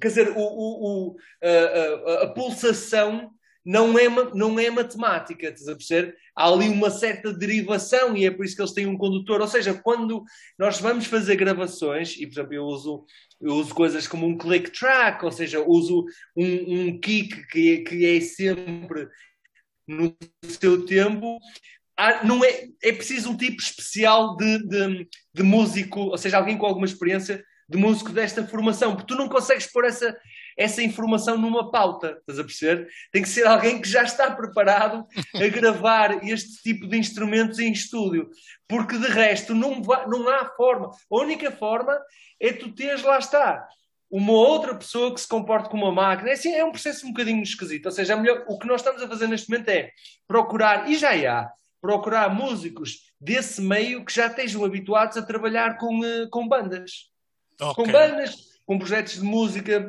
quer 0.00 0.08
dizer, 0.08 0.30
o, 0.30 0.40
o, 0.40 1.10
o, 1.10 1.16
a, 1.42 2.24
a, 2.24 2.26
pulsação 2.28 3.30
não 3.64 3.98
é, 3.98 4.08
não 4.34 4.58
é 4.58 4.70
matemática, 4.70 5.48
estás 5.48 5.68
a 5.68 5.76
perceber? 5.76 6.16
Há 6.34 6.48
ali 6.48 6.68
uma 6.68 6.90
certa 6.90 7.32
derivação 7.32 8.16
e 8.16 8.24
é 8.24 8.30
por 8.30 8.44
isso 8.44 8.56
que 8.56 8.62
eles 8.62 8.72
têm 8.72 8.86
um 8.86 8.96
condutor. 8.96 9.40
Ou 9.40 9.48
seja, 9.48 9.74
quando 9.74 10.24
nós 10.58 10.80
vamos 10.80 11.06
fazer 11.06 11.36
gravações, 11.36 12.16
e 12.16 12.26
por 12.26 12.32
exemplo, 12.32 12.54
eu 12.54 12.64
uso, 12.64 13.04
eu 13.40 13.54
uso 13.54 13.74
coisas 13.74 14.08
como 14.08 14.26
um 14.26 14.38
click 14.38 14.70
track, 14.70 15.22
ou 15.24 15.32
seja, 15.32 15.60
uso 15.60 16.06
um, 16.34 16.88
um 16.88 17.00
kick 17.00 17.46
que, 17.48 17.78
que 17.78 18.06
é 18.06 18.20
sempre 18.20 19.08
no 19.86 20.16
seu 20.44 20.86
tempo, 20.86 21.38
não 22.24 22.44
é, 22.44 22.68
é 22.82 22.92
preciso 22.92 23.30
um 23.30 23.36
tipo 23.36 23.60
especial 23.60 24.36
de, 24.36 24.58
de, 24.66 25.08
de 25.34 25.42
músico, 25.42 26.00
ou 26.00 26.18
seja, 26.18 26.38
alguém 26.38 26.56
com 26.56 26.66
alguma 26.66 26.86
experiência 26.86 27.44
de 27.68 27.78
músico 27.78 28.10
desta 28.10 28.44
formação, 28.44 28.96
porque 28.96 29.14
tu 29.14 29.16
não 29.16 29.28
consegues 29.28 29.70
pôr 29.70 29.84
essa, 29.84 30.16
essa 30.58 30.82
informação 30.82 31.38
numa 31.38 31.70
pauta, 31.70 32.16
estás 32.18 32.38
a 32.38 32.44
perceber? 32.44 32.88
Tem 33.12 33.22
que 33.22 33.28
ser 33.28 33.46
alguém 33.46 33.80
que 33.80 33.88
já 33.88 34.02
está 34.02 34.28
preparado 34.30 35.06
a 35.36 35.46
gravar 35.48 36.24
este 36.26 36.62
tipo 36.62 36.88
de 36.88 36.98
instrumentos 36.98 37.60
em 37.60 37.70
estúdio, 37.70 38.28
porque 38.66 38.98
de 38.98 39.06
resto 39.06 39.54
não, 39.54 39.80
vai, 39.82 40.04
não 40.08 40.28
há 40.28 40.46
forma. 40.56 40.90
A 40.90 41.16
única 41.16 41.52
forma 41.52 41.96
é 42.40 42.52
tu 42.52 42.72
teres, 42.72 43.04
lá 43.04 43.18
está, 43.18 43.64
uma 44.10 44.32
outra 44.32 44.74
pessoa 44.74 45.14
que 45.14 45.20
se 45.20 45.28
comporte 45.28 45.68
como 45.68 45.84
uma 45.84 45.92
máquina. 45.92 46.30
É, 46.30 46.32
assim, 46.32 46.52
é 46.52 46.64
um 46.64 46.72
processo 46.72 47.06
um 47.06 47.10
bocadinho 47.10 47.42
esquisito. 47.42 47.86
Ou 47.86 47.92
seja, 47.92 48.16
melhor, 48.16 48.44
o 48.48 48.58
que 48.58 48.66
nós 48.66 48.80
estamos 48.80 49.00
a 49.00 49.08
fazer 49.08 49.28
neste 49.28 49.48
momento 49.48 49.68
é 49.68 49.90
procurar, 50.26 50.90
e 50.90 50.96
já 50.96 51.10
há, 51.10 51.48
procurar 51.80 52.34
músicos 52.34 53.12
desse 53.20 53.60
meio 53.60 54.04
que 54.04 54.14
já 54.14 54.26
estejam 54.26 54.64
habituados 54.64 55.16
a 55.16 55.22
trabalhar 55.22 55.78
com, 55.78 56.04
eh, 56.04 56.26
com 56.30 56.46
bandas. 56.46 57.10
Okay. 57.60 57.84
Com 57.84 57.90
bandas, 57.90 58.36
com 58.66 58.78
projetos 58.78 59.14
de 59.14 59.22
música 59.22 59.80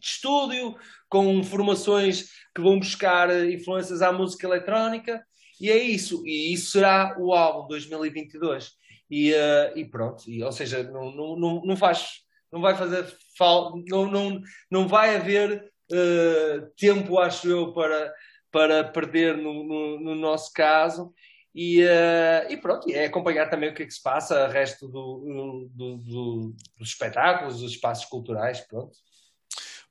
de 0.00 0.06
estúdio, 0.06 0.76
com 1.08 1.42
formações 1.42 2.30
que 2.54 2.60
vão 2.60 2.78
buscar 2.78 3.30
influências 3.46 4.02
à 4.02 4.12
música 4.12 4.46
eletrónica, 4.46 5.24
e 5.60 5.70
é 5.70 5.76
isso. 5.76 6.26
E 6.26 6.52
isso 6.52 6.72
será 6.72 7.16
o 7.18 7.32
álbum 7.32 7.68
2022. 7.68 8.72
E, 9.10 9.32
uh, 9.32 9.76
e 9.76 9.84
pronto, 9.84 10.24
e, 10.26 10.42
ou 10.42 10.50
seja, 10.50 10.82
não, 10.84 11.14
não, 11.14 11.62
não, 11.62 11.76
faz, 11.76 12.22
não 12.50 12.62
vai 12.62 12.74
fazer 12.74 13.04
falta, 13.36 13.78
não, 13.86 14.10
não, 14.10 14.40
não 14.70 14.88
vai 14.88 15.14
haver 15.14 15.70
uh, 15.92 16.66
tempo, 16.78 17.18
acho 17.18 17.46
eu, 17.46 17.74
para, 17.74 18.12
para 18.52 18.84
perder 18.84 19.36
no, 19.36 19.64
no, 19.64 20.00
no 20.00 20.14
nosso 20.14 20.52
caso. 20.52 21.12
E, 21.54 21.82
uh, 21.82 22.50
e, 22.50 22.56
pronto, 22.56 22.88
é 22.90 23.06
acompanhar 23.06 23.48
também 23.50 23.70
o 23.70 23.74
que 23.74 23.82
é 23.82 23.86
que 23.86 23.92
se 23.92 24.02
passa, 24.02 24.46
o 24.46 24.50
resto 24.50 24.86
do, 24.86 25.68
do, 25.74 25.96
do, 25.98 26.54
dos 26.78 26.88
espetáculos, 26.88 27.60
dos 27.60 27.72
espaços 27.72 28.04
culturais, 28.06 28.60
pronto. 28.60 28.96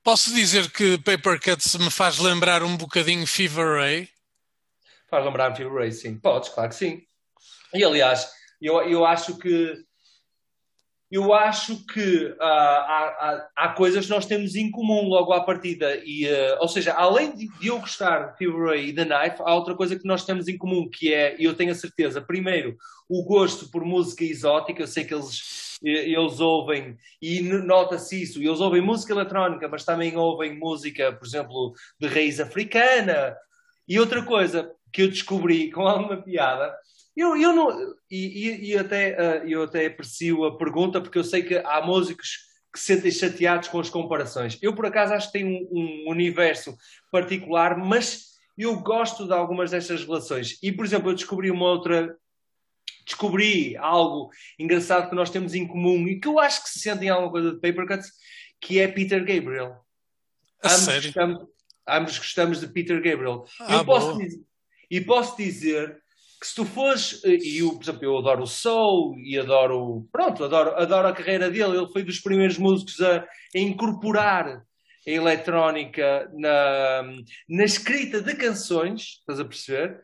Posso 0.04 0.34
dizer 0.34 0.72
que 0.72 0.98
Paper 0.98 1.40
Cuts 1.40 1.76
me 1.76 1.92
faz 1.92 2.18
lembrar 2.18 2.64
um 2.64 2.76
bocadinho 2.76 3.28
Fever 3.28 3.78
Ray? 3.78 4.10
Faz 5.08 5.24
lembrar 5.24 5.56
Fever 5.56 5.74
Ray, 5.74 5.92
sim. 5.92 6.18
Podes, 6.18 6.50
claro 6.50 6.70
que 6.70 6.76
sim. 6.76 7.04
E 7.74 7.84
aliás, 7.84 8.32
eu, 8.60 8.82
eu 8.82 9.06
acho 9.06 9.38
que 9.38 9.76
eu 11.12 11.34
acho 11.34 11.86
que 11.86 12.26
uh, 12.26 12.36
há, 12.40 12.48
há, 12.48 13.50
há, 13.66 13.70
coisas 13.70 14.06
que 14.06 14.12
nós 14.12 14.26
temos 14.26 14.56
em 14.56 14.72
comum 14.72 15.10
logo 15.10 15.34
à 15.34 15.44
partida. 15.44 16.02
E, 16.06 16.26
uh, 16.26 16.58
ou 16.62 16.68
seja, 16.70 16.94
além 16.94 17.36
de, 17.36 17.50
eu 17.62 17.80
gostar 17.80 18.32
de 18.32 18.38
Fever 18.38 18.80
e 18.80 18.94
The 18.94 19.04
Knife, 19.04 19.42
há 19.42 19.54
outra 19.54 19.76
coisa 19.76 19.98
que 19.98 20.08
nós 20.08 20.24
temos 20.24 20.48
em 20.48 20.58
comum, 20.58 20.90
que 20.90 21.14
é, 21.14 21.36
eu 21.38 21.54
tenho 21.54 21.72
a 21.72 21.76
certeza, 21.76 22.22
primeiro, 22.22 22.78
o 23.10 23.26
gosto 23.26 23.70
por 23.70 23.84
música 23.84 24.24
exótica. 24.24 24.84
Eu 24.84 24.88
sei 24.88 25.04
que 25.04 25.14
eles 25.14 25.70
eles 25.84 26.40
ouvem, 26.40 26.96
e 27.20 27.42
nota-se 27.42 28.22
isso, 28.22 28.40
eles 28.40 28.60
ouvem 28.60 28.82
música 28.82 29.14
eletrónica, 29.14 29.68
mas 29.68 29.84
também 29.84 30.16
ouvem 30.16 30.56
música, 30.56 31.12
por 31.12 31.26
exemplo, 31.26 31.74
de 32.00 32.08
raiz 32.08 32.40
africana. 32.40 33.36
E 33.88 34.00
outra 34.00 34.24
coisa 34.24 34.72
que 34.94 35.02
eu 35.02 35.08
descobri 35.08 35.72
com 35.72 35.82
alguma 35.88 36.22
piada, 36.22 36.72
eu, 37.16 37.36
eu 37.38 37.54
não. 37.54 37.96
E, 38.10 38.50
e, 38.50 38.72
e 38.72 38.78
até, 38.78 39.16
uh, 39.44 39.48
eu 39.48 39.64
até 39.64 39.86
aprecio 39.86 40.46
a 40.46 40.58
pergunta, 40.58 41.02
porque 41.02 41.18
eu 41.18 41.24
sei 41.24 41.44
que 41.44 41.56
há 41.58 41.82
músicos 41.82 42.50
que 42.74 42.80
se 42.80 42.96
sentem 42.96 43.12
chateados 43.12 43.68
com 43.68 43.80
as 43.80 43.90
comparações. 43.90 44.58
Eu, 44.62 44.74
por 44.74 44.86
acaso, 44.86 45.14
acho 45.14 45.28
que 45.28 45.40
tenho 45.40 45.68
um, 45.72 46.06
um 46.08 46.12
universo 46.12 46.78
particular, 47.12 47.78
mas 47.78 48.32
eu 48.58 48.80
gosto 48.80 49.26
de 49.28 49.34
algumas 49.34 49.72
destas 49.72 50.06
relações. 50.06 50.58
E, 50.64 50.72
por 50.72 50.86
exemplo, 50.86 51.10
eu 51.10 51.16
descobri 51.16 51.52
uma 51.52 51.66
outra 51.66 52.16
descobri 53.06 53.76
algo 53.78 54.30
engraçado 54.58 55.10
que 55.10 55.16
nós 55.16 55.30
temos 55.30 55.54
em 55.54 55.68
comum 55.68 56.08
e 56.08 56.20
que 56.20 56.28
eu 56.28 56.40
acho 56.40 56.64
que 56.64 56.70
se 56.70 56.80
sente 56.80 57.06
em 57.06 57.10
alguma 57.10 57.32
coisa 57.32 57.52
de 57.52 57.60
Paper 57.60 57.88
Cuts, 57.88 58.12
que 58.60 58.80
é 58.80 58.88
Peter 58.88 59.20
Gabriel. 59.20 59.84
A 60.64 60.68
ambos, 60.68 60.82
sério? 60.82 61.02
Gostamos, 61.04 61.48
ambos 61.88 62.18
gostamos 62.18 62.60
de 62.60 62.68
Peter 62.68 63.02
Gabriel. 63.02 63.46
Ah, 63.60 63.78
eu 63.78 63.86
posso 63.86 64.18
dizer, 64.18 64.42
e 64.90 65.02
posso 65.02 65.38
dizer 65.38 66.01
que 66.42 66.48
se 66.48 66.56
tu 66.56 66.66
fores, 66.66 67.22
e 67.24 67.60
eu, 67.60 67.76
por 67.76 67.84
exemplo, 67.84 68.04
eu 68.04 68.18
adoro 68.18 68.42
o 68.42 68.48
soul 68.48 69.16
e 69.20 69.38
adoro, 69.38 70.10
pronto, 70.12 70.44
adoro, 70.44 70.72
adoro 70.72 71.08
a 71.08 71.14
carreira 71.14 71.52
dele, 71.52 71.78
ele 71.78 71.92
foi 71.94 72.02
dos 72.02 72.20
primeiros 72.20 72.58
músicos 72.58 73.00
a, 73.00 73.24
a 73.56 73.60
incorporar 73.60 74.48
a 75.08 75.10
eletrónica 75.10 76.28
na, 76.34 77.04
na 77.48 77.64
escrita 77.64 78.22
de 78.22 78.34
canções, 78.34 79.20
estás 79.20 79.40
a 79.40 79.46
perceber? 79.46 80.02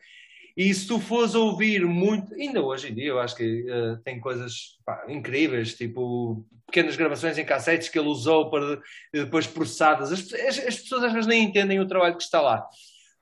E 0.55 0.71
se 0.73 0.87
tu 0.87 0.99
fores 0.99 1.33
ouvir 1.33 1.83
muito, 1.85 2.31
ainda 2.35 2.61
hoje 2.61 2.91
em 2.91 2.93
dia, 2.93 3.07
eu 3.07 3.19
acho 3.19 3.35
que 3.35 3.63
uh, 3.63 3.97
tem 4.03 4.19
coisas 4.19 4.77
pá, 4.85 5.05
incríveis, 5.07 5.73
tipo 5.73 6.45
pequenas 6.67 6.95
gravações 6.95 7.37
em 7.37 7.45
cassetes 7.45 7.89
que 7.89 7.97
ele 7.97 8.09
usou 8.09 8.51
para 8.51 8.79
depois 9.11 9.47
processadas. 9.47 10.11
As, 10.11 10.33
as, 10.33 10.59
as, 10.59 10.79
pessoas 10.81 11.03
às 11.03 11.13
vezes 11.13 11.27
nem 11.27 11.43
entendem 11.43 11.79
o 11.79 11.87
trabalho 11.87 12.17
que 12.17 12.23
está 12.23 12.41
lá. 12.41 12.63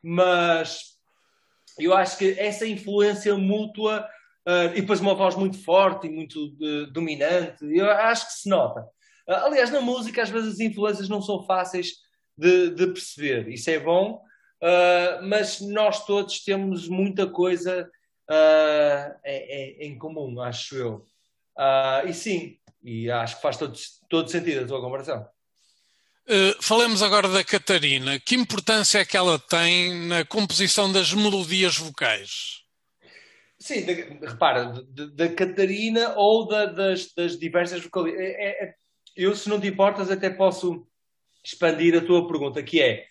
Mas 0.01 0.94
eu 1.79 1.93
acho 1.93 2.17
que 2.17 2.39
essa 2.39 2.65
influência 2.65 3.35
mútua 3.35 4.07
uh, 4.47 4.75
e 4.75 4.81
depois 4.81 4.99
uma 4.99 5.15
voz 5.15 5.35
muito 5.35 5.61
forte 5.63 6.07
e 6.07 6.09
muito 6.09 6.55
uh, 6.61 6.87
dominante, 6.91 7.65
eu 7.65 7.89
acho 7.89 8.27
que 8.27 8.33
se 8.33 8.49
nota. 8.49 8.87
aliás, 9.27 9.71
na 9.71 9.81
música, 9.81 10.23
às 10.23 10.29
vezes 10.29 10.53
as 10.53 10.59
influências 10.59 11.09
não 11.09 11.21
são 11.21 11.43
fáceis 11.43 11.93
de, 12.37 12.69
de 12.71 12.87
perceber. 12.87 13.47
Isso 13.49 13.69
é 13.69 13.79
bom 13.79 14.25
Uh, 14.65 15.21
mas 15.23 15.59
nós 15.61 16.05
todos 16.05 16.43
temos 16.43 16.87
muita 16.87 17.27
coisa 17.29 17.89
uh, 18.29 19.19
em, 19.23 19.91
em, 19.91 19.97
comum, 19.97 20.41
acho 20.41 20.75
eu. 20.75 21.05
Uh, 21.57 22.07
e 22.07 22.13
sim, 22.13 22.57
e 22.83 23.11
acho 23.11 23.35
que 23.35 23.41
faz 23.41 23.57
todo, 23.57 23.77
todo 24.09 24.29
sentido 24.29 24.63
a 24.63 24.67
tua 24.67 24.81
comparação. 24.81 25.27
Falemos 26.61 27.01
agora 27.01 27.27
da 27.27 27.43
Catarina. 27.43 28.19
Que 28.19 28.35
importância 28.35 28.99
é 28.99 29.05
que 29.05 29.17
ela 29.17 29.37
tem 29.37 30.07
na 30.07 30.25
composição 30.25 30.91
das 30.91 31.13
melodias 31.13 31.77
vocais? 31.77 32.63
Sim, 33.59 33.85
de, 33.85 33.93
repara, 33.93 34.73
da 35.13 35.29
Catarina 35.29 36.13
ou 36.15 36.47
da, 36.47 36.65
das, 36.65 37.13
das, 37.13 37.37
diversas 37.37 37.81
vocalistas. 37.81 38.21
É, 38.21 38.25
é, 38.25 38.65
é, 38.65 38.75
eu, 39.15 39.35
se 39.35 39.49
não 39.49 39.59
te 39.59 39.67
importas, 39.67 40.11
até 40.11 40.29
posso 40.29 40.85
expandir 41.43 41.97
a 41.97 42.05
tua 42.05 42.27
pergunta, 42.27 42.61
que 42.61 42.81
é 42.81 43.05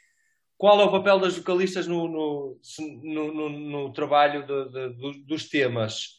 qual 0.56 0.80
é 0.80 0.84
o 0.84 0.90
papel 0.90 1.18
das 1.18 1.36
vocalistas 1.36 1.86
no, 1.86 2.08
no, 2.08 2.60
no, 3.02 3.48
no 3.48 3.92
trabalho 3.92 4.46
de, 4.46 4.90
de, 4.92 5.24
dos 5.24 5.48
temas? 5.48 6.16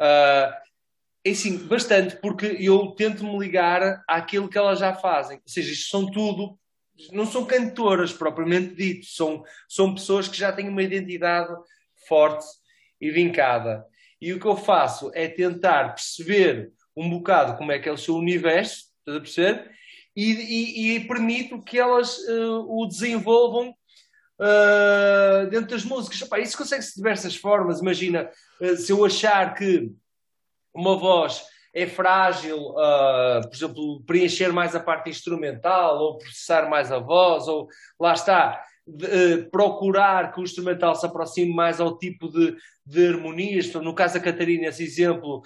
Uh, 0.00 0.67
é 1.24 1.34
sim, 1.34 1.58
bastante, 1.66 2.16
porque 2.16 2.56
eu 2.58 2.88
tento 2.92 3.24
me 3.24 3.38
ligar 3.38 4.02
àquilo 4.06 4.48
que 4.48 4.58
elas 4.58 4.78
já 4.78 4.94
fazem. 4.94 5.38
Ou 5.38 5.42
seja, 5.48 5.72
isto 5.72 5.90
são 5.90 6.10
tudo, 6.10 6.58
não 7.12 7.26
são 7.26 7.44
cantoras 7.44 8.12
propriamente 8.12 8.74
dito, 8.74 9.06
são, 9.06 9.42
são 9.68 9.94
pessoas 9.94 10.28
que 10.28 10.38
já 10.38 10.52
têm 10.52 10.68
uma 10.68 10.82
identidade 10.82 11.54
forte 12.08 12.46
e 13.00 13.10
vincada. 13.10 13.84
E 14.20 14.32
o 14.32 14.40
que 14.40 14.46
eu 14.46 14.56
faço 14.56 15.10
é 15.14 15.28
tentar 15.28 15.94
perceber 15.94 16.72
um 16.96 17.08
bocado 17.08 17.56
como 17.56 17.70
é 17.70 17.78
que 17.78 17.88
é 17.88 17.92
o 17.92 17.98
seu 17.98 18.16
universo, 18.16 18.86
estás 19.00 19.16
a 19.16 19.20
perceber? 19.20 19.78
e, 20.18 20.32
e, 20.32 20.96
e 20.96 21.00
permito 21.06 21.62
que 21.62 21.78
elas 21.78 22.18
uh, 22.26 22.66
o 22.68 22.88
desenvolvam 22.88 23.68
uh, 23.70 25.48
dentro 25.48 25.70
das 25.70 25.84
músicas. 25.84 26.20
Epá, 26.22 26.40
isso 26.40 26.58
consegue-se 26.58 26.90
de 26.90 26.96
diversas 26.96 27.36
formas. 27.36 27.78
Imagina, 27.78 28.28
uh, 28.60 28.76
se 28.76 28.90
eu 28.90 29.04
achar 29.04 29.54
que 29.54 29.92
uma 30.74 30.96
voz 30.96 31.44
é 31.74 31.86
frágil, 31.86 32.72
por 33.42 33.54
exemplo, 33.54 34.02
preencher 34.06 34.52
mais 34.52 34.74
a 34.74 34.80
parte 34.80 35.10
instrumental 35.10 35.98
ou 35.98 36.18
processar 36.18 36.68
mais 36.68 36.90
a 36.90 36.98
voz, 36.98 37.46
ou 37.46 37.68
lá 38.00 38.14
está, 38.14 38.60
de, 38.86 39.48
procurar 39.50 40.32
que 40.32 40.40
o 40.40 40.42
instrumental 40.42 40.94
se 40.94 41.06
aproxime 41.06 41.54
mais 41.54 41.78
ao 41.78 41.98
tipo 41.98 42.28
de, 42.28 42.56
de 42.84 43.08
harmonias. 43.08 43.72
No 43.74 43.94
caso 43.94 44.14
da 44.14 44.20
Catarina, 44.20 44.68
esse 44.68 44.82
exemplo, 44.82 45.42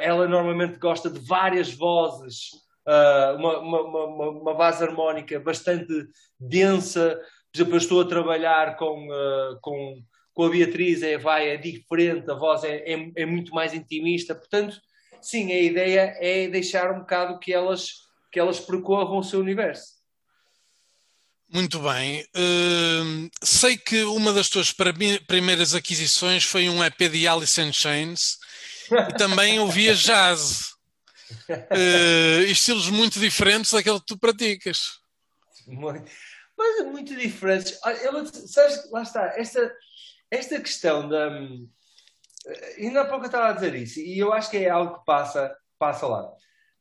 ela 0.00 0.26
normalmente 0.26 0.78
gosta 0.78 1.08
de 1.08 1.20
várias 1.20 1.72
vozes 1.72 2.50
uh, 2.86 3.36
uma, 3.36 3.58
uma, 3.58 3.80
uma, 3.82 4.30
uma, 4.30 4.54
base 4.54 4.82
harmónica 4.82 5.38
bastante 5.40 5.92
densa. 6.38 7.20
Por 7.52 7.56
exemplo, 7.56 7.74
eu 7.74 7.78
estou 7.78 8.00
a 8.00 8.08
trabalhar 8.08 8.76
com, 8.76 9.08
uh, 9.08 9.58
com, 9.60 10.02
com 10.34 10.44
a 10.44 10.50
Beatriz, 10.50 11.02
é, 11.02 11.18
vai, 11.18 11.50
é 11.50 11.56
diferente, 11.56 12.30
a 12.30 12.34
voz 12.34 12.64
é, 12.64 12.76
é, 12.76 13.12
é, 13.16 13.26
muito 13.26 13.52
mais 13.54 13.74
intimista. 13.74 14.34
Portanto, 14.34 14.80
sim, 15.20 15.52
a 15.52 15.60
ideia 15.60 16.16
é 16.18 16.48
deixar 16.48 16.90
um 16.90 17.00
bocado 17.00 17.38
que 17.38 17.52
elas, 17.52 17.90
que 18.30 18.40
elas 18.40 18.58
percorram 18.58 19.18
o 19.18 19.24
seu 19.24 19.40
universo. 19.40 20.02
Muito 21.52 21.80
bem. 21.80 22.22
Uh, 22.34 23.30
sei 23.42 23.76
que 23.76 24.04
uma 24.04 24.32
das 24.32 24.48
tuas 24.48 24.72
primeiras 25.26 25.74
aquisições 25.74 26.44
foi 26.44 26.70
um 26.70 26.82
EP 26.82 26.98
de 27.10 27.28
Alice 27.28 27.60
in 27.60 27.70
Chains 27.70 28.38
e 28.90 29.14
também 29.18 29.60
ouvia 29.60 29.94
jazz. 29.94 30.70
Uh, 31.50 32.40
estilos 32.48 32.88
muito 32.88 33.20
diferentes 33.20 33.70
daquele 33.70 34.00
que 34.00 34.06
tu 34.06 34.18
praticas. 34.18 34.78
Muito, 35.66 36.10
mas 36.56 36.80
é 36.80 36.84
muito 36.84 37.14
diferentes. 37.14 37.78
Eu, 38.02 38.26
sabes, 38.46 38.90
lá 38.90 39.02
está, 39.02 39.34
esta, 39.36 39.70
esta 40.32 40.58
questão 40.58 41.06
da. 41.06 41.28
Ainda 42.78 43.02
há 43.02 43.04
pouco 43.04 43.24
eu 43.24 43.26
estava 43.26 43.50
a 43.50 43.52
dizer 43.52 43.74
isso, 43.74 44.00
e 44.00 44.18
eu 44.18 44.32
acho 44.32 44.50
que 44.50 44.56
é 44.56 44.70
algo 44.70 44.98
que 44.98 45.04
passa, 45.04 45.54
passa 45.78 46.06
lá. 46.06 46.32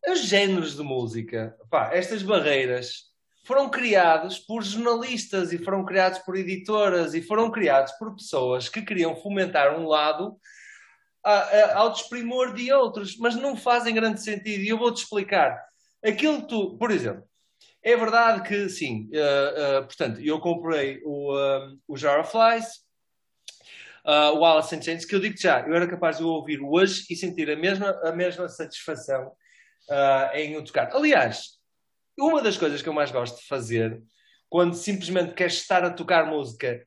Os 0.07 0.21
géneros 0.21 0.75
de 0.75 0.81
música, 0.81 1.55
pá, 1.69 1.91
estas 1.93 2.23
barreiras 2.23 3.11
foram 3.45 3.69
criados 3.69 4.39
por 4.39 4.63
jornalistas 4.63 5.51
e 5.51 5.57
foram 5.57 5.83
criados 5.83 6.19
por 6.19 6.35
editoras 6.35 7.13
e 7.13 7.21
foram 7.21 7.51
criados 7.51 7.91
por 7.93 8.15
pessoas 8.15 8.69
que 8.69 8.81
queriam 8.81 9.15
fomentar 9.15 9.77
um 9.77 9.85
lado 9.85 10.39
a, 11.23 11.33
a, 11.33 11.77
ao 11.79 11.91
desprimor 11.91 12.53
de 12.53 12.71
outros, 12.71 13.17
mas 13.17 13.35
não 13.35 13.55
fazem 13.55 13.93
grande 13.93 14.23
sentido. 14.23 14.63
E 14.63 14.69
eu 14.69 14.77
vou-te 14.77 15.03
explicar. 15.03 15.61
Aquilo 16.03 16.41
tu, 16.47 16.77
por 16.77 16.89
exemplo, 16.89 17.23
é 17.83 17.95
verdade 17.95 18.47
que 18.47 18.69
sim, 18.69 19.09
uh, 19.13 19.81
uh, 19.81 19.85
portanto, 19.85 20.21
eu 20.21 20.39
comprei 20.39 21.01
o, 21.03 21.35
uh, 21.35 21.77
o 21.87 21.97
Jar 21.97 22.19
of 22.19 22.31
Flies, 22.31 22.81
uh, 24.05 24.37
o 24.37 24.45
Alice 24.45 24.75
in 24.75 24.81
Chains, 24.81 25.05
que 25.05 25.15
eu 25.15 25.19
digo 25.19 25.37
já, 25.37 25.61
eu 25.67 25.73
era 25.73 25.87
capaz 25.87 26.17
de 26.17 26.23
o 26.23 26.27
ouvir 26.27 26.59
hoje 26.61 27.05
e 27.09 27.15
sentir 27.15 27.49
a 27.49 27.55
mesma, 27.55 27.89
a 28.03 28.11
mesma 28.11 28.47
satisfação 28.47 29.31
em 30.33 30.55
o 30.55 30.63
tocar. 30.63 30.89
Aliás, 30.95 31.57
uma 32.17 32.41
das 32.41 32.55
coisas 32.55 32.81
que 32.81 32.87
eu 32.87 32.93
mais 32.93 33.11
gosto 33.11 33.41
de 33.41 33.47
fazer, 33.47 34.01
quando 34.49 34.73
simplesmente 34.75 35.33
queres 35.33 35.55
estar 35.55 35.83
a 35.83 35.89
tocar 35.89 36.25
música 36.25 36.81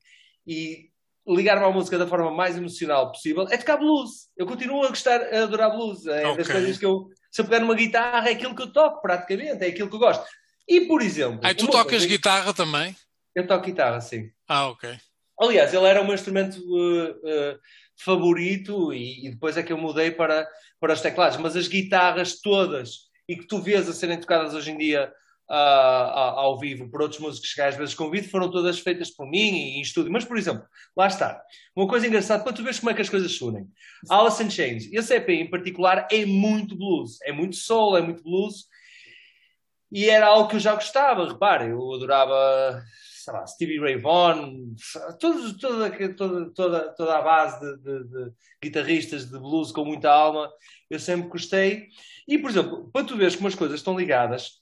e 0.47 0.91
ligar-me 1.27 1.65
à 1.65 1.71
música 1.71 1.99
da 1.99 2.07
forma 2.07 2.31
mais 2.31 2.57
emocional 2.57 3.11
possível, 3.11 3.47
é 3.51 3.57
tocar 3.57 3.79
blues. 3.79 4.29
Eu 4.37 4.47
continuo 4.47 4.85
a 4.85 4.89
gostar, 4.89 5.21
a 5.21 5.43
adorar 5.43 5.71
blues. 5.71 6.07
É 6.07 6.27
okay. 6.27 6.37
das 6.37 6.49
coisas 6.49 6.79
que 6.79 6.85
eu, 6.85 7.09
se 7.31 7.41
eu 7.41 7.47
pegar 7.47 7.61
numa 7.61 7.75
guitarra, 7.75 8.29
é 8.29 8.33
aquilo 8.33 8.55
que 8.55 8.63
eu 8.63 8.73
toco, 8.73 9.01
praticamente, 9.01 9.65
é 9.65 9.69
aquilo 9.69 9.89
que 9.89 9.97
eu 9.97 10.01
gosto. 10.01 10.25
E, 10.69 10.83
por 10.83 11.03
exemplo. 11.03 11.41
Ah, 11.43 11.55
tu 11.55 11.67
tocas 11.67 11.91
coisa, 11.91 12.07
guitarra 12.07 12.53
também? 12.53 12.95
Eu 13.35 13.47
toco 13.47 13.65
guitarra, 13.65 14.01
sim. 14.01 14.31
Ah, 14.47 14.69
ok. 14.69 14.97
Aliás, 15.39 15.75
ele 15.75 15.87
era 15.87 16.01
o 16.01 16.05
meu 16.05 16.15
instrumento 16.15 16.57
uh, 16.59 17.11
uh, 17.11 17.59
favorito 17.97 18.93
e, 18.93 19.27
e, 19.27 19.31
depois 19.31 19.57
é 19.57 19.63
que 19.63 19.73
eu 19.73 19.79
mudei 19.79 20.11
para, 20.11 20.49
para 20.81 20.93
os 20.93 21.01
teclados. 21.01 21.39
Mas 21.39 21.57
as 21.57 21.69
guitarras 21.69 22.41
todas 22.41 23.11
e 23.29 23.37
que 23.37 23.47
tu 23.47 23.61
vês 23.61 23.89
a 23.89 23.93
serem 23.93 24.19
tocadas 24.19 24.55
hoje 24.55 24.71
em 24.71 24.79
dia 24.79 25.13
uh, 25.51 25.53
ao 25.53 26.59
vivo 26.59 26.89
por 26.89 27.03
outros 27.03 27.21
músicos 27.21 27.53
que 27.53 27.61
às 27.61 27.77
vezes 27.77 27.95
convido, 27.95 28.29
foram 28.29 28.51
todas 28.51 28.79
feitas 28.79 29.11
por 29.11 29.29
mim 29.29 29.51
e 29.51 29.79
em 29.79 29.81
estúdio. 29.81 30.13
Mas, 30.13 30.25
por 30.25 30.37
exemplo, 30.37 30.65
lá 30.97 31.07
está. 31.07 31.43
Uma 31.75 31.89
coisa 31.89 32.07
engraçada 32.07 32.43
para 32.43 32.53
tu 32.53 32.63
veres 32.63 32.79
como 32.79 32.91
é 32.91 32.95
que 32.95 33.03
as 33.03 33.09
coisas 33.09 33.41
unem. 33.41 33.67
Alice 34.09 34.43
in 34.43 34.51
Chains, 34.51 34.93
esse 34.93 35.15
EP 35.15 35.29
em 35.31 35.51
particular 35.51 36.07
é 36.11 36.25
muito 36.25 36.77
blues, 36.77 37.19
é 37.23 37.33
muito 37.33 37.57
soul, 37.57 37.97
é 37.97 38.03
muito 38.03 38.23
blues. 38.23 38.67
E 39.91 40.09
era 40.09 40.27
algo 40.27 40.49
que 40.49 40.57
eu 40.57 40.61
já 40.61 40.75
gostava, 40.75 41.29
repare, 41.29 41.71
eu 41.71 41.93
adorava 41.95 42.83
sei 43.25 43.33
lá, 43.33 43.47
Stevie 43.47 43.81
Ray 43.81 43.97
Vaughan, 43.97 44.75
toda, 45.19 45.59
toda, 45.59 46.55
toda, 46.55 46.95
toda 46.95 47.19
a 47.19 47.23
base 47.23 47.59
de, 47.59 47.77
de, 47.79 48.05
de, 48.05 48.33
guitarristas 48.63 49.25
de 49.25 49.39
blues 49.39 49.73
com 49.73 49.85
muita 49.85 50.11
alma, 50.11 50.51
eu 50.91 51.01
sempre 51.01 51.29
gostei. 51.29 51.89
E, 52.29 52.39
por 52.39 52.51
exemplo, 52.51 52.91
para 52.93 53.07
tu 53.07 53.17
veres 53.17 53.35
como 53.35 53.49
as 53.49 53.55
coisas 53.55 53.81
estão 53.81 53.99
ligadas, 53.99 54.61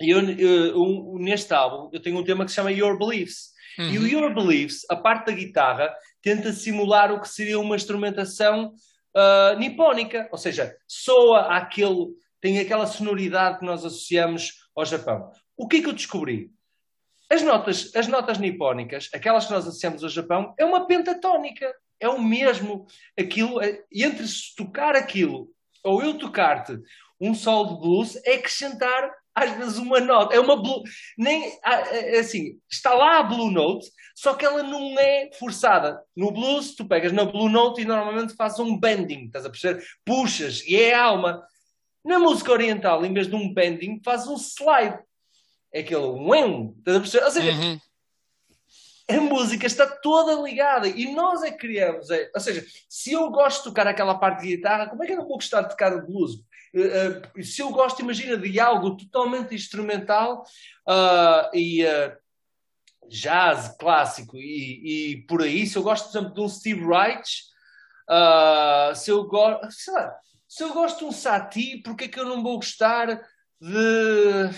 eu, 0.00 0.20
eu, 0.20 1.16
neste 1.20 1.54
álbum 1.54 1.88
eu 1.92 2.02
tenho 2.02 2.18
um 2.18 2.24
tema 2.24 2.44
que 2.44 2.50
se 2.50 2.56
chama 2.56 2.72
Your 2.72 2.98
Beliefs. 2.98 3.52
Uhum. 3.78 3.90
E 3.90 3.98
o 3.98 4.00
uhum. 4.00 4.06
Your 4.08 4.34
Beliefs, 4.34 4.84
a 4.90 4.96
parte 4.96 5.26
da 5.26 5.32
guitarra, 5.32 5.94
tenta 6.20 6.52
simular 6.52 7.12
o 7.12 7.20
que 7.20 7.28
seria 7.28 7.60
uma 7.60 7.76
instrumentação 7.76 8.74
uh, 9.14 9.58
nipónica, 9.58 10.28
ou 10.32 10.38
seja, 10.38 10.76
soa 10.88 11.56
aquele, 11.56 12.08
tem 12.40 12.58
aquela 12.58 12.86
sonoridade 12.86 13.60
que 13.60 13.64
nós 13.64 13.84
associamos 13.84 14.68
ao 14.74 14.84
Japão. 14.84 15.30
O 15.56 15.68
que 15.68 15.76
é 15.76 15.82
que 15.82 15.88
eu 15.88 15.92
descobri? 15.92 16.50
As 17.30 17.42
notas, 17.42 17.94
as 17.94 18.06
notas 18.06 18.38
nipónicas, 18.38 19.08
aquelas 19.12 19.46
que 19.46 19.52
nós 19.52 19.66
associamos 19.66 20.02
ao 20.02 20.10
Japão, 20.10 20.54
é 20.58 20.64
uma 20.64 20.86
pentatónica. 20.86 21.74
É 21.98 22.08
o 22.08 22.20
mesmo. 22.20 22.86
Aquilo, 23.18 23.60
é, 23.60 23.82
entre 23.92 24.26
se 24.28 24.54
tocar 24.54 24.94
aquilo 24.94 25.48
ou 25.82 26.02
eu 26.02 26.18
tocar-te 26.18 26.78
um 27.20 27.34
sol 27.34 27.68
de 27.68 27.80
blues, 27.80 28.16
é 28.24 28.34
acrescentar 28.34 29.10
às 29.36 29.50
vezes 29.52 29.76
uma 29.76 30.00
nota, 30.00 30.34
é 30.34 30.40
uma 30.40 30.56
blue, 30.56 30.82
nem 31.18 31.52
é 31.62 32.18
assim, 32.18 32.58
está 32.70 32.94
lá 32.94 33.18
a 33.18 33.22
blue 33.22 33.50
note, 33.50 33.86
só 34.14 34.32
que 34.32 34.46
ela 34.46 34.62
não 34.62 34.98
é 34.98 35.28
forçada. 35.38 36.02
No 36.16 36.30
blues, 36.30 36.74
tu 36.74 36.86
pegas 36.86 37.12
na 37.12 37.26
blue 37.26 37.50
note 37.50 37.82
e 37.82 37.84
normalmente 37.84 38.34
fazes 38.34 38.58
um 38.58 38.78
bending, 38.80 39.26
estás 39.26 39.44
a 39.44 39.50
perceber? 39.50 39.84
Puxas 40.06 40.62
e 40.66 40.76
é 40.76 40.94
a 40.94 41.04
alma. 41.04 41.42
Na 42.02 42.18
música 42.18 42.50
oriental, 42.50 43.04
em 43.04 43.12
vez 43.12 43.26
de 43.26 43.34
um 43.34 43.52
bending, 43.52 44.00
fazes 44.02 44.26
um 44.26 44.36
slide. 44.36 44.98
É 45.76 45.80
aquele 45.80 46.06
estás 46.78 46.96
a 46.96 47.00
perceber? 47.00 47.24
Ou 47.24 47.30
seja, 47.30 47.52
uhum 47.52 47.80
a 49.08 49.20
música 49.20 49.66
está 49.66 49.86
toda 49.86 50.42
ligada 50.42 50.88
e 50.88 51.14
nós 51.14 51.42
é 51.42 51.50
que 51.50 51.58
criamos. 51.58 52.10
É, 52.10 52.30
ou 52.34 52.40
seja, 52.40 52.64
se 52.88 53.12
eu 53.12 53.30
gosto 53.30 53.58
de 53.58 53.64
tocar 53.64 53.86
aquela 53.86 54.18
parte 54.18 54.42
de 54.42 54.56
guitarra, 54.56 54.88
como 54.88 55.02
é 55.02 55.06
que 55.06 55.12
eu 55.12 55.16
não 55.16 55.26
vou 55.26 55.36
gostar 55.36 55.62
de 55.62 55.70
tocar 55.70 55.94
o 55.94 56.04
blues? 56.04 56.34
Uh, 56.74 57.38
uh, 57.38 57.44
se 57.44 57.62
eu 57.62 57.70
gosto, 57.70 58.02
imagina, 58.02 58.36
de 58.36 58.58
algo 58.58 58.96
totalmente 58.96 59.54
instrumental 59.54 60.42
uh, 60.88 61.56
e 61.56 61.84
jazz 63.08 63.76
clássico 63.78 64.36
e, 64.36 65.12
e, 65.12 65.26
por 65.28 65.42
aí, 65.42 65.64
se 65.66 65.76
eu 65.76 65.82
gosto, 65.84 66.10
por 66.10 66.18
exemplo, 66.18 66.34
de 66.34 66.40
um 66.40 66.48
Steve 66.48 66.84
Reich, 66.84 67.44
se 68.96 69.10
eu 69.12 69.24
gosto, 69.24 69.70
sei 69.70 69.94
lá, 69.94 70.12
se 70.48 70.64
eu 70.64 70.72
gosto 70.72 70.98
de 70.98 71.04
um 71.04 71.12
Satie, 71.12 71.82
porque 71.82 72.04
é 72.04 72.08
que 72.08 72.18
eu 72.18 72.24
não 72.24 72.42
vou 72.42 72.56
gostar 72.56 73.06
de 73.60 74.50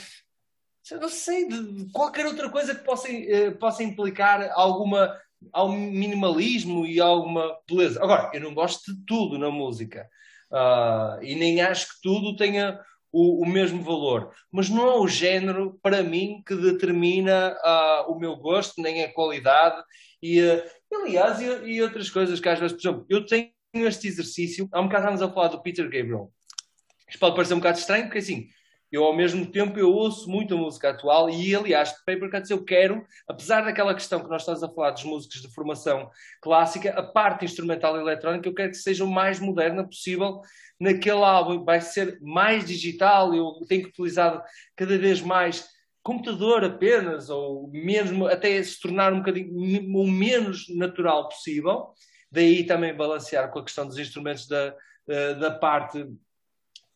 não 0.96 1.08
sei, 1.08 1.48
de 1.48 1.90
qualquer 1.92 2.26
outra 2.26 2.48
coisa 2.50 2.74
que 2.74 2.84
possa, 2.84 3.08
eh, 3.10 3.50
possa 3.50 3.82
implicar 3.82 4.50
alguma 4.52 5.14
ao 5.52 5.68
minimalismo 5.70 6.86
e 6.86 7.00
alguma 7.00 7.56
beleza. 7.68 8.02
Agora, 8.02 8.30
eu 8.34 8.40
não 8.40 8.54
gosto 8.54 8.92
de 8.92 9.04
tudo 9.04 9.38
na 9.38 9.50
música 9.50 10.08
uh, 10.50 11.22
e 11.22 11.34
nem 11.34 11.60
acho 11.60 11.88
que 11.88 12.00
tudo 12.02 12.36
tenha 12.36 12.80
o, 13.12 13.42
o, 13.44 13.46
mesmo 13.46 13.82
valor, 13.82 14.34
mas 14.52 14.68
não 14.68 14.86
é 14.86 14.96
o 14.98 15.08
género 15.08 15.78
para 15.82 16.02
mim 16.02 16.42
que 16.46 16.54
determina 16.54 17.56
uh, 17.64 18.12
o 18.12 18.18
meu 18.18 18.36
gosto, 18.36 18.82
nem 18.82 19.02
a 19.02 19.12
qualidade 19.12 19.82
e, 20.22 20.42
uh, 20.42 20.62
aliás, 20.92 21.40
e, 21.40 21.44
e, 21.44 21.82
outras 21.82 22.10
coisas 22.10 22.40
que 22.40 22.48
às 22.48 22.58
vezes, 22.58 22.76
por 22.76 22.88
exemplo, 22.88 23.06
eu 23.08 23.24
tenho 23.24 23.50
este 23.74 24.08
exercício, 24.08 24.68
há 24.72 24.80
um 24.80 24.84
bocado 24.84 25.04
estamos 25.04 25.22
a 25.22 25.32
falar 25.32 25.48
do 25.48 25.62
Peter 25.62 25.84
Gabriel. 25.84 26.32
Isto 27.08 27.20
pode 27.20 27.36
parecer 27.36 27.54
um 27.54 27.58
bocado 27.58 27.78
estranho, 27.78 28.04
porque 28.04 28.18
assim, 28.18 28.48
eu 28.90 29.04
ao 29.04 29.14
mesmo 29.14 29.44
tempo 29.46 29.78
eu 29.78 29.92
ouço 29.92 30.30
muito 30.30 30.54
a 30.54 30.56
música 30.56 30.90
atual 30.90 31.28
e 31.28 31.54
aliás 31.54 31.90
de 31.90 31.96
Paper 32.06 32.30
Cuts 32.30 32.50
eu 32.50 32.64
quero, 32.64 33.04
apesar 33.28 33.62
daquela 33.62 33.94
questão 33.94 34.20
que 34.20 34.28
nós 34.28 34.42
estamos 34.42 34.62
a 34.62 34.68
falar 34.68 34.90
dos 34.90 35.04
músicos 35.04 35.42
de 35.42 35.52
formação 35.52 36.10
clássica, 36.40 36.90
a 36.90 37.02
parte 37.02 37.44
instrumental 37.44 37.96
eletrónica 37.96 38.48
eu 38.48 38.54
quero 38.54 38.70
que 38.70 38.76
seja 38.76 39.04
o 39.04 39.10
mais 39.10 39.38
moderna 39.38 39.84
possível 39.84 40.40
naquele 40.80 41.22
álbum, 41.22 41.64
vai 41.64 41.80
ser 41.80 42.18
mais 42.20 42.64
digital, 42.64 43.34
eu 43.34 43.52
tenho 43.68 43.82
que 43.82 43.88
utilizar 43.88 44.42
cada 44.76 44.96
vez 44.96 45.20
mais 45.20 45.68
computador 46.02 46.64
apenas, 46.64 47.28
ou 47.28 47.68
mesmo 47.68 48.26
até 48.26 48.62
se 48.62 48.80
tornar 48.80 49.12
um 49.12 49.18
bocadinho 49.18 49.50
o 49.98 50.06
menos 50.06 50.66
natural 50.74 51.28
possível, 51.28 51.88
daí 52.30 52.64
também 52.64 52.96
balancear 52.96 53.50
com 53.50 53.58
a 53.58 53.64
questão 53.64 53.86
dos 53.86 53.98
instrumentos 53.98 54.46
da, 54.46 54.74
da 55.38 55.50
parte 55.50 56.06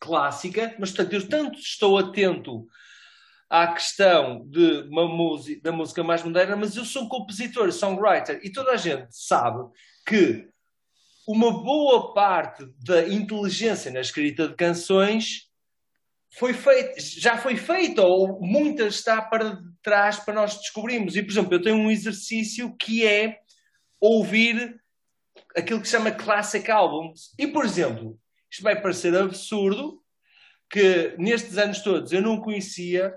clássica, 0.02 0.74
mas 0.80 0.90
portanto 0.90 1.12
eu 1.12 1.28
tanto 1.28 1.58
estou 1.60 1.96
atento 1.96 2.66
à 3.48 3.68
questão 3.68 4.44
de 4.48 4.88
uma 4.90 5.06
música, 5.06 5.60
da 5.62 5.70
música 5.70 6.02
mais 6.02 6.24
moderna, 6.24 6.56
mas 6.56 6.74
eu 6.74 6.84
sou 6.84 7.08
compositor, 7.08 7.70
songwriter, 7.70 8.40
e 8.42 8.50
toda 8.50 8.72
a 8.72 8.76
gente 8.76 9.06
sabe 9.10 9.62
que 10.04 10.48
uma 11.28 11.62
boa 11.62 12.12
parte 12.12 12.66
da 12.84 13.06
inteligência 13.06 13.92
na 13.92 14.00
escrita 14.00 14.48
de 14.48 14.56
canções 14.56 15.48
foi 16.36 16.52
feita, 16.52 16.94
já 16.98 17.38
foi 17.38 17.56
feita, 17.56 18.02
ou 18.02 18.40
muita 18.40 18.86
está 18.86 19.22
para 19.22 19.62
trás 19.82 20.18
para 20.18 20.34
nós 20.34 20.56
descobrirmos. 20.56 21.14
E, 21.14 21.22
por 21.22 21.30
exemplo, 21.30 21.54
eu 21.54 21.62
tenho 21.62 21.76
um 21.76 21.90
exercício 21.90 22.74
que 22.76 23.06
é 23.06 23.38
ouvir 24.00 24.80
aquilo 25.54 25.80
que 25.80 25.86
se 25.86 25.92
chama 25.92 26.10
classic 26.10 26.68
albums. 26.70 27.34
E, 27.38 27.46
por 27.46 27.64
exemplo, 27.64 28.18
isto 28.52 28.62
vai 28.62 28.78
parecer 28.78 29.16
absurdo, 29.16 30.02
que 30.68 31.14
nestes 31.18 31.56
anos 31.56 31.80
todos 31.80 32.12
eu 32.12 32.20
não 32.20 32.38
conhecia 32.38 33.14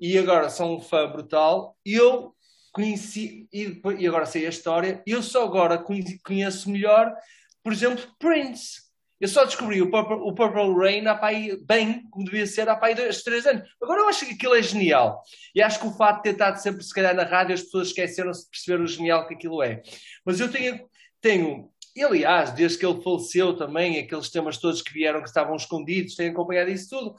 e 0.00 0.16
agora 0.16 0.48
sou 0.48 0.76
um 0.76 0.80
fã 0.80 1.10
brutal. 1.10 1.76
Eu 1.84 2.32
conheci, 2.72 3.48
e, 3.52 3.80
e 3.98 4.06
agora 4.06 4.24
sei 4.24 4.46
a 4.46 4.50
história, 4.50 5.02
eu 5.04 5.20
só 5.20 5.44
agora 5.44 5.84
conheço 6.24 6.70
melhor, 6.70 7.12
por 7.60 7.72
exemplo, 7.72 8.06
Prince. 8.20 8.86
Eu 9.20 9.26
só 9.26 9.44
descobri 9.44 9.82
o 9.82 9.90
Purple, 9.90 10.14
o 10.14 10.32
Purple 10.32 10.72
Rain 10.74 11.04
há 11.08 11.16
pai, 11.16 11.58
bem 11.62 12.08
como 12.08 12.24
devia 12.24 12.46
ser 12.46 12.68
há 12.68 12.76
pai 12.76 12.94
dois, 12.94 13.24
três 13.24 13.44
anos. 13.46 13.68
Agora 13.82 14.02
eu 14.02 14.08
acho 14.08 14.24
que 14.24 14.34
aquilo 14.34 14.54
é 14.54 14.62
genial. 14.62 15.20
E 15.52 15.60
acho 15.60 15.80
que 15.80 15.88
o 15.88 15.92
fato 15.92 16.18
de 16.18 16.22
ter 16.22 16.30
estado 16.30 16.58
sempre, 16.58 16.84
se 16.84 16.94
calhar, 16.94 17.16
na 17.16 17.24
rádio, 17.24 17.52
as 17.52 17.62
pessoas 17.62 17.88
esqueceram-se 17.88 18.44
de 18.44 18.50
perceber 18.50 18.80
o 18.80 18.86
genial 18.86 19.26
que 19.26 19.34
aquilo 19.34 19.60
é. 19.60 19.82
Mas 20.24 20.38
eu 20.38 20.48
tenho, 20.48 20.88
tenho 21.20 21.68
e 21.98 22.04
aliás, 22.04 22.52
desde 22.52 22.78
que 22.78 22.86
ele 22.86 23.02
faleceu 23.02 23.56
também, 23.56 23.98
aqueles 23.98 24.30
temas 24.30 24.56
todos 24.56 24.80
que 24.80 24.92
vieram 24.92 25.20
que 25.20 25.26
estavam 25.26 25.56
escondidos, 25.56 26.14
tenho 26.14 26.30
acompanhado 26.30 26.70
isso 26.70 26.90
tudo. 26.90 27.16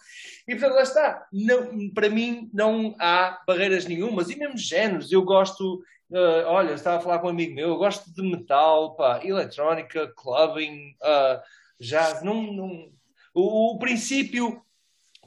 E 0.47 0.55
portanto, 0.55 0.75
lá 0.75 0.83
está. 0.83 1.27
Não, 1.33 1.89
para 1.89 2.09
mim 2.09 2.49
não 2.53 2.95
há 2.97 3.41
barreiras 3.45 3.85
nenhumas, 3.85 4.29
e 4.29 4.37
mesmo 4.37 4.57
géneros. 4.57 5.11
Eu 5.11 5.23
gosto, 5.23 5.83
uh, 6.11 6.45
olha, 6.45 6.71
estava 6.71 6.95
a 6.95 7.01
falar 7.01 7.19
com 7.19 7.27
um 7.27 7.31
amigo 7.31 7.53
meu, 7.53 7.67
eu 7.67 7.77
gosto 7.77 8.09
de 8.09 8.21
metal, 8.21 8.95
pá, 8.95 9.19
eletrónica, 9.21 10.13
clubbing, 10.15 10.95
uh, 11.03 11.41
jazz. 11.77 12.23
Não, 12.23 12.41
não... 12.41 12.89
O, 13.33 13.73
o, 13.73 13.79
princípio 13.79 14.61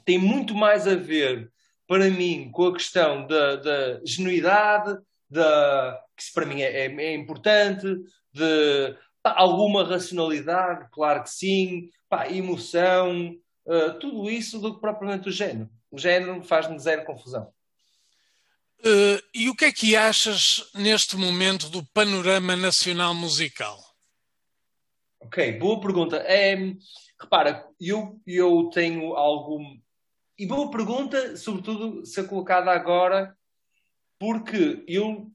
tem 0.03 0.17
muito 0.17 0.55
mais 0.55 0.87
a 0.87 0.95
ver, 0.95 1.51
para 1.87 2.09
mim, 2.09 2.49
com 2.51 2.65
a 2.65 2.73
questão 2.73 3.27
da, 3.27 3.57
da 3.57 4.01
genuidade, 4.03 4.97
da, 5.29 6.01
que 6.17 6.33
para 6.33 6.47
mim 6.47 6.63
é, 6.63 6.87
é, 6.87 6.95
é 6.95 7.13
importante, 7.13 7.85
de 8.33 8.95
alguma 9.23 9.83
racionalidade, 9.83 10.89
claro 10.91 11.23
que 11.23 11.29
sim, 11.29 11.89
pá, 12.09 12.29
emoção, 12.29 13.35
uh, 13.65 13.99
tudo 13.99 14.29
isso 14.29 14.59
do 14.59 14.75
que 14.75 14.81
propriamente 14.81 15.29
o 15.29 15.31
género. 15.31 15.69
O 15.89 15.97
género 15.97 16.43
faz-me 16.43 16.77
zero 16.77 17.05
confusão. 17.05 17.53
Uh, 18.79 19.21
e 19.33 19.49
o 19.49 19.55
que 19.55 19.65
é 19.65 19.71
que 19.71 19.95
achas 19.95 20.69
neste 20.75 21.15
momento 21.15 21.69
do 21.69 21.85
panorama 21.85 22.55
nacional 22.55 23.13
musical? 23.13 23.79
Ok, 25.21 25.57
boa 25.57 25.79
pergunta. 25.79 26.17
É, 26.17 26.55
repara, 27.19 27.65
eu, 27.79 28.19
eu 28.27 28.69
tenho 28.73 29.15
algum. 29.15 29.79
E 30.37 30.45
boa 30.45 30.69
pergunta, 30.69 31.37
sobretudo 31.37 32.05
ser 32.05 32.27
colocada 32.27 32.71
agora, 32.71 33.37
porque 34.19 34.83
eu, 34.85 35.31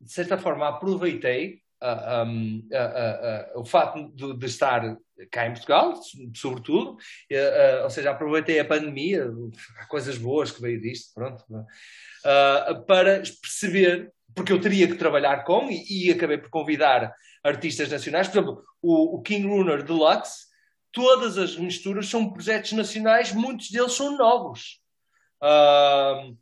de 0.00 0.10
certa 0.10 0.38
forma, 0.38 0.66
aproveitei 0.66 1.61
uh, 1.82 3.56
uh, 3.56 3.60
o 3.60 3.64
fato 3.64 4.10
de, 4.14 4.36
de, 4.36 4.46
estar 4.46 4.96
cá 5.30 5.46
em 5.46 5.52
Portugal, 5.52 5.94
sobretudo, 6.34 6.96
ou 7.84 7.90
seja, 7.90 8.10
aproveitei 8.10 8.58
a 8.58 8.64
pandemia, 8.64 9.30
coisas 9.88 10.18
boas 10.18 10.50
que 10.50 10.60
veio 10.60 10.80
disto, 10.80 11.14
pronto, 11.14 11.44
é? 12.24 12.74
para 12.86 13.22
perceber, 13.40 14.12
porque 14.34 14.52
eu 14.52 14.60
teria 14.60 14.88
que 14.88 14.96
trabalhar 14.96 15.44
com, 15.44 15.70
e, 15.70 16.08
e, 16.08 16.10
acabei 16.10 16.38
por 16.38 16.50
convidar 16.50 17.14
artistas 17.44 17.88
nacionais, 17.88 18.26
por 18.26 18.38
exemplo, 18.38 18.64
o, 18.80 19.16
o 19.16 19.22
King 19.22 19.46
Lunar 19.46 19.82
Deluxe, 19.82 20.46
todas 20.92 21.38
as 21.38 21.56
misturas 21.56 22.08
são 22.08 22.32
projetos 22.32 22.72
nacionais, 22.72 23.32
muitos 23.32 23.70
deles 23.70 23.92
são 23.92 24.16
novos. 24.16 24.80
Uh, 25.42 26.36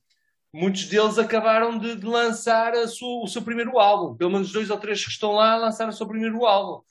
muitos 0.52 0.86
deles 0.86 1.18
acabaram 1.18 1.78
de, 1.78 1.97
de 1.97 2.06
lançar 2.06 2.74
sua, 2.89 3.24
o 3.24 3.28
seu 3.28 3.43
primeiro 3.43 3.78
álbum. 3.78 4.16
Pelo 4.16 4.31
menos 4.31 4.52
dois 4.52 4.70
ou 4.70 4.78
três 4.78 5.05
que 5.05 5.10
estão 5.10 5.32
lá 5.32 5.56
lançaram 5.56 5.90
o 5.90 5.94
seu 5.94 6.06
primeiro 6.06 6.44
álbum. 6.44 6.82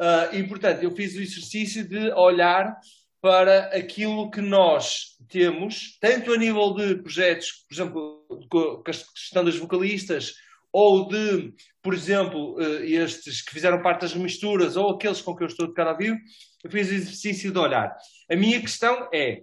Uh, 0.00 0.34
e, 0.34 0.42
portanto, 0.44 0.82
eu 0.82 0.94
fiz 0.94 1.16
o 1.16 1.22
exercício 1.22 1.88
de 1.88 2.12
olhar 2.12 2.76
para 3.20 3.64
aquilo 3.76 4.30
que 4.30 4.40
nós 4.40 5.16
temos, 5.28 5.98
tanto 6.00 6.32
a 6.32 6.36
nível 6.36 6.72
de 6.72 6.94
projetos, 6.96 7.64
por 7.68 7.74
exemplo, 7.74 8.46
com 8.48 8.80
a 8.80 8.82
questão 8.84 9.44
das 9.44 9.56
vocalistas, 9.56 10.34
ou 10.72 11.08
de, 11.08 11.52
por 11.82 11.94
exemplo, 11.94 12.54
uh, 12.54 12.84
estes 12.84 13.42
que 13.42 13.52
fizeram 13.52 13.82
parte 13.82 14.02
das 14.02 14.14
misturas, 14.14 14.76
ou 14.76 14.90
aqueles 14.90 15.20
com 15.20 15.34
que 15.34 15.42
eu 15.42 15.48
estou 15.48 15.66
de 15.66 15.74
cara 15.74 15.90
a 15.90 15.96
vivo, 15.96 16.16
eu 16.62 16.70
fiz 16.70 16.88
o 16.90 16.94
exercício 16.94 17.50
de 17.50 17.58
olhar. 17.58 17.96
A 18.30 18.36
minha 18.36 18.60
questão 18.60 19.08
é, 19.12 19.42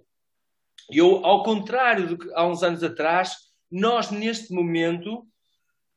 eu, 0.90 1.24
ao 1.24 1.42
contrário 1.42 2.06
do 2.06 2.18
que 2.18 2.30
há 2.34 2.46
uns 2.46 2.62
anos 2.62 2.82
atrás, 2.82 3.34
nós 3.70 4.10
neste 4.10 4.52
momento 4.52 5.26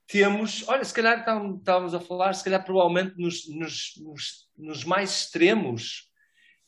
temos, 0.07 0.67
olha, 0.67 0.83
se 0.83 0.93
calhar 0.93 1.19
estávamos 1.19 1.93
a 1.93 1.99
falar, 1.99 2.33
se 2.33 2.43
calhar 2.43 2.65
provavelmente 2.65 3.15
nos, 3.15 3.47
nos, 3.47 3.93
nos, 3.97 4.49
nos, 4.57 4.83
mais 4.83 5.11
extremos, 5.11 6.09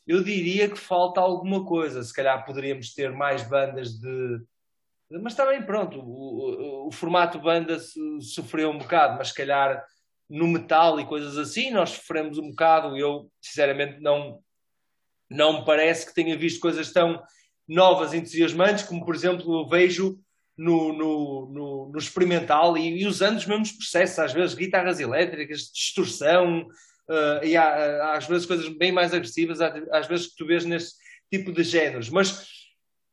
eu 0.06 0.22
diria 0.22 0.68
que 0.68 0.78
falta 0.78 1.20
alguma 1.20 1.64
coisa. 1.64 2.02
Se 2.02 2.12
calhar 2.14 2.44
poderíamos 2.44 2.94
ter 2.94 3.10
mais 3.10 3.42
bandas 3.42 3.98
de. 3.98 4.40
Mas 5.20 5.34
também, 5.34 5.60
pronto, 5.62 5.98
o, 5.98 6.84
o, 6.84 6.88
o 6.88 6.92
formato 6.92 7.38
banda 7.38 7.78
sofreu 8.20 8.70
um 8.70 8.78
bocado, 8.78 9.18
mas 9.18 9.28
se 9.28 9.34
calhar 9.34 9.84
no 10.30 10.46
metal 10.46 10.98
e 10.98 11.04
coisas 11.04 11.36
assim, 11.36 11.70
nós 11.70 11.90
sofremos 11.90 12.38
um 12.38 12.50
bocado. 12.50 12.96
Eu, 12.96 13.28
sinceramente, 13.40 14.00
não, 14.00 14.40
não 15.28 15.58
me 15.58 15.66
parece 15.66 16.06
que 16.06 16.14
tenha 16.14 16.36
visto 16.36 16.60
coisas 16.60 16.92
tão 16.92 17.20
novas, 17.66 18.14
entusiasmantes, 18.14 18.84
como, 18.84 19.04
por 19.04 19.14
exemplo, 19.14 19.60
eu 19.60 19.68
vejo 19.68 20.18
no, 20.56 20.92
no, 20.92 21.46
no, 21.50 21.88
no 21.92 21.98
experimental 21.98 22.76
e, 22.76 23.00
e, 23.00 23.06
usando 23.06 23.36
os 23.36 23.46
mesmos 23.46 23.72
processos, 23.72 24.18
às 24.18 24.32
vezes 24.32 24.54
guitarras 24.54 25.00
elétricas, 25.00 25.70
distorção, 25.72 26.66
uh, 27.08 27.44
e 27.44 27.56
há, 27.56 28.16
às 28.16 28.26
vezes 28.26 28.46
coisas 28.46 28.68
bem 28.68 28.92
mais 28.92 29.14
agressivas, 29.14 29.60
às 29.60 30.06
vezes 30.06 30.28
que 30.28 30.36
tu 30.36 30.46
vês 30.46 30.64
nesse 30.64 30.94
tipo 31.30 31.52
de 31.52 31.62
géneros. 31.64 32.10
Mas 32.10 32.46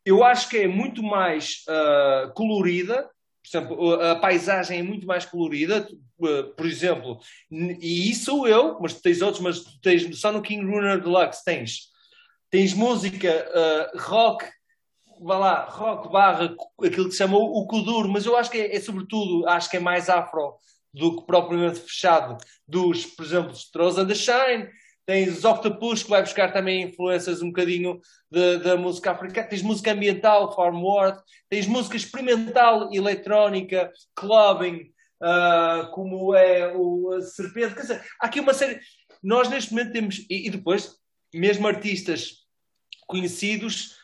eu 0.06 0.24
acho 0.24 0.50
que 0.50 0.58
é 0.58 0.68
muito 0.68 1.02
mais 1.02 1.64
uh, 1.68 2.34
colorida, 2.34 3.10
por 3.42 3.58
exemplo, 3.58 4.02
a 4.02 4.16
paisagem 4.18 4.80
é 4.80 4.84
muito 4.84 5.08
mais 5.08 5.26
colorida, 5.26 5.88
uh, 6.20 6.44
por 6.56 6.66
exemplo, 6.66 7.20
e 7.50 8.12
isso 8.12 8.26
sou 8.26 8.48
eu, 8.48 8.78
mas 8.82 8.94
tens 8.94 9.22
outros, 9.22 9.42
mas 9.42 9.64
tens 9.82 10.20
só 10.20 10.32
no 10.32 10.42
King 10.42 10.66
Runner 10.66 11.02
Deluxe 11.02 11.44
tens, 11.44 11.90
tens 12.50 12.74
música 12.74 13.48
rock 13.96 14.46
vá 15.22 15.38
lá, 15.38 15.66
rock 15.66 16.12
barra 16.12 16.56
aquilo 16.84 17.06
que 17.06 17.12
se 17.12 17.18
chama 17.18 17.38
o 17.38 17.68
Kuduro, 17.68 18.10
mas 18.10 18.26
eu 18.26 18.38
acho 18.38 18.50
que 18.50 18.58
é, 18.58 18.76
é, 18.76 18.80
sobretudo, 18.80 19.48
acho 19.48 19.70
que 19.70 19.78
é 19.78 19.80
mais 19.80 20.10
afro 20.10 20.56
do 20.94 21.18
que 21.18 21.28
propriamente 21.28 21.80
fechado. 21.80 22.38
Dos, 22.68 23.06
por 23.06 23.26
exemplo, 23.26 23.54
Strose 23.54 24.00
and 24.00 24.08
the 24.08 24.16
Shine, 24.16 24.70
tens 25.06 25.44
Octopus 25.44 26.04
que 26.04 26.10
vai 26.10 26.22
buscar 26.22 26.54
também 26.54 26.84
influências 26.84 27.42
um 27.42 27.48
bocadinho 27.48 28.00
da 28.64 28.78
música 28.78 29.12
africana, 29.12 29.48
tens 29.48 29.62
música 29.62 29.92
ambiental, 29.92 30.56
Farm 30.56 30.84
World, 30.84 31.20
tens 31.50 31.68
música 31.68 31.98
experimental, 31.98 32.90
eletrónica, 32.94 33.92
clubbing, 34.16 34.92
uh, 35.22 35.90
como 35.92 36.36
é 36.36 36.76
o 36.76 37.22
Serpente, 37.22 37.74
quer 37.74 37.82
dizer, 37.82 38.06
há 38.22 38.28
aqui 38.28 38.40
uma 38.40 38.54
série, 38.54 38.80
nós 39.22 39.50
neste 39.50 39.72
momento 39.72 39.92
temos, 39.92 40.20
e, 40.30 40.48
e 40.48 40.50
depois, 40.50 40.96
mesmo 41.34 41.68
artistas 41.68 42.46
conhecidos, 43.08 43.99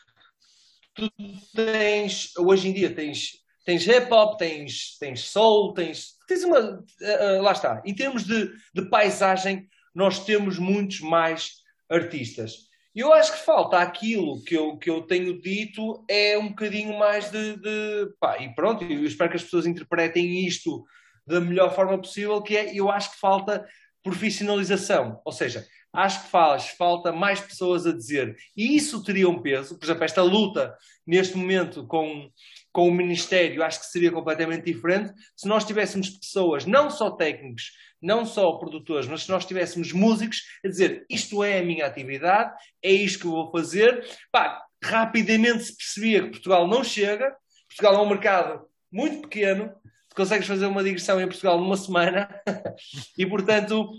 tu 0.96 1.12
tens, 1.54 2.32
hoje 2.38 2.68
em 2.68 2.72
dia, 2.72 2.92
tens, 2.92 3.32
tens 3.64 3.86
hip 3.86 4.10
hop, 4.10 4.38
tens, 4.38 4.96
tens 4.98 5.20
soul, 5.20 5.74
tens, 5.74 6.14
tens 6.26 6.42
uma. 6.42 6.58
Uh, 6.60 7.42
lá 7.42 7.52
está. 7.52 7.82
Em 7.84 7.94
termos 7.94 8.24
de, 8.24 8.50
de 8.74 8.88
paisagem, 8.88 9.68
nós 9.94 10.24
temos 10.24 10.58
muitos 10.58 11.00
mais 11.00 11.56
artistas. 11.88 12.66
Eu 12.94 13.12
acho 13.12 13.32
que 13.32 13.44
falta 13.44 13.78
aquilo 13.78 14.42
que 14.42 14.54
eu, 14.54 14.78
que 14.78 14.88
eu 14.88 15.02
tenho 15.02 15.38
dito 15.38 16.02
é 16.08 16.38
um 16.38 16.48
bocadinho 16.48 16.98
mais 16.98 17.30
de, 17.30 17.56
de 17.56 18.08
pá, 18.18 18.38
e 18.38 18.54
pronto, 18.54 18.82
eu 18.84 19.04
espero 19.04 19.28
que 19.28 19.36
as 19.36 19.44
pessoas 19.44 19.66
interpretem 19.66 20.46
isto 20.46 20.82
da 21.26 21.38
melhor 21.38 21.74
forma 21.74 21.98
possível, 21.98 22.40
que 22.40 22.56
é, 22.56 22.74
eu 22.74 22.90
acho 22.90 23.12
que 23.12 23.20
falta 23.20 23.66
profissionalização, 24.02 25.20
ou 25.24 25.32
seja, 25.32 25.66
acho 25.96 26.24
que 26.24 26.30
faz 26.30 26.68
falta 26.68 27.10
mais 27.10 27.40
pessoas 27.40 27.86
a 27.86 27.92
dizer. 27.92 28.36
E 28.56 28.76
isso 28.76 29.02
teria 29.02 29.28
um 29.28 29.40
peso, 29.40 29.78
por 29.78 29.84
exemplo, 29.84 30.04
esta 30.04 30.22
luta 30.22 30.76
neste 31.06 31.36
momento 31.36 31.86
com, 31.86 32.30
com 32.72 32.88
o 32.88 32.92
Ministério, 32.92 33.62
acho 33.62 33.80
que 33.80 33.86
seria 33.86 34.12
completamente 34.12 34.64
diferente 34.64 35.12
se 35.34 35.48
nós 35.48 35.64
tivéssemos 35.64 36.10
pessoas, 36.10 36.66
não 36.66 36.90
só 36.90 37.10
técnicos, 37.10 37.70
não 38.00 38.26
só 38.26 38.52
produtores, 38.58 39.08
mas 39.08 39.22
se 39.22 39.30
nós 39.30 39.46
tivéssemos 39.46 39.92
músicos 39.92 40.42
a 40.64 40.68
dizer 40.68 41.06
isto 41.08 41.42
é 41.42 41.58
a 41.58 41.64
minha 41.64 41.86
atividade, 41.86 42.52
é 42.82 42.92
isto 42.92 43.20
que 43.20 43.26
eu 43.26 43.32
vou 43.32 43.50
fazer. 43.50 44.04
Pá, 44.30 44.62
rapidamente 44.82 45.64
se 45.64 45.76
percebia 45.76 46.22
que 46.22 46.30
Portugal 46.30 46.68
não 46.68 46.84
chega, 46.84 47.34
Portugal 47.68 47.94
é 47.94 48.06
um 48.06 48.08
mercado 48.08 48.66
muito 48.92 49.22
pequeno, 49.22 49.72
consegues 50.14 50.46
fazer 50.46 50.66
uma 50.66 50.82
digressão 50.82 51.20
em 51.20 51.26
Portugal 51.26 51.60
numa 51.60 51.76
semana 51.76 52.28
e, 53.18 53.26
portanto, 53.26 53.90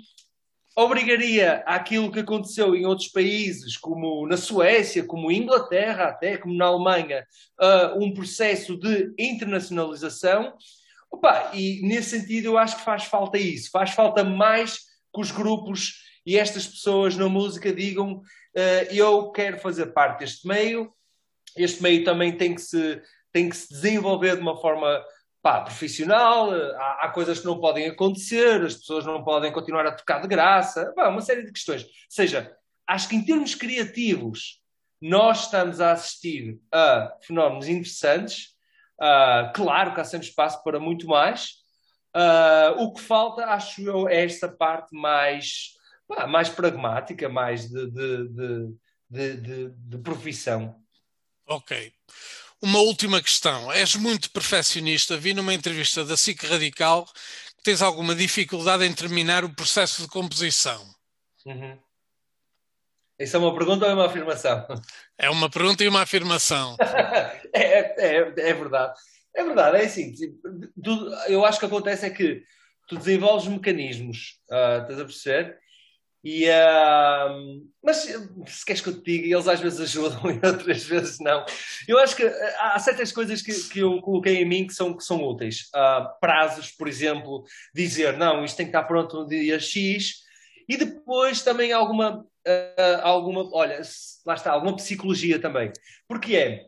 obrigaria 0.77 1.63
aquilo 1.65 2.11
que 2.11 2.19
aconteceu 2.19 2.75
em 2.75 2.85
outros 2.85 3.07
países, 3.07 3.75
como 3.75 4.27
na 4.27 4.37
Suécia, 4.37 5.03
como 5.03 5.31
Inglaterra, 5.31 6.09
até 6.09 6.37
como 6.37 6.53
na 6.53 6.65
Alemanha, 6.65 7.25
uh, 7.59 7.99
um 7.99 8.13
processo 8.13 8.77
de 8.77 9.11
internacionalização. 9.17 10.53
Opa, 11.09 11.49
e 11.55 11.81
nesse 11.81 12.19
sentido 12.19 12.45
eu 12.45 12.57
acho 12.59 12.77
que 12.77 12.83
faz 12.83 13.05
falta 13.05 13.39
isso, 13.39 13.71
faz 13.71 13.89
falta 13.89 14.23
mais 14.23 14.77
que 15.11 15.19
os 15.19 15.31
grupos 15.31 16.03
e 16.23 16.37
estas 16.37 16.67
pessoas 16.67 17.17
na 17.17 17.27
música 17.27 17.73
digam 17.73 18.17
uh, 18.17 18.93
eu 18.93 19.31
quero 19.31 19.57
fazer 19.57 19.87
parte 19.87 20.19
deste 20.19 20.47
meio, 20.47 20.93
este 21.55 21.81
meio 21.81 22.03
também 22.03 22.37
tem 22.37 22.53
que 22.53 22.61
se, 22.61 23.01
tem 23.33 23.49
que 23.49 23.57
se 23.57 23.67
desenvolver 23.73 24.35
de 24.35 24.43
uma 24.43 24.61
forma 24.61 25.03
pá, 25.41 25.61
profissional, 25.61 26.51
há, 26.51 27.05
há, 27.05 27.09
coisas 27.09 27.39
que 27.39 27.45
não 27.45 27.59
podem 27.59 27.88
acontecer, 27.88 28.61
as 28.64 28.76
pessoas 28.76 29.05
não 29.05 29.23
podem 29.23 29.51
continuar 29.51 29.85
a 29.85 29.91
tocar 29.91 30.22
de 30.22 30.27
graça, 30.27 30.91
pá, 30.95 31.09
uma 31.09 31.22
série 31.22 31.43
de 31.43 31.51
questões. 31.51 31.84
Ou 31.84 31.89
seja, 32.09 32.55
acho 32.88 33.07
que 33.07 33.15
em 33.15 33.23
termos 33.23 33.55
criativos, 33.55 34.61
nós 35.01 35.43
estamos 35.43 35.80
a 35.80 35.91
assistir 35.91 36.59
a 36.72 37.15
fenómenos 37.22 37.68
interessantes. 37.68 38.55
Uh, 38.99 39.53
claro 39.53 39.93
que 39.93 40.01
há 40.01 40.03
sempre 40.03 40.27
espaço 40.27 40.64
para 40.64 40.80
muito 40.80 41.07
mais. 41.07 41.51
Uh, 42.15 42.81
o 42.81 42.93
que 42.93 43.01
falta, 43.01 43.45
acho 43.45 43.81
eu, 43.81 44.09
é 44.09 44.26
esta 44.26 44.47
parte 44.47 44.95
mais, 44.95 45.73
pá, 46.07 46.26
mais 46.26 46.49
pragmática, 46.49 47.30
mais 47.30 47.69
de, 47.69 47.91
de, 47.91 48.27
de, 49.09 49.38
de, 49.38 49.69
de 49.69 49.97
profissão. 49.99 50.81
Ok. 51.47 51.93
Uma 52.61 52.79
última 52.79 53.21
questão. 53.21 53.71
És 53.71 53.95
muito 53.95 54.31
perfeccionista. 54.31 55.17
Vi 55.17 55.34
numa 55.34 55.53
entrevista 55.53 56.03
da 56.03 56.17
SIC 56.17 56.43
Radical 56.43 57.05
que 57.05 57.63
tens 57.63 57.81
alguma 57.81 58.15
dificuldade 58.15 58.85
em 58.85 58.93
terminar 58.93 59.43
o 59.43 59.53
processo 59.53 60.01
de 60.01 60.07
composição. 60.07 60.84
Uhum. 61.45 61.77
Isso 63.19 63.35
é 63.35 63.39
uma 63.39 63.55
pergunta 63.55 63.85
ou 63.85 63.91
é 63.91 63.93
uma 63.93 64.05
afirmação? 64.05 64.65
É 65.19 65.31
uma 65.31 65.49
pergunta 65.49 65.84
e 65.84 65.88
uma 65.88 66.03
afirmação. 66.03 66.77
é, 67.51 67.79
é, 67.97 68.17
é 68.17 68.53
verdade. 68.53 68.93
É 69.35 69.43
verdade, 69.43 69.77
é 69.77 69.85
assim. 69.85 70.13
Tu, 70.84 71.11
eu 71.27 71.43
acho 71.43 71.59
que 71.59 71.65
acontece 71.65 72.05
é 72.05 72.09
que 72.11 72.43
tu 72.88 72.97
desenvolves 72.97 73.47
mecanismos, 73.47 74.39
uh, 74.51 74.81
estás 74.81 74.99
a 74.99 75.05
perceber? 75.05 75.57
E, 76.29 76.43
uh, 76.49 77.65
mas 77.81 77.99
se 78.47 78.65
queres 78.65 78.81
que 78.81 78.89
eu 78.89 79.01
te 79.01 79.05
diga, 79.05 79.33
eles 79.33 79.47
às 79.47 79.61
vezes 79.61 79.79
ajudam 79.79 80.19
e 80.29 80.45
outras 80.45 80.83
vezes 80.83 81.19
não. 81.21 81.45
Eu 81.87 81.97
acho 81.99 82.17
que 82.17 82.23
há 82.59 82.77
certas 82.79 83.13
coisas 83.13 83.41
que, 83.41 83.53
que 83.69 83.79
eu 83.79 84.01
coloquei 84.01 84.35
em 84.35 84.45
mim 84.45 84.67
que 84.67 84.73
são, 84.73 84.93
que 84.93 85.05
são 85.05 85.23
úteis. 85.23 85.69
Uh, 85.73 86.19
prazos, 86.19 86.69
por 86.69 86.89
exemplo, 86.89 87.45
dizer 87.73 88.17
não, 88.17 88.43
isto 88.43 88.57
tem 88.57 88.65
que 88.65 88.71
estar 88.71 88.83
pronto 88.83 89.21
no 89.21 89.25
dia 89.29 89.57
X. 89.57 90.15
E 90.67 90.75
depois 90.75 91.43
também 91.43 91.71
alguma, 91.71 92.19
uh, 92.19 93.01
alguma 93.03 93.49
olha, 93.55 93.79
lá 94.25 94.33
está, 94.33 94.51
alguma 94.51 94.75
psicologia 94.75 95.39
também. 95.39 95.71
Porque 96.09 96.35
é, 96.35 96.65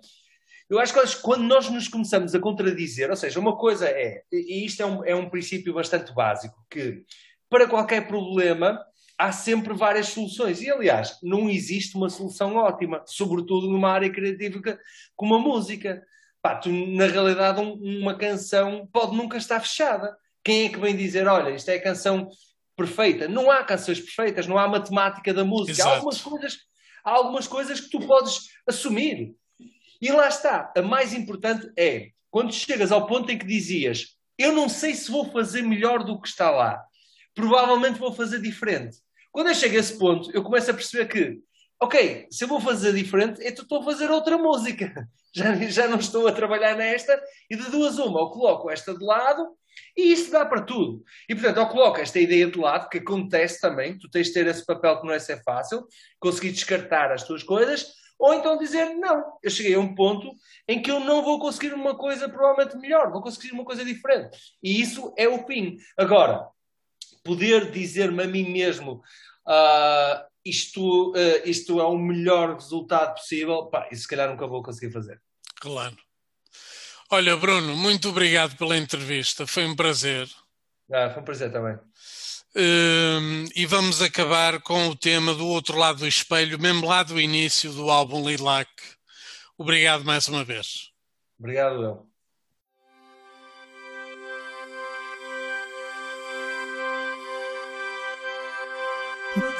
eu 0.69 0.79
acho 0.79 0.93
que 0.93 1.21
quando 1.21 1.43
nós 1.43 1.69
nos 1.69 1.89
começamos 1.89 2.33
a 2.33 2.39
contradizer, 2.39 3.09
ou 3.09 3.17
seja, 3.17 3.37
uma 3.37 3.57
coisa 3.57 3.89
é, 3.89 4.21
e 4.31 4.65
isto 4.65 4.81
é 4.81 4.85
um, 4.85 5.03
é 5.03 5.13
um 5.13 5.29
princípio 5.29 5.73
bastante 5.73 6.13
básico, 6.13 6.65
que 6.71 7.03
para 7.49 7.67
qualquer 7.67 8.07
problema 8.07 8.79
há 9.19 9.33
sempre 9.33 9.73
várias 9.73 10.07
soluções. 10.07 10.61
E, 10.61 10.71
aliás, 10.71 11.19
não 11.21 11.49
existe 11.49 11.97
uma 11.97 12.09
solução 12.09 12.55
ótima, 12.55 13.03
sobretudo 13.05 13.69
numa 13.69 13.91
área 13.91 14.09
criativa 14.09 14.79
como 15.13 15.35
a 15.35 15.39
música. 15.39 16.01
Pá, 16.41 16.55
tu, 16.55 16.69
na 16.69 17.05
realidade, 17.05 17.59
um, 17.59 17.73
uma 17.73 18.15
canção 18.15 18.87
pode 18.93 19.13
nunca 19.15 19.37
estar 19.37 19.59
fechada. 19.59 20.15
Quem 20.41 20.65
é 20.65 20.69
que 20.69 20.79
vem 20.79 20.95
dizer, 20.95 21.27
olha, 21.27 21.53
isto 21.53 21.67
é 21.67 21.75
a 21.75 21.83
canção 21.83 22.29
perfeita? 22.77 23.27
Não 23.27 23.51
há 23.51 23.61
canções 23.61 23.99
perfeitas, 23.99 24.47
não 24.47 24.57
há 24.57 24.65
matemática 24.69 25.33
da 25.33 25.43
música. 25.43 25.83
Há 25.83 25.95
algumas, 25.95 26.21
coisas, 26.21 26.57
há 27.03 27.11
algumas 27.11 27.45
coisas 27.45 27.81
que 27.81 27.89
tu 27.89 27.99
podes 27.99 28.51
assumir. 28.65 29.35
E 30.01 30.11
lá 30.13 30.29
está. 30.29 30.71
A 30.77 30.81
mais 30.81 31.13
importante 31.13 31.69
é, 31.77 32.11
quando 32.31 32.53
chegas 32.53 32.89
ao 32.89 33.05
ponto 33.05 33.29
em 33.29 33.37
que 33.37 33.45
dizias, 33.45 34.15
eu 34.37 34.53
não 34.53 34.69
sei 34.69 34.95
se 34.95 35.11
vou 35.11 35.29
fazer 35.29 35.61
melhor 35.61 36.05
do 36.05 36.21
que 36.21 36.29
está 36.29 36.49
lá. 36.49 36.81
Provavelmente 37.35 37.99
vou 37.99 38.13
fazer 38.13 38.41
diferente 38.41 38.97
quando 39.31 39.47
eu 39.47 39.55
chego 39.55 39.75
a 39.75 39.79
esse 39.79 39.97
ponto, 39.97 40.31
eu 40.31 40.43
começo 40.43 40.69
a 40.71 40.73
perceber 40.73 41.07
que, 41.07 41.39
ok, 41.81 42.27
se 42.29 42.43
eu 42.43 42.47
vou 42.47 42.59
fazer 42.59 42.93
diferente, 42.93 43.41
então 43.43 43.63
estou 43.63 43.79
a 43.79 43.83
fazer 43.83 44.09
outra 44.11 44.37
música. 44.37 45.07
Já, 45.31 45.55
já 45.55 45.87
não 45.87 45.99
estou 45.99 46.27
a 46.27 46.31
trabalhar 46.31 46.75
nesta, 46.75 47.21
e 47.51 47.55
de 47.55 47.69
duas 47.69 47.99
uma, 47.99 48.19
eu 48.19 48.29
coloco 48.31 48.67
esta 48.71 48.97
de 48.97 49.05
lado 49.05 49.47
e 49.95 50.11
isto 50.11 50.31
dá 50.31 50.43
para 50.43 50.61
tudo. 50.63 51.03
E 51.29 51.35
portanto, 51.35 51.57
eu 51.57 51.67
coloco 51.67 51.99
esta 51.99 52.19
ideia 52.19 52.49
de 52.49 52.57
lado, 52.57 52.89
que 52.89 52.97
acontece 52.97 53.61
também, 53.61 53.95
tu 53.97 54.09
tens 54.09 54.27
de 54.27 54.33
ter 54.33 54.47
esse 54.47 54.65
papel 54.65 54.99
que 54.99 55.05
não 55.05 55.13
é 55.13 55.19
ser 55.19 55.43
fácil, 55.43 55.85
conseguir 56.19 56.51
descartar 56.51 57.11
as 57.11 57.23
tuas 57.23 57.43
coisas, 57.43 57.93
ou 58.17 58.33
então 58.33 58.57
dizer, 58.57 58.95
não, 58.95 59.37
eu 59.41 59.49
cheguei 59.49 59.75
a 59.75 59.79
um 59.79 59.95
ponto 59.95 60.35
em 60.67 60.81
que 60.81 60.91
eu 60.91 60.99
não 60.99 61.23
vou 61.23 61.39
conseguir 61.39 61.73
uma 61.73 61.95
coisa 61.95 62.27
provavelmente 62.27 62.77
melhor, 62.77 63.11
vou 63.11 63.21
conseguir 63.21 63.53
uma 63.53 63.63
coisa 63.63 63.85
diferente. 63.85 64.37
E 64.61 64.81
isso 64.81 65.13
é 65.17 65.27
o 65.27 65.45
fim. 65.45 65.77
Agora, 65.97 66.45
poder 67.23 67.71
dizer-me 67.71 68.23
a 68.23 68.27
mim 68.27 68.49
mesmo 68.49 69.01
uh, 69.47 70.29
isto, 70.45 71.11
uh, 71.11 71.41
isto 71.45 71.79
é 71.79 71.83
o 71.83 71.97
melhor 71.97 72.55
resultado 72.55 73.15
possível, 73.15 73.65
pá, 73.65 73.87
isso 73.91 74.03
se 74.03 74.07
calhar 74.07 74.29
nunca 74.29 74.47
vou 74.47 74.63
conseguir 74.63 74.91
fazer. 74.91 75.21
Claro. 75.59 75.97
Olha, 77.11 77.35
Bruno, 77.35 77.75
muito 77.75 78.09
obrigado 78.09 78.55
pela 78.55 78.77
entrevista, 78.77 79.47
foi 79.47 79.65
um 79.65 79.75
prazer. 79.75 80.29
Ah, 80.91 81.09
foi 81.09 81.21
um 81.21 81.25
prazer 81.25 81.51
também. 81.51 81.75
Uh, 82.55 83.49
e 83.55 83.65
vamos 83.65 84.01
acabar 84.01 84.59
com 84.61 84.87
o 84.87 84.95
tema 84.95 85.33
do 85.33 85.47
outro 85.47 85.77
lado 85.77 85.99
do 85.99 86.07
espelho, 86.07 86.59
mesmo 86.59 86.87
lá 86.87 87.03
do 87.03 87.19
início 87.19 87.71
do 87.71 87.89
álbum 87.89 88.27
Lilac. 88.27 88.69
Obrigado 89.57 90.03
mais 90.03 90.27
uma 90.27 90.43
vez. 90.43 90.91
Obrigado, 91.37 91.83
eu. 91.83 92.08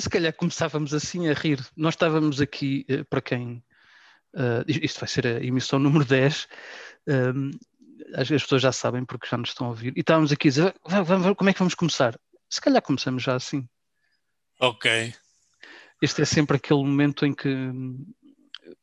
Se 0.00 0.10
calhar 0.10 0.32
começávamos 0.32 0.94
assim 0.94 1.28
a 1.28 1.32
rir. 1.32 1.64
Nós 1.76 1.94
estávamos 1.94 2.40
aqui, 2.40 2.84
eh, 2.88 3.04
para 3.04 3.20
quem. 3.20 3.62
Uh, 4.32 4.62
isto 4.66 5.00
vai 5.00 5.08
ser 5.08 5.26
a 5.26 5.44
emissão 5.44 5.78
número 5.78 6.04
10. 6.04 6.46
Um, 7.08 7.50
as, 8.14 8.28
pessoas 8.28 8.62
já 8.62 8.70
sabem 8.70 9.04
porque 9.04 9.26
já 9.26 9.36
nos 9.36 9.50
estão 9.50 9.66
a 9.66 9.70
ouvir. 9.70 9.92
E 9.96 10.00
estávamos 10.00 10.32
aqui 10.32 10.48
a 10.48 10.50
dizer: 10.50 10.74
como 11.36 11.50
é 11.50 11.52
que 11.52 11.58
vamos 11.58 11.74
começar? 11.74 12.18
Se 12.48 12.60
calhar 12.60 12.82
começamos 12.82 13.22
já 13.22 13.34
assim. 13.34 13.68
Ok. 14.60 15.14
Este 16.02 16.22
é 16.22 16.24
sempre 16.24 16.56
aquele 16.56 16.80
momento 16.80 17.26
em 17.26 17.34
que 17.34 17.72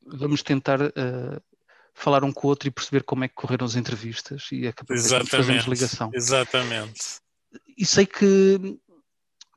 vamos 0.05 0.43
tentar 0.43 0.81
uh, 0.81 1.41
falar 1.93 2.23
um 2.23 2.31
com 2.31 2.47
o 2.47 2.49
outro 2.49 2.67
e 2.67 2.71
perceber 2.71 3.03
como 3.03 3.23
é 3.23 3.27
que 3.27 3.35
correram 3.35 3.65
as 3.65 3.75
entrevistas 3.75 4.47
e 4.51 4.67
acabamos 4.67 5.09
fazemos 5.29 5.65
ligação. 5.65 6.11
Exatamente. 6.13 7.19
E 7.77 7.85
sei 7.85 8.05
que 8.05 8.79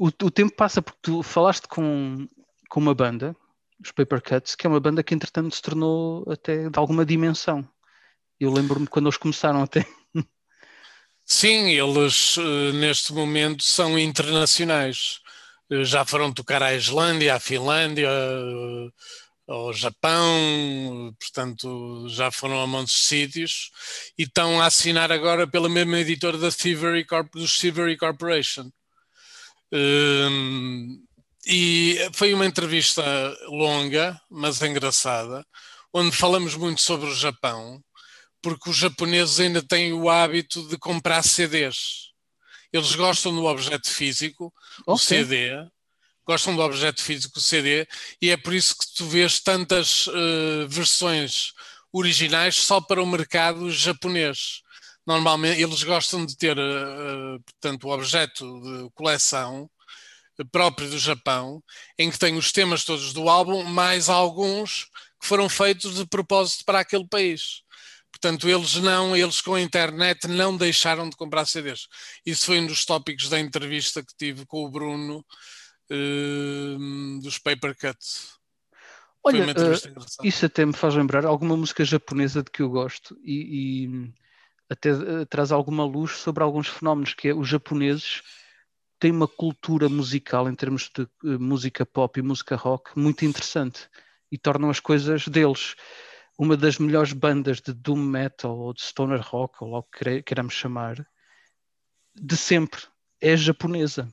o, 0.00 0.06
o, 0.06 0.30
tempo 0.30 0.56
passa 0.56 0.80
porque 0.80 0.98
tu 1.02 1.22
falaste 1.22 1.68
com, 1.68 2.26
com 2.70 2.80
uma 2.80 2.94
banda, 2.94 3.36
os 3.78 3.92
Paper 3.92 4.22
Cuts, 4.22 4.54
que 4.54 4.66
é 4.66 4.70
uma 4.70 4.80
banda 4.80 5.02
que 5.02 5.14
entretanto 5.14 5.54
se 5.54 5.60
tornou 5.60 6.24
até 6.30 6.70
de 6.70 6.78
alguma 6.78 7.04
dimensão. 7.04 7.68
Eu 8.40 8.50
lembro-me 8.50 8.86
quando 8.86 9.06
eles 9.06 9.18
começaram 9.18 9.62
até. 9.62 9.86
Sim, 11.26 11.68
eles 11.68 12.38
eh, 12.38 12.72
neste 12.72 13.12
momento 13.12 13.62
são 13.62 13.98
internacionais. 13.98 15.20
Eh, 15.70 15.84
já 15.84 16.02
foram 16.04 16.32
tocar 16.32 16.62
à 16.62 16.74
Islândia, 16.74 17.34
à 17.34 17.40
Finlândia, 17.40 18.08
eh, 18.08 18.88
ao 19.46 19.72
Japão, 19.74 21.14
portanto 21.20 22.08
já 22.08 22.30
foram 22.30 22.62
a 22.62 22.66
montes 22.66 22.94
de 22.94 23.00
sítios 23.00 23.70
e 24.18 24.22
estão 24.22 24.60
a 24.62 24.66
assinar 24.66 25.12
agora 25.12 25.46
pela 25.46 25.68
mesma 25.68 25.98
editora 25.98 26.38
da 26.38 26.50
Thievery 26.50 27.04
Corp, 27.04 27.32
do 27.34 27.46
Thievery 27.46 27.98
Corporation. 27.98 28.70
Um, 29.72 31.02
e 31.46 31.96
foi 32.12 32.34
uma 32.34 32.46
entrevista 32.46 33.02
longa, 33.46 34.20
mas 34.30 34.60
engraçada, 34.62 35.44
onde 35.92 36.14
falamos 36.14 36.54
muito 36.54 36.80
sobre 36.80 37.08
o 37.08 37.14
Japão, 37.14 37.82
porque 38.42 38.70
os 38.70 38.76
japoneses 38.76 39.40
ainda 39.40 39.62
têm 39.62 39.92
o 39.92 40.08
hábito 40.08 40.66
de 40.68 40.76
comprar 40.78 41.22
CDs. 41.22 42.10
Eles 42.72 42.94
gostam 42.94 43.34
do 43.34 43.44
objeto 43.44 43.90
físico, 43.90 44.52
o 44.86 44.96
CD, 44.96 45.50
gostam 46.26 46.54
do 46.54 46.62
objeto 46.62 47.02
físico 47.02 47.40
CD 47.40 47.86
e 48.22 48.30
é 48.30 48.36
por 48.36 48.54
isso 48.54 48.76
que 48.78 48.94
tu 48.94 49.04
vês 49.06 49.40
tantas 49.40 50.06
uh, 50.06 50.68
versões 50.68 51.52
originais 51.92 52.54
só 52.56 52.80
para 52.80 53.02
o 53.02 53.06
mercado 53.06 53.70
japonês. 53.70 54.62
Normalmente 55.06 55.60
eles 55.60 55.82
gostam 55.82 56.24
de 56.24 56.36
ter, 56.36 56.56
uh, 56.58 57.40
portanto, 57.44 57.84
o 57.84 57.90
objeto 57.90 58.44
de 58.62 58.90
coleção 58.94 59.68
próprio 60.44 60.88
do 60.88 60.98
Japão, 60.98 61.62
em 61.98 62.10
que 62.10 62.18
tem 62.18 62.36
os 62.36 62.52
temas 62.52 62.84
todos 62.84 63.12
do 63.12 63.28
álbum, 63.28 63.62
mais 63.62 64.08
alguns 64.08 64.84
que 65.20 65.26
foram 65.26 65.48
feitos 65.48 65.96
de 65.96 66.06
propósito 66.06 66.64
para 66.64 66.80
aquele 66.80 67.06
país. 67.06 67.62
Portanto, 68.10 68.48
eles 68.48 68.74
não, 68.76 69.16
eles 69.16 69.40
com 69.40 69.54
a 69.54 69.60
internet 69.60 70.26
não 70.26 70.56
deixaram 70.56 71.08
de 71.08 71.16
comprar 71.16 71.46
CDs. 71.46 71.86
Isso 72.24 72.46
foi 72.46 72.60
um 72.60 72.66
dos 72.66 72.84
tópicos 72.84 73.28
da 73.28 73.38
entrevista 73.38 74.02
que 74.02 74.14
tive 74.16 74.44
com 74.46 74.64
o 74.64 74.70
Bruno, 74.70 75.24
uh, 75.90 77.20
dos 77.20 77.38
Paper 77.38 77.76
Cuts. 77.76 78.38
Olha, 79.22 79.44
uh, 79.44 80.24
isso 80.24 80.46
até 80.46 80.64
me 80.64 80.72
faz 80.72 80.94
lembrar 80.94 81.26
alguma 81.26 81.56
música 81.56 81.84
japonesa 81.84 82.42
de 82.42 82.50
que 82.50 82.62
eu 82.62 82.70
gosto 82.70 83.18
e, 83.22 83.84
e 83.84 84.12
até 84.70 84.92
uh, 84.92 85.26
traz 85.26 85.50
alguma 85.50 85.84
luz 85.84 86.12
sobre 86.12 86.44
alguns 86.44 86.68
fenómenos 86.68 87.12
que 87.12 87.28
é 87.28 87.34
os 87.34 87.48
japoneses 87.48 88.22
têm 89.00 89.10
uma 89.10 89.26
cultura 89.26 89.88
musical 89.88 90.48
em 90.48 90.54
termos 90.54 90.88
de 90.94 91.02
uh, 91.02 91.40
música 91.40 91.84
pop 91.84 92.20
e 92.20 92.22
música 92.22 92.54
rock 92.54 92.96
muito 92.96 93.24
interessante 93.24 93.88
e 94.30 94.38
tornam 94.38 94.70
as 94.70 94.78
coisas 94.78 95.26
deles. 95.26 95.74
Uma 96.38 96.56
das 96.56 96.78
melhores 96.78 97.12
bandas 97.12 97.60
de 97.60 97.72
doom 97.74 97.98
metal 97.98 98.56
ou 98.56 98.72
de 98.72 98.80
stoner 98.80 99.20
rock, 99.20 99.56
ou 99.60 99.68
logo 99.68 99.88
que 99.92 100.22
queiramos 100.22 100.54
chamar, 100.54 101.06
de 102.14 102.36
sempre 102.36 102.80
é 103.20 103.36
japonesa 103.36 104.08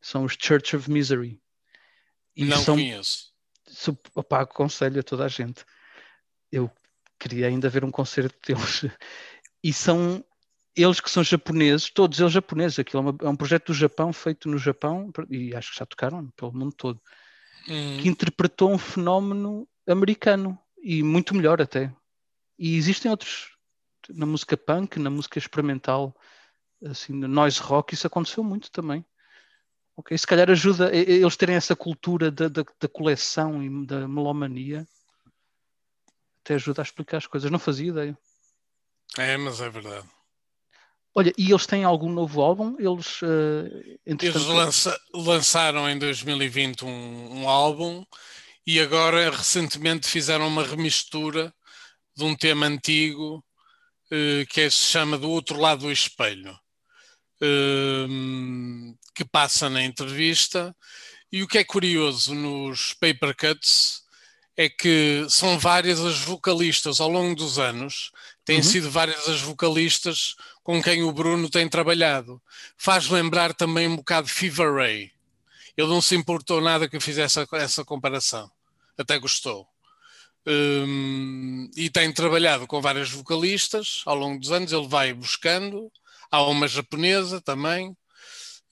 são 0.00 0.24
os 0.24 0.36
Church 0.40 0.74
of 0.74 0.90
Misery. 0.90 1.40
E 2.34 2.44
Não 2.44 2.62
são, 2.62 2.74
conheço. 2.74 3.32
Opa, 4.14 4.40
aconselho 4.40 5.00
a 5.00 5.02
toda 5.02 5.26
a 5.26 5.28
gente. 5.28 5.64
Eu 6.50 6.70
queria 7.18 7.46
ainda 7.46 7.68
ver 7.68 7.84
um 7.84 7.90
concerto 7.90 8.36
deles. 8.46 8.86
E 9.62 9.72
são 9.72 10.24
eles 10.74 11.00
que 11.00 11.10
são 11.10 11.22
japoneses, 11.22 11.90
todos 11.90 12.18
eles 12.20 12.32
japoneses. 12.32 12.78
Aquilo 12.78 13.02
é, 13.02 13.10
uma, 13.10 13.18
é 13.22 13.28
um 13.28 13.36
projeto 13.36 13.66
do 13.66 13.74
Japão, 13.74 14.12
feito 14.12 14.48
no 14.48 14.58
Japão, 14.58 15.12
e 15.28 15.54
acho 15.54 15.72
que 15.72 15.78
já 15.78 15.86
tocaram 15.86 16.28
pelo 16.30 16.52
mundo 16.52 16.74
todo, 16.74 17.00
hum. 17.68 17.98
que 18.00 18.08
interpretou 18.08 18.72
um 18.72 18.78
fenómeno 18.78 19.68
americano 19.86 20.58
e 20.82 21.02
muito 21.02 21.34
melhor 21.34 21.60
até. 21.60 21.92
E 22.58 22.76
existem 22.76 23.10
outros 23.10 23.56
na 24.08 24.26
música 24.26 24.56
punk, 24.56 24.98
na 24.98 25.10
música 25.10 25.38
experimental, 25.38 26.16
assim, 26.84 27.12
no 27.12 27.28
noise 27.28 27.60
rock, 27.60 27.94
isso 27.94 28.06
aconteceu 28.06 28.42
muito 28.42 28.70
também. 28.70 29.04
Ok, 29.96 30.16
se 30.16 30.26
calhar 30.26 30.50
ajuda 30.50 30.94
eles 30.94 31.36
terem 31.36 31.56
essa 31.56 31.76
cultura 31.76 32.30
da, 32.30 32.48
da, 32.48 32.64
da 32.80 32.88
coleção 32.88 33.62
e 33.62 33.86
da 33.86 34.08
melomania. 34.08 34.86
Até 36.42 36.54
ajuda 36.54 36.80
a 36.80 36.84
explicar 36.84 37.18
as 37.18 37.26
coisas. 37.26 37.50
Não 37.50 37.58
fazia 37.58 37.90
ideia. 37.90 38.18
É, 39.18 39.36
mas 39.36 39.60
é 39.60 39.68
verdade. 39.68 40.08
Olha, 41.14 41.32
e 41.36 41.50
eles 41.50 41.66
têm 41.66 41.82
algum 41.82 42.10
novo 42.10 42.40
álbum? 42.40 42.76
Eles, 42.78 43.20
uh, 43.22 43.98
eles 44.06 44.46
lança, 44.46 44.98
lançaram 45.12 45.88
em 45.90 45.98
2020 45.98 46.84
um, 46.84 47.40
um, 47.40 47.48
álbum 47.48 48.04
e 48.64 48.78
agora 48.78 49.28
recentemente 49.30 50.06
fizeram 50.06 50.46
uma 50.46 50.62
remistura 50.62 51.52
de 52.16 52.22
um 52.22 52.36
tema 52.36 52.66
antigo 52.66 53.44
uh, 54.12 54.46
que 54.48 54.60
é, 54.60 54.70
se 54.70 54.76
chama 54.76 55.18
Do 55.18 55.28
Outro 55.30 55.58
Lado 55.58 55.80
do 55.86 55.92
Espelho. 55.92 56.56
Uh, 57.42 58.96
que 59.14 59.24
passa 59.24 59.68
na 59.68 59.82
entrevista. 59.82 60.74
E 61.30 61.42
o 61.42 61.48
que 61.48 61.58
é 61.58 61.64
curioso 61.64 62.34
nos 62.34 62.94
paper 62.94 63.36
cuts 63.36 64.02
é 64.56 64.68
que 64.68 65.26
são 65.28 65.58
várias 65.58 66.00
as 66.00 66.18
vocalistas 66.20 67.00
ao 67.00 67.08
longo 67.08 67.34
dos 67.34 67.58
anos, 67.58 68.10
têm 68.50 68.56
uhum. 68.56 68.64
sido 68.64 68.90
várias 68.90 69.28
as 69.28 69.40
vocalistas 69.40 70.34
com 70.64 70.82
quem 70.82 71.04
o 71.04 71.12
Bruno 71.12 71.48
tem 71.48 71.68
trabalhado. 71.68 72.42
Faz 72.76 73.08
lembrar 73.08 73.54
também 73.54 73.86
um 73.86 73.94
bocado 73.94 74.26
Fever 74.26 74.74
Ray. 74.74 75.12
Ele 75.76 75.86
não 75.86 76.02
se 76.02 76.16
importou 76.16 76.60
nada 76.60 76.88
que 76.88 76.96
eu 76.96 77.00
fizesse 77.00 77.38
essa, 77.38 77.56
essa 77.56 77.84
comparação, 77.84 78.50
até 78.98 79.16
gostou. 79.20 79.68
Um, 80.44 81.70
e 81.76 81.88
tem 81.88 82.12
trabalhado 82.12 82.66
com 82.66 82.80
várias 82.80 83.08
vocalistas 83.08 84.02
ao 84.04 84.16
longo 84.16 84.40
dos 84.40 84.50
anos, 84.50 84.72
ele 84.72 84.88
vai 84.88 85.14
buscando. 85.14 85.88
Há 86.28 86.42
uma 86.42 86.66
japonesa 86.66 87.40
também, 87.40 87.96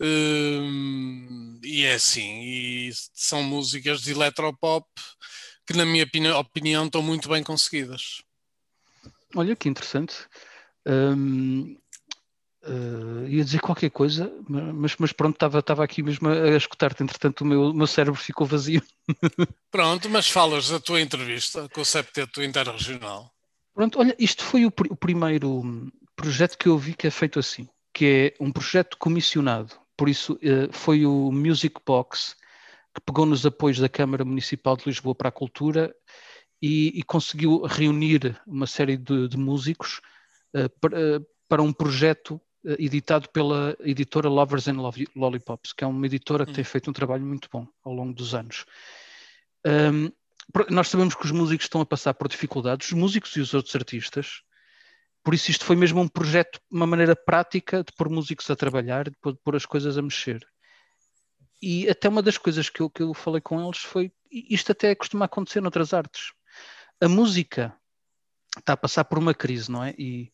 Uh, 0.00 1.58
e 1.64 1.84
é 1.84 1.94
assim, 1.94 2.40
e 2.40 2.92
são 3.12 3.42
músicas 3.42 4.00
de 4.00 4.12
eletropop 4.12 4.86
que, 5.66 5.72
na 5.72 5.84
minha 5.84 6.06
opinião, 6.38 6.86
estão 6.86 7.02
muito 7.02 7.28
bem 7.28 7.42
conseguidas. 7.42 8.22
Olha 9.34 9.56
que 9.56 9.68
interessante. 9.68 10.14
Um, 10.86 11.76
uh, 12.64 13.26
ia 13.28 13.44
dizer 13.44 13.60
qualquer 13.60 13.90
coisa, 13.90 14.32
mas, 14.48 14.96
mas 14.96 15.12
pronto, 15.12 15.44
estava 15.44 15.84
aqui 15.84 16.02
mesmo 16.02 16.28
a, 16.28 16.32
a 16.32 16.56
escutar-te. 16.56 17.02
Entretanto, 17.02 17.42
o 17.42 17.46
meu, 17.46 17.74
meu 17.74 17.86
cérebro 17.86 18.20
ficou 18.20 18.46
vazio. 18.46 18.82
pronto, 19.70 20.08
mas 20.08 20.28
falas 20.28 20.68
da 20.68 20.80
tua 20.80 21.00
entrevista 21.00 21.68
com 21.68 21.80
o 21.80 21.84
Septeto 21.84 22.42
Interregional. 22.42 23.32
Pronto, 23.74 23.98
olha, 23.98 24.16
isto 24.18 24.42
foi 24.42 24.64
o, 24.66 24.72
o 24.90 24.96
primeiro 24.96 25.90
projeto 26.16 26.58
que 26.58 26.68
eu 26.68 26.76
vi 26.76 26.94
que 26.94 27.06
é 27.06 27.10
feito 27.10 27.38
assim, 27.38 27.68
que 27.92 28.34
é 28.38 28.44
um 28.44 28.50
projeto 28.50 28.96
comissionado 28.98 29.78
por 29.98 30.08
isso, 30.08 30.38
eh, 30.40 30.68
foi 30.70 31.04
o 31.04 31.32
Music 31.32 31.74
Box 31.84 32.36
que 32.94 33.00
pegou 33.00 33.26
nos 33.26 33.44
apoios 33.44 33.80
da 33.80 33.88
Câmara 33.88 34.24
Municipal 34.24 34.76
de 34.76 34.84
Lisboa 34.86 35.12
para 35.12 35.28
a 35.28 35.32
Cultura 35.32 35.92
e, 36.60 36.98
e 36.98 37.02
conseguiu 37.02 37.62
reunir 37.62 38.40
uma 38.46 38.66
série 38.66 38.96
de, 38.96 39.28
de 39.28 39.36
músicos 39.36 40.00
uh, 40.54 40.68
para, 40.80 40.98
uh, 40.98 41.26
para, 41.48 41.62
um 41.62 41.72
projeto 41.72 42.40
uh, 42.64 42.76
editado 42.78 43.28
pela 43.30 43.76
editora 43.80 44.28
Lovers 44.28 44.68
and 44.68 44.80
Lollipops, 45.14 45.72
que 45.72 45.84
é 45.84 45.86
uma 45.86 46.06
editora 46.06 46.44
que 46.44 46.52
tem 46.52 46.62
hum. 46.62 46.66
feito 46.66 46.90
um 46.90 46.92
trabalho 46.92 47.24
muito 47.24 47.48
bom 47.52 47.66
ao 47.84 47.92
longo 47.92 48.12
dos 48.12 48.34
anos. 48.34 48.64
Um, 49.66 50.10
nós 50.70 50.88
sabemos 50.88 51.14
que 51.14 51.24
os 51.24 51.30
músicos 51.30 51.66
estão 51.66 51.80
a 51.80 51.86
passar 51.86 52.14
por 52.14 52.28
dificuldades, 52.28 52.88
os 52.88 52.94
músicos 52.94 53.36
e 53.36 53.40
os 53.40 53.52
outros 53.52 53.74
artistas, 53.76 54.42
por 55.22 55.34
isso 55.34 55.50
isto 55.50 55.64
foi 55.64 55.76
mesmo 55.76 56.00
um 56.00 56.08
projeto, 56.08 56.58
uma 56.70 56.86
maneira 56.86 57.14
prática 57.14 57.84
de 57.84 57.92
pôr 57.92 58.08
músicos 58.08 58.50
a 58.50 58.56
trabalhar, 58.56 59.10
de 59.10 59.16
pôr, 59.20 59.56
as 59.56 59.66
coisas 59.66 59.98
a 59.98 60.02
mexer. 60.02 60.46
E 61.60 61.86
até 61.88 62.08
uma 62.08 62.22
das 62.22 62.38
coisas 62.38 62.70
que 62.70 62.80
eu, 62.80 62.88
que 62.88 63.02
eu 63.02 63.12
falei 63.12 63.40
com 63.40 63.62
eles 63.62 63.78
foi, 63.78 64.10
isto 64.30 64.72
até 64.72 64.94
costuma 64.94 65.26
acontecer 65.26 65.60
noutras 65.60 65.92
artes. 65.92 66.32
A 67.00 67.08
música 67.08 67.74
está 68.58 68.72
a 68.72 68.76
passar 68.76 69.04
por 69.04 69.18
uma 69.18 69.34
crise, 69.34 69.70
não 69.70 69.84
é? 69.84 69.94
E 69.98 70.32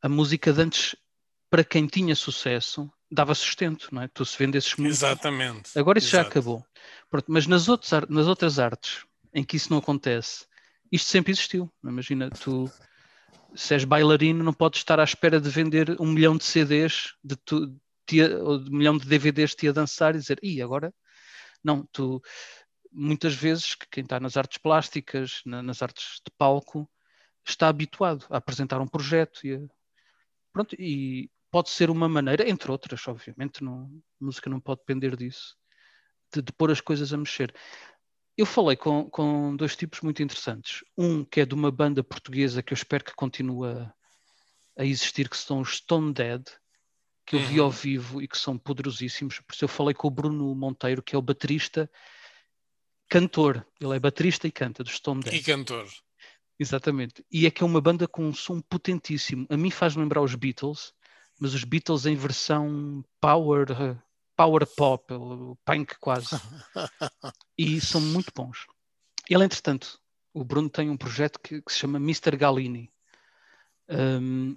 a 0.00 0.08
música 0.08 0.52
de 0.52 0.60
antes 0.62 0.96
para 1.48 1.62
quem 1.62 1.86
tinha 1.86 2.16
sucesso, 2.16 2.90
dava 3.10 3.34
sustento, 3.34 3.88
não 3.92 4.00
é? 4.02 4.08
Tu 4.08 4.24
se 4.24 4.38
vendesses 4.38 4.74
muito. 4.76 4.90
Exatamente. 4.90 5.78
Agora 5.78 5.98
isso 5.98 6.08
Exato. 6.08 6.24
já 6.24 6.28
acabou. 6.28 6.64
Pronto, 7.10 7.26
mas 7.28 7.46
nas, 7.46 7.68
outras, 7.68 7.92
ar- 7.92 8.08
nas 8.08 8.26
outras 8.26 8.58
artes 8.58 9.04
em 9.34 9.44
que 9.44 9.56
isso 9.56 9.70
não 9.70 9.78
acontece, 9.78 10.46
isto 10.90 11.10
sempre 11.10 11.30
existiu. 11.30 11.70
Imagina, 11.84 12.30
tu, 12.30 12.72
se 13.54 13.74
és 13.74 13.84
bailarino, 13.84 14.42
não 14.42 14.52
podes 14.54 14.80
estar 14.80 14.98
à 14.98 15.04
espera 15.04 15.38
de 15.38 15.50
vender 15.50 15.94
um 16.00 16.06
milhão 16.06 16.36
de 16.36 16.44
CDs 16.44 17.14
de 17.22 17.36
tu, 17.36 17.78
ou 18.44 18.58
de 18.58 18.70
um 18.70 18.76
milhão 18.78 18.96
de 18.96 19.06
DVDs 19.06 19.50
de 19.50 19.56
ti 19.56 19.68
a 19.68 19.72
dançar 19.72 20.14
e 20.14 20.18
dizer, 20.18 20.38
e 20.42 20.60
agora? 20.62 20.92
Não, 21.62 21.86
tu 21.92 22.20
muitas 22.92 23.34
vezes 23.34 23.74
que 23.74 23.86
quem 23.90 24.02
está 24.04 24.20
nas 24.20 24.36
artes 24.36 24.58
plásticas, 24.58 25.40
na- 25.46 25.62
nas 25.62 25.82
artes 25.82 26.20
de 26.24 26.30
palco, 26.36 26.88
está 27.44 27.68
habituado 27.68 28.26
a 28.30 28.36
apresentar 28.36 28.80
um 28.80 28.86
projeto 28.86 29.46
e 29.46 29.54
a- 29.54 29.60
pronto, 30.52 30.76
e 30.78 31.30
pode 31.50 31.70
ser 31.70 31.90
uma 31.90 32.08
maneira, 32.08 32.48
entre 32.48 32.70
outras, 32.70 33.06
obviamente, 33.08 33.62
não, 33.64 33.90
a 34.20 34.24
música 34.24 34.48
não 34.48 34.60
pode 34.60 34.80
depender 34.80 35.16
disso, 35.16 35.56
de, 36.32 36.42
de 36.42 36.52
pôr 36.52 36.70
as 36.70 36.80
coisas 36.80 37.12
a 37.12 37.16
mexer. 37.16 37.54
Eu 38.36 38.46
falei 38.46 38.76
com, 38.76 39.10
com 39.10 39.54
dois 39.56 39.76
tipos 39.76 40.00
muito 40.00 40.22
interessantes. 40.22 40.82
Um 40.96 41.24
que 41.24 41.40
é 41.42 41.46
de 41.46 41.54
uma 41.54 41.70
banda 41.70 42.02
portuguesa 42.02 42.62
que 42.62 42.72
eu 42.72 42.76
espero 42.76 43.04
que 43.04 43.14
continue 43.14 43.68
a, 43.68 43.94
a 44.78 44.84
existir, 44.84 45.28
que 45.28 45.36
são 45.36 45.60
os 45.60 45.76
Stone 45.76 46.14
Dead, 46.14 46.42
que 47.26 47.36
eu 47.36 47.40
vi 47.40 47.58
Uhum. 47.58 47.66
ao 47.66 47.70
vivo 47.70 48.22
e 48.22 48.26
que 48.26 48.38
são 48.38 48.56
poderosíssimos. 48.56 49.38
Por 49.40 49.52
isso 49.52 49.64
eu 49.64 49.68
falei 49.68 49.94
com 49.94 50.08
o 50.08 50.10
Bruno 50.10 50.54
Monteiro, 50.54 51.02
que 51.02 51.14
é 51.14 51.18
o 51.18 51.22
baterista, 51.22 51.90
cantor. 53.12 53.66
Ele 53.78 53.94
é 53.94 54.00
baterista 54.00 54.46
e 54.46 54.50
canta 54.50 54.82
dos 54.82 54.94
Stone 54.94 55.22
Dead. 55.22 55.34
E 55.34 55.42
cantor. 55.42 55.86
Exatamente. 56.58 57.22
E 57.30 57.46
é 57.46 57.50
que 57.50 57.62
é 57.62 57.66
uma 57.66 57.80
banda 57.80 58.08
com 58.08 58.26
um 58.26 58.32
som 58.32 58.58
potentíssimo. 58.58 59.46
A 59.50 59.56
mim 59.56 59.70
faz 59.70 59.94
lembrar 59.94 60.22
os 60.22 60.34
Beatles, 60.34 60.94
mas 61.38 61.52
os 61.52 61.62
Beatles 61.62 62.06
em 62.06 62.16
versão 62.16 63.04
power, 63.20 63.66
power 64.34 64.66
pop, 64.66 65.12
punk 65.62 65.98
quase. 66.00 66.40
e 67.58 67.82
são 67.82 68.00
muito 68.00 68.32
bons. 68.34 68.66
Ele, 69.28 69.44
entretanto, 69.44 70.00
o 70.32 70.42
Bruno 70.42 70.70
tem 70.70 70.88
um 70.88 70.96
projeto 70.96 71.38
que, 71.38 71.60
que 71.60 71.70
se 71.72 71.80
chama 71.80 71.98
Mr. 71.98 72.34
Galini. 72.34 72.90
Um, 73.90 74.56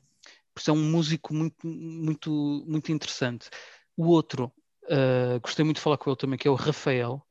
por 0.54 0.62
isso 0.62 0.70
é 0.70 0.74
um 0.74 0.92
músico 0.92 1.34
muito, 1.34 1.68
muito, 1.68 2.64
muito 2.66 2.90
interessante. 2.90 3.50
O 3.98 4.08
outro, 4.08 4.50
uh, 4.84 5.42
gostei 5.42 5.66
muito 5.66 5.78
de 5.78 5.84
falar 5.84 5.98
com 5.98 6.10
ele 6.10 6.18
também, 6.18 6.40
que 6.40 6.48
é 6.48 6.52
o 6.52 6.56
Rafael 6.56 7.25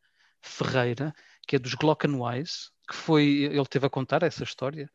Ferreira, 0.48 1.14
que 1.46 1.56
é 1.56 1.58
dos 1.58 1.74
Glockenwise, 1.74 2.70
que 2.88 2.94
foi, 2.94 3.24
ele 3.44 3.66
teve 3.66 3.86
a 3.86 3.90
contar 3.90 4.22
essa 4.22 4.44
história, 4.44 4.90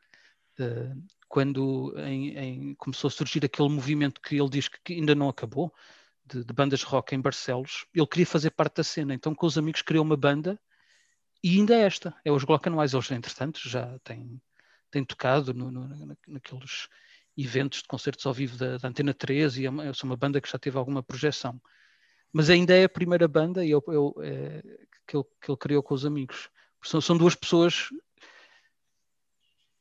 uh, 0.60 1.04
quando 1.28 1.94
em, 1.98 2.38
em, 2.38 2.76
começou 2.76 3.08
a 3.08 3.12
surgir 3.12 3.44
aquele 3.44 3.70
movimento 3.70 4.22
que 4.22 4.36
ele 4.36 4.50
diz 4.50 4.68
que, 4.68 4.94
ainda 4.94 5.16
não 5.16 5.30
acabou, 5.30 5.74
de, 6.26 6.44
de, 6.44 6.54
bandas 6.54 6.84
rock 6.84 7.16
em 7.16 7.22
Barcelos, 7.22 7.86
ele 7.94 8.08
queria 8.08 8.26
fazer 8.26 8.52
parte 8.52 8.78
da 8.78 8.84
cena, 8.84 9.14
então 9.14 9.34
com 9.34 9.46
os 9.46 9.58
amigos 9.58 9.82
criou 9.82 10.04
uma 10.04 10.18
banda, 10.18 10.60
e 11.44 11.58
ainda 11.58 11.76
é 11.76 11.82
esta, 11.82 12.16
é 12.24 12.32
os 12.32 12.44
Glockenwise, 12.44 12.96
eles 12.96 13.12
entretanto 13.12 13.68
já 13.68 13.98
têm, 14.04 14.42
têm 14.92 15.04
tocado 15.04 15.54
no, 15.54 15.72
no, 15.72 16.18
naqueles 16.28 16.88
eventos 17.38 17.82
de 17.82 17.88
concertos 17.88 18.26
ao 18.26 18.34
vivo 18.34 18.58
da, 18.58 18.78
da 18.78 18.88
Antena 18.90 19.14
13 19.14 19.62
e 19.62 19.66
é 19.66 19.70
uma, 19.70 19.86
é 19.86 19.92
uma 20.04 20.18
banda 20.18 20.42
que 20.42 20.52
já 20.52 20.60
teve 20.60 20.78
alguma 20.78 21.02
projeção. 21.02 21.60
Mas 22.32 22.50
ainda 22.50 22.76
é 22.76 22.84
a 22.84 22.90
primeira 22.90 23.28
banda 23.28 23.66
eu, 23.66 23.82
eu, 23.88 24.14
é, 24.22 24.62
que, 25.10 25.18
ele, 25.18 25.26
que, 25.42 25.50
ele, 25.50 25.58
criou 25.58 25.82
com 25.82 25.96
os 25.96 26.06
amigos. 26.06 26.50
São, 26.84 27.02
são 27.02 27.18
duas 27.18 27.36
pessoas 27.36 27.90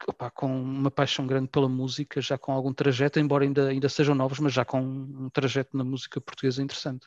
opa, 0.07 0.31
com 0.31 0.47
uma 0.47 0.91
paixão 0.91 1.27
grande 1.27 1.49
pela 1.49 1.69
música, 1.69 2.21
já 2.21 2.39
com 2.39 2.53
algum 2.53 2.73
trajeto, 2.73 3.21
embora 3.21 3.45
ainda, 3.45 3.69
ainda 3.69 3.89
sejam 3.89 4.15
novos, 4.15 4.39
mas 4.39 4.53
já 4.53 4.65
com 4.65 4.81
um 4.81 5.29
trajeto 5.31 5.77
na 5.77 5.85
música 5.85 6.21
portuguesa 6.21 6.63
interessante. 6.63 7.07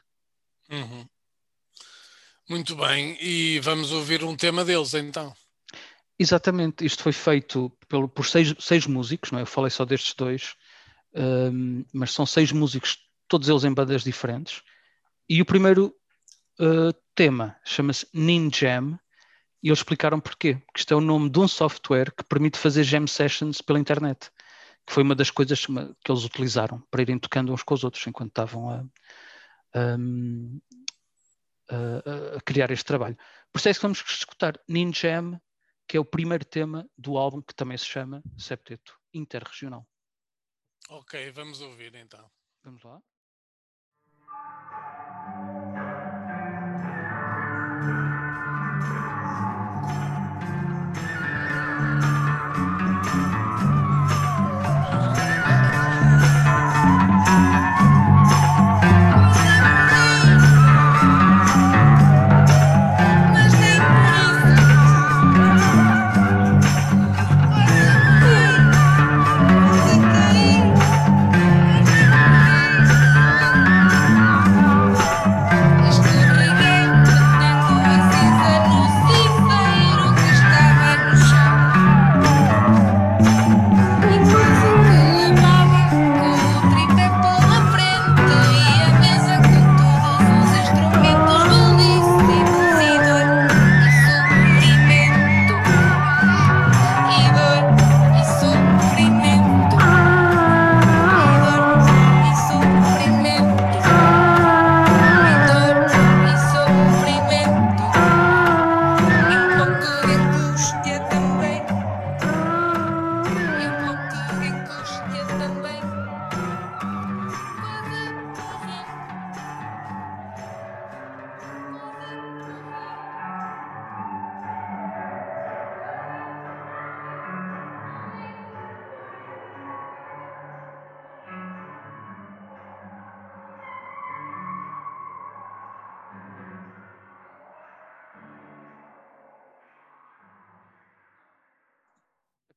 Uhum. 0.70 1.06
Muito 2.48 2.76
bem, 2.76 3.18
e 3.22 3.60
vamos 3.60 3.92
ouvir 3.92 4.24
um 4.24 4.36
tema 4.36 4.64
deles 4.64 4.94
então. 4.94 5.34
Exatamente, 6.20 6.86
isto 6.86 7.02
foi 7.02 7.12
feito 7.12 7.72
pelo, 7.88 8.08
por 8.08 8.26
seis, 8.26 8.54
seis 8.60 8.86
músicos, 8.86 9.32
não 9.32 9.40
é? 9.40 9.42
eu 9.42 9.48
falei 9.48 9.72
só 9.72 9.84
destes 9.84 10.14
dois, 10.14 10.56
um, 11.16 11.84
mas 11.92 12.12
são 12.12 12.26
seis 12.26 12.52
músicos, 12.52 13.00
todos 13.28 13.50
eles 13.50 13.64
em 13.64 13.74
bandas 13.74 14.04
diferentes. 14.04 14.62
E 15.28 15.42
o 15.42 15.46
primeiro 15.46 15.96
uh, 16.60 16.94
tema 17.16 17.60
chama-se 17.64 18.08
Ninjam, 18.14 19.00
e 19.64 19.70
eles 19.70 19.80
explicaram 19.80 20.20
porquê. 20.20 20.56
Porque 20.66 20.80
isto 20.80 20.94
é 20.94 20.98
o 20.98 21.02
nome 21.02 21.30
de 21.30 21.40
um 21.40 21.48
software 21.48 22.12
que 22.12 22.24
permite 22.24 22.58
fazer 22.58 22.84
jam 22.84 23.06
sessions 23.08 23.62
pela 23.62 23.80
internet, 23.80 24.32
que 24.86 24.94
foi 24.94 25.04
uma 25.04 25.16
das 25.16 25.30
coisas 25.30 25.66
que 25.66 26.12
eles 26.12 26.24
utilizaram 26.24 26.82
para 26.90 27.02
irem 27.02 27.20
tocando 27.20 27.54
uns 27.54 27.64
com 27.64 27.74
os 27.74 27.84
outros 27.84 28.06
enquanto 28.08 28.30
estavam 28.30 28.70
a, 28.70 28.84
a, 31.70 32.38
a 32.38 32.42
criar 32.42 32.72
este 32.72 32.86
trabalho. 32.86 33.18
Por 33.52 33.60
isso 33.60 33.70
é 33.70 33.74
que 33.74 33.82
vamos 33.82 34.00
escutar 34.00 34.60
Ninjam, 34.68 35.40
que 35.88 35.98
é 35.98 36.00
o 36.00 36.06
primeiro 36.06 36.46
tema 36.46 36.90
do 36.98 37.18
álbum 37.18 37.42
que 37.42 37.54
também 37.54 37.78
se 37.78 37.86
chama 37.86 38.24
Septeto 38.38 38.98
Interregional. 39.14 39.86
Ok, 40.90 41.32
vamos 41.32 41.62
ouvir 41.62 41.94
então. 41.96 42.30
Vamos 42.64 42.84
lá. 42.84 43.02
Thank 47.82 47.98
you. 47.98 48.21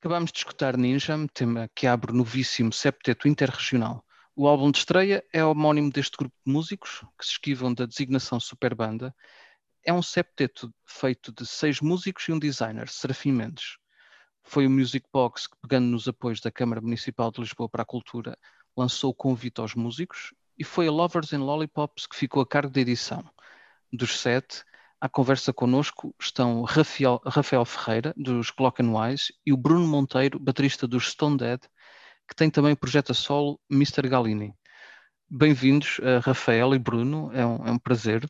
Acabámos 0.04 0.32
de 0.32 0.36
escutar 0.36 0.76
Ninja, 0.76 1.16
tema 1.32 1.66
que 1.74 1.86
abre 1.86 2.12
o 2.12 2.14
novíssimo 2.14 2.70
Septeto 2.70 3.26
Interregional. 3.26 4.04
O 4.36 4.46
álbum 4.46 4.70
de 4.70 4.76
estreia 4.76 5.24
é 5.32 5.42
homónimo 5.42 5.90
deste 5.90 6.18
grupo 6.18 6.36
de 6.44 6.52
músicos, 6.52 7.00
que 7.18 7.24
se 7.24 7.32
esquivam 7.32 7.72
da 7.72 7.86
designação 7.86 8.38
superbanda. 8.38 9.14
É 9.82 9.94
um 9.94 10.02
septeto 10.02 10.70
feito 10.84 11.32
de 11.32 11.46
seis 11.46 11.80
músicos 11.80 12.28
e 12.28 12.32
um 12.32 12.38
designer, 12.38 12.86
Serafim 12.90 13.32
Mendes. 13.32 13.78
Foi 14.42 14.66
o 14.66 14.70
Music 14.70 15.06
Box 15.10 15.46
que, 15.46 15.56
pegando 15.62 15.86
nos 15.86 16.06
apoios 16.06 16.38
da 16.38 16.50
Câmara 16.50 16.82
Municipal 16.82 17.32
de 17.32 17.40
Lisboa 17.40 17.70
para 17.70 17.80
a 17.82 17.86
Cultura, 17.86 18.36
lançou 18.76 19.10
o 19.10 19.14
convite 19.14 19.58
aos 19.62 19.74
músicos 19.74 20.34
e 20.58 20.64
foi 20.64 20.86
a 20.86 20.92
Lovers 20.92 21.32
and 21.32 21.42
Lollipops 21.42 22.06
que 22.06 22.16
ficou 22.16 22.42
a 22.42 22.46
cargo 22.46 22.70
da 22.70 22.82
edição. 22.82 23.24
Dos 23.90 24.20
sete, 24.20 24.64
à 25.04 25.08
conversa 25.10 25.52
connosco 25.52 26.14
estão 26.18 26.62
Rafael, 26.62 27.20
Rafael 27.26 27.62
Ferreira, 27.66 28.14
dos 28.16 28.50
Glockenwise, 28.50 29.34
e 29.44 29.52
o 29.52 29.56
Bruno 29.56 29.86
Monteiro, 29.86 30.38
baterista 30.38 30.88
dos 30.88 31.10
Stone 31.10 31.36
Dead, 31.36 31.60
que 32.26 32.34
tem 32.34 32.48
também 32.48 32.72
o 32.72 32.76
projeto 32.76 33.12
a 33.12 33.14
solo 33.14 33.60
Mr. 33.70 34.08
Galini. 34.08 34.54
bem-vindos, 35.28 35.98
uh, 35.98 36.20
Rafael 36.22 36.74
e 36.74 36.78
Bruno, 36.78 37.30
é 37.34 37.44
um, 37.44 37.66
é 37.66 37.70
um 37.72 37.78
prazer. 37.78 38.26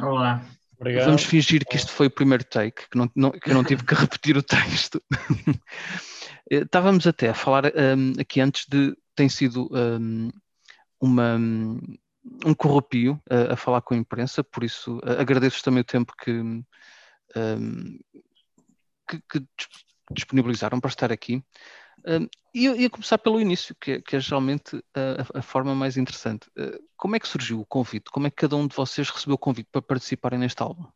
Olá. 0.00 0.42
Obrigado. 0.80 1.04
Vamos 1.04 1.24
fingir 1.24 1.62
que 1.66 1.76
isto 1.76 1.92
foi 1.92 2.06
o 2.06 2.10
primeiro 2.10 2.44
take, 2.44 2.88
que, 2.88 2.96
não, 2.96 3.10
não, 3.14 3.30
que 3.32 3.50
eu 3.50 3.54
não 3.54 3.62
tive 3.62 3.84
que 3.84 3.92
repetir 3.94 4.34
o 4.36 4.42
texto. 4.42 5.02
Eh, 6.48 6.58
estávamos 6.58 7.08
até 7.08 7.30
a 7.30 7.34
falar 7.34 7.64
um, 7.66 8.12
aqui 8.20 8.40
antes 8.40 8.66
de 8.68 8.96
tem 9.16 9.28
sido 9.28 9.68
um, 9.72 10.30
uma, 11.00 11.36
um 12.44 12.54
corrupio 12.54 13.20
a, 13.30 13.54
a, 13.54 13.56
falar 13.56 13.80
com 13.82 13.94
a 13.94 13.96
imprensa, 13.96 14.42
por 14.42 14.64
isso 14.64 15.00
agradeço 15.04 15.62
também 15.62 15.80
o 15.80 15.84
tempo 15.84 16.12
que, 16.16 16.32
um, 16.32 16.64
que, 19.08 19.20
que, 19.30 19.46
disponibilizaram 20.10 20.80
para 20.80 20.88
estar 20.88 21.12
aqui. 21.12 21.42
Um, 22.06 22.28
e 22.54 22.66
eu 22.66 22.76
ia 22.76 22.88
começar 22.88 23.18
pelo 23.18 23.40
início, 23.40 23.74
que 23.80 23.92
é, 23.92 24.00
que 24.00 24.16
é 24.16 24.20
geralmente 24.20 24.76
a, 24.94 25.38
a, 25.38 25.42
forma 25.42 25.74
mais 25.74 25.96
interessante. 25.96 26.48
Uh, 26.56 26.78
como 26.96 27.16
é 27.16 27.20
que 27.20 27.28
surgiu 27.28 27.60
o 27.60 27.66
convite? 27.66 28.10
Como 28.10 28.26
é 28.26 28.30
que 28.30 28.36
cada 28.36 28.56
um 28.56 28.66
de 28.66 28.76
vocês 28.76 29.10
recebeu 29.10 29.34
o 29.34 29.38
convite 29.38 29.68
para 29.72 29.82
participarem 29.82 30.38
neste 30.38 30.62
álbum? 30.62 30.86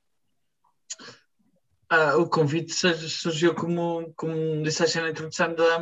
Ah, 1.93 2.16
o 2.16 2.28
convite 2.28 2.73
surgiu 2.73 3.52
como, 3.52 4.12
como 4.15 4.62
disseste 4.62 5.01
na 5.01 5.11
introdução 5.11 5.52
da, 5.52 5.78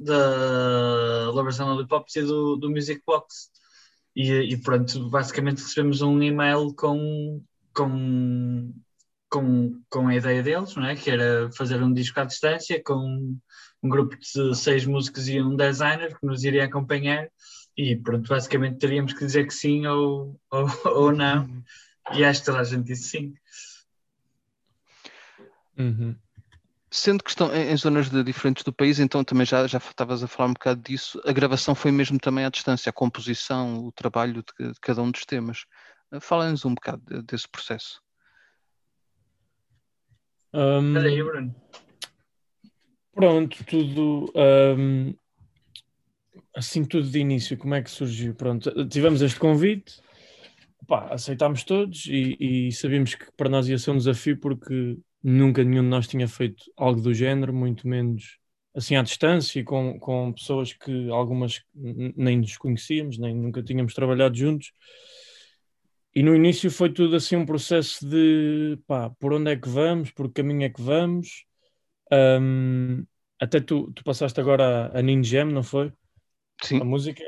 da 0.00 1.30
Lovers 1.30 1.60
and 1.60 1.66
Lollipops 1.66 2.16
e 2.16 2.22
do, 2.22 2.56
do 2.56 2.70
Music 2.70 3.02
Box. 3.06 3.50
E, 4.14 4.30
e 4.30 4.56
pronto, 4.56 5.08
basicamente 5.08 5.62
recebemos 5.62 6.02
um 6.02 6.22
e-mail 6.22 6.74
com, 6.74 7.42
com, 7.74 8.72
com, 9.30 9.82
com 9.88 10.08
a 10.08 10.14
ideia 10.14 10.42
deles, 10.42 10.74
não 10.76 10.84
é? 10.84 10.94
que 10.94 11.10
era 11.10 11.50
fazer 11.52 11.82
um 11.82 11.92
disco 11.92 12.20
à 12.20 12.24
distância 12.24 12.82
com 12.82 13.38
um 13.82 13.88
grupo 13.88 14.16
de 14.18 14.54
seis 14.54 14.84
músicos 14.84 15.28
e 15.28 15.40
um 15.40 15.56
designer 15.56 16.18
que 16.18 16.26
nos 16.26 16.44
iria 16.44 16.64
acompanhar. 16.64 17.28
E 17.76 17.96
pronto, 17.96 18.28
basicamente 18.28 18.78
teríamos 18.78 19.14
que 19.14 19.24
dizer 19.24 19.46
que 19.46 19.54
sim 19.54 19.86
ou, 19.86 20.38
ou, 20.50 20.66
ou 20.84 21.12
não. 21.12 21.48
E 22.12 22.24
acho 22.24 22.40
que 22.40 22.46
toda 22.46 22.60
a 22.60 22.64
gente 22.64 22.84
disse 22.84 23.08
sim. 23.08 23.34
Uhum. 25.78 26.14
Sendo 26.94 27.24
que 27.24 27.30
estão 27.30 27.50
em, 27.54 27.70
em, 27.70 27.76
zonas 27.78 28.10
de, 28.10 28.22
diferentes 28.22 28.62
do 28.62 28.70
país, 28.70 29.00
então 29.00 29.24
também 29.24 29.46
já, 29.46 29.66
já 29.66 29.78
estavas 29.78 30.22
a 30.22 30.28
falar 30.28 30.50
um 30.50 30.52
bocado 30.52 30.82
disso, 30.82 31.18
a 31.24 31.32
gravação 31.32 31.74
foi 31.74 31.90
mesmo 31.90 32.18
também 32.18 32.44
à 32.44 32.50
distância, 32.50 32.90
a 32.90 32.92
composição, 32.92 33.86
o 33.86 33.90
trabalho 33.90 34.44
de, 34.58 34.72
de 34.72 34.78
cada 34.78 35.00
um 35.00 35.10
dos 35.10 35.24
temas. 35.24 35.64
Uh, 36.12 36.20
fala-nos 36.20 36.66
um 36.66 36.74
bocado 36.74 37.02
de, 37.06 37.22
desse 37.22 37.48
processo. 37.48 37.98
Um, 40.52 40.98
aí, 40.98 41.22
Bruno. 41.22 41.54
Pronto, 43.14 43.64
tudo 43.64 44.30
um, 44.36 45.14
assim 46.54 46.84
tudo 46.84 47.08
de 47.08 47.18
início, 47.18 47.56
como 47.56 47.74
é 47.74 47.80
que 47.80 47.90
surgiu? 47.90 48.34
Pronto, 48.34 48.86
tivemos 48.86 49.22
este 49.22 49.40
convite, 49.40 49.98
pá, 50.86 51.08
aceitámos 51.10 51.64
todos 51.64 52.04
e, 52.04 52.36
e 52.68 52.72
sabíamos 52.72 53.14
que 53.14 53.32
para 53.34 53.48
nós 53.48 53.66
ia 53.66 53.78
ser 53.78 53.92
um 53.92 53.96
desafio 53.96 54.38
porque 54.38 54.98
nunca 55.22 55.62
nenhum 55.62 55.82
de 55.82 55.88
nós 55.88 56.08
tinha 56.08 56.26
feito 56.26 56.64
algo 56.76 57.00
do 57.00 57.14
género, 57.14 57.52
muito 57.52 57.86
menos 57.86 58.38
assim 58.74 58.96
à 58.96 59.02
distância 59.02 59.60
e 59.60 59.64
com, 59.64 59.98
com 59.98 60.32
pessoas 60.32 60.72
que 60.72 61.10
algumas 61.10 61.62
nem 61.74 62.38
nos 62.38 62.56
conhecíamos, 62.56 63.18
nem 63.18 63.34
nunca 63.34 63.62
tínhamos 63.62 63.94
trabalhado 63.94 64.36
juntos. 64.36 64.72
E 66.14 66.22
no 66.22 66.34
início 66.34 66.70
foi 66.70 66.92
tudo 66.92 67.16
assim 67.16 67.36
um 67.36 67.46
processo 67.46 68.06
de 68.06 68.78
pá, 68.86 69.10
por 69.18 69.32
onde 69.32 69.50
é 69.50 69.56
que 69.56 69.68
vamos, 69.68 70.10
por 70.10 70.28
que 70.28 70.42
caminho 70.42 70.64
é 70.64 70.68
que 70.68 70.82
vamos. 70.82 71.44
Um, 72.12 73.04
até 73.40 73.60
tu, 73.60 73.90
tu 73.92 74.04
passaste 74.04 74.38
agora 74.40 74.86
a, 74.92 74.98
a 74.98 75.02
Ninja 75.02 75.44
não 75.44 75.62
foi? 75.62 75.92
Sim. 76.62 76.80
A 76.80 76.84
música 76.84 77.22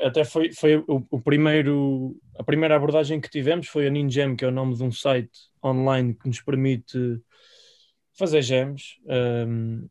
até 0.00 0.24
foi, 0.24 0.52
foi 0.52 0.76
o, 0.76 1.06
o, 1.10 1.20
primeiro, 1.20 2.16
a 2.38 2.44
primeira 2.44 2.76
abordagem 2.76 3.20
que 3.20 3.30
tivemos 3.30 3.68
foi 3.68 3.86
a 3.86 3.90
Ninjam, 3.90 4.36
que 4.36 4.44
é 4.44 4.48
o 4.48 4.52
nome 4.52 4.74
de 4.74 4.82
um 4.82 4.90
site 4.90 5.30
online 5.64 6.14
que 6.14 6.28
nos 6.28 6.40
permite 6.40 7.20
fazer 8.18 8.42
jams 8.42 8.96
um, 9.46 9.88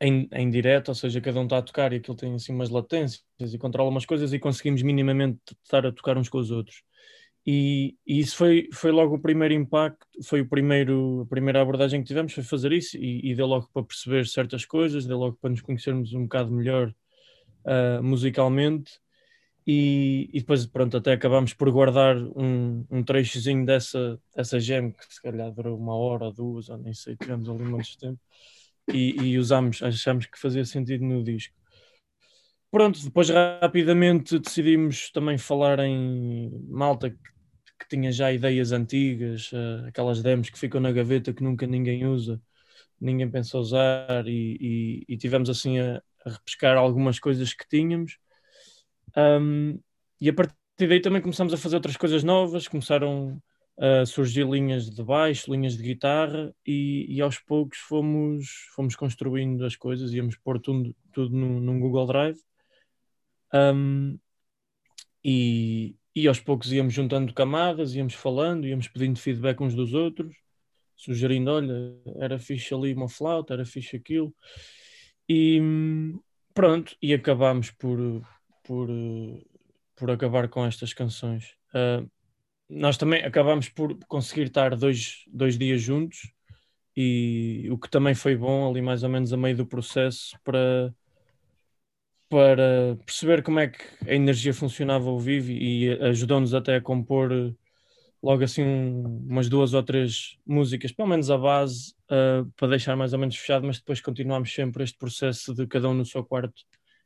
em, 0.00 0.28
em 0.32 0.50
direto, 0.50 0.88
ou 0.88 0.94
seja, 0.94 1.20
cada 1.20 1.40
um 1.40 1.44
está 1.44 1.58
a 1.58 1.62
tocar 1.62 1.92
e 1.92 1.96
aquilo 1.96 2.16
tem 2.16 2.34
assim 2.34 2.52
umas 2.52 2.70
latências 2.70 3.22
e 3.40 3.58
controla 3.58 3.90
umas 3.90 4.06
coisas 4.06 4.32
e 4.32 4.38
conseguimos 4.38 4.82
minimamente 4.82 5.40
estar 5.62 5.84
a 5.86 5.92
tocar 5.92 6.16
uns 6.16 6.28
com 6.28 6.38
os 6.38 6.50
outros. 6.50 6.82
E, 7.46 7.96
e, 8.06 8.20
isso 8.20 8.36
foi, 8.36 8.68
foi 8.72 8.90
logo 8.90 9.16
o 9.16 9.18
primeiro 9.20 9.54
impacto, 9.54 10.06
foi 10.22 10.42
o 10.42 10.48
primeiro, 10.48 11.22
a 11.22 11.26
primeira 11.26 11.62
abordagem 11.62 12.02
que 12.02 12.06
tivemos, 12.06 12.32
foi 12.32 12.44
fazer 12.44 12.72
isso 12.72 12.96
e, 12.96 13.30
e 13.30 13.34
deu 13.34 13.46
logo 13.46 13.68
para 13.72 13.82
perceber 13.82 14.26
certas 14.26 14.64
coisas, 14.64 15.06
deu 15.06 15.18
logo 15.18 15.38
para 15.40 15.50
nos 15.50 15.62
conhecermos 15.62 16.12
um 16.12 16.24
bocado 16.24 16.52
melhor 16.52 16.94
uh, 17.68 18.02
musicalmente 18.02 18.98
e, 19.70 20.30
e, 20.32 20.40
depois 20.40 20.64
pronto, 20.64 20.96
até 20.96 21.12
acabámos 21.12 21.52
por 21.52 21.70
guardar 21.70 22.16
um, 22.16 22.86
um 22.90 23.02
trechozinho 23.04 23.66
dessa, 23.66 24.18
dessa 24.34 24.58
gem 24.58 24.92
que 24.92 25.14
se 25.14 25.20
calhar 25.20 25.52
durou 25.52 25.76
uma 25.78 25.94
hora 25.94 26.32
duas, 26.32 26.70
ou 26.70 26.78
nem 26.78 26.94
sei, 26.94 27.16
tivemos 27.16 27.50
ali 27.50 27.64
muito 27.64 27.98
tempo 27.98 28.18
e, 28.88 29.14
e 29.20 29.38
usámos, 29.38 29.82
achamos 29.82 30.24
que 30.24 30.38
fazia 30.38 30.64
sentido 30.64 31.04
no 31.04 31.22
disco. 31.22 31.54
Pronto, 32.70 33.02
depois 33.02 33.28
rapidamente 33.28 34.38
decidimos 34.38 35.10
também 35.10 35.36
falar 35.36 35.80
em 35.80 36.50
malta 36.68 37.10
que, 37.10 37.16
que 37.78 37.88
tinha 37.90 38.10
já 38.10 38.32
ideias 38.32 38.72
antigas, 38.72 39.52
uh, 39.52 39.86
aquelas 39.86 40.22
demos 40.22 40.48
que 40.48 40.58
ficam 40.58 40.80
na 40.80 40.92
gaveta 40.92 41.32
que 41.32 41.42
nunca 41.42 41.66
ninguém 41.66 42.06
usa, 42.06 42.40
ninguém 43.00 43.30
pensa 43.30 43.58
usar, 43.58 44.26
e, 44.26 44.56
e, 45.08 45.14
e 45.14 45.16
tivemos 45.18 45.50
assim 45.50 45.78
a, 45.78 46.02
a 46.24 46.30
repescar 46.30 46.76
algumas 46.76 47.18
coisas 47.18 47.52
que 47.52 47.66
tínhamos. 47.68 48.18
Um, 49.16 49.80
e 50.20 50.28
a 50.28 50.32
partir 50.32 50.88
daí 50.88 51.00
também 51.00 51.22
começamos 51.22 51.52
a 51.52 51.56
fazer 51.56 51.76
outras 51.76 51.96
coisas 51.96 52.22
novas, 52.22 52.68
começaram 52.68 53.40
a 53.78 54.04
surgir 54.04 54.44
linhas 54.44 54.90
de 54.90 55.02
baixo, 55.02 55.52
linhas 55.52 55.76
de 55.76 55.82
guitarra, 55.82 56.52
e, 56.66 57.06
e 57.08 57.20
aos 57.20 57.38
poucos 57.38 57.78
fomos, 57.78 58.48
fomos 58.74 58.96
construindo 58.96 59.64
as 59.64 59.76
coisas, 59.76 60.12
íamos 60.12 60.36
pôr 60.36 60.60
tudo, 60.60 60.94
tudo 61.12 61.36
num, 61.36 61.60
num 61.60 61.78
Google 61.78 62.06
Drive. 62.06 62.38
Um, 63.54 64.18
e, 65.24 65.96
e 66.14 66.26
aos 66.26 66.40
poucos 66.40 66.72
íamos 66.72 66.92
juntando 66.92 67.32
camadas, 67.32 67.94
íamos 67.94 68.14
falando, 68.14 68.66
íamos 68.66 68.88
pedindo 68.88 69.18
feedback 69.18 69.60
uns 69.62 69.74
dos 69.74 69.94
outros, 69.94 70.36
sugerindo: 70.96 71.50
olha, 71.50 71.94
era 72.16 72.38
fixe 72.38 72.74
ali 72.74 72.92
uma 72.92 73.08
flauta, 73.08 73.54
era 73.54 73.64
fixe 73.64 73.96
aquilo. 73.96 74.34
E 75.28 75.60
pronto, 76.54 76.96
e 77.02 77.12
acabámos 77.12 77.70
por, 77.70 77.98
por, 78.64 78.88
por 79.94 80.10
acabar 80.10 80.48
com 80.48 80.64
estas 80.64 80.92
canções. 80.92 81.54
Uh, 81.74 82.08
nós 82.68 82.96
também 82.96 83.24
acabámos 83.24 83.68
por 83.68 83.96
conseguir 84.06 84.48
estar 84.48 84.76
dois, 84.76 85.24
dois 85.28 85.56
dias 85.56 85.80
juntos 85.80 86.32
e 86.96 87.68
o 87.70 87.78
que 87.78 87.88
também 87.88 88.14
foi 88.14 88.36
bom 88.36 88.68
ali 88.68 88.82
mais 88.82 89.02
ou 89.02 89.08
menos 89.08 89.32
a 89.32 89.36
meio 89.36 89.56
do 89.56 89.66
processo 89.66 90.38
para 90.44 90.92
para 92.28 92.98
perceber 93.06 93.42
como 93.42 93.58
é 93.58 93.68
que 93.68 93.82
a 94.06 94.14
energia 94.14 94.52
funcionava 94.52 95.08
ao 95.08 95.18
vivo 95.18 95.50
e 95.50 95.90
ajudou-nos 96.02 96.52
até 96.52 96.76
a 96.76 96.80
compor 96.80 97.30
logo 98.22 98.42
assim 98.42 98.62
um, 98.62 99.26
umas 99.28 99.48
duas 99.48 99.74
ou 99.74 99.82
três 99.82 100.36
músicas, 100.46 100.92
pelo 100.92 101.08
menos 101.08 101.30
a 101.30 101.38
base, 101.38 101.94
uh, 102.10 102.50
para 102.56 102.68
deixar 102.68 102.96
mais 102.96 103.12
ou 103.12 103.18
menos 103.18 103.36
fechado, 103.36 103.66
mas 103.66 103.78
depois 103.78 104.00
continuamos 104.00 104.52
sempre 104.52 104.84
este 104.84 104.98
processo 104.98 105.54
de 105.54 105.66
cada 105.66 105.88
um 105.88 105.94
no 105.94 106.04
seu 106.04 106.24
quarto 106.24 106.62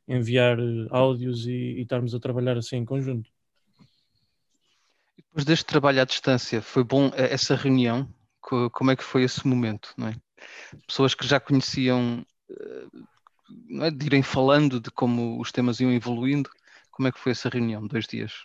enviar 0.07 0.59
uh, 0.59 0.87
áudios 0.89 1.45
e, 1.45 1.51
e 1.51 1.81
estarmos 1.81 2.13
a 2.15 2.19
trabalhar 2.19 2.57
assim 2.57 2.77
em 2.77 2.85
conjunto. 2.85 3.29
Depois 5.17 5.45
deste 5.45 5.65
trabalho 5.65 6.01
à 6.01 6.05
distância, 6.05 6.61
foi 6.61 6.83
bom 6.83 7.07
eh, 7.15 7.33
essa 7.33 7.55
reunião? 7.55 8.07
Como 8.39 8.91
é 8.91 8.95
que 8.95 9.03
foi 9.03 9.23
esse 9.23 9.47
momento? 9.47 9.93
Não 9.97 10.09
é? 10.09 10.15
Pessoas 10.85 11.15
que 11.15 11.25
já 11.25 11.39
conheciam, 11.39 12.25
não 13.69 13.85
é? 13.85 13.89
de 13.89 14.05
irem 14.05 14.21
falando 14.21 14.79
de 14.79 14.91
como 14.91 15.39
os 15.39 15.51
temas 15.51 15.79
iam 15.79 15.91
evoluindo, 15.91 16.49
como 16.91 17.07
é 17.07 17.11
que 17.11 17.19
foi 17.19 17.31
essa 17.31 17.49
reunião, 17.49 17.87
dois 17.87 18.05
dias? 18.05 18.43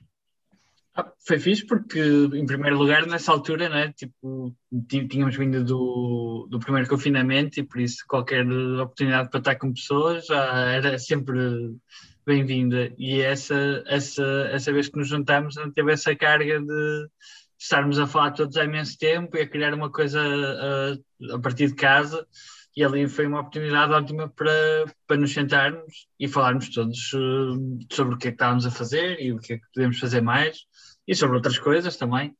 Ah, 1.01 1.13
foi 1.25 1.39
fixe 1.39 1.65
porque, 1.65 2.01
em 2.01 2.45
primeiro 2.45 2.77
lugar, 2.77 3.07
nessa 3.07 3.31
altura, 3.31 3.69
né, 3.69 3.93
tipo, 3.93 4.53
tínhamos 5.09 5.37
vindo 5.37 5.63
do, 5.63 6.49
do 6.51 6.59
primeiro 6.59 6.89
confinamento 6.89 7.61
e 7.61 7.63
por 7.63 7.81
isso 7.81 8.05
qualquer 8.09 8.45
oportunidade 8.45 9.31
para 9.31 9.39
estar 9.39 9.55
com 9.55 9.73
pessoas 9.73 10.27
já 10.27 10.43
era 10.73 10.99
sempre 10.99 11.39
bem-vinda. 12.27 12.93
E 12.99 13.21
essa, 13.21 13.85
essa, 13.87 14.25
essa 14.51 14.73
vez 14.73 14.89
que 14.89 14.99
nos 14.99 15.07
juntamos 15.07 15.55
teve 15.73 15.93
essa 15.93 16.17
carga 16.17 16.61
de 16.61 17.09
estarmos 17.57 18.01
a 18.01 18.07
falar 18.09 18.33
todos 18.33 18.57
há 18.57 18.65
imenso 18.65 18.99
tempo 18.99 19.37
e 19.37 19.43
a 19.43 19.49
criar 19.49 19.75
uma 19.75 19.93
coisa 19.93 20.21
a, 20.21 21.35
a 21.37 21.39
partir 21.39 21.69
de 21.69 21.77
casa. 21.77 22.27
E 22.77 22.83
ali 22.83 23.09
foi 23.09 23.29
uma 23.29 23.41
oportunidade 23.41 23.93
ótima 23.93 24.29
para, 24.29 24.85
para 25.07 25.17
nos 25.17 25.33
sentarmos 25.33 26.09
e 26.19 26.27
falarmos 26.27 26.69
todos 26.71 27.13
uh, 27.13 27.79
sobre 27.93 28.17
o 28.17 28.19
que 28.19 28.29
é 28.29 28.31
que 28.33 28.35
estávamos 28.35 28.67
a 28.67 28.71
fazer 28.73 29.21
e 29.21 29.33
o 29.33 29.39
que 29.39 29.53
é 29.53 29.59
que 29.59 29.65
podemos 29.73 29.99
fazer 30.01 30.21
mais 30.21 30.67
e 31.09 31.15
sobre 31.15 31.37
outras 31.37 31.59
coisas 31.59 31.97
também. 31.97 32.37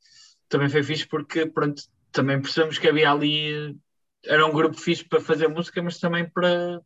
Também 0.47 0.69
foi 0.69 0.83
fixe 0.83 1.07
porque, 1.07 1.47
pronto, 1.47 1.81
também 2.11 2.39
percebemos 2.39 2.77
que 2.77 2.87
havia 2.87 3.11
ali. 3.11 3.75
Era 4.23 4.45
um 4.45 4.51
grupo 4.51 4.77
fixe 4.77 5.03
para 5.03 5.19
fazer 5.19 5.47
música, 5.47 5.81
mas 5.81 5.99
também 5.99 6.29
para, 6.29 6.79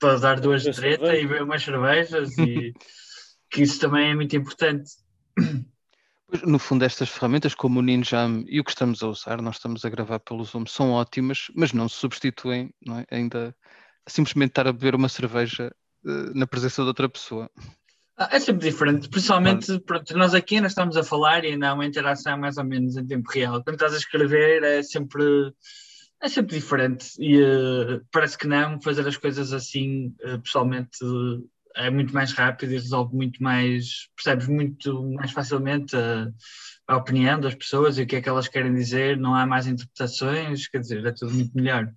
para 0.00 0.18
dar 0.18 0.40
duas 0.40 0.62
de 0.62 0.72
treta 0.72 1.14
e 1.14 1.26
beber 1.26 1.42
umas 1.42 1.62
cervejas. 1.62 2.36
E 2.38 2.72
que 3.50 3.62
isso 3.62 3.78
também 3.78 4.10
é 4.10 4.14
muito 4.14 4.34
importante. 4.34 4.90
No 6.44 6.58
fundo, 6.58 6.84
estas 6.84 7.10
ferramentas 7.10 7.54
como 7.54 7.78
o 7.78 7.82
Ninjam 7.82 8.44
e 8.48 8.58
o 8.58 8.64
que 8.64 8.70
estamos 8.70 9.02
a 9.02 9.08
usar, 9.08 9.40
nós 9.40 9.56
estamos 9.56 9.84
a 9.84 9.90
gravar 9.90 10.18
pelo 10.18 10.42
Zoom, 10.42 10.66
são 10.66 10.90
ótimas, 10.90 11.46
mas 11.54 11.72
não 11.72 11.88
se 11.88 11.96
substituem, 11.96 12.74
não 12.84 12.98
é? 12.98 13.06
Ainda 13.10 13.54
simplesmente 14.08 14.50
estar 14.50 14.66
a 14.66 14.72
beber 14.72 14.94
uma 14.94 15.08
cerveja 15.08 15.70
uh, 16.04 16.34
na 16.34 16.46
presença 16.46 16.82
de 16.82 16.88
outra 16.88 17.08
pessoa. 17.08 17.48
Ah, 18.16 18.28
é 18.30 18.38
sempre 18.38 18.70
diferente, 18.70 19.08
principalmente 19.08 19.80
pronto, 19.80 20.16
nós 20.16 20.34
aqui 20.34 20.54
ainda 20.54 20.68
estamos 20.68 20.96
a 20.96 21.02
falar 21.02 21.44
e 21.44 21.48
ainda 21.48 21.68
há 21.70 21.74
uma 21.74 21.84
interação 21.84 22.38
mais 22.38 22.56
ou 22.56 22.64
menos 22.64 22.96
em 22.96 23.04
tempo 23.04 23.28
real. 23.30 23.62
Quando 23.64 23.74
estás 23.74 23.92
a 23.92 23.96
escrever 23.98 24.62
é 24.62 24.82
sempre, 24.84 25.52
é 26.22 26.28
sempre 26.28 26.54
diferente 26.54 27.08
e 27.18 27.42
uh, 27.42 28.00
parece 28.12 28.38
que 28.38 28.46
não, 28.46 28.80
fazer 28.80 29.06
as 29.08 29.16
coisas 29.16 29.52
assim 29.52 30.14
uh, 30.24 30.40
pessoalmente 30.40 31.02
uh, 31.02 31.44
é 31.74 31.90
muito 31.90 32.14
mais 32.14 32.32
rápido 32.32 32.72
e 32.72 32.78
resolve 32.78 33.16
muito 33.16 33.42
mais, 33.42 34.08
percebes 34.14 34.46
muito 34.46 35.02
mais 35.14 35.32
facilmente 35.32 35.96
a, 35.96 36.28
a 36.86 36.96
opinião 36.96 37.40
das 37.40 37.54
pessoas 37.56 37.98
e 37.98 38.02
o 38.02 38.06
que 38.06 38.16
é 38.16 38.22
que 38.22 38.28
elas 38.28 38.46
querem 38.46 38.72
dizer, 38.72 39.16
não 39.16 39.34
há 39.34 39.44
mais 39.44 39.66
interpretações, 39.66 40.68
quer 40.68 40.78
dizer, 40.78 41.04
é 41.04 41.12
tudo 41.12 41.34
muito 41.34 41.52
melhor. 41.52 41.92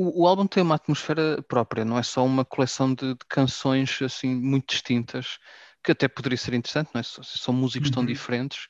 O, 0.00 0.22
o, 0.22 0.26
álbum 0.26 0.46
tem 0.46 0.62
uma 0.62 0.76
atmosfera 0.76 1.42
própria, 1.42 1.84
não 1.84 1.98
é 1.98 2.02
só 2.02 2.24
uma 2.24 2.42
coleção 2.42 2.94
de, 2.94 3.12
de, 3.12 3.24
canções 3.28 4.00
assim 4.00 4.34
muito 4.34 4.70
distintas, 4.70 5.38
que 5.84 5.92
até 5.92 6.08
poderia 6.08 6.38
ser 6.38 6.54
interessante, 6.54 6.88
não 6.94 7.02
é? 7.02 7.04
São 7.04 7.52
músicos 7.52 7.90
uhum. 7.90 7.96
tão 7.96 8.06
diferentes, 8.06 8.66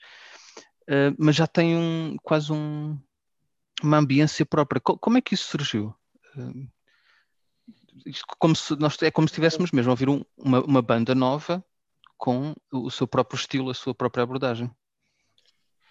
uh, 0.89 1.15
mas 1.17 1.37
já 1.37 1.47
tem 1.47 1.77
um, 1.77 2.17
quase 2.21 2.53
um, 2.53 2.99
uma 3.81 3.99
ambiência 3.99 4.45
própria. 4.45 4.81
Co 4.81 4.99
como 4.99 5.19
é 5.19 5.21
que 5.21 5.35
isso 5.35 5.47
surgiu? 5.47 5.95
Uh, 6.35 6.69
como 8.37 8.57
se 8.57 8.75
nós, 8.75 9.01
é 9.01 9.13
como 9.13 9.29
se 9.29 9.33
estivéssemos 9.33 9.71
mesmo 9.71 9.93
a 9.93 9.93
ouvir 9.93 10.09
um, 10.09 10.25
uma, 10.37 10.61
uma 10.65 10.83
banda 10.83 11.15
nova 11.15 11.65
com 12.19 12.57
o 12.73 12.91
seu 12.91 13.07
próprio 13.07 13.39
estilo, 13.39 13.71
a 13.71 13.75
sua 13.75 13.95
própria 13.95 14.25
abordagem. 14.25 14.69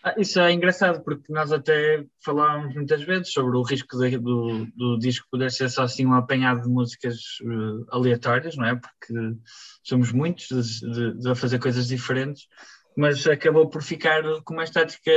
Ah, 0.02 0.16
isso 0.18 0.40
é 0.40 0.52
engraçado 0.54 1.04
porque 1.04 1.32
nós 1.32 1.52
até 1.52 2.06
falávamos 2.24 2.74
muitas 2.74 3.02
vezes 3.04 3.34
sobre 3.34 3.58
o 3.58 3.64
risco 3.64 3.98
de, 3.98 4.18
do, 4.18 4.66
do 4.74 4.98
disco 4.98 5.28
poder 5.30 5.52
ser 5.52 5.70
só 5.70 5.84
assim 5.84 6.06
um 6.06 6.14
apanhado 6.14 6.62
de 6.62 6.70
músicas 6.70 7.16
uh, 7.42 7.86
aleatórias, 7.90 8.56
não 8.56 8.66
é? 8.66 8.76
Porque 8.76 9.14
somos 9.84 10.14
muitos 10.14 10.48
de, 10.48 10.92
de, 10.92 11.20
de, 11.20 11.36
fazer 11.36 11.60
coisas 11.60 11.88
diferentes, 11.88 12.48
mas 12.96 13.28
acabou 13.28 13.70
por 13.70 13.84
ficar 13.84 14.24
com 14.46 14.54
uma 14.54 14.64
estética 14.64 15.12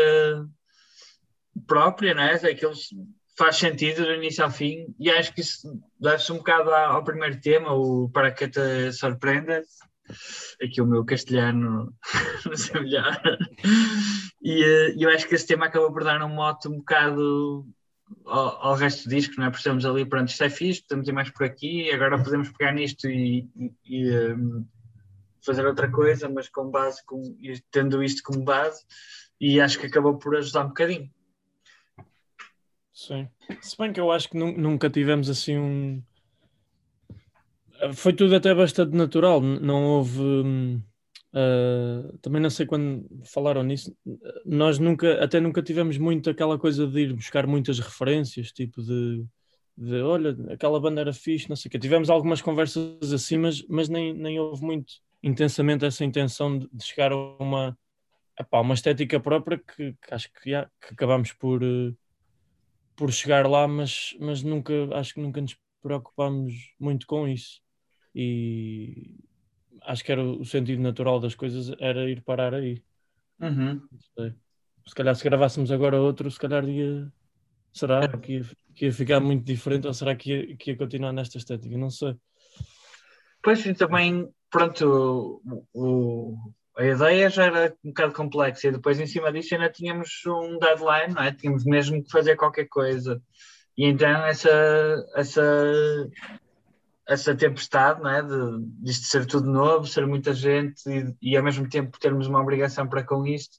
própria, 1.64 2.12
não 2.14 2.22
é? 2.22 2.34
Aqueles 2.34 2.88
faz 3.36 3.56
sentido 3.56 4.04
do 4.04 4.14
início 4.14 4.44
ao 4.44 4.50
fim 4.50 4.94
e 4.98 5.10
acho 5.10 5.32
que 5.32 5.40
isso 5.40 5.80
deve-se 5.98 6.32
um 6.32 6.38
bocado 6.38 6.70
ao 6.74 7.04
primeiro 7.04 7.40
tema, 7.40 7.72
o 7.72 8.08
Para 8.10 8.32
que 8.32 8.48
te 8.48 8.92
surpreenda. 8.92 9.62
Aqui 10.62 10.80
o 10.80 10.86
meu 10.86 11.04
castelhano 11.04 11.94
não 12.46 12.56
sei 12.56 12.80
melhor. 12.80 13.20
E 14.42 14.64
uh, 14.64 15.00
eu 15.00 15.10
acho 15.10 15.28
que 15.28 15.34
esse 15.34 15.46
tema 15.46 15.66
acabou 15.66 15.92
por 15.92 16.04
dar 16.04 16.22
um 16.22 16.28
mote 16.28 16.68
um 16.68 16.78
bocado 16.78 17.66
ao, 18.26 18.66
ao, 18.66 18.74
resto 18.74 19.04
do 19.04 19.14
disco, 19.14 19.34
não 19.38 19.46
é? 19.46 19.50
Porque 19.50 19.60
estamos 19.60 19.84
ali, 19.84 20.04
pronto, 20.04 20.28
isto 20.28 20.44
é 20.44 20.50
fixe, 20.50 20.82
podemos 20.82 21.08
ir 21.08 21.12
mais 21.12 21.30
por 21.30 21.44
aqui, 21.44 21.90
agora 21.90 22.22
podemos 22.22 22.50
pegar 22.50 22.72
nisto 22.72 23.08
e, 23.08 23.48
e, 23.56 23.72
e 23.84 24.10
um, 24.10 24.58
ehm, 24.58 24.64
fazer 25.44 25.66
outra 25.66 25.90
coisa, 25.90 26.28
mas 26.28 26.48
com 26.48 26.70
base, 26.70 27.04
com, 27.04 27.20
tendo 27.70 28.02
isto 28.02 28.22
como 28.22 28.44
base, 28.44 28.84
e 29.40 29.60
acho 29.60 29.78
que 29.78 29.86
acabou 29.86 30.18
por 30.18 30.36
ajudar 30.36 30.64
um 30.64 30.68
bocadinho. 30.68 31.10
Sim. 32.92 33.28
Se 33.60 33.76
bem 33.76 33.92
que 33.92 34.00
eu 34.00 34.12
acho 34.12 34.28
que 34.28 34.38
nunca 34.38 34.88
tivemos 34.90 35.28
assim 35.28 35.58
um. 35.58 36.02
Foi 37.94 38.12
tudo 38.12 38.36
até 38.36 38.54
bastante 38.54 38.94
natural, 38.96 39.40
não 39.40 39.84
houve. 39.84 40.20
Uh, 41.34 42.18
também 42.18 42.42
não 42.42 42.50
sei 42.50 42.66
quando 42.66 43.06
falaram 43.24 43.62
nisso, 43.62 43.96
nós 44.44 44.78
nunca, 44.78 45.24
até 45.24 45.40
nunca 45.40 45.62
tivemos 45.62 45.96
muito 45.96 46.28
aquela 46.28 46.58
coisa 46.58 46.86
de 46.86 47.00
ir 47.00 47.14
buscar 47.14 47.46
muitas 47.46 47.78
referências, 47.78 48.52
tipo 48.52 48.82
de, 48.82 49.24
de 49.76 50.02
olha, 50.02 50.36
aquela 50.52 50.78
banda 50.78 51.00
era 51.00 51.12
fixe, 51.12 51.48
não 51.48 51.56
sei 51.56 51.68
o 51.68 51.72
que. 51.72 51.78
Tivemos 51.78 52.10
algumas 52.10 52.42
conversas 52.42 53.12
assim, 53.12 53.38
mas, 53.38 53.66
mas 53.66 53.88
nem, 53.88 54.12
nem 54.12 54.38
houve 54.38 54.62
muito 54.62 54.92
intensamente 55.22 55.86
essa 55.86 56.04
intenção 56.04 56.58
de, 56.58 56.68
de 56.70 56.84
chegar 56.84 57.12
a 57.12 57.16
uma, 57.16 57.78
epá, 58.38 58.60
uma 58.60 58.74
estética 58.74 59.18
própria 59.18 59.58
que, 59.58 59.94
que 59.94 60.14
acho 60.14 60.30
que, 60.32 60.50
já, 60.50 60.70
que 60.80 60.94
por, 61.38 61.62
por 62.94 63.12
chegar 63.12 63.46
lá, 63.48 63.66
mas, 63.66 64.14
mas 64.20 64.42
nunca, 64.42 64.72
acho 64.92 65.14
que 65.14 65.20
nunca 65.20 65.40
nos 65.40 65.56
preocupámos 65.82 66.74
muito 66.78 67.06
com 67.06 67.26
isso. 67.26 67.60
E, 68.14 69.16
acho 69.86 70.04
que 70.04 70.12
era 70.12 70.22
o 70.22 70.44
sentido 70.44 70.82
natural 70.82 71.20
das 71.20 71.34
coisas 71.34 71.74
era 71.78 72.08
ir 72.08 72.22
parar 72.22 72.54
aí. 72.54 72.82
Uhum. 73.40 73.80
Se 74.86 74.94
calhar 74.94 75.14
se 75.14 75.24
gravássemos 75.24 75.70
agora 75.70 76.00
outro, 76.00 76.30
se 76.30 76.38
calhar 76.38 76.64
ia. 76.68 77.10
Será 77.72 78.06
que 78.06 78.34
ia, 78.34 78.44
que 78.74 78.84
ia 78.86 78.92
ficar 78.92 79.18
muito 79.20 79.44
diferente 79.44 79.86
ou 79.86 79.94
será 79.94 80.14
que 80.14 80.30
ia, 80.30 80.56
que 80.56 80.70
ia 80.72 80.76
continuar 80.76 81.12
nesta 81.12 81.38
estética? 81.38 81.76
Não 81.78 81.90
sei. 81.90 82.14
Pois 83.42 83.64
e 83.64 83.74
também, 83.74 84.28
pronto, 84.50 85.40
o, 85.42 85.66
o, 85.74 86.36
a 86.76 86.84
ideia 86.84 87.30
já 87.30 87.46
era 87.46 87.74
um 87.82 87.88
bocado 87.88 88.12
complexa 88.12 88.68
e 88.68 88.72
depois 88.72 89.00
em 89.00 89.06
cima 89.06 89.32
disso 89.32 89.54
ainda 89.54 89.70
tínhamos 89.70 90.10
um 90.26 90.58
deadline, 90.58 91.14
não 91.14 91.22
é? 91.22 91.32
Tínhamos 91.32 91.64
mesmo 91.64 92.04
que 92.04 92.10
fazer 92.10 92.36
qualquer 92.36 92.66
coisa. 92.66 93.20
E 93.76 93.86
então 93.86 94.26
essa, 94.26 94.50
essa 95.16 95.42
essa 97.06 97.34
tempestade, 97.34 98.00
não 98.00 98.10
é? 98.10 98.22
De, 98.22 98.66
de 98.66 98.90
isto 98.90 99.06
ser 99.06 99.26
tudo 99.26 99.50
novo, 99.50 99.86
ser 99.86 100.06
muita 100.06 100.32
gente 100.32 100.82
e, 100.88 101.32
e, 101.32 101.36
ao 101.36 101.42
mesmo 101.42 101.68
tempo 101.68 101.98
termos 101.98 102.26
uma 102.26 102.40
obrigação 102.40 102.86
para 102.88 103.02
com 103.02 103.26
isto, 103.26 103.58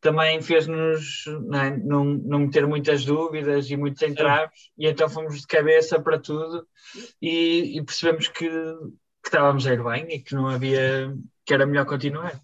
também 0.00 0.40
fez-nos 0.40 1.24
não, 1.26 1.60
é? 1.60 1.76
não, 1.76 2.04
não 2.04 2.38
meter 2.40 2.66
muitas 2.66 3.04
dúvidas 3.04 3.70
e 3.70 3.76
muitos 3.76 4.02
entraves, 4.02 4.70
e 4.76 4.86
então 4.86 5.08
fomos 5.08 5.40
de 5.40 5.46
cabeça 5.46 6.00
para 6.00 6.18
tudo 6.18 6.66
e, 7.20 7.78
e 7.78 7.84
percebemos 7.84 8.28
que, 8.28 8.48
que, 8.48 9.26
estávamos 9.26 9.66
a 9.66 9.74
ir 9.74 9.84
bem 9.84 10.14
e 10.14 10.18
que 10.20 10.34
não 10.34 10.48
havia, 10.48 11.14
que 11.44 11.52
era 11.52 11.66
melhor 11.66 11.84
continuar. 11.84 12.40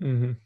Uhum. 0.00 0.36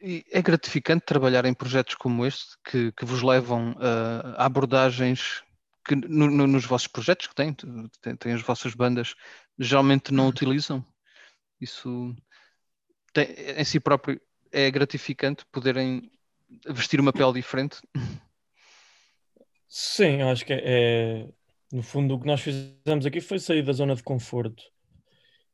E 0.00 0.24
é 0.32 0.42
gratificante 0.42 1.04
trabalhar 1.04 1.44
em 1.44 1.54
projetos 1.54 1.94
como 1.94 2.26
este 2.26 2.56
que, 2.64 2.90
que 2.92 3.04
vos 3.04 3.22
levam 3.22 3.76
a 3.78 4.46
abordagens 4.46 5.44
que 5.84 5.94
no, 5.94 6.30
no, 6.30 6.46
nos 6.46 6.64
vossos 6.64 6.86
projetos 6.86 7.26
que 7.26 7.34
têm, 7.34 7.54
têm, 8.00 8.16
têm, 8.16 8.32
as 8.32 8.42
vossas 8.42 8.74
bandas, 8.74 9.14
geralmente 9.58 10.12
não 10.12 10.28
utilizam. 10.28 10.84
Isso 11.60 12.14
tem, 13.12 13.26
em 13.56 13.64
si 13.64 13.80
próprio 13.80 14.20
é 14.50 14.70
gratificante 14.70 15.44
poderem 15.50 16.10
vestir 16.68 17.00
uma 17.00 17.12
pele 17.12 17.34
diferente. 17.34 17.78
Sim, 19.66 20.20
eu 20.20 20.28
acho 20.28 20.44
que 20.44 20.52
é, 20.52 20.60
é, 20.62 21.28
no 21.72 21.82
fundo 21.82 22.14
o 22.14 22.20
que 22.20 22.26
nós 22.26 22.40
fizemos 22.40 23.06
aqui 23.06 23.20
foi 23.20 23.38
sair 23.38 23.62
da 23.62 23.72
zona 23.72 23.94
de 23.94 24.02
conforto. 24.02 24.62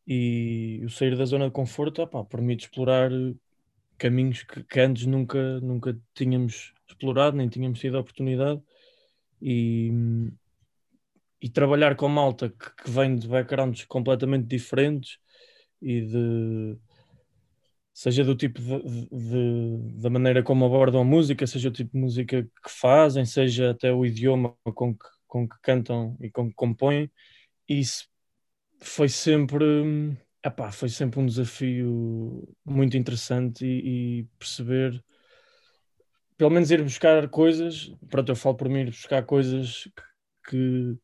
E 0.06 0.82
o 0.84 0.90
sair 0.90 1.16
da 1.16 1.24
zona 1.24 1.46
de 1.46 1.52
conforto 1.52 2.02
opa, 2.02 2.24
permite 2.24 2.64
explorar 2.64 3.10
caminhos 3.96 4.42
que, 4.42 4.64
que 4.64 4.80
antes 4.80 5.06
nunca, 5.06 5.60
nunca 5.60 5.96
tínhamos 6.14 6.72
explorado, 6.88 7.36
nem 7.36 7.48
tínhamos 7.48 7.78
tido 7.78 7.96
a 7.96 8.00
oportunidade 8.00 8.62
e, 9.40 9.92
e 11.40 11.48
trabalhar 11.48 11.96
com 11.96 12.08
malta 12.08 12.48
que, 12.50 12.84
que 12.84 12.90
vem 12.90 13.16
de 13.16 13.28
backgrounds 13.28 13.84
completamente 13.84 14.46
diferentes 14.46 15.18
e 15.80 16.00
de 16.02 16.78
seja 17.92 18.22
do 18.24 18.36
tipo 18.36 18.60
de, 18.60 19.08
de, 19.10 20.00
da 20.00 20.08
maneira 20.08 20.42
como 20.42 20.64
abordam 20.64 21.00
a 21.00 21.04
música, 21.04 21.46
seja 21.46 21.68
o 21.68 21.72
tipo 21.72 21.92
de 21.92 21.98
música 21.98 22.42
que 22.44 22.70
fazem, 22.70 23.24
seja 23.24 23.70
até 23.70 23.92
o 23.92 24.06
idioma 24.06 24.56
com 24.74 24.94
que, 24.94 25.04
com 25.26 25.48
que 25.48 25.56
cantam 25.60 26.16
e 26.20 26.30
com 26.30 26.48
que 26.48 26.54
compõem, 26.54 27.10
isso 27.68 28.08
foi 28.80 29.08
sempre 29.08 29.64
epá, 30.44 30.70
foi 30.72 30.88
sempre 30.88 31.20
um 31.20 31.26
desafio 31.26 32.48
muito 32.64 32.96
interessante 32.96 33.64
e, 33.66 34.20
e 34.20 34.24
perceber 34.38 35.02
pelo 36.38 36.50
menos 36.50 36.70
ir 36.70 36.82
buscar 36.82 37.28
coisas, 37.28 37.92
pronto, 38.08 38.30
eu 38.30 38.36
falo 38.36 38.54
por 38.54 38.68
mim, 38.68 38.82
ir 38.82 38.90
buscar 38.90 39.24
coisas 39.24 39.88
que, 40.48 40.96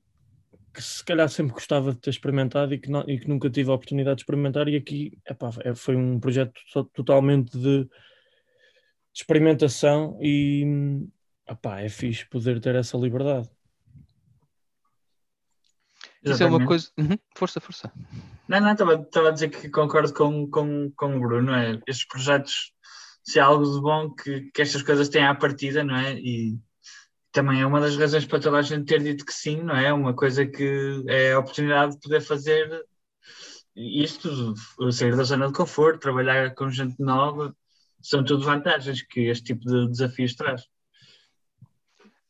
que 0.73 0.81
se 0.81 1.05
calhar 1.05 1.28
sempre 1.28 1.52
gostava 1.52 1.93
de 1.93 1.98
ter 1.98 2.11
experimentado 2.11 2.73
e 2.73 2.78
que, 2.78 2.89
não, 2.89 3.05
e 3.09 3.19
que 3.19 3.28
nunca 3.28 3.51
tive 3.51 3.69
a 3.70 3.74
oportunidade 3.74 4.19
de 4.19 4.23
experimentar, 4.23 4.69
e 4.69 4.77
aqui 4.77 5.19
epá, 5.28 5.51
é, 5.65 5.74
foi 5.74 5.97
um 5.97 6.20
projeto 6.20 6.55
totalmente 6.93 7.59
de, 7.59 7.82
de 7.82 7.90
experimentação 9.12 10.16
e 10.23 10.65
epá, 11.51 11.81
é 11.81 11.89
fixe 11.89 12.24
poder 12.27 12.61
ter 12.61 12.77
essa 12.77 12.97
liberdade. 12.97 13.51
Isso 16.23 16.43
é 16.43 16.47
uma 16.47 16.65
coisa. 16.65 16.89
Uhum. 16.97 17.19
Força, 17.36 17.61
força. 17.61 17.93
Não, 18.48 18.61
não, 18.61 18.73
estava 18.73 19.28
a 19.28 19.31
dizer 19.31 19.51
que 19.51 19.69
concordo 19.69 20.15
com, 20.15 20.48
com, 20.48 20.90
com 20.97 21.16
o 21.16 21.20
Bruno. 21.20 21.52
É? 21.52 21.78
Estes 21.86 22.06
projetos 22.06 22.74
se 23.25 23.41
há 23.41 23.47
algo 23.47 23.65
de 23.65 23.81
bom 23.81 24.11
que, 24.11 24.51
que 24.53 24.63
estas 24.63 24.83
coisas 24.83 25.09
têm 25.09 25.27
à 25.27 25.35
partida, 25.35 25.83
não 25.83 25.97
é? 25.97 26.15
E 26.15 26.59
também 27.33 27.63
é 27.63 27.67
uma 27.67 27.81
das 27.81 27.97
razões 27.97 28.27
para 28.27 28.39
toda 28.39 28.59
a 28.59 28.63
gente 28.63 28.85
ter 28.85 29.03
dito 29.03 29.25
que 29.25 29.33
sim, 29.33 29.63
não 29.63 29.77
é? 29.77 29.93
Uma 29.93 30.15
coisa 30.15 30.47
que 30.47 31.03
é 31.09 31.33
a 31.33 31.39
oportunidade 31.39 31.95
de 31.95 32.01
poder 32.01 32.21
fazer 32.21 32.85
isto, 33.75 34.55
sair 34.93 35.17
da 35.17 35.25
zona 35.25 35.49
de 35.49 35.55
conforto, 35.55 36.01
trabalhar 36.01 36.55
com 36.55 36.71
gente 36.71 37.01
nova, 37.01 37.57
são 38.01 38.23
tudo 38.23 38.45
vantagens 38.45 39.03
que 39.03 39.23
este 39.23 39.55
tipo 39.55 39.65
de 39.65 39.89
desafios 39.89 40.35
traz. 40.35 40.63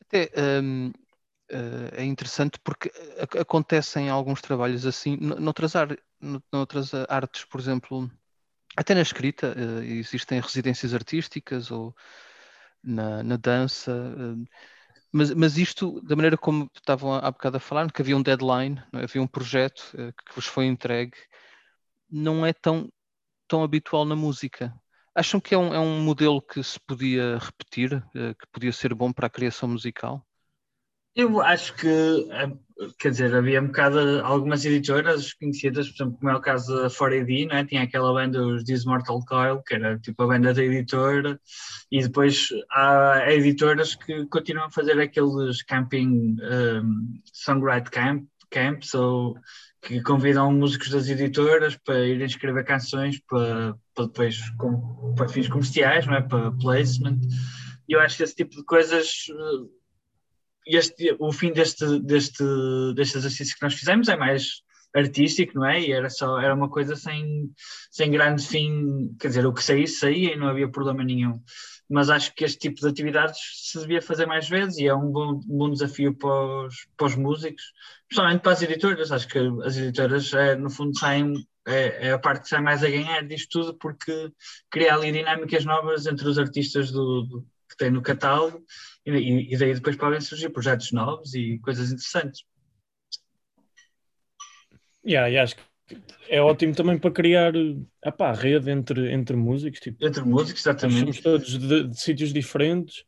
Até 0.01 0.31
um, 0.62 0.89
uh, 0.89 1.91
é 1.93 2.05
interessante 2.05 2.59
porque 2.62 2.91
acontecem 3.39 4.09
alguns 4.09 4.41
trabalhos 4.41 4.87
assim, 4.87 5.16
noutras, 5.16 5.77
ar, 5.77 5.89
noutras 6.53 6.95
artes, 7.09 7.45
por 7.45 7.61
exemplo, 7.61 8.11
até 8.76 8.94
na 8.94 9.02
escrita, 9.02 9.55
uh, 9.56 9.82
existem 9.82 10.40
residências 10.40 10.94
artísticas 10.94 11.70
ou 11.70 11.94
na, 12.82 13.22
na 13.22 13.36
dança. 13.36 13.92
Uh, 13.92 14.44
mas, 15.12 15.32
mas, 15.32 15.59
isto, 15.59 16.01
da 16.02 16.16
maneira 16.16 16.36
como 16.36 16.68
estavam 16.74 17.14
há 17.14 17.30
bocado 17.30 17.56
a 17.56 17.60
falar, 17.60 17.90
que 17.92 18.02
havia 18.02 18.16
um 18.16 18.22
deadline, 18.22 18.82
é? 18.94 19.05
havia 19.05 19.22
um 19.22 19.26
projeto 19.26 19.92
que 19.94 20.34
vos 20.34 20.46
foi 20.46 20.66
entregue, 20.66 21.16
não 22.10 22.44
é 22.44 22.52
tão, 22.52 22.90
tão 23.48 23.62
habitual 23.62 24.05
na 24.05 24.16
música. 24.16 24.74
Acham 25.14 25.40
que 25.40 25.55
é 25.55 25.59
um, 25.59 25.72
é 25.72 25.78
um 25.78 26.01
modelo 26.01 26.42
que 26.42 26.62
se 26.64 26.80
podia 26.80 27.38
repetir, 27.38 28.02
que 28.12 28.46
podia 28.52 28.72
ser 28.72 28.92
bom 28.92 29.12
para 29.12 29.28
a 29.28 29.30
criação 29.30 29.68
musical? 29.68 30.26
Eu 31.16 31.41
acho 31.41 31.74
que, 31.77 31.86
eh, 31.86 32.53
quer 32.99 33.11
dizer, 33.11 33.32
havia 33.35 33.62
um 33.62 33.69
bocado 33.69 33.99
algumas 34.24 34.65
editoras 34.65 35.32
conhecidas, 35.32 35.89
por 35.89 35.95
exemplo, 35.95 36.19
como 36.19 36.31
é 36.31 36.36
o 36.36 36.41
caso 36.41 36.74
da 36.74 36.91
4AD, 36.91 37.47
né? 37.47 37.65
tinha 37.65 37.82
aquela 37.82 38.12
banda, 38.12 38.45
os 38.45 38.65
This 38.65 38.85
Mortal 38.85 39.24
Coil, 39.24 39.62
que 39.62 39.74
era 39.74 39.97
tipo 40.01 40.24
a 40.24 40.27
banda 40.27 40.53
da 40.53 40.62
editora, 40.62 41.41
e 41.91 42.03
depois 42.03 42.49
há 42.73 43.32
editoras 43.32 43.95
que 43.95 44.27
continuam 44.27 44.66
a 44.66 44.70
fazer 44.70 45.01
aqueles 45.01 45.62
camping, 45.62 46.36
um, 46.43 47.20
songwrite 47.32 47.91
camp, 47.91 48.27
camps, 48.51 48.93
ou 48.95 49.36
que 49.82 50.01
convidam 50.03 50.53
músicos 50.53 50.91
das 50.91 51.09
editoras 51.09 51.77
para 51.77 52.05
irem 52.07 52.27
escrever 52.27 52.65
canções 52.65 53.20
para, 53.28 53.77
para 53.95 54.07
depois 54.07 54.51
com, 54.57 55.15
para 55.15 55.28
fins 55.28 55.47
comerciais, 55.47 56.07
não 56.07 56.15
é? 56.15 56.23
para 56.23 56.51
placement. 56.53 57.20
E 57.89 57.93
eu 57.93 58.01
acho 58.01 58.16
que 58.16 58.23
esse 58.24 58.35
tipo 58.35 58.57
de 58.57 58.65
coisas 58.65 59.27
eh, 59.31 59.84
este, 60.66 61.16
o 61.19 61.32
fim 61.32 61.53
deste, 61.53 62.01
deste, 62.01 62.45
deste 62.95 63.19
exercício 63.19 63.55
que 63.57 63.62
nós 63.62 63.74
fizemos 63.74 64.09
é 64.09 64.16
mais 64.16 64.62
artístico, 64.95 65.59
não 65.59 65.66
é? 65.66 65.81
E 65.81 65.93
era 65.93 66.09
só 66.09 66.39
era 66.41 66.55
uma 66.55 66.70
coisa 66.70 66.95
sem, 66.95 67.51
sem 67.91 68.11
grande 68.11 68.47
fim, 68.47 69.15
quer 69.19 69.28
dizer, 69.28 69.45
o 69.45 69.53
que 69.53 69.62
saísse, 69.62 69.99
saía 69.99 70.35
e 70.35 70.36
não 70.36 70.49
havia 70.49 70.70
problema 70.70 71.03
nenhum. 71.03 71.43
Mas 71.91 72.09
acho 72.09 72.35
que 72.35 72.45
este 72.45 72.59
tipo 72.59 72.81
de 72.81 72.89
atividades 72.89 73.39
se 73.70 73.78
devia 73.81 74.01
fazer 74.01 74.24
mais 74.24 74.49
vezes 74.49 74.78
e 74.78 74.86
é 74.86 74.95
um 74.95 75.11
bom, 75.11 75.41
bom 75.45 75.70
desafio 75.70 76.15
para 76.16 76.66
os, 76.66 76.74
para 76.97 77.07
os 77.07 77.16
músicos, 77.16 77.62
principalmente 78.09 78.41
para 78.41 78.53
as 78.53 78.62
editoras. 78.62 79.12
Acho 79.12 79.28
que 79.28 79.39
as 79.65 79.77
editoras, 79.77 80.32
é, 80.32 80.55
no 80.57 80.70
fundo, 80.70 80.97
saem, 80.99 81.35
é, 81.66 82.09
é, 82.09 82.12
a 82.12 82.19
parte 82.19 82.45
que 82.45 82.49
sai 82.49 82.62
mais 82.62 82.82
a 82.82 82.89
ganhar 82.89 83.27
disto 83.27 83.61
tudo, 83.61 83.74
porque 83.74 84.31
cria 84.70 84.95
ali 84.95 85.12
dinâmicas 85.12 85.65
novas 85.65 86.07
entre 86.07 86.27
os 86.27 86.39
artistas 86.39 86.91
do, 86.91 87.23
do 87.23 87.47
que 87.69 87.77
têm 87.77 87.91
no 87.91 88.03
catálogo 88.03 88.65
e, 89.06 89.55
e 89.55 89.56
daí 89.56 89.74
depois 89.74 89.97
podem 89.97 90.20
surgir 90.20 90.48
projetos 90.51 90.93
novos 90.93 91.35
e 91.35 91.59
coisas 91.59 91.93
interessantes. 91.93 92.44
Yeah, 95.06 95.31
e 95.31 95.39
acho 95.39 95.56
que 95.56 95.62
é 96.28 96.40
ótimo 96.40 96.74
também 96.74 96.98
para 96.98 97.10
criar 97.10 97.52
epá, 98.02 98.32
rede 98.32 98.70
entre, 98.70 99.12
entre 99.12 99.36
músicos. 99.36 99.81
Tipo, 99.81 100.05
entre 100.05 100.22
músicos, 100.22 100.62
exatamente. 100.62 101.01
Somos 101.01 101.20
todos 101.20 101.59
de, 101.59 101.89
de 101.89 102.01
sítios 102.01 102.32
diferentes. 102.32 103.05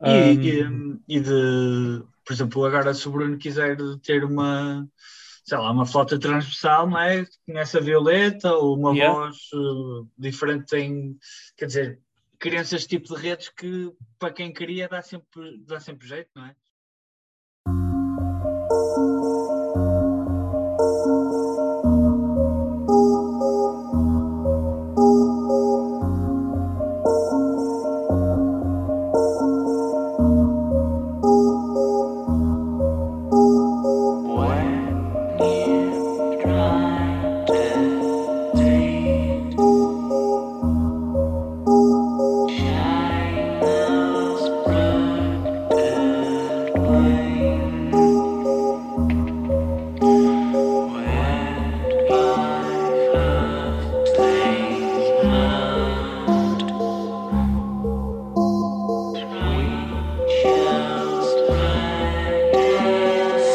E, 0.00 0.64
um... 0.64 1.00
e, 1.08 1.16
e, 1.16 1.20
de, 1.20 2.02
por 2.24 2.32
exemplo, 2.32 2.64
agora 2.64 2.94
se 2.94 3.08
o 3.08 3.12
Bruno 3.12 3.38
quiser 3.38 3.76
ter 4.02 4.24
uma, 4.24 4.88
sei 5.44 5.58
lá, 5.58 5.70
uma 5.70 5.86
flauta 5.86 6.18
transversal, 6.18 6.88
não 6.88 6.98
é? 6.98 7.24
Conhece 7.44 7.76
a 7.76 7.80
violeta 7.80 8.52
ou 8.52 8.76
uma 8.76 8.92
yeah. 8.92 9.12
voz 9.12 9.36
uh, 9.52 10.08
diferente 10.16 10.66
tem, 10.66 11.16
quer 11.56 11.66
dizer, 11.66 12.00
este 12.76 12.88
tipo 12.88 13.14
de 13.14 13.20
redes 13.20 13.48
que, 13.48 13.92
para 14.18 14.32
quem 14.32 14.52
queria, 14.52 14.88
dá 14.88 15.00
sempre, 15.02 15.58
dá 15.64 15.78
sempre 15.80 16.08
jeito, 16.08 16.30
não 16.34 16.46
é? 16.46 16.56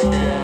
Yeah. 0.04 0.37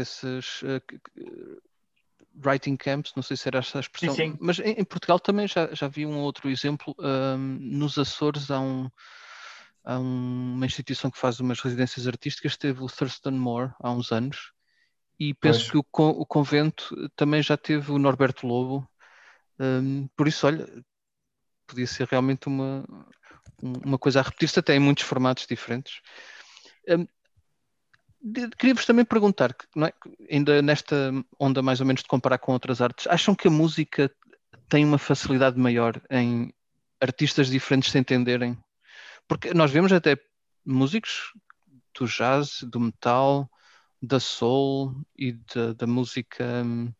Desses 0.00 0.62
uh, 0.62 0.80
writing 2.42 2.76
camps, 2.76 3.12
não 3.14 3.22
sei 3.22 3.36
se 3.36 3.46
era 3.48 3.58
essa 3.58 3.78
a 3.78 3.80
expressão, 3.80 4.14
Sim, 4.14 4.30
sim. 4.32 4.38
mas 4.40 4.58
em, 4.60 4.72
em 4.80 4.84
Portugal 4.84 5.20
também 5.20 5.46
já, 5.46 5.68
já 5.74 5.88
vi 5.88 6.06
um 6.06 6.18
outro 6.18 6.48
exemplo. 6.48 6.94
um, 6.98 7.36
nos 7.60 7.98
Açores 7.98 8.50
há, 8.50 8.58
um, 8.60 8.90
há 9.84 9.98
um- 9.98 10.54
uma 10.54 10.64
instituição 10.64 11.10
que 11.10 11.18
faz 11.18 11.38
umas 11.38 11.60
residências 11.60 12.06
artísticas, 12.06 12.56
teve 12.56 12.82
o 12.82 12.86
Thurston 12.86 13.32
Moore 13.32 13.72
há 13.78 13.90
uns 13.92 14.10
anos, 14.10 14.52
e 15.18 15.34
penso 15.34 15.70
Pois. 15.70 15.70
que 15.70 15.76
o, 16.02 16.08
o 16.22 16.24
convento 16.24 17.10
também 17.14 17.42
já 17.42 17.56
teve 17.56 17.92
o 17.92 17.98
Norberto 17.98 18.46
Lobo. 18.46 18.88
um, 19.58 20.08
por 20.16 20.26
isso, 20.26 20.46
olha, 20.46 20.66
podia 21.66 21.86
ser 21.86 22.08
realmente 22.08 22.46
uma, 22.48 22.84
um- 23.62 23.80
uma 23.84 23.98
coisa 23.98 24.20
a 24.20 24.22
repetir-se 24.22 24.58
até 24.58 24.74
em 24.74 24.78
muitos 24.80 25.04
formatos 25.04 25.46
diferentes. 25.46 26.00
Um, 26.88 27.04
de- 27.04 27.10
Queria-vos 28.58 28.84
também 28.84 29.04
perguntar, 29.04 29.56
é, 29.78 29.94
ainda 30.30 30.60
nesta 30.60 31.12
onda 31.38 31.62
mais 31.62 31.80
ou 31.80 31.86
menos 31.86 32.02
de 32.02 32.08
comparar 32.08 32.38
com 32.38 32.52
outras 32.52 32.82
artes, 32.82 33.06
acham 33.06 33.34
que 33.34 33.48
a 33.48 33.50
música 33.50 34.12
tem 34.68 34.84
uma 34.84 34.98
facilidade 34.98 35.58
maior 35.58 36.00
em 36.10 36.52
artistas 37.00 37.48
diferentes 37.48 37.90
se 37.90 37.98
entenderem? 37.98 38.58
Porque 39.26 39.54
nós 39.54 39.70
vemos 39.70 39.90
até 39.90 40.18
músicos 40.64 41.32
do 41.98 42.06
jazz, 42.06 42.62
do 42.62 42.78
metal, 42.78 43.50
da 44.02 44.20
soul 44.20 44.94
e 45.16 45.32
da, 45.54 45.72
da 45.72 45.86
música 45.86 46.44
hum, 46.64 46.92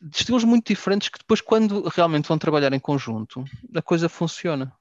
de 0.00 0.16
estilos 0.16 0.44
muito 0.44 0.66
diferentes 0.66 1.08
que 1.08 1.18
depois 1.18 1.40
quando 1.40 1.88
realmente 1.88 2.28
vão 2.28 2.38
trabalhar 2.38 2.72
em 2.72 2.80
conjunto 2.80 3.44
a 3.74 3.80
coisa 3.80 4.08
funciona. 4.08 4.72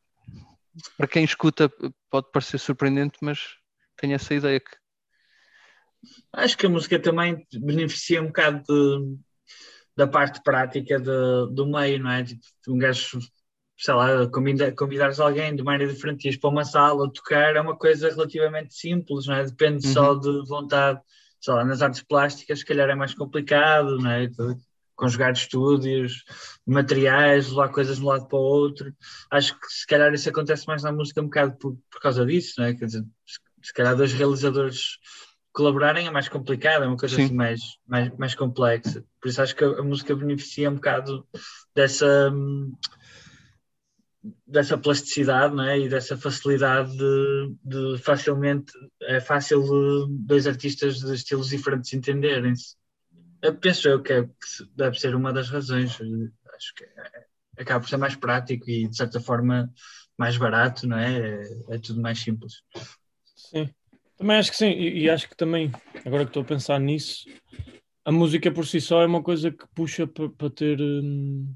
Para 0.97 1.07
quem 1.07 1.23
escuta 1.23 1.71
pode 2.09 2.31
parecer 2.31 2.57
surpreendente, 2.57 3.17
mas 3.21 3.57
tenho 4.01 4.15
essa 4.15 4.33
ideia 4.33 4.59
que 4.59 4.75
Acho 6.33 6.57
que 6.57 6.65
a 6.65 6.69
música 6.69 6.99
também 6.99 7.45
beneficia 7.53 8.21
um 8.21 8.27
bocado 8.27 8.63
de- 8.67 9.17
da 9.95 10.07
parte 10.07 10.41
prática 10.43 10.99
de- 10.99 11.53
do 11.53 11.67
meio, 11.67 11.99
não 12.03 12.11
é? 12.11 12.23
Tipo, 12.23 12.41
um 12.69 12.77
gajo, 12.77 13.19
sei 13.77 13.93
lá, 13.93 14.27
convida, 14.31 14.71
convidares 14.73 15.19
alguém 15.19 15.55
de 15.55 15.61
uma 15.61 15.73
área 15.73 15.87
diferente, 15.87 16.25
ires 16.27 16.39
para 16.39 16.49
uma 16.49 16.65
sala 16.65 17.11
tocar, 17.13 17.55
é 17.55 17.61
uma 17.61 17.77
coisa 17.77 18.09
relativamente 18.09 18.73
simples, 18.75 19.27
não 19.27 19.35
é? 19.35 19.45
Depende 19.45 19.85
Uhum. 19.87 19.93
só 19.93 20.15
de 20.15 20.47
vontade. 20.47 21.01
Sei 21.41 21.53
lá, 21.53 21.65
nas 21.65 21.81
artes 21.81 22.03
plásticas, 22.03 22.59
se 22.59 22.65
calhar 22.65 22.89
é 22.89 22.95
mais 22.95 23.13
complicado, 23.15 23.97
não 23.99 24.11
é? 24.11 24.29
Conjugar 24.95 25.31
estúdios, 25.33 26.23
materiais, 26.65 27.49
levar 27.49 27.69
coisas 27.69 27.97
de 27.97 28.03
um 28.03 28.07
lado 28.07 28.27
para 28.27 28.37
o 28.37 28.41
outro. 28.41 28.93
Acho 29.31 29.59
que 29.59 29.67
se 29.67 29.87
calhar 29.87 30.13
isso 30.13 30.29
acontece 30.29 30.67
mais 30.67 30.83
na 30.83 30.91
música 30.91 31.21
um 31.21 31.25
bocado 31.25 31.57
por, 31.57 31.75
por 31.91 32.01
causa 32.01 32.25
disso, 32.25 32.55
não 32.59 32.65
é? 32.67 32.75
Quer 32.75 32.85
dizer, 32.85 33.03
se, 33.63 33.73
calhar 33.73 33.95
dois 33.95 34.13
realizadores 34.13 34.97
colaborarem 35.51 36.07
é 36.07 36.11
mais 36.11 36.29
complicado, 36.29 36.83
é 36.83 36.87
uma 36.87 36.97
coisa 36.97 37.15
Sim. 37.15 37.25
assim 37.25 37.33
mais, 37.33 37.59
mais, 37.87 38.17
mais 38.17 38.35
complexa. 38.35 39.03
Por 39.21 39.27
isso 39.29 39.41
acho 39.41 39.55
que 39.55 39.63
a, 39.63 39.79
a 39.79 39.83
música 39.83 40.15
beneficia 40.15 40.69
um 40.69 40.75
bocado 40.75 41.27
dessa, 41.75 42.31
hum, 42.31 42.73
dessa 44.45 44.77
plasticidade 44.77 45.55
não 45.55 45.63
é? 45.63 45.79
e 45.79 45.89
dessa 45.89 46.17
facilidade 46.17 46.95
de, 46.95 47.55
de 47.63 47.97
facilmente, 47.99 48.71
é 49.01 49.19
fácil 49.19 49.63
de 49.63 50.25
dois 50.25 50.47
artistas 50.47 50.99
de 50.99 51.13
estilos 51.13 51.49
diferentes 51.49 51.93
entenderem-se. 51.93 52.75
Penso 53.59 53.89
eu 53.89 54.01
que, 54.01 54.13
é, 54.13 54.23
que 54.23 54.31
deve 54.75 54.99
ser 54.99 55.15
uma 55.15 55.33
das 55.33 55.49
razões. 55.49 55.93
Acho 55.93 56.75
que 56.75 56.83
é- 56.83 57.25
acaba 57.57 57.81
por 57.81 57.89
ser 57.89 57.97
mais 57.97 58.15
prático 58.15 58.69
e 58.69 58.87
de 58.87 58.95
certa 58.95 59.19
forma 59.19 59.71
mais 60.17 60.37
barato, 60.37 60.87
não 60.87 60.97
é? 60.97 61.41
É, 61.41 61.75
é 61.75 61.77
tudo 61.79 62.01
mais 62.01 62.19
simples. 62.19 62.61
Sim, 63.51 63.69
também 64.17 64.37
acho 64.37 64.49
que 64.49 64.57
sim, 64.57 64.69
e, 64.69 65.03
e 65.03 65.09
acho 65.09 65.27
que 65.27 65.35
também, 65.35 65.69
agora 66.05 66.23
que 66.23 66.29
estou 66.29 66.43
a 66.43 66.45
pensar 66.45 66.79
nisso, 66.79 67.25
a 68.05 68.11
música 68.11 68.49
por 68.49 68.65
si 68.65 68.79
só 68.79 69.01
é 69.01 69.05
uma 69.05 69.21
coisa 69.21 69.51
que 69.51 69.65
puxa 69.75 70.07
para 70.07 70.49
ter 70.49 70.79
hum, 70.79 71.53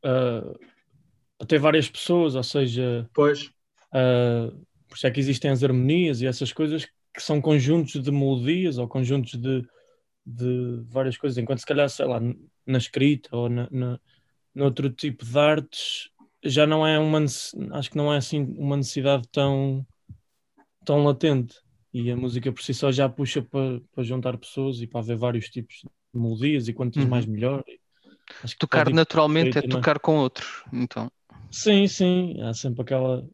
para 0.00 1.46
ter 1.48 1.58
várias 1.58 1.88
pessoas, 1.88 2.36
ou 2.36 2.42
seja, 2.44 3.08
Pois, 3.12 3.50
ah, 3.92 4.48
por 4.88 4.96
isso 4.96 5.06
é 5.08 5.10
que 5.10 5.18
existem 5.18 5.50
as 5.50 5.64
harmonias 5.64 6.20
e 6.20 6.26
essas 6.26 6.52
coisas 6.52 6.84
que 6.84 7.20
são 7.20 7.40
conjuntos 7.40 8.00
de 8.00 8.10
melodias 8.12 8.78
ou 8.78 8.86
conjuntos 8.86 9.34
de, 9.34 9.66
de 10.24 10.82
várias 10.86 11.16
coisas, 11.16 11.36
enquanto 11.36 11.58
se 11.58 11.66
calhar, 11.66 11.88
sei 11.88 12.06
lá, 12.06 12.20
na 12.64 12.78
escrita 12.78 13.36
ou 13.36 13.48
na, 13.48 13.68
na, 13.72 14.00
noutro 14.54 14.88
tipo 14.88 15.24
de 15.24 15.36
artes 15.36 16.10
já 16.44 16.66
não 16.66 16.86
é 16.86 16.98
uma 16.98 17.24
acho 17.72 17.90
que 17.90 17.96
não 17.96 18.12
é 18.12 18.18
assim 18.18 18.54
uma 18.56 18.76
necessidade 18.76 19.26
tão 19.32 19.84
tão 20.84 21.04
latente 21.04 21.56
e 21.92 22.10
a 22.10 22.16
música 22.16 22.52
por 22.52 22.62
si 22.62 22.74
só 22.74 22.90
já 22.92 23.08
puxa 23.08 23.42
para, 23.42 23.80
para 23.92 24.04
juntar 24.04 24.36
pessoas 24.38 24.80
e 24.80 24.86
para 24.86 25.00
haver 25.00 25.16
vários 25.16 25.48
tipos 25.48 25.76
de 25.82 26.20
melodias 26.20 26.68
e 26.68 26.72
quantas 26.72 27.04
Uhum. 27.04 27.10
mais 27.10 27.26
melhor 27.26 27.64
Acho 28.42 28.54
que 28.54 28.58
tocar 28.60 28.86
pode- 28.86 28.94
naturalmente 28.94 29.58
é 29.58 29.62
também. 29.62 29.78
tocar 29.78 29.98
com 29.98 30.16
outros. 30.18 30.62
Então, 30.72 31.10
sim, 31.50 31.86
sim, 31.88 32.40
há 32.42 32.52
sempre 32.54 32.82
aquela 32.82 33.26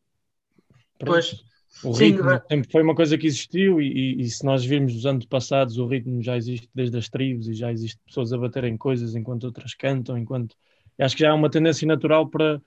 Pronto. 0.99 1.19
pois. 1.19 1.45
O 1.83 1.93
Sim, 1.93 2.13
ritmo 2.13 2.31
é- 2.31 2.43
sempre 2.51 2.71
foi 2.71 2.83
uma 2.83 2.95
coisa 2.95 3.17
que 3.17 3.27
existiu 3.27 3.81
e, 3.81 3.87
e- 4.19 4.21
e 4.23 4.29
se 4.31 4.45
nós 4.45 4.63
virmos 4.65 4.95
os 4.95 5.07
anos 5.07 5.25
passados, 5.25 5.79
o 5.79 5.87
ritmo 5.87 6.23
já 6.23 6.37
existe 6.37 6.69
desde 6.75 6.99
as 6.99 7.09
tribos 7.09 7.49
e 7.49 7.55
já 7.55 7.73
existe 7.73 7.99
pessoas 8.07 8.33
a 8.35 8.39
baterem 8.39 8.77
coisas 8.77 9.15
enquanto 9.17 9.45
outras 9.45 9.75
cantam, 9.75 10.19
enquanto 10.19 10.55
e 10.99 11.03
acho 11.03 11.17
que 11.17 11.23
já 11.23 11.31
há 11.31 11.35
uma 11.35 11.49
tendência 11.51 11.87
natural 11.89 12.29
para, 12.29 12.61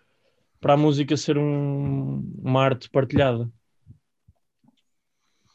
para 0.62 0.74
a 0.76 0.78
música 0.78 1.18
ser 1.18 1.38
um- 1.38 2.20
uma 2.44 2.64
arte 2.64 2.90
partilhada. 2.90 3.52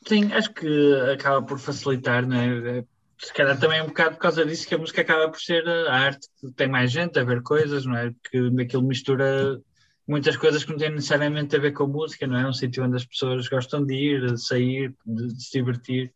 Sim, 0.06 0.32
acho 0.32 0.52
que 0.54 0.94
acaba 1.12 1.44
por 1.44 1.58
facilitar, 1.58 2.26
não 2.26 2.36
é? 2.36 2.78
É, 2.78 2.84
Se 3.18 3.32
calhar 3.32 3.58
também 3.58 3.78
é 3.78 3.82
um 3.82 3.88
bocado 3.88 4.16
por 4.16 4.22
causa 4.22 4.44
disso 4.44 4.66
que 4.66 4.74
a 4.74 4.78
música 4.78 5.02
acaba 5.02 5.28
por 5.28 5.40
ser 5.40 5.66
a 5.68 5.94
arte 5.94 6.28
que 6.40 6.50
tem 6.52 6.68
mais 6.68 6.90
gente 6.90 7.18
a 7.18 7.24
ver 7.24 7.42
coisas, 7.42 7.84
não 7.84 7.96
é? 7.96 8.10
Porque 8.10 8.62
aquilo 8.62 8.82
mistura 8.82 9.60
muitas 10.08 10.36
coisas 10.38 10.64
que 10.64 10.70
não 10.70 10.78
têm 10.78 10.90
necessariamente 10.90 11.54
a 11.54 11.58
ver 11.58 11.72
com 11.72 11.86
música, 11.86 12.26
não? 12.26 12.38
É 12.38 12.48
um 12.48 12.52
sítio 12.52 12.82
onde 12.82 12.96
as 12.96 13.04
pessoas 13.04 13.46
gostam 13.48 13.84
de 13.84 13.94
ir, 13.94 14.32
de 14.32 14.42
sair, 14.42 14.94
de, 15.04 15.28
de 15.28 15.44
se 15.44 15.58
divertir. 15.58 16.14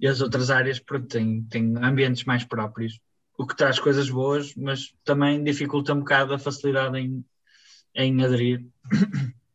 E 0.00 0.08
as 0.08 0.20
outras 0.20 0.50
áreas, 0.50 0.80
pronto, 0.80 1.06
têm, 1.06 1.44
têm 1.44 1.74
ambientes 1.78 2.24
mais 2.24 2.44
próprios, 2.44 2.98
o 3.38 3.46
que 3.46 3.56
traz 3.56 3.78
coisas 3.78 4.10
boas, 4.10 4.54
mas 4.56 4.92
também 5.04 5.42
dificulta 5.44 5.94
um 5.94 6.00
bocado 6.00 6.34
a 6.34 6.38
facilidade 6.38 6.98
em, 6.98 7.24
em 7.94 8.24
aderir. 8.24 8.66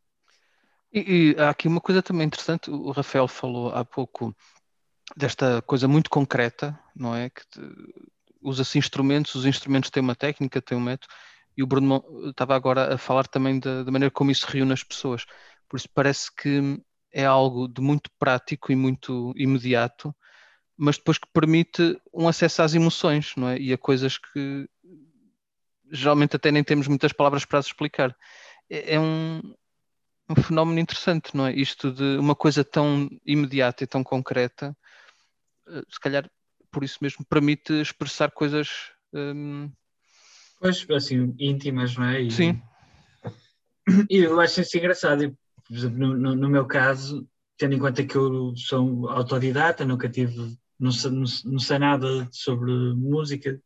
E, 0.93 1.34
e 1.34 1.41
há 1.41 1.49
aqui 1.49 1.68
uma 1.68 1.81
coisa 1.81 2.01
também 2.01 2.27
interessante, 2.27 2.69
o 2.69 2.91
Rafael 2.91 3.27
falou 3.27 3.73
há 3.73 3.84
pouco 3.85 4.35
desta 5.15 5.61
coisa 5.61 5.88
muito 5.88 6.09
concreta, 6.09 6.77
não 6.95 7.15
é? 7.15 7.30
Que 7.30 7.43
usa-se 8.41 8.77
instrumentos, 8.77 9.35
os 9.35 9.45
instrumentos 9.45 9.89
têm 9.89 10.03
uma 10.03 10.15
técnica, 10.15 10.61
têm 10.61 10.77
um 10.77 10.81
método, 10.81 11.13
e 11.55 11.63
o 11.63 11.68
Bruno 11.68 12.03
estava 12.30 12.55
agora 12.55 12.93
a 12.93 12.97
falar 12.97 13.27
também 13.27 13.59
da, 13.59 13.84
da 13.84 13.91
maneira 13.91 14.11
como 14.11 14.31
isso 14.31 14.47
reúne 14.47 14.73
as 14.73 14.84
pessoas. 14.84 15.26
Por 15.69 15.77
isso 15.77 15.89
parece 15.93 16.34
que 16.35 16.81
é 17.11 17.26
algo 17.26 17.68
de 17.68 17.81
muito 17.81 18.09
prático 18.18 18.72
e 18.72 18.76
muito 18.76 19.34
imediato, 19.35 20.15
mas 20.77 20.97
depois 20.97 21.18
que 21.18 21.27
permite 21.34 21.99
um 22.13 22.27
acesso 22.27 22.61
às 22.63 22.73
emoções, 22.73 23.34
não 23.38 23.49
é? 23.49 23.59
E 23.59 23.73
a 23.73 23.77
coisas 23.77 24.18
que 24.18 24.68
geralmente 25.91 26.35
até 26.35 26.51
nem 26.51 26.63
temos 26.63 26.88
muitas 26.88 27.11
palavras 27.11 27.45
para 27.45 27.59
explicar. 27.59 28.15
É, 28.69 28.95
é 28.95 28.99
um, 28.99 29.41
um 30.31 30.41
fenómeno 30.43 30.79
interessante, 30.79 31.35
não 31.35 31.47
é? 31.47 31.53
Isto 31.53 31.91
de 31.91 32.17
uma 32.17 32.35
coisa 32.35 32.63
tão 32.63 33.09
imediata 33.25 33.83
e 33.83 33.87
tão 33.87 34.03
concreta, 34.03 34.75
eh, 35.67 35.81
se 35.89 35.99
calhar 35.99 36.29
por 36.71 36.83
isso 36.83 36.99
mesmo 37.01 37.25
permite 37.25 37.73
expressar 37.81 38.31
coisas. 38.31 38.69
hum, 39.13 39.69
Pois, 40.59 40.85
assim, 40.91 41.35
íntimas, 41.39 41.95
não 41.97 42.05
é? 42.05 42.21
E- 42.21 42.29
sim, 42.31 42.61
E 44.09 44.17
eu 44.19 44.39
acho 44.39 44.61
isso 44.61 44.77
engraçado. 44.77 45.23
E, 45.23 45.29
por 45.67 45.75
exemplo, 45.75 45.97
no, 45.97 46.15
no- 46.17 46.35
no 46.35 46.49
meu 46.49 46.65
caso, 46.65 47.27
tendo 47.57 47.75
em 47.75 47.79
conta 47.79 48.05
que 48.05 48.15
eu 48.15 48.53
sou 48.55 49.09
autodidata, 49.09 49.85
nunca 49.85 50.09
tive, 50.09 50.55
não 50.79 50.91
sei, 50.91 51.11
não, 51.11 51.23
não 51.45 51.59
sei 51.59 51.79
nada 51.79 52.27
sobre 52.31 52.71
música, 52.95 53.61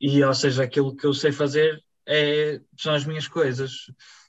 e 0.00 0.22
ou 0.22 0.34
seja, 0.34 0.62
aquilo 0.64 0.94
que 0.96 1.06
eu 1.06 1.14
sei 1.14 1.32
fazer 1.32 1.82
é, 2.06 2.60
são 2.78 2.94
as 2.94 3.04
minhas 3.04 3.28
coisas. 3.28 3.72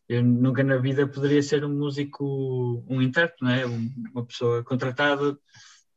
Eu 0.09 0.23
nunca 0.23 0.63
na 0.63 0.77
vida 0.77 1.07
poderia 1.07 1.41
ser 1.43 1.63
um 1.63 1.69
músico, 1.77 2.83
um 2.89 3.01
intérprete, 3.01 3.43
não 3.43 3.51
é? 3.51 3.65
Um- 3.67 3.93
Uma 4.13 4.25
pessoa 4.25 4.63
contratada 4.63 5.37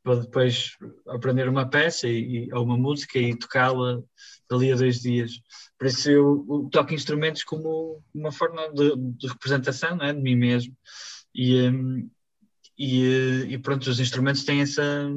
para 0.02 0.16
depois 0.20 0.76
aprender 1.08 1.48
uma 1.48 1.68
peça 1.68 2.08
e, 2.08 2.46
e- 2.48 2.54
ou 2.54 2.64
uma 2.64 2.76
música 2.76 3.18
e 3.18 3.36
tocá-la 3.36 4.02
dali 4.50 4.72
a 4.72 4.76
dois 4.76 5.00
dias. 5.00 5.32
Por 5.78 5.86
isso 5.86 6.10
eu, 6.10 6.68
toco 6.70 6.92
instrumentos 6.92 7.42
como 7.44 8.02
uma 8.14 8.32
forma 8.32 8.68
de, 8.74 8.94
de 9.16 9.28
representação 9.28 9.96
não 9.96 10.04
é? 10.04 10.12
de 10.12 10.20
mim 10.20 10.36
mesmo. 10.36 10.76
E, 11.34 11.62
hum, 11.68 12.10
e, 12.78 13.46
e 13.50 13.58
pronto, 13.58 13.88
os 13.88 14.00
instrumentos 14.00 14.44
têm 14.44 14.60
essa, 14.60 15.08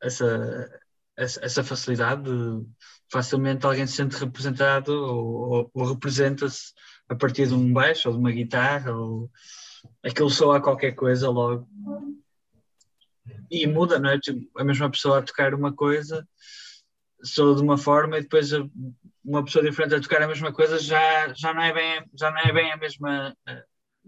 essa, 0.00 0.70
essa, 1.16 1.64
facilidade 1.64 2.22
de, 2.22 2.66
facilmente 3.10 3.66
alguém 3.66 3.86
se 3.86 3.94
sente 3.96 4.16
representado 4.16 4.92
ou, 4.92 5.50
ou, 5.50 5.70
ou 5.74 5.92
representa-se 5.92 6.72
a 7.08 7.14
partir 7.14 7.46
de 7.46 7.54
um 7.54 7.72
baixo 7.72 8.08
ou 8.08 8.14
de 8.14 8.20
uma 8.20 8.32
guitarra 8.32 8.92
ou 8.92 9.30
aquilo 10.04 10.30
soa 10.30 10.60
qualquer 10.60 10.92
coisa 10.92 11.30
logo 11.30 11.68
e 13.50 13.66
muda, 13.66 13.98
não 13.98 14.10
é? 14.10 14.18
Tipo, 14.18 14.46
a 14.58 14.64
mesma 14.64 14.90
pessoa 14.90 15.18
a 15.18 15.22
tocar 15.22 15.54
uma 15.54 15.72
coisa 15.72 16.26
soa 17.22 17.56
de 17.56 17.62
uma 17.62 17.78
forma 17.78 18.18
e 18.18 18.22
depois 18.22 18.50
uma 19.24 19.44
pessoa 19.44 19.64
diferente 19.64 19.94
a 19.94 20.00
tocar 20.00 20.22
a 20.22 20.28
mesma 20.28 20.52
coisa 20.52 20.78
já, 20.78 21.32
já, 21.34 21.52
não, 21.52 21.62
é 21.62 21.72
bem, 21.72 22.04
já 22.14 22.30
não 22.30 22.38
é 22.38 22.52
bem 22.52 22.72
a 22.72 22.76
mesma 22.76 23.34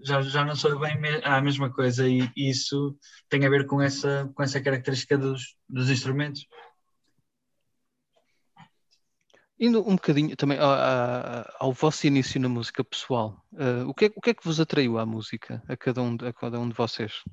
já, 0.02 0.20
já 0.22 0.44
não 0.44 0.54
soa 0.54 0.78
bem 0.78 0.98
a 1.24 1.40
mesma 1.40 1.72
coisa 1.72 2.06
e, 2.06 2.30
e 2.36 2.50
isso 2.50 2.96
tem 3.28 3.44
a 3.44 3.50
ver 3.50 3.66
com 3.66 3.80
essa, 3.80 4.30
com 4.34 4.42
essa 4.42 4.60
característica 4.60 5.16
dos, 5.16 5.56
dos 5.68 5.90
instrumentos. 5.90 6.46
Indo 9.60 9.80
um 9.80 9.96
bocadinho 9.96 10.36
também 10.36 10.56
ao, 10.58 10.70
ao 11.58 11.72
vosso 11.72 12.06
início 12.06 12.40
na 12.40 12.48
música 12.48 12.84
pessoal, 12.84 13.44
uh, 13.54 13.88
o, 13.88 13.94
que 13.94 14.04
é, 14.04 14.12
o 14.14 14.20
que 14.20 14.30
é 14.30 14.34
que 14.34 14.44
vos 14.44 14.60
atraiu 14.60 14.98
à 14.98 15.04
música, 15.04 15.60
a 15.66 15.76
cada 15.76 16.00
um, 16.00 16.16
a 16.22 16.32
cada 16.32 16.60
um 16.60 16.68
de 16.68 16.74
vocês? 16.74 17.24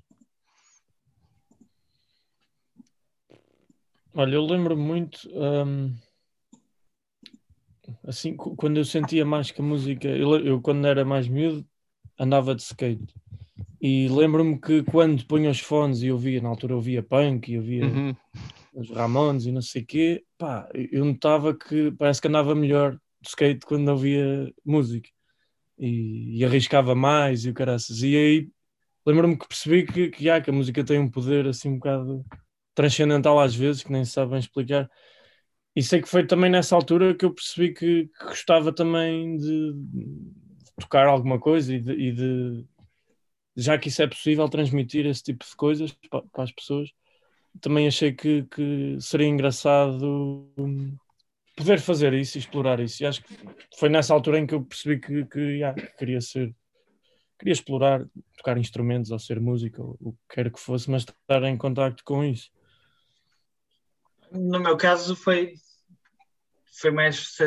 Olha, 4.12 4.34
eu 4.34 4.44
lembro 4.44 4.76
muito, 4.76 5.30
um, 5.32 5.94
assim, 8.08 8.36
quando 8.36 8.78
eu 8.78 8.86
sentia 8.86 9.24
mais 9.24 9.52
que 9.52 9.62
a 9.62 9.64
música, 9.64 10.08
eu, 10.08 10.36
eu 10.44 10.62
quando 10.62 10.88
era 10.88 11.06
mais 11.06 11.28
miúdo, 11.28 11.64
andava 12.18 12.56
de 12.56 12.64
skate. 12.64 13.14
E 13.80 14.08
lembro-me 14.08 14.60
que 14.60 14.82
quando 14.82 15.24
punha 15.26 15.52
os 15.52 15.60
fones 15.60 16.02
e 16.02 16.08
eu 16.08 16.18
via, 16.18 16.42
na 16.42 16.50
altura 16.50 16.74
eu 16.74 16.82
via 16.82 17.04
punk 17.04 17.52
e 17.52 17.56
eu 17.56 17.62
via 17.62 17.86
uhum 17.86 18.16
os 18.76 18.90
Ramones 18.92 19.46
e 19.46 19.52
não 19.52 19.62
sei 19.62 19.82
o 19.84 19.86
quê, 19.86 20.24
pá, 20.38 20.70
eu 20.74 21.06
notava 21.06 21.56
que 21.56 21.92
parece 21.94 22.22
que 22.22 22.28
andava 22.28 22.54
melhor 22.54 23.00
de 23.22 23.30
skate 23.30 23.66
quando 23.66 23.88
ouvia 23.90 24.54
música 24.66 25.10
e, 25.80 26.40
e 26.40 26.46
arriscava 26.46 26.94
mais 26.94 27.46
e 27.46 27.50
o 27.50 27.54
caraças. 27.54 28.02
E 28.04 28.16
aí 28.16 28.50
lembro-me 29.06 29.38
que 29.38 29.48
percebi 29.48 29.86
que, 29.86 30.10
que, 30.10 30.42
que 30.42 30.50
a 30.50 30.54
música 30.54 30.84
tem 30.84 31.00
um 31.00 31.10
poder 31.10 31.48
assim 31.48 31.70
um 31.70 31.76
bocado 31.76 32.26
transcendental 32.76 33.40
às 33.40 33.56
vezes, 33.56 33.84
que 33.84 33.92
nem 33.92 34.04
se 34.04 34.12
sabem 34.12 34.40
explicar. 34.40 34.90
E 35.76 35.82
sei 35.84 36.02
que 36.02 36.10
foi 36.10 36.26
também 36.28 36.50
nessa 36.52 36.76
altura 36.76 37.16
que 37.16 37.26
eu 37.26 37.34
percebi 37.34 37.74
que, 37.74 38.08
que 38.08 38.26
gostava 38.26 38.74
também 38.74 39.38
de, 39.38 39.74
de, 39.74 40.32
tocar 40.80 41.08
alguma 41.08 41.40
coisa 41.40 41.74
e 41.74 41.80
de, 41.80 41.92
e 41.94 42.12
de, 42.14 42.66
já 43.56 43.78
que 43.78 43.90
isso 43.90 44.02
é 44.02 44.08
possível, 44.08 44.50
transmitir 44.50 45.06
esse 45.06 45.24
tipo 45.24 45.46
de 45.46 45.56
coisas 45.56 45.92
para 46.10 46.44
as 46.44 46.52
pessoas 46.52 46.92
também 47.62 47.88
achei 47.88 48.14
que, 48.14 48.44
que 48.44 48.98
seria 49.00 49.28
engraçado 49.28 50.52
poder 51.56 51.80
fazer 51.80 52.14
isso 52.14 52.38
e 52.38 52.40
explorar 52.40 52.80
isso. 52.80 53.04
E 53.04 53.06
acho 53.06 53.24
que 53.24 53.36
foi 53.78 53.90
nessa 53.90 54.14
altura 54.14 54.40
em 54.40 54.46
que 54.46 54.54
eu 54.54 54.64
percebi 54.64 55.00
que, 55.00 55.26
que, 55.26 55.40
yeah, 55.40 55.80
que 55.80 55.98
queria 55.98 56.22
ser, 56.22 56.54
queria 57.40 57.54
explorar, 57.54 58.06
tocar 58.38 58.58
instrumentos 58.58 59.12
ou 59.12 59.20
ser 59.20 59.40
músico, 59.40 59.82
ou 59.82 60.10
o 60.10 60.12
que 60.14 60.36
quer 60.36 60.52
que 60.52 60.60
fosse, 60.60 60.90
mas 60.90 61.04
estar 61.04 61.44
em 61.44 61.58
contacto 61.58 62.04
com 62.04 62.24
isso. 62.24 62.52
No 64.32 64.60
meu 64.60 64.76
caso 64.76 65.16
foi, 65.16 65.54
foi 66.82 66.92
mais, 66.92 67.38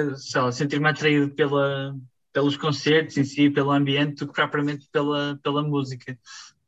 sentir-me 0.53 0.89
atraído 0.89 1.35
pela, 1.35 1.95
pelos 2.33 2.57
concertos 2.57 3.19
em 3.19 3.25
si, 3.25 3.51
pelo 3.51 3.71
ambiente, 3.71 4.25
do 4.25 4.29
que 4.29 4.33
propriamente 4.33 4.89
pela, 4.91 5.39
pela 5.43 5.63
música 5.63 6.19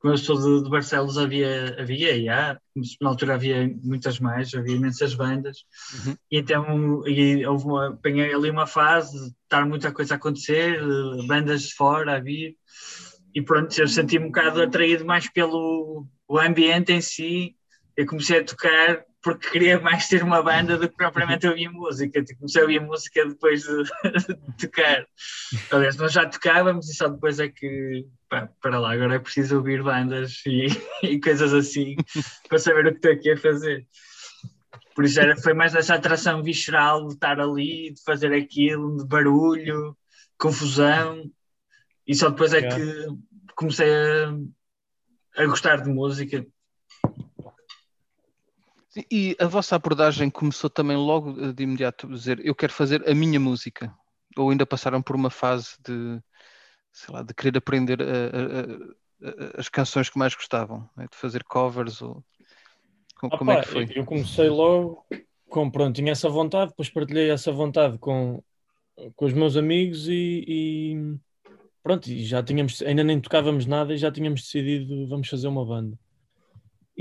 como 0.01 0.15
eu 0.15 0.19
sou 0.19 0.37
de, 0.37 0.65
de, 0.65 0.71
Barcelos, 0.71 1.19
havia, 1.19 1.77
havia, 1.79 2.17
e 2.17 2.29
há, 2.29 2.59
na 3.01 3.11
altura 3.11 3.35
havia 3.35 3.71
muitas 3.83 4.19
mais, 4.19 4.53
havia 4.55 4.75
imensas 4.75 5.15
bandas, 5.15 5.59
uhum. 5.95 6.17
e 6.31 6.39
então 6.39 7.07
e 7.07 7.47
houve 7.47 7.67
uma, 7.67 7.89
apanhei 7.89 8.33
ali 8.35 8.51
uma 8.51 8.67
fase 8.67 9.13
de 9.13 9.35
estar 9.45 9.67
muita 9.67 9.93
coisa 9.93 10.15
a 10.15 10.17
acontecer, 10.17 10.81
bandas 11.27 11.63
de 11.63 11.75
fora 11.75 12.17
a 12.17 12.21
vir, 12.21 12.57
e 13.35 13.43
pronto, 13.43 13.79
eu 13.79 13.87
senti 13.87 14.19
um 14.19 14.27
bocado 14.27 14.63
atraído 14.63 15.05
mais 15.05 15.31
pelo 15.31 16.07
o 16.27 16.39
ambiente 16.39 16.93
em 16.93 17.01
si, 17.01 17.55
eu 17.97 18.07
comecei 18.07 18.39
a 18.39 18.45
tocar 18.45 19.05
porque 19.23 19.51
queria 19.51 19.79
mais 19.79 20.09
ter 20.09 20.23
uma 20.23 20.43
banda 20.43 20.79
do 20.79 20.89
que 20.89 20.97
propriamente 20.97 21.47
ouvir 21.47 21.69
música. 21.69 22.23
Tipo, 22.23 22.41
comecei 22.41 22.61
a 22.61 22.65
ouvir 22.65 22.81
música 22.81 23.27
depois 23.27 23.63
de, 23.63 23.83
de 24.25 24.67
tocar. 24.67 25.07
Aliás, 25.71 25.97
nós 25.97 26.13
já 26.13 26.27
tocávamos 26.27 26.89
e 26.89 26.95
só 26.95 27.09
depois 27.09 27.39
é 27.39 27.49
que, 27.49 28.07
pá, 28.29 28.49
para 28.63 28.79
lá, 28.79 28.93
agora 28.93 29.17
é 29.17 29.19
preciso 29.19 29.57
ouvir 29.57 29.83
bandas 29.83 30.43
e, 30.47 30.67
e 31.07 31.21
coisas 31.21 31.53
assim 31.53 31.97
para 32.49 32.59
saber 32.59 32.87
o 32.87 32.91
que 32.93 32.97
estou 32.97 33.13
aqui 33.13 33.33
a 33.33 33.37
fazer. 33.37 33.87
Por 34.95 35.05
isso 35.05 35.21
era, 35.21 35.37
foi 35.37 35.55
mais 35.55 35.75
essa 35.75 35.95
atração 35.95 36.43
visceral 36.43 37.07
de 37.07 37.15
estar 37.15 37.39
ali, 37.41 37.93
de 37.93 38.03
fazer 38.03 38.33
aquilo, 38.33 38.97
de 38.97 39.07
barulho, 39.07 39.97
confusão. 40.39 41.31
E 42.07 42.15
só 42.15 42.31
depois 42.31 42.53
é 42.55 42.63
que 42.63 43.07
comecei 43.55 43.89
a, 43.93 45.43
a 45.43 45.47
gostar 45.47 45.77
de 45.83 45.91
música 45.91 46.45
e 49.11 49.37
a 49.39 49.47
vossa 49.47 49.77
abordagem 49.77 50.29
começou 50.29 50.69
também 50.69 50.97
logo 50.97 51.53
de 51.53 51.63
imediato 51.63 52.07
a 52.07 52.11
dizer 52.11 52.45
eu 52.45 52.55
quero 52.55 52.73
fazer 52.73 53.09
a 53.09 53.15
minha 53.15 53.39
música? 53.39 53.95
Ou 54.37 54.51
ainda 54.51 54.67
passaram 54.67 55.01
por 55.01 55.15
uma 55.15 55.31
fase 55.31 55.77
de, 55.85 56.21
sei 56.93 57.15
lá, 57.15 57.23
de 57.23 57.33
querer 57.35 57.57
aprender 57.59 58.01
a, 58.03 58.05
a, 58.05 59.57
a, 59.57 59.61
as 59.61 59.69
canções 59.69 60.09
que 60.09 60.19
mais 60.19 60.35
gostavam, 60.35 60.89
né? 60.97 61.07
de 61.11 61.17
fazer 61.17 61.45
covers 61.45 62.03
ou 62.03 62.25
como, 63.17 63.37
como 63.37 63.53
é 63.53 63.61
que 63.61 63.69
foi? 63.69 63.89
Eu 63.95 64.05
comecei 64.05 64.49
logo 64.49 65.07
com, 65.49 65.71
pronto, 65.71 65.95
tinha 65.95 66.13
essa 66.13 66.29
vontade, 66.29 66.71
depois 66.71 66.89
partilhei 66.89 67.31
essa 67.31 67.53
vontade 67.53 67.99
com, 67.99 68.43
com 69.15 69.25
os 69.25 69.33
meus 69.33 69.57
amigos 69.57 70.09
e, 70.09 70.45
e 70.49 71.17
pronto, 71.83 72.09
e 72.09 72.25
já 72.25 72.43
tínhamos, 72.43 72.81
ainda 72.83 73.05
nem 73.05 73.21
tocávamos 73.21 73.67
nada 73.67 73.93
e 73.93 73.99
já 73.99 74.11
tínhamos 74.11 74.43
decidido 74.43 75.07
vamos 75.07 75.29
fazer 75.29 75.49
uma 75.49 75.65
banda 75.65 75.99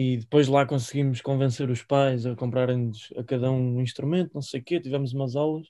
e 0.01 0.15
depois 0.15 0.47
lá 0.47 0.65
conseguimos 0.65 1.19
convencer 1.19 1.69
os 1.69 1.83
pais 1.83 2.25
a 2.25 2.33
comprarem-nos 2.33 3.11
a 3.17 3.23
cada 3.23 3.51
um 3.51 3.79
um 3.79 3.81
instrumento, 3.81 4.31
não 4.33 4.41
sei 4.41 4.61
o 4.61 4.63
quê, 4.63 4.79
tivemos 4.79 5.11
umas 5.11 5.35
aulas. 5.35 5.67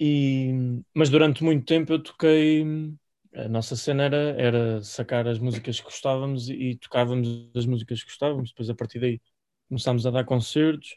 E, 0.00 0.50
mas 0.92 1.08
durante 1.08 1.44
muito 1.44 1.64
tempo 1.64 1.92
eu 1.92 2.02
toquei. 2.02 2.64
A 3.32 3.48
nossa 3.48 3.76
cena 3.76 4.02
era, 4.02 4.16
era 4.16 4.82
sacar 4.82 5.28
as 5.28 5.38
músicas 5.38 5.78
que 5.78 5.84
gostávamos 5.84 6.48
e, 6.48 6.54
e 6.54 6.76
tocávamos 6.78 7.48
as 7.54 7.64
músicas 7.64 8.00
que 8.02 8.08
gostávamos. 8.08 8.50
Depois, 8.50 8.68
a 8.70 8.74
partir 8.74 8.98
daí, 8.98 9.20
começámos 9.68 10.04
a 10.04 10.10
dar 10.10 10.24
concertos, 10.24 10.96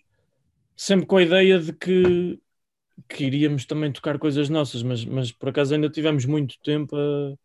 sempre 0.75 1.05
com 1.05 1.17
a 1.17 1.23
ideia 1.23 1.59
de 1.59 1.73
que, 1.73 2.39
que 3.07 3.25
iríamos 3.25 3.65
também 3.65 3.91
tocar 3.91 4.17
coisas 4.17 4.49
nossas, 4.49 4.81
mas, 4.81 5.05
mas 5.05 5.31
por 5.31 5.49
acaso 5.49 5.75
ainda 5.75 5.91
tivemos 5.91 6.25
muito 6.25 6.59
tempo 6.63 6.95
a, 6.95 7.35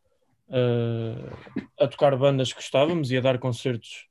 a, 1.78 1.84
a 1.84 1.88
tocar 1.88 2.16
bandas 2.16 2.50
que 2.50 2.60
gostávamos 2.60 3.10
e 3.10 3.18
a 3.18 3.20
dar 3.20 3.38
concertos 3.38 4.05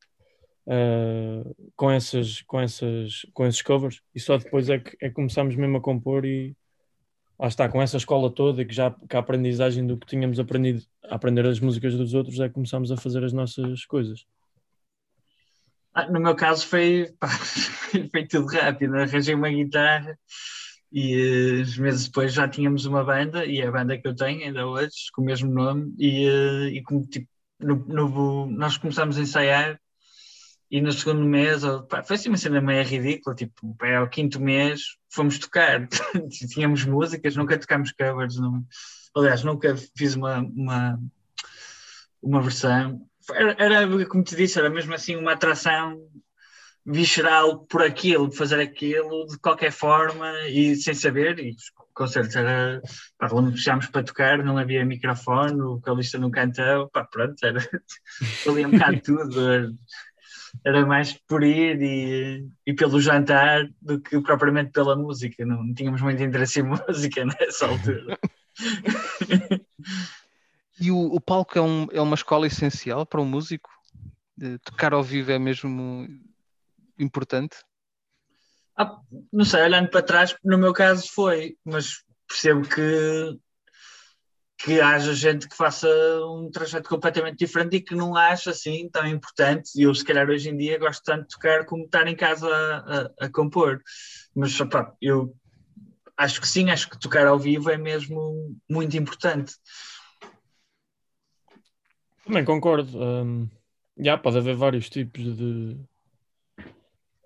uh, 0.68 1.56
com, 1.76 1.92
essas, 1.92 2.42
com, 2.44 2.60
essas, 2.60 3.26
com 3.34 3.46
esses 3.46 3.62
covers 3.62 4.02
e 4.14 4.20
só 4.20 4.38
depois 4.38 4.70
é 4.70 4.80
que, 4.80 4.96
é 5.02 5.10
que 5.10 5.16
começámos 5.16 5.56
mesmo 5.56 5.78
a 5.78 5.82
compor 5.82 6.26
e 6.26 6.56
lá 7.40 7.48
está, 7.48 7.70
com 7.70 7.82
essa 7.82 7.98
escola 7.98 8.30
toda 8.30 8.66
que 8.66 8.74
já 8.74 8.92
com 8.92 9.18
a 9.18 9.20
aprendizagem 9.20 9.86
do 9.86 9.98
que 9.98 10.08
tínhamos 10.08 10.40
aprendido 10.40 10.84
a 11.04 11.16
aprender 11.16 11.46
as 11.46 11.60
músicas 11.60 11.96
dos 11.96 12.14
outros 12.14 12.40
é 12.40 12.48
que 12.48 12.54
começámos 12.54 12.92
a 12.92 12.98
fazer 12.98 13.24
as 13.24 13.34
nossas 13.34 13.86
coisas. 13.86 14.26
Ah, 15.94 16.10
no 16.10 16.20
meu 16.20 16.36
caso 16.36 16.68
foi, 16.68 17.14
pá, 17.20 17.30
foi 18.12 18.28
tudo 18.28 18.48
rápido, 18.48 18.96
arranjei 18.96 19.34
uma 19.34 19.50
guitarra 19.50 20.18
e 20.92 21.62
uh, 21.62 21.82
meses 21.82 22.08
depois 22.08 22.34
já 22.34 22.48
tínhamos 22.48 22.86
uma 22.86 23.04
banda 23.04 23.46
e 23.46 23.60
é 23.60 23.68
a 23.68 23.72
banda 23.72 23.98
que 23.98 24.08
eu 24.08 24.16
tenho 24.16 24.44
ainda 24.44 24.68
hoje, 24.68 25.12
com 25.14 25.22
o 25.22 25.26
mesmo 25.26 25.52
nome 25.52 25.94
e, 25.98 26.30
uh, 26.30 26.68
e 26.68 26.84
tipo 27.10 27.28
no, 27.60 27.76
no, 27.88 28.46
nós 28.48 28.78
começámos 28.78 29.18
a 29.18 29.22
ensaiar 29.22 29.80
e 30.70 30.82
no 30.82 30.92
segundo 30.92 31.24
mês, 31.24 31.62
pá, 31.90 32.04
foi 32.04 32.16
assim 32.16 32.30
uma 32.30 32.38
cena 32.38 32.60
meio 32.60 32.84
ridícula, 32.84 33.36
tipo, 33.36 33.76
pá, 33.76 33.98
ao 33.98 34.10
quinto 34.10 34.40
mês 34.40 34.82
fomos 35.10 35.40
tocar, 35.40 35.88
tínhamos 36.50 36.86
músicas, 36.86 37.36
nunca 37.36 37.58
tocámos 37.58 37.92
covers, 37.92 38.38
não, 38.38 38.66
aliás, 39.16 39.44
nunca 39.44 39.76
fiz 39.96 40.16
uma, 40.16 40.40
uma, 40.40 41.00
uma 42.22 42.42
versão. 42.42 43.02
Era, 43.32 43.56
era, 43.58 44.06
como 44.08 44.24
te 44.24 44.36
disse, 44.36 44.60
era 44.60 44.70
mesmo 44.70 44.94
assim 44.94 45.16
uma 45.16 45.34
atração 45.34 46.00
visceral 46.86 47.66
por 47.66 47.82
aquilo, 47.82 48.32
fazer 48.32 48.60
aquilo 48.60 49.26
de 49.26 49.40
qualquer 49.40 49.72
forma 49.72 50.32
e 50.48 50.76
sem 50.76 50.94
saber, 50.94 51.40
e 51.40 51.56
com 51.94 52.06
certeza 52.06 52.82
pá, 53.18 53.28
puxámos 53.28 53.88
para 53.88 54.04
tocar, 54.04 54.44
não 54.44 54.58
havia 54.58 54.86
microfone, 54.86 55.62
o 55.62 55.76
vocalista 55.78 56.20
não 56.20 56.30
cantou, 56.30 56.90
pá, 56.90 57.04
pronto, 57.06 57.44
era 57.44 57.60
ali 58.48 58.66
um 58.66 58.72
bocado 58.72 59.02
tudo, 59.02 59.76
era 60.64 60.86
mais 60.86 61.14
por 61.14 61.44
ir 61.44 61.82
e, 61.82 62.48
e 62.65 62.73
pelo 62.73 63.02
jantar 63.02 63.68
do 63.82 63.99
que 63.99 64.19
propriamente 64.22 64.72
pela 64.72 64.95
música. 64.95 65.45
Não, 65.45 65.64
não 65.64 65.73
tínhamos 65.73 66.02
muito 66.02 66.22
interesse 66.22 66.60
em 66.60 66.64
música 66.88 67.26
nessa 67.26 67.68
altura. 67.68 68.18
e 70.80 70.91
o, 70.91 70.98
o 70.98 71.19
palco 71.19 71.57
é, 71.57 71.61
um, 71.61 71.88
é 71.91 72.02
uma 72.02 72.15
escola 72.15 72.48
essencial 72.48 73.06
para 73.06 73.22
um 73.22 73.26
músico? 73.26 73.69
Tocar 74.64 74.94
ao 74.94 75.03
vivo 75.03 75.32
é 75.32 75.40
mesmo 75.40 76.07
importante? 76.99 77.57
Ah, 78.77 78.99
não 79.32 79.45
sei, 79.45 79.61
olhando 79.64 79.90
para 79.90 80.02
trás, 80.02 80.36
no 80.44 80.57
meu 80.57 80.73
caso 80.73 81.07
foi, 81.14 81.57
mas 81.64 82.03
percebo 82.27 82.68
que 82.68 83.40
que 84.57 84.80
haja 84.80 85.14
gente 85.14 85.49
que 85.49 85.56
faça 85.56 85.88
um 86.26 86.49
trajeto 86.49 86.90
completamente 86.90 87.38
diferente 87.38 87.76
e 87.76 87.82
que 87.82 87.94
não 87.94 88.15
acha 88.15 88.52
assim 88.52 88.90
tão 88.90 89.06
importante. 89.06 89.72
E 89.76 89.84
eu, 89.84 89.94
se 89.94 90.03
calhar, 90.03 90.30
hoje 90.30 90.49
em 90.49 90.57
dia 90.57 90.80
gosto 90.80 91.03
tanto 91.03 91.23
de 91.23 91.36
tocar 91.36 91.65
como 91.65 91.84
estar 91.84 92.07
em 92.07 92.15
casa 92.15 92.48
a, 92.48 92.77
a, 92.77 93.26
a 93.26 93.30
compor. 93.30 93.82
Mas, 94.34 94.60
opa, 94.60 94.95
eu 95.02 95.36
acho 96.18 96.40
que 96.40 96.48
sim, 96.48 96.69
acho 96.69 96.90
que 96.90 96.99
tocar 96.99 97.27
ao 97.27 97.38
vivo 97.38 97.69
é 97.69 97.77
mesmo 97.77 98.56
muito 98.69 98.95
importante. 98.95 99.53
Também 102.26 102.45
concordo. 102.45 102.98
Um, 102.98 103.49
pode 104.23 104.38
haver 104.38 104.56
vários 104.56 104.90
tipos 104.90 105.36
de, 105.36 105.77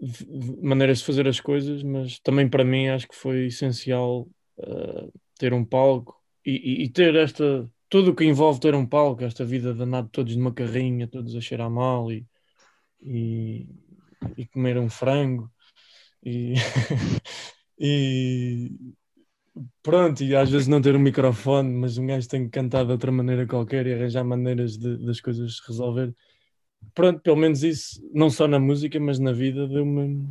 de, 0.02 0.58
maneiras 0.62 1.00
de 1.00 1.06
fazer 1.06 1.28
as 1.28 1.40
coisas, 1.40 1.84
mas 1.84 2.20
também 2.20 2.50
para 2.50 2.66
mim 2.66 2.90
acho 2.90 3.08
que 3.08 3.16
foi 3.16 3.46
essencial 3.46 4.28
uh, 4.58 5.14
ter 5.38 5.54
um 5.54 5.64
palco 5.64 6.19
e, 6.46 6.84
e, 6.84 6.90
ter 6.90 7.16
esta 7.16 7.70
tudo 7.90 8.12
o 8.12 8.16
que 8.16 8.24
envolve 8.24 8.60
ter 8.60 8.76
um 8.76 8.86
palco, 8.86 9.24
esta 9.24 9.44
vida 9.44 9.74
danada 9.74 10.08
todos 10.12 10.36
numa 10.36 10.54
carrinha, 10.54 11.08
todos 11.08 11.36
a 11.36 11.42
cheirar 11.42 11.70
mal 11.70 12.12
e, 12.12 12.26
e, 13.02 13.68
e 14.38 14.46
comer 14.46 14.78
um 14.78 14.90
frango 14.90 15.52
e, 16.24 16.54
e 17.80 18.72
pronto, 19.82 20.24
e 20.24 20.36
às 20.36 20.50
vezes 20.50 20.68
não 20.68 20.82
ter 20.82 20.96
um 20.96 21.00
microfone, 21.00 21.74
mas 21.74 21.98
um 21.98 22.06
gajo 22.06 22.28
tem 22.28 22.46
que 22.46 22.52
cantar 22.52 22.86
de 22.86 22.92
outra 22.92 23.12
maneira 23.12 23.48
qualquer 23.48 23.88
e 23.88 23.94
arranjar 23.94 24.24
maneiras 24.24 24.78
de, 24.78 24.98
das 25.06 25.20
coisas 25.20 25.58
se 25.58 25.68
resolver. 25.68 26.14
Pronto, 26.94 27.20
pelo 27.22 27.36
menos 27.36 27.64
isso, 27.64 28.00
não 28.14 28.30
só 28.30 28.48
na 28.48 28.60
música, 28.60 29.00
mas 29.00 29.20
na 29.20 29.34
vida 29.34 29.68
deu-me. 29.68 30.30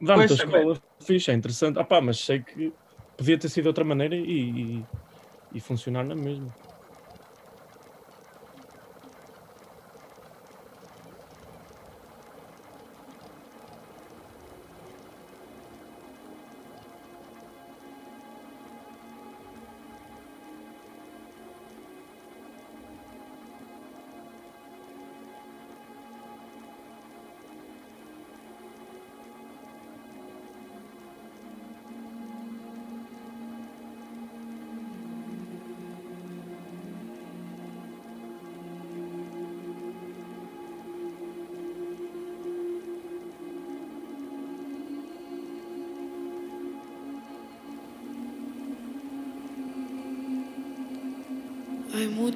Dá 0.00 0.16
muita 0.16 0.34
escola, 0.34 0.80
fixe, 1.00 1.30
é 1.30 1.34
interessante. 1.34 1.78
Ah 1.78 1.84
pá, 1.84 2.00
mas 2.00 2.18
sei 2.18 2.42
que 2.42 2.72
podia 3.16 3.38
ter 3.38 3.48
sido 3.48 3.64
de 3.64 3.68
outra 3.68 3.84
maneira 3.84 4.16
e, 4.16 4.80
e, 4.80 4.86
e 5.52 5.60
funcionar 5.60 6.04
na 6.04 6.14
mesma. 6.14 6.54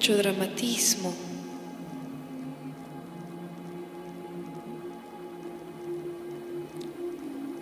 Mucho 0.06 0.18
dramatismo. 0.18 1.12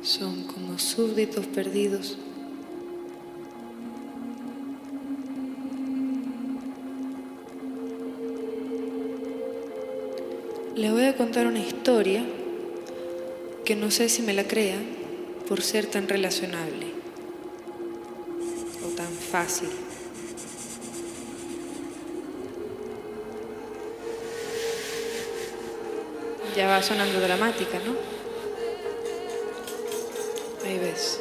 Son 0.03 0.45
como 0.45 0.79
súbditos 0.79 1.47
perdidos. 1.47 2.19
Le 10.77 10.91
voy 10.91 11.05
a 11.05 11.17
contar 11.17 11.47
una 11.47 11.61
historia 11.61 12.27
que 13.65 13.75
no 13.75 13.91
sé 13.91 14.11
si 14.11 14.21
me 14.21 14.35
la 14.35 14.45
crea 14.47 14.77
por 15.49 15.63
ser 15.63 15.87
tan 15.87 16.09
relacionable 16.09 16.89
o 18.85 18.89
tan 18.95 19.11
fácil. 19.11 19.71
Ya 26.55 26.69
va 26.69 26.83
sonando 26.83 27.21
dramática, 27.21 27.79
¿no? 27.85 27.97
Ahí 30.65 30.79
ves. 30.79 31.21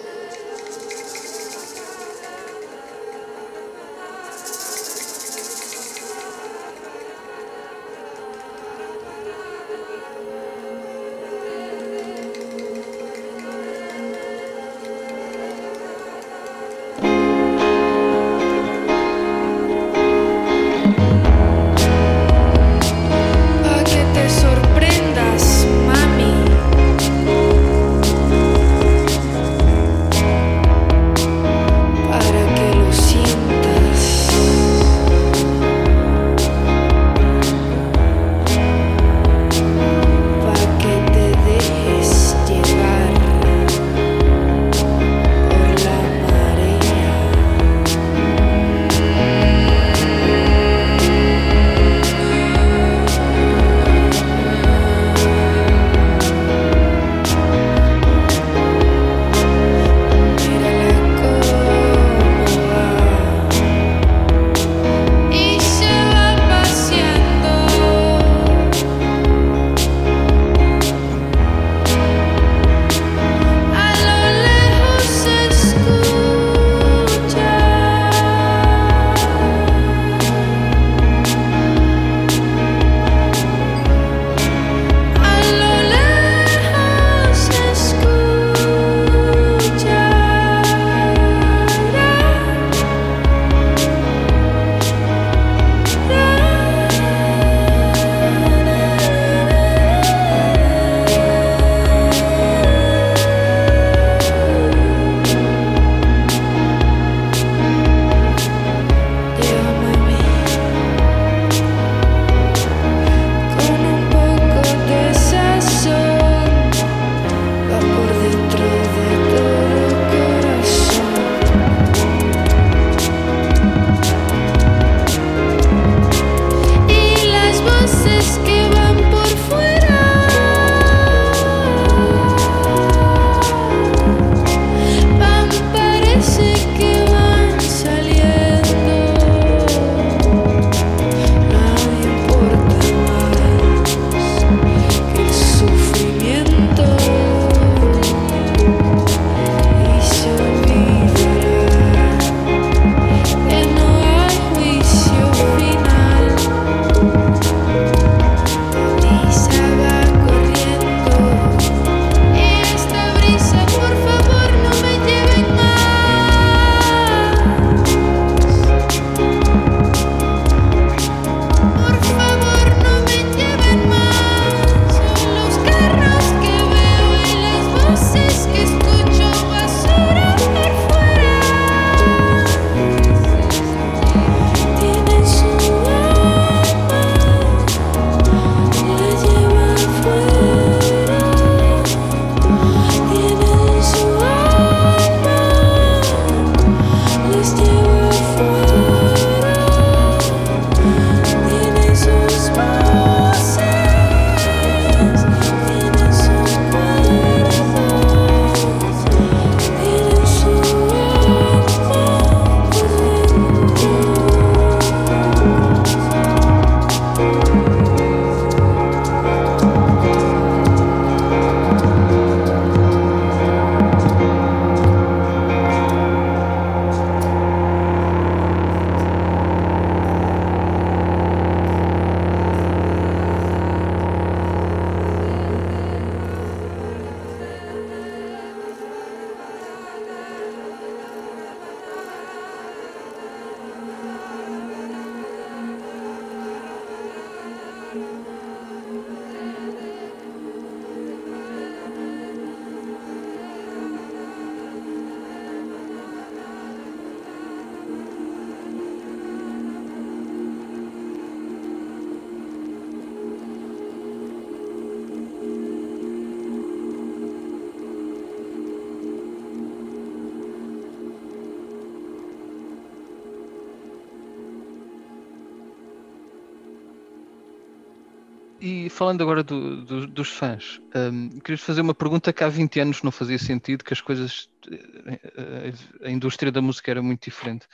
Falando 278.94 279.22
agora 279.22 279.44
do, 279.44 279.84
do, 279.84 280.08
dos 280.08 280.30
fãs, 280.30 280.80
um, 280.96 281.40
queria 281.40 281.58
fazer 281.58 281.82
uma 281.82 281.96
pergunta 281.96 282.32
que 282.32 282.44
há 282.44 282.50
20 282.50 282.80
anos 282.80 283.04
não 283.04 283.12
fazia 283.12 283.40
sentido, 283.40 283.84
que 283.84 283.94
as 283.94 284.00
coisas, 284.00 284.50
eh, 284.72 285.74
a 286.04 286.10
indústria 286.10 286.52
da 286.52 286.62
música 286.62 286.92
era 286.92 287.02
muito 287.02 287.24
diferente. 287.24 287.68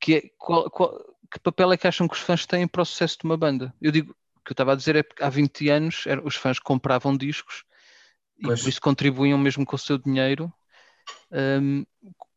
Que, 0.00 0.14
é, 0.16 0.22
qual, 0.36 0.68
qual, 0.68 0.98
que 1.30 1.38
papel 1.38 1.72
é 1.72 1.76
que 1.76 1.86
acham 1.86 2.08
que 2.08 2.14
os 2.14 2.20
fãs 2.20 2.44
têm 2.44 2.66
para 2.66 2.82
o 2.82 2.84
sucesso 2.84 3.18
de 3.18 3.24
uma 3.24 3.36
banda? 3.36 3.72
Eu 3.80 3.92
digo, 3.92 4.10
o 4.36 4.44
que 4.44 4.50
eu 4.50 4.54
estava 4.54 4.72
a 4.72 4.76
dizer 4.76 4.96
é 4.96 5.02
que 5.02 5.22
há 5.22 5.30
20 5.30 5.70
anos 5.70 6.04
era, 6.06 6.20
os 6.26 6.34
fãs 6.34 6.58
compravam 6.58 7.16
discos 7.16 7.64
e 8.38 8.42
pois. 8.42 8.62
por 8.62 8.68
isso 8.68 8.80
contribuíam 8.80 9.38
mesmo 9.38 9.64
com 9.64 9.76
o 9.76 9.78
seu 9.78 9.96
dinheiro. 9.96 10.52
Um, 11.30 11.86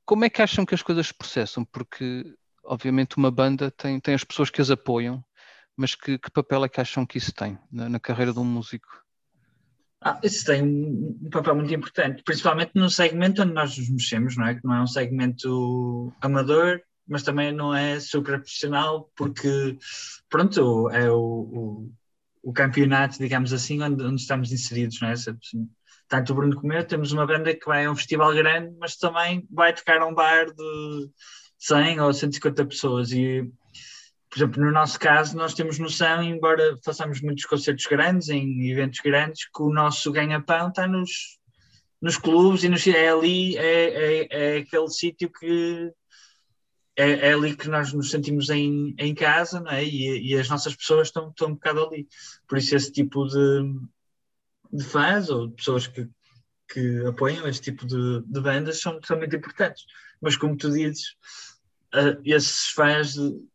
como 0.06 0.24
é 0.24 0.30
que 0.30 0.42
acham 0.42 0.66
que 0.66 0.75
as 0.75 0.84
coisas 0.84 1.08
se 1.08 1.14
processam? 1.14 1.66
Porque, 1.66 2.35
obviamente, 2.64 3.17
uma 3.17 3.32
banda 3.32 3.72
tem, 3.72 4.00
tem 4.00 4.14
as 4.14 4.24
pessoas 4.24 4.51
que 4.51 4.61
as 4.61 4.69
apoiam, 4.69 5.24
mas 5.75 5.95
que, 5.95 6.17
que 6.17 6.31
papel 6.31 6.63
é 6.65 6.69
que 6.69 6.81
acham 6.81 7.05
que 7.05 7.17
isso 7.17 7.33
tem 7.33 7.57
na, 7.71 7.89
na 7.89 7.99
carreira 7.99 8.33
de 8.33 8.39
um 8.39 8.45
músico? 8.45 8.87
Ah, 10.01 10.19
isso 10.21 10.45
tem 10.45 10.61
um 10.61 11.29
papel 11.31 11.55
muito 11.55 11.73
importante, 11.73 12.21
principalmente 12.23 12.71
no 12.75 12.89
segmento 12.89 13.41
onde 13.41 13.53
nós 13.53 13.77
nos 13.77 13.89
mexemos, 13.89 14.37
não 14.37 14.45
é? 14.45 14.55
Que 14.55 14.63
não 14.63 14.75
é 14.75 14.81
um 14.81 14.87
segmento 14.87 16.13
amador, 16.21 16.79
mas 17.07 17.23
também 17.23 17.51
não 17.51 17.73
é 17.73 17.99
super 17.99 18.37
profissional, 18.39 19.09
porque, 19.15 19.77
pronto, 20.29 20.89
é 20.91 21.09
o, 21.09 21.17
o, 21.17 21.91
o 22.43 22.53
campeonato, 22.53 23.17
digamos 23.17 23.51
assim, 23.51 23.81
onde, 23.81 24.03
onde, 24.03 24.21
estamos 24.21 24.51
inseridos, 24.51 24.99
não 25.01 25.09
é? 25.09 25.15
Tanto 26.07 26.33
o 26.33 26.35
Bruno 26.35 26.55
como 26.55 26.71
eu 26.73 26.85
temos 26.85 27.11
uma 27.11 27.25
banda 27.25 27.55
que 27.55 27.65
vai 27.65 27.85
a 27.85 27.91
um 27.91 27.95
festival 27.95 28.31
grande, 28.33 28.75
mas 28.79 28.95
também 28.97 29.47
vai 29.49 29.73
tocar 29.73 30.01
a 30.01 30.05
um 30.05 30.13
bar 30.13 30.45
de 30.45 31.09
100 31.57 31.99
ou 32.01 32.13
150 32.13 32.65
pessoas 32.65 33.11
e 33.11 33.51
por 34.29 34.37
exemplo, 34.37 34.63
no 34.63 34.71
nosso 34.71 34.99
caso, 34.99 35.37
nós 35.37 35.53
temos 35.53 35.79
noção, 35.79 36.21
embora 36.21 36.77
façamos 36.83 37.21
muitos 37.21 37.45
concertos 37.45 37.85
grandes, 37.85 38.29
em 38.29 38.69
eventos 38.69 38.99
grandes, 38.99 39.45
que 39.45 39.61
o 39.61 39.71
nosso 39.71 40.11
ganha-pão 40.11 40.69
está 40.69 40.87
nos, 40.87 41.39
nos 42.01 42.17
clubes 42.17 42.63
e 42.63 42.69
nos, 42.69 42.85
é 42.87 43.09
ali, 43.09 43.57
é, 43.57 43.63
é, 43.63 44.27
é 44.29 44.57
aquele 44.57 44.89
sítio 44.89 45.31
que 45.31 45.91
é, 46.97 47.29
é, 47.29 47.33
ali 47.33 47.55
que 47.55 47.67
nós 47.67 47.91
nos 47.91 48.09
sentimos 48.09 48.49
em, 48.49 48.95
em 48.97 49.13
casa, 49.13 49.59
não 49.59 49.71
é? 49.71 49.83
E, 49.83 50.31
e, 50.31 50.37
as 50.37 50.47
nossas 50.47 50.75
pessoas 50.75 51.09
estão, 51.09 51.29
estão 51.29 51.49
um 51.49 51.53
bocado 51.53 51.85
ali. 51.85 52.07
Por 52.47 52.57
isso, 52.57 52.75
esse 52.75 52.91
tipo 52.91 53.27
de, 53.27 53.79
de 54.71 54.83
fãs 54.83 55.29
ou 55.29 55.47
de 55.47 55.55
pessoas 55.55 55.87
que, 55.87 56.07
que 56.69 57.05
apoiam 57.05 57.47
esse 57.47 57.61
tipo 57.61 57.85
de, 57.85 58.21
de 58.25 58.41
bandas 58.41 58.79
são, 58.79 58.99
são 59.03 59.17
muito 59.17 59.35
importantes. 59.35 59.83
Mas, 60.21 60.37
como 60.37 60.55
tu 60.55 60.71
dizes, 60.71 61.15
uh, 61.93 62.19
esses 62.23 62.67
fãs. 62.69 63.13
De, 63.13 63.55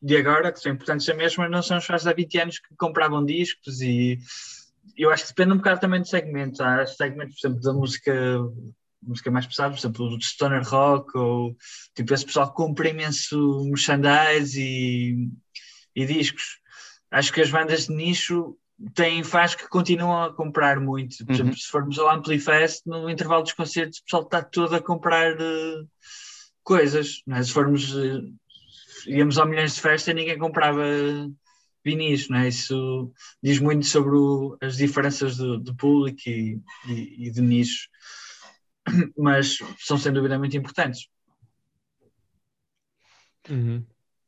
de 0.00 0.16
agora, 0.16 0.52
que 0.52 0.60
são 0.60 0.72
importantes 0.72 1.08
a 1.08 1.14
mesma, 1.14 1.48
não 1.48 1.62
são 1.62 1.78
os 1.78 1.84
fãs 1.84 2.02
de 2.02 2.08
há 2.08 2.12
20 2.12 2.38
anos 2.38 2.58
que 2.58 2.74
compravam 2.76 3.24
discos 3.24 3.80
e 3.80 4.18
eu 4.96 5.10
acho 5.10 5.24
que 5.24 5.30
depende 5.30 5.54
um 5.54 5.56
bocado 5.56 5.80
também 5.80 6.00
do 6.00 6.08
segmento. 6.08 6.62
Há 6.62 6.86
segmentos, 6.86 7.40
por 7.40 7.46
exemplo, 7.46 7.62
da 7.62 7.72
música, 7.72 8.38
música 9.02 9.30
mais 9.30 9.46
pesada, 9.46 9.70
por 9.70 9.78
exemplo, 9.78 10.08
do 10.10 10.22
stoner 10.22 10.62
rock, 10.62 11.16
ou 11.16 11.56
tipo, 11.94 12.14
esse 12.14 12.24
pessoal 12.24 12.48
que 12.48 12.56
compra 12.56 12.88
imenso 12.88 13.64
merchandise 13.64 14.60
e, 14.60 15.28
e 15.94 16.06
discos. 16.06 16.60
Acho 17.10 17.32
que 17.32 17.40
as 17.40 17.50
bandas 17.50 17.86
de 17.86 17.94
nicho 17.94 18.56
têm 18.94 19.22
fãs 19.22 19.54
que 19.54 19.68
continuam 19.68 20.24
a 20.24 20.34
comprar 20.34 20.80
muito. 20.80 21.16
Por 21.18 21.28
uhum. 21.28 21.34
exemplo, 21.34 21.56
se 21.56 21.68
formos 21.68 21.98
ao 21.98 22.10
Amplifest, 22.10 22.82
no 22.86 23.08
intervalo 23.08 23.42
dos 23.42 23.52
concertos, 23.52 23.98
o 23.98 24.04
pessoal 24.04 24.22
está 24.22 24.42
todo 24.42 24.74
a 24.74 24.82
comprar 24.82 25.34
uh, 25.34 25.88
coisas. 26.62 27.22
É? 27.30 27.42
Se 27.42 27.52
formos 27.52 27.94
uh, 27.94 28.34
íamos 29.06 29.38
a 29.38 29.46
milhões 29.46 29.74
de 29.74 29.80
festa 29.80 30.10
e 30.10 30.14
ninguém 30.14 30.38
comprava 30.38 30.82
vinis, 31.84 32.28
não 32.28 32.38
é? 32.38 32.48
Isso 32.48 33.12
diz 33.42 33.60
muito 33.60 33.84
sobre 33.86 34.16
o, 34.16 34.56
as 34.60 34.76
diferenças 34.76 35.36
de, 35.36 35.60
de 35.60 35.74
público 35.74 36.20
e, 36.26 36.60
e, 36.88 37.26
e, 37.26 37.30
de 37.30 37.42
nicho, 37.42 37.88
mas 39.16 39.58
são 39.78 39.98
sem 39.98 40.12
dúvida 40.12 40.38
muito 40.38 40.56
importantes. 40.56 41.08
Uhum. 43.48 43.84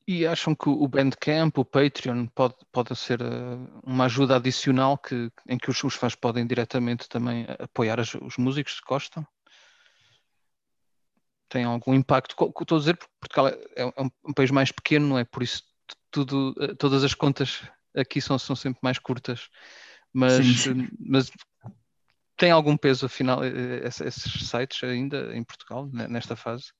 E 0.08 0.24
acham 0.24 0.54
que 0.54 0.68
o 0.68 0.86
Bandcamp, 0.86 1.58
o 1.58 1.64
Patreon, 1.64 2.26
pode, 2.26 2.54
pode 2.70 2.94
ser 2.94 3.20
uh, 3.20 3.80
uma 3.82 4.04
ajuda 4.04 4.36
adicional 4.36 4.96
que, 4.96 5.32
em 5.48 5.58
que 5.58 5.68
os, 5.68 5.82
os 5.82 5.94
fãs 5.94 6.14
podem 6.14 6.46
diretamente 6.46 7.08
também 7.08 7.44
apoiar 7.58 7.98
as, 7.98 8.14
os 8.14 8.36
músicos 8.36 8.78
que 8.78 8.86
gostam? 8.86 9.26
Tem 11.48 11.64
algum 11.64 11.94
impacto. 11.94 12.34
Estou 12.60 12.76
a 12.76 12.80
dizer 12.80 12.96
porque 12.96 13.12
Portugal 13.20 13.48
é, 13.48 13.82
é 13.82 14.02
um 14.24 14.32
país 14.32 14.50
mais 14.50 14.70
pequeno, 14.72 15.06
não 15.06 15.18
é? 15.18 15.24
Por 15.24 15.42
isso 15.42 15.62
tudo, 16.10 16.54
eh, 16.60 16.74
todas 16.74 17.04
as 17.04 17.14
contas 17.14 17.62
aqui 17.94 18.20
são, 18.20 18.38
são 18.38 18.56
sempre 18.56 18.80
mais 18.82 18.98
curtas. 18.98 19.48
Mas, 20.12 20.44
sim, 20.62 20.88
mas 20.98 21.30
tem 22.36 22.50
algum 22.50 22.76
peso, 22.76 23.06
afinal, 23.06 23.44
eh, 23.44 23.50
eh, 23.50 23.86
esses 23.86 24.48
sites 24.48 24.82
ainda 24.82 25.34
em 25.36 25.44
Portugal, 25.44 25.88
nesta 25.92 26.36
fase? 26.36 26.72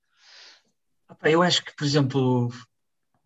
Eu 1.23 1.43
acho 1.43 1.65
que, 1.65 1.75
por 1.77 1.85
exemplo, 1.85 2.53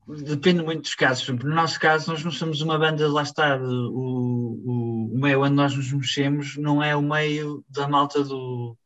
depende 0.06 0.62
muito 0.62 0.82
dos 0.82 0.94
casos. 0.94 1.28
No 1.28 1.54
nosso 1.54 1.78
caso, 1.80 2.10
nós 2.10 2.22
não 2.24 2.30
somos 2.30 2.60
uma 2.60 2.78
banda, 2.78 3.10
lá 3.10 3.22
está, 3.22 3.56
o, 3.56 3.62
o, 3.64 5.14
o 5.14 5.18
meio 5.18 5.42
onde 5.42 5.54
nós 5.54 5.74
nos 5.74 5.92
mexemos 5.92 6.56
não 6.56 6.82
é 6.82 6.94
o 6.94 7.02
meio 7.02 7.64
da 7.68 7.88
malta 7.88 8.22
do, 8.22 8.76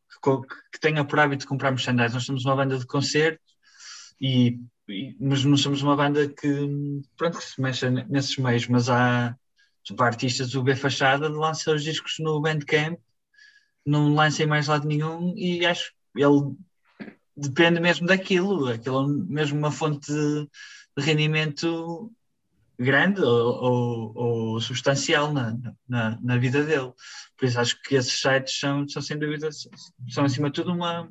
que 0.73 0.81
tenha 0.81 1.05
por 1.05 1.19
hábito 1.21 1.47
comprar 1.47 1.71
merchandise. 1.71 2.15
Nós 2.15 2.25
somos 2.25 2.45
uma 2.45 2.57
banda 2.57 2.79
de 2.79 2.87
concerto 2.87 3.41
e, 4.21 4.59
e, 4.89 5.17
mas 5.21 5.45
não 5.45 5.57
somos 5.57 5.83
uma 5.83 5.97
banda 5.97 6.29
que, 6.29 7.03
pronto, 7.17 7.39
que 7.39 7.45
se 7.45 7.61
mexa 7.61 7.91
nesses 7.91 8.37
meios, 8.37 8.67
mas 8.69 8.89
há 8.89 9.37
tipo, 9.83 10.03
artistas 10.03 10.51
do 10.51 10.63
B 10.63 10.75
Fachada 10.75 11.29
lança 11.29 11.73
os 11.73 11.85
discos 11.85 12.17
no 12.19 12.41
Bandcamp, 12.41 12.99
não 13.85 14.15
lança 14.15 14.43
em 14.43 14.47
mais 14.47 14.67
lado 14.67 14.87
nenhum 14.87 15.35
e 15.37 15.65
acho 15.67 15.93
que 16.15 16.23
ele 16.23 16.57
depende 17.37 17.81
mesmo 17.81 18.07
daquilo, 18.07 18.69
aquilo 18.69 19.05
é 19.05 19.33
mesmo 19.33 19.59
uma 19.59 19.71
fonte 19.71 20.11
de 20.11 20.49
rendimento 21.03 22.11
grande 22.79 23.21
ou, 23.21 23.63
ou, 23.63 24.13
ou 24.15 24.61
substancial 24.61 25.33
na, 25.33 25.57
na, 25.89 26.19
na, 26.21 26.39
vida 26.39 26.65
dele. 26.65 26.93
Por 27.37 27.47
isso 27.47 27.61
acho 27.61 27.81
que 27.83 27.95
esses 27.95 28.21
sites 28.21 28.59
são, 28.59 28.89
são 28.89 29.01
sem 29.01 29.19
dúvida, 29.19 29.49
são 30.09 30.25
acima 30.25 30.49
de 30.49 30.55
tudo 30.55 30.73
uma, 30.73 31.09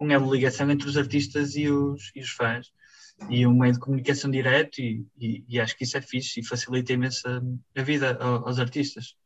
um 0.00 0.10
elo 0.10 0.32
ligação 0.32 0.70
entre 0.70 0.88
os 0.88 0.96
artistas 0.96 1.56
e 1.56 1.68
os, 1.68 2.10
e 2.14 2.20
os 2.20 2.30
fãs 2.30 2.70
e 3.30 3.46
um 3.46 3.54
meio 3.54 3.72
de 3.72 3.78
comunicação 3.78 4.30
direto 4.30 4.78
e, 4.78 5.06
e, 5.18 5.44
e, 5.48 5.60
acho 5.60 5.76
que 5.76 5.84
isso 5.84 5.96
é 5.96 6.02
fixe 6.02 6.40
e 6.40 6.46
facilita 6.46 6.92
imenso 6.92 7.26
a, 7.26 7.40
a 7.80 7.82
vida 7.82 8.16
aos, 8.20 8.58
artistas. 8.58 9.16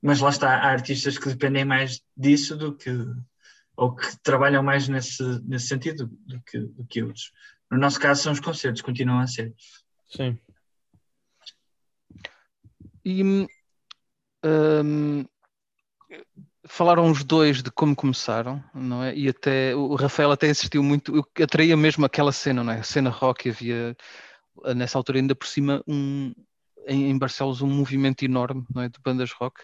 Mas 0.00 0.20
lá 0.20 0.30
está, 0.30 0.56
há 0.56 0.70
artistas 0.70 1.16
que 1.16 1.28
dependem 1.28 1.64
mais 1.64 2.02
disso 2.16 2.56
do 2.56 2.74
que 2.74 2.90
ou 3.74 3.94
que 3.96 4.16
trabalham 4.22 4.62
mais 4.62 4.88
nesse, 4.88 5.22
nesse 5.44 5.68
sentido 5.68 6.06
do 6.26 6.40
que, 6.42 6.58
do 6.58 6.84
que 6.84 7.02
outros. 7.02 7.32
No 7.70 7.78
nosso 7.78 7.98
caso 7.98 8.22
são 8.22 8.32
os 8.32 8.40
concertos, 8.40 8.82
continuam 8.82 9.20
a 9.20 9.26
ser. 9.26 9.54
Sim. 10.10 10.38
E 13.04 13.22
um, 13.24 13.46
falaram 16.64 17.10
os 17.10 17.24
dois 17.24 17.62
de 17.62 17.70
como 17.70 17.94
começaram, 17.94 18.62
não 18.74 19.02
é? 19.02 19.14
E 19.14 19.28
até 19.28 19.74
o 19.74 19.94
Rafael 19.94 20.30
até 20.30 20.48
insistiu 20.48 20.82
muito, 20.82 21.26
atraía 21.42 21.76
mesmo 21.76 22.04
aquela 22.04 22.32
cena, 22.32 22.62
não 22.62 22.72
é? 22.72 22.80
A 22.80 22.82
cena 22.82 23.10
rock 23.10 23.50
havia 23.50 23.96
nessa 24.76 24.98
altura 24.98 25.18
ainda 25.18 25.34
por 25.34 25.46
cima 25.46 25.82
um 25.86 26.32
em, 26.86 27.16
Barcelos 27.18 27.62
um 27.62 27.68
movimento 27.68 28.24
enorme, 28.24 28.64
não 28.74 28.82
é? 28.82 28.88
De 28.88 28.98
bandas 29.00 29.32
rock. 29.32 29.62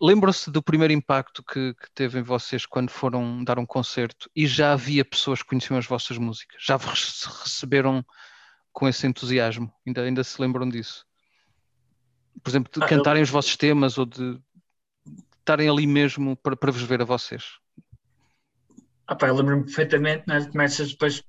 Lembram-se 0.00 0.50
do 0.50 0.62
primeiro 0.62 0.92
impacto 0.92 1.42
que, 1.42 1.74
que, 1.74 1.90
teve 1.94 2.18
em 2.18 2.22
vocês 2.22 2.64
quando 2.66 2.90
foram 2.90 3.44
dar 3.44 3.58
um 3.58 3.66
concerto 3.66 4.30
e 4.34 4.46
já 4.46 4.72
havia 4.72 5.04
pessoas 5.04 5.42
que 5.42 5.48
conheciam 5.48 5.78
as 5.78 5.86
vossas 5.86 6.16
músicas? 6.16 6.62
Já 6.64 6.76
receberam 6.76 8.04
com 8.72 8.88
esse 8.88 9.06
entusiasmo? 9.06 9.72
Ainda, 9.86 10.02
ainda 10.02 10.24
se 10.24 10.40
lembram 10.40 10.68
disso? 10.68 11.06
Por 12.42 12.50
exemplo, 12.50 12.72
de 12.72 12.84
ah, 12.84 12.88
cantarem 12.88 13.20
eu... 13.20 13.24
os 13.24 13.30
vossos 13.30 13.56
temas 13.56 13.98
ou 13.98 14.06
de 14.06 14.38
estarem 15.38 15.68
ali 15.68 15.86
mesmo 15.86 16.36
para, 16.36 16.56
para 16.56 16.70
vos 16.70 16.82
ver 16.82 17.02
a 17.02 17.04
vocês? 17.04 17.58
Ah, 19.06 19.16
pá, 19.16 19.28
eu 19.28 19.34
lembro-me 19.34 19.64
perfeitamente, 19.64 20.24
né? 20.26 20.44
começas 20.46 20.92
depois, 20.92 21.22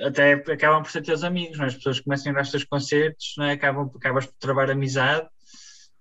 até 0.00 0.32
acabam 0.32 0.82
por 0.82 0.90
ser 0.90 1.02
teus 1.02 1.22
amigos, 1.22 1.58
né? 1.58 1.66
as 1.66 1.74
pessoas 1.74 2.00
começam 2.00 2.32
a 2.32 2.34
ir 2.34 2.38
aos 2.38 2.50
teus 2.50 2.64
concertos, 2.64 3.34
né? 3.36 3.52
acabam, 3.52 3.90
acabas 3.94 4.26
por 4.26 4.34
trabalhar 4.38 4.72
amizade 4.72 5.28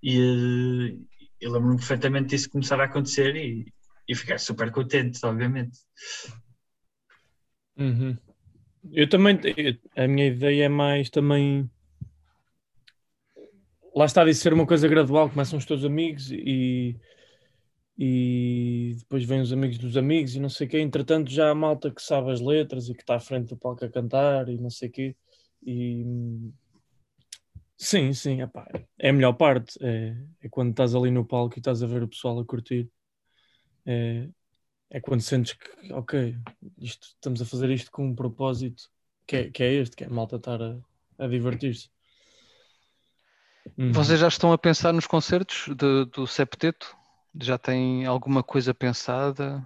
e 0.02 0.98
eu 1.42 1.52
lembro-me 1.52 1.78
perfeitamente 1.78 2.30
disso 2.30 2.50
começar 2.50 2.80
a 2.80 2.86
acontecer 2.86 3.36
e, 3.36 3.66
e 4.08 4.16
ficar 4.16 4.38
super 4.40 4.72
contente, 4.72 5.20
obviamente. 5.26 5.78
Uhum. 7.78 8.18
Eu 8.92 9.10
também, 9.10 9.40
a 9.96 10.08
minha 10.08 10.28
ideia 10.28 10.66
é 10.66 10.70
mais 10.70 11.10
também 11.10 11.70
lá 13.96 14.06
está 14.06 14.24
de 14.26 14.34
ser 14.34 14.54
uma 14.54 14.66
coisa 14.66 14.88
gradual, 14.88 15.30
começam 15.30 15.58
os 15.58 15.66
teus 15.66 15.84
amigos 15.86 16.32
e, 16.32 17.00
e 17.98 18.96
depois 19.00 19.24
vêm 19.26 19.42
os 19.42 19.54
amigos 19.54 19.78
dos 19.78 19.98
amigos 19.98 20.36
e 20.36 20.40
não 20.40 20.50
sei 20.50 20.68
o 20.68 20.70
quê. 20.70 20.80
Entretanto, 20.80 21.30
já 21.30 21.50
há 21.50 21.56
malta 21.56 21.92
que 21.92 22.02
sabe 22.02 22.32
as 22.32 22.42
letras 22.42 22.90
e 22.90 22.94
que 22.94 23.02
está 23.02 23.16
à 23.16 23.20
frente 23.20 23.50
do 23.50 23.58
palco 23.58 23.86
a 23.86 23.90
cantar 23.90 24.50
e 24.50 24.58
não 24.58 24.70
sei 24.70 24.90
o 24.90 24.92
quê. 24.92 25.16
E 25.66 26.06
Sim, 27.78 28.14
sim, 28.14 28.42
epá, 28.42 28.66
é 28.98 29.10
a 29.10 29.14
melhor 29.14 29.34
parte. 29.34 29.78
É, 29.82 30.16
é, 30.42 30.50
quando 30.50 30.72
estás 30.72 30.96
ali 30.96 31.12
no 31.12 31.26
palco 31.26 31.58
e 31.58 31.60
estás 31.60 31.84
a 31.84 31.88
ver 31.88 32.02
o 32.04 32.08
pessoal 32.08 32.40
a 32.40 32.46
curtir. 32.46 32.90
É, 33.86 34.30
é 34.90 35.02
quando 35.02 35.22
sentes 35.22 35.54
que, 35.54 35.92
ok, 35.92 36.38
isto, 36.78 37.08
estamos 37.08 37.42
a 37.42 37.46
fazer 37.46 37.70
isto 37.72 37.92
com 37.92 38.06
um 38.08 38.16
propósito 38.16 38.90
que 39.28 39.36
é, 39.36 39.50
que 39.52 39.64
é 39.64 39.74
este, 39.74 39.96
que 39.98 40.04
é 40.06 40.08
a 40.08 40.10
malta 40.10 40.38
estar 40.38 40.62
a, 40.62 40.80
a 41.18 41.28
divertir-se. 41.28 41.90
Uhum. 43.78 43.92
Vocês 43.92 44.20
já 44.20 44.28
estão 44.28 44.52
a 44.52 44.58
pensar 44.58 44.94
nos 44.94 45.08
concertos 45.08 45.68
de, 45.76 46.06
do 46.06 46.28
Septeto? 46.28 46.96
Já 47.42 47.58
têm 47.58 48.06
alguma 48.06 48.44
coisa 48.44 48.74
pensada? 48.74 49.66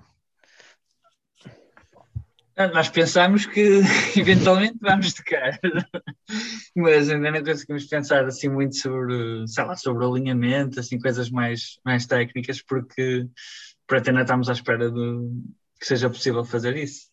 Nós 2.73 2.89
pensamos 2.89 3.45
que 3.45 3.81
eventualmente 4.17 4.79
vamos 4.81 5.13
tocar, 5.13 5.59
mas 6.75 7.07
ainda 7.07 7.29
não 7.29 7.43
conseguimos 7.43 7.85
pensar 7.85 8.25
assim 8.25 8.49
muito 8.49 8.75
sobre, 8.77 9.47
sei 9.47 9.63
lá, 9.63 9.75
sobre 9.75 10.03
alinhamento, 10.03 10.79
assim, 10.79 10.97
coisas 10.99 11.29
mais, 11.29 11.77
mais 11.85 12.07
técnicas, 12.07 12.59
porque 12.63 13.27
para 13.85 14.01
ainda 14.07 14.21
estamos 14.21 14.49
à 14.49 14.53
espera 14.53 14.89
de 14.89 15.29
que 15.79 15.85
seja 15.85 16.09
possível 16.09 16.43
fazer 16.43 16.75
isso. 16.75 17.07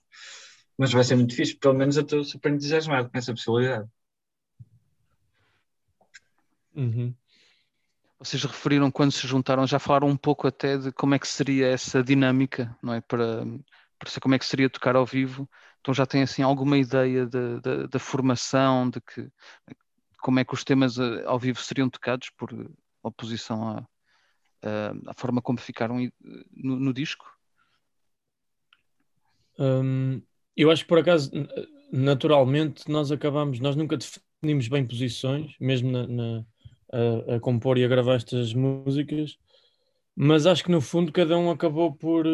Mas 0.78 0.92
vai 0.92 1.04
ser 1.04 1.14
muito 1.14 1.30
difícil, 1.30 1.58
pelo 1.60 1.74
menos 1.74 1.96
eu 1.96 2.04
estou 2.04 2.24
super 2.24 2.50
entusiasmado 2.50 3.10
com 3.10 3.18
essa 3.18 3.32
possibilidade. 3.32 3.86
Uhum. 6.74 7.14
Vocês 8.18 8.42
referiram 8.42 8.90
quando 8.90 9.12
se 9.12 9.26
juntaram, 9.26 9.66
já 9.66 9.78
falaram 9.78 10.08
um 10.08 10.16
pouco 10.16 10.46
até 10.46 10.78
de 10.78 10.92
como 10.92 11.14
é 11.14 11.18
que 11.18 11.28
seria 11.28 11.66
essa 11.68 12.02
dinâmica, 12.02 12.76
não 12.82 12.94
é? 12.94 13.00
Para 13.00 13.44
para 13.98 14.10
saber 14.10 14.20
como 14.20 14.34
é 14.34 14.38
que 14.38 14.46
seria 14.46 14.68
tocar 14.68 14.96
ao 14.96 15.06
vivo. 15.06 15.48
Então 15.80 15.94
já 15.94 16.06
tem 16.06 16.22
assim 16.22 16.42
alguma 16.42 16.76
ideia 16.76 17.26
da 17.26 17.98
formação, 17.98 18.90
de 18.90 19.00
que 19.00 19.30
como 20.18 20.40
é 20.40 20.44
que 20.44 20.54
os 20.54 20.64
temas 20.64 20.98
eh, 20.98 21.22
ao 21.26 21.38
vivo 21.38 21.60
seriam 21.60 21.88
tocados 21.90 22.30
por 22.30 22.50
oposição 23.02 23.68
à, 23.68 23.86
à 25.06 25.14
forma 25.14 25.42
como 25.42 25.58
ficaram 25.58 25.96
no, 26.52 26.80
no 26.80 26.94
disco? 26.94 27.26
Hum, 29.58 30.22
eu 30.56 30.70
acho 30.70 30.82
que 30.82 30.88
por 30.88 30.98
acaso, 30.98 31.30
naturalmente, 31.92 32.90
nós 32.90 33.12
acabamos, 33.12 33.60
nós 33.60 33.76
nunca 33.76 33.98
definimos 33.98 34.68
bem 34.68 34.86
posições, 34.86 35.54
mesmo 35.60 35.90
na, 35.90 36.06
na 36.06 36.46
a, 37.28 37.36
a, 37.36 37.40
compor 37.40 37.78
e 37.78 37.84
a 37.84 37.88
gravar 37.88 38.14
estas 38.14 38.54
músicas, 38.54 39.38
mas 40.14 40.46
acho 40.46 40.64
que 40.64 40.70
no 40.70 40.80
fundo 40.80 41.12
cada 41.12 41.36
um 41.36 41.50
acabou 41.50 41.92
por 41.92 42.26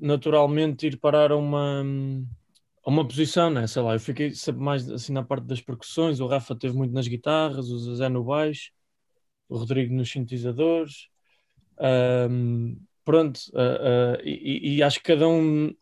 naturalmente 0.00 0.86
ir 0.86 0.96
parar 0.98 1.32
a 1.32 1.36
uma, 1.36 1.84
a 2.84 2.90
uma 2.90 3.06
posição, 3.06 3.50
né? 3.50 3.66
sei 3.66 3.82
lá, 3.82 3.94
eu 3.94 4.00
fiquei 4.00 4.30
sempre 4.32 4.62
mais 4.62 4.90
assim 4.90 5.12
na 5.12 5.22
parte 5.22 5.44
das 5.44 5.60
percussões, 5.60 6.20
o 6.20 6.26
Rafa 6.26 6.54
teve 6.54 6.74
muito 6.74 6.92
nas 6.94 7.08
guitarras, 7.08 7.68
o 7.68 7.94
Zé 7.94 8.08
no 8.08 8.24
baixo, 8.24 8.70
o 9.48 9.58
Rodrigo 9.58 9.94
nos 9.94 10.10
sintetizadores, 10.10 11.08
um, 12.30 12.76
pronto, 13.04 13.38
uh, 13.52 14.18
uh, 14.18 14.22
e, 14.24 14.76
e, 14.76 14.82
acho 14.82 14.98
que 14.98 15.12
cada 15.12 15.28
um 15.28 15.74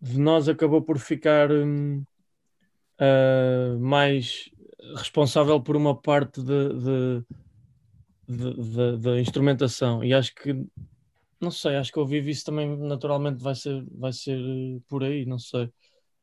de 0.00 0.18
nós 0.18 0.48
acabou 0.48 0.82
por 0.82 0.98
ficar 0.98 1.50
um, 1.50 2.04
uh, 3.00 3.78
mais 3.78 4.50
responsável 4.94 5.60
por 5.60 5.76
uma 5.76 5.94
parte 5.94 6.42
de, 6.42 6.68
de, 6.74 7.24
de, 8.28 9.20
instrumentação 9.20 10.02
e 10.02 10.12
acho 10.12 10.34
que 10.34 10.66
não 11.40 11.50
sei, 11.50 11.76
acho 11.76 11.92
que 11.92 11.98
ao 11.98 12.06
vivo 12.06 12.28
isso 12.30 12.44
também 12.44 12.76
naturalmente 12.76 13.42
vai 13.42 13.54
ser, 13.54 13.84
vai 13.90 14.12
ser 14.12 14.38
eh, 14.38 14.80
por 14.88 15.04
aí, 15.04 15.26
não 15.26 15.38
sei. 15.38 15.70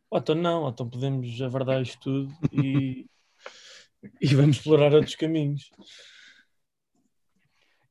Ou 0.09 0.19
então 0.19 0.35
não, 0.35 0.63
ou 0.63 0.69
então 0.69 0.89
podemos 0.89 1.41
avardar 1.41 1.81
isto 1.81 1.99
tudo 1.99 2.33
e, 2.51 3.05
e 4.21 4.35
vamos 4.35 4.57
explorar 4.57 4.93
outros 4.93 5.15
caminhos. 5.15 5.69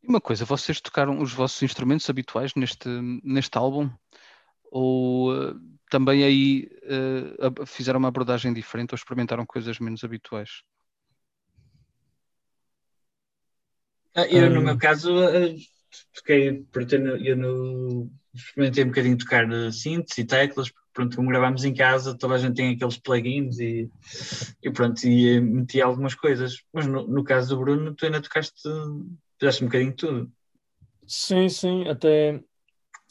E 0.03 0.09
uma 0.09 0.21
coisa, 0.21 0.45
vocês 0.45 0.81
tocaram 0.81 1.21
os 1.21 1.33
vossos 1.33 1.63
instrumentos 1.63 2.11
habituais 2.11 2.55
neste, 2.57 2.89
neste 3.23 3.57
álbum? 3.57 3.89
Ou 4.65 5.33
uh, 5.33 5.61
também 5.91 6.25
aí 6.25 6.69
uh, 6.85 7.67
fizeram 7.67 8.01
uma 8.01 8.09
abordagem 8.09 8.53
diferente 8.53 8.93
ou 8.93 8.97
experimentaram 8.97 9.47
coisas 9.47 9.79
menos 9.79 10.03
habituais? 10.03 10.63
Ah, 14.15 14.27
eu, 14.27 14.51
no 14.51 14.61
meu 14.61 14.77
caso, 14.79 15.11
toquei, 16.15 16.63
pronto, 16.71 16.95
eu 16.95 17.37
no, 17.37 18.11
experimentei 18.35 18.85
um 18.85 18.89
bocadinho 18.89 19.19
tocar 19.19 19.47
synths 19.73 20.19
e 20.19 20.25
teclas, 20.25 20.71
pronto, 20.93 21.17
como 21.17 21.29
gravámos 21.29 21.65
em 21.65 21.75
casa, 21.75 22.17
toda 22.17 22.35
a 22.35 22.39
gente 22.39 22.57
tem 22.57 22.75
aqueles 22.75 22.99
plugins 22.99 23.59
e, 23.59 23.91
e 24.63 24.71
pronto, 24.71 25.05
e 25.07 25.41
meti 25.41 25.81
algumas 25.81 26.15
coisas. 26.15 26.57
Mas 26.73 26.87
no, 26.87 27.07
no 27.07 27.25
caso 27.25 27.55
do 27.55 27.61
Bruno, 27.61 27.95
tu 27.95 28.05
ainda 28.05 28.21
tocaste, 28.21 28.61
fizeste 29.39 29.65
um 29.65 29.67
bocadinho 29.67 29.91
de 29.91 29.97
tudo. 29.97 30.33
Sim, 31.07 31.49
sim, 31.49 31.89
até, 31.89 32.43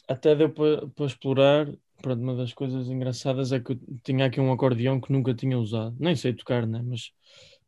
até 0.08 0.36
deu 0.36 0.50
para, 0.50 0.88
para 0.88 1.06
explorar. 1.06 1.68
Pronto, 2.02 2.22
uma 2.22 2.36
das 2.36 2.54
coisas 2.54 2.88
engraçadas 2.88 3.52
é 3.52 3.60
que 3.60 3.74
eu 3.74 3.80
tinha 4.04 4.26
aqui 4.26 4.40
um 4.40 4.52
acordeão 4.52 5.00
que 5.00 5.12
nunca 5.12 5.36
tinha 5.36 5.58
usado, 5.60 5.96
nem 6.00 6.16
sei 6.16 6.34
tocar, 6.34 6.66
né? 6.66 6.82
mas, 6.84 7.12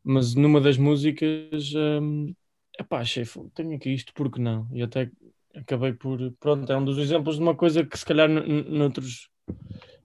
mas 0.02 0.34
numa 0.34 0.60
das 0.60 0.76
músicas 0.76 1.72
hum, 1.74 2.34
epá, 2.78 3.04
chefe, 3.04 3.40
tenho 3.54 3.74
aqui 3.76 3.90
isto, 3.90 4.12
porque 4.14 4.40
não? 4.40 4.68
E 4.72 4.82
até 4.82 5.10
acabei 5.54 5.92
por. 5.92 6.18
Pronto, 6.40 6.70
é 6.70 6.76
um 6.76 6.84
dos 6.84 6.98
exemplos 6.98 7.36
de 7.36 7.42
uma 7.42 7.54
coisa 7.54 7.84
que 7.84 7.98
se 7.98 8.04
calhar 8.04 8.28
noutros 8.28 9.28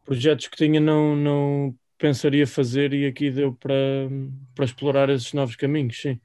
projetos 0.06 0.48
que 0.48 0.57
tinha 0.57 0.80
não, 0.80 1.15
não 1.15 1.75
pensaria 1.98 2.48
fazer 2.48 2.93
e 2.93 3.06
aqui 3.06 3.30
deu 3.30 3.53
para, 3.53 3.75
para 4.56 4.65
explorar 4.65 5.09
esses 5.09 5.33
novos 5.33 5.56
caminhos, 5.56 5.99
sim. 6.01 6.19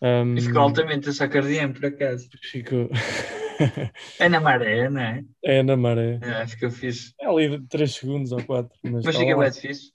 Um, 0.00 0.36
e 0.36 0.40
ficou 0.42 0.60
altamente 0.60 1.08
a 1.08 1.12
sacardiano, 1.12 1.72
por 1.72 1.86
acaso. 1.86 2.28
Ficou. 2.42 2.90
é 4.20 4.28
na 4.28 4.40
maré, 4.40 4.90
não 4.90 5.00
é? 5.00 5.24
É 5.42 5.62
na 5.62 5.76
maré. 5.76 6.18
É, 6.22 6.30
acho 6.42 6.58
que 6.58 6.66
eu 6.66 6.70
fiz. 6.70 7.14
É 7.18 7.26
ali 7.26 7.58
3 7.66 7.94
segundos 7.94 8.32
ou 8.32 8.42
4. 8.44 8.78
Mas, 8.82 9.04
mas 9.04 9.16
fica 9.16 9.36
bem 9.36 9.52
fixe. 9.52 9.92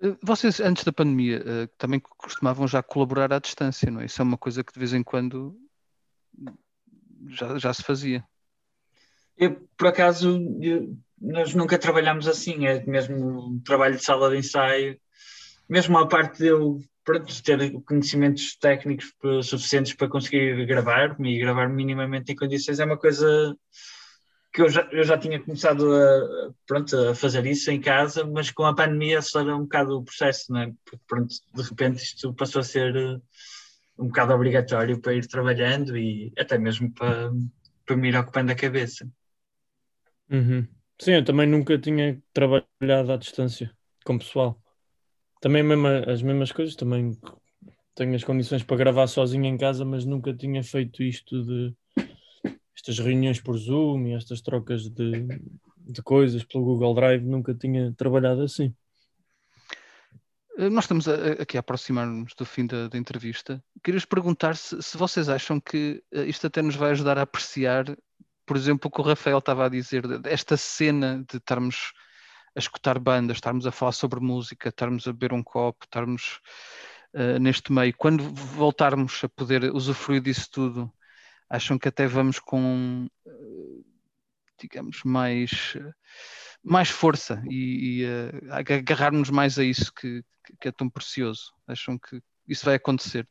Eh, 0.00 0.16
vocês, 0.22 0.60
antes 0.60 0.84
da 0.84 0.92
pandemia, 0.92 1.42
eh, 1.44 1.68
também 1.76 2.00
costumavam 2.00 2.66
já 2.66 2.82
colaborar 2.82 3.32
à 3.32 3.38
distância, 3.38 3.90
não 3.90 4.00
é? 4.00 4.06
Isso 4.06 4.20
é 4.20 4.24
uma 4.24 4.38
coisa 4.38 4.62
que 4.62 4.72
de 4.72 4.78
vez 4.78 4.92
em 4.92 5.02
quando 5.02 5.56
já, 7.28 7.58
já 7.58 7.72
se 7.72 7.82
fazia. 7.82 8.24
Eu, 9.36 9.68
por 9.76 9.88
acaso, 9.88 10.40
eu, 10.60 10.96
nós 11.20 11.54
nunca 11.54 11.78
trabalhamos 11.78 12.26
assim, 12.26 12.66
é 12.66 12.84
mesmo 12.84 13.60
trabalho 13.64 13.96
de 13.96 14.04
sala 14.04 14.30
de 14.30 14.38
ensaio, 14.38 14.98
mesmo 15.68 15.98
a 15.98 16.06
parte 16.06 16.38
de 16.38 16.46
eu 16.46 16.80
pronto, 17.04 17.42
ter 17.42 17.72
conhecimentos 17.82 18.56
técnicos 18.56 19.14
suficientes 19.42 19.94
para 19.94 20.08
conseguir 20.08 20.66
gravar 20.66 21.16
e 21.20 21.38
gravar 21.38 21.68
minimamente 21.68 22.32
em 22.32 22.36
condições, 22.36 22.80
é 22.80 22.84
uma 22.84 22.98
coisa 22.98 23.56
que 24.52 24.62
eu 24.62 24.68
já, 24.68 24.88
eu 24.90 25.04
já 25.04 25.18
tinha 25.18 25.40
começado 25.40 25.92
a, 25.92 26.52
pronto, 26.66 26.96
a 26.96 27.14
fazer 27.14 27.46
isso 27.46 27.70
em 27.70 27.80
casa, 27.80 28.24
mas 28.24 28.50
com 28.50 28.64
a 28.64 28.74
pandemia 28.74 29.18
acelerou 29.18 29.56
um 29.56 29.62
bocado 29.62 29.98
o 29.98 30.04
processo, 30.04 30.52
não 30.52 30.60
é? 30.60 30.72
Porque, 30.84 31.04
pronto, 31.06 31.34
de 31.54 31.62
repente 31.62 32.02
isto 32.02 32.32
passou 32.34 32.60
a 32.60 32.64
ser 32.64 32.96
eh, 32.96 33.20
um 33.98 34.06
bocado 34.06 34.32
obrigatório 34.32 35.00
para 35.00 35.14
ir 35.14 35.26
trabalhando 35.26 35.96
e 35.96 36.32
até 36.38 36.56
mesmo 36.58 36.92
para, 36.92 37.30
para 37.84 37.96
me 37.96 38.08
ir 38.08 38.16
ocupando 38.16 38.52
a 38.52 38.54
cabeça. 38.54 39.08
Uhum. 40.30 40.66
Sim, 41.00 41.12
eu 41.12 41.24
também 41.24 41.46
nunca 41.46 41.78
tinha 41.78 42.20
trabalhado 42.32 43.12
à 43.12 43.16
distância 43.16 43.70
com 44.04 44.18
pessoal. 44.18 44.60
Também 45.40 45.62
as 46.06 46.22
mesmas 46.22 46.50
coisas, 46.50 46.74
também 46.74 47.16
tenho 47.94 48.14
as 48.14 48.24
condições 48.24 48.62
para 48.62 48.76
gravar 48.76 49.06
sozinho 49.06 49.44
em 49.44 49.56
casa, 49.56 49.84
mas 49.84 50.04
nunca 50.04 50.34
tinha 50.34 50.62
feito 50.62 51.02
isto 51.02 51.44
de 51.44 51.74
estas 52.78 52.98
reuniões 53.00 53.40
por 53.40 53.56
Zoom 53.58 54.06
e 54.06 54.14
estas 54.14 54.40
trocas 54.40 54.88
de, 54.88 55.26
de 55.76 56.02
coisas 56.02 56.44
pelo 56.44 56.64
Google 56.64 56.94
Drive, 56.94 57.24
nunca 57.24 57.52
tinha 57.52 57.92
trabalhado 57.92 58.42
assim. 58.42 58.72
Eh, 60.56 60.70
nós 60.70 60.84
estamos 60.84 61.08
aqui 61.08 61.56
a 61.56 61.60
aproximar-nos 61.60 62.34
do 62.34 62.44
fim 62.44 62.66
da, 62.66 62.86
da 62.86 62.96
entrevista. 62.96 63.62
Querias 63.82 64.04
perguntar 64.04 64.56
se, 64.56 64.80
se, 64.80 64.96
vocês 64.96 65.28
acham 65.28 65.60
que 65.60 66.02
eh, 66.12 66.24
isto 66.26 66.46
até 66.46 66.62
nos 66.62 66.76
vai 66.76 66.92
ajudar 66.92 67.18
a 67.18 67.22
apreciar, 67.22 67.84
por 68.46 68.56
exemplo, 68.56 68.88
o 68.88 68.90
que 68.90 69.00
o 69.00 69.04
Rafael 69.04 69.38
estava 69.38 69.66
a 69.66 69.68
dizer, 69.68 70.04
esta 70.24 70.56
cena 70.56 71.24
de 71.28 71.38
estarmos 71.38 71.92
a 72.54 72.60
escutar 72.60 72.98
bandas, 73.00 73.38
estarmos 73.38 73.66
a 73.66 73.72
falar 73.72 73.92
sobre 73.92 74.20
música, 74.20 74.68
estarmos 74.68 75.06
a 75.08 75.12
beber 75.12 75.32
um 75.32 75.42
copo, 75.42 75.84
estarmos 75.84 76.40
uh, 77.14 77.38
neste 77.40 77.72
meio. 77.72 77.94
Quando 77.96 78.22
voltarmos 78.32 79.22
a 79.22 79.28
poder 79.28 79.64
usufruir 79.74 80.22
disso 80.22 80.48
tudo, 80.50 80.92
acham 81.48 81.78
que 81.78 81.88
até 81.88 82.06
vamos 82.06 82.38
com, 82.38 83.08
eh, 83.26 83.82
digamos, 84.60 85.02
mais, 85.04 85.76
mais 86.62 86.88
força 86.90 87.42
e, 87.48 88.02
e 88.02 88.04
uh, 88.04 88.52
agarrar-nos 88.52 89.30
mais 89.30 89.58
a 89.58 89.64
isso 89.64 89.92
que, 89.92 90.22
que 90.60 90.68
é 90.68 90.72
tão 90.72 90.90
precioso. 90.90 91.52
Acham 91.66 91.98
que 91.98 92.20
isso 92.46 92.64
vai 92.64 92.74
acontecer? 92.74 93.26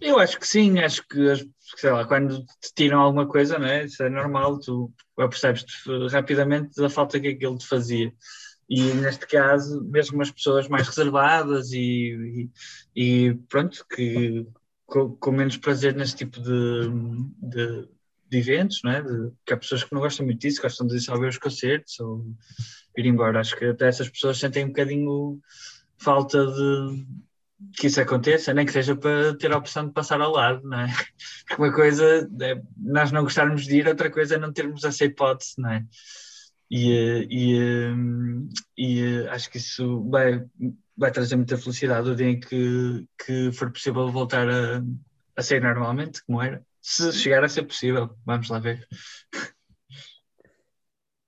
Eu 0.00 0.18
acho 0.18 0.38
que 0.38 0.46
sim, 0.46 0.78
acho 0.78 1.06
que, 1.06 1.18
sei 1.76 1.90
lá, 1.90 2.06
quando 2.06 2.42
te 2.60 2.72
tiram 2.74 3.00
alguma 3.00 3.28
coisa, 3.28 3.58
não 3.58 3.66
é? 3.66 3.84
Isso 3.84 4.02
é 4.02 4.08
normal, 4.08 4.58
tu 4.58 4.90
apercebes-te 5.18 5.72
rapidamente 6.10 6.74
da 6.80 6.88
falta 6.88 7.20
que 7.20 7.28
aquilo 7.28 7.58
te 7.58 7.66
fazia. 7.66 8.12
e 8.68 8.82
neste 8.94 9.26
caso, 9.26 9.82
mesmo 9.84 10.22
as 10.22 10.30
pessoas 10.30 10.68
mais 10.68 10.86
reservadas 10.88 11.70
e, 11.72 12.48
e, 12.96 13.28
e 13.28 13.34
pronto, 13.48 13.84
que 13.94 14.46
com, 14.90 15.16
com, 15.16 15.30
menos 15.30 15.56
prazer 15.56 15.94
nesse 15.94 16.16
tipo 16.16 16.40
de, 16.40 16.90
de, 17.40 17.88
de 18.28 18.38
eventos, 18.38 18.80
não 18.82 18.90
é? 18.90 19.00
De, 19.00 19.30
que 19.46 19.54
há 19.54 19.56
pessoas 19.56 19.84
que 19.84 19.94
não 19.94 20.00
gostam 20.00 20.26
muito 20.26 20.40
disso, 20.40 20.60
gostam 20.60 20.86
de 20.86 21.00
só 21.00 21.16
ver 21.18 21.28
os 21.28 21.38
concertos 21.38 21.98
ou 22.00 22.26
ir 22.96 23.06
embora. 23.06 23.40
Acho 23.40 23.56
que 23.56 23.64
até 23.64 23.86
essas 23.86 24.08
pessoas 24.08 24.38
sentem 24.38 24.64
um 24.64 24.68
bocadinho 24.68 25.40
falta 25.96 26.44
de 26.44 27.06
que 27.76 27.86
isso 27.86 28.00
aconteça, 28.00 28.54
nem 28.54 28.66
que 28.66 28.72
seja 28.72 28.96
para 28.96 29.36
ter 29.36 29.52
a 29.52 29.58
opção 29.58 29.86
de 29.86 29.92
passar 29.92 30.20
ao 30.20 30.32
lado, 30.32 30.62
não 30.66 30.80
é? 30.80 30.86
Uma 31.56 31.72
coisa 31.72 32.28
é 32.40 32.60
nós 32.76 33.12
não 33.12 33.22
gostarmos 33.22 33.64
de 33.64 33.76
ir, 33.76 33.86
outra 33.86 34.10
coisa 34.10 34.34
é 34.34 34.38
não 34.38 34.52
termos 34.52 34.82
essa 34.82 35.04
hipótese, 35.04 35.54
não 35.58 35.70
é? 35.70 35.84
E, 36.70 37.26
e, 37.28 37.68
e 38.78 39.28
acho 39.28 39.50
que 39.50 39.56
isso 39.56 40.08
vai, 40.08 40.44
vai 40.96 41.10
trazer 41.10 41.34
muita 41.34 41.58
felicidade 41.58 42.08
o 42.08 42.14
dia 42.14 42.28
em 42.28 42.38
que, 42.38 43.06
que 43.18 43.50
for 43.52 43.72
possível 43.72 44.08
voltar 44.10 44.48
a, 44.48 44.80
a 45.36 45.42
ser 45.42 45.60
normalmente, 45.60 46.24
como 46.24 46.40
era. 46.40 46.64
Se 46.80 47.12
chegar 47.12 47.42
a 47.42 47.48
ser 47.48 47.64
possível, 47.64 48.16
vamos 48.24 48.48
lá 48.48 48.60
ver. 48.60 48.86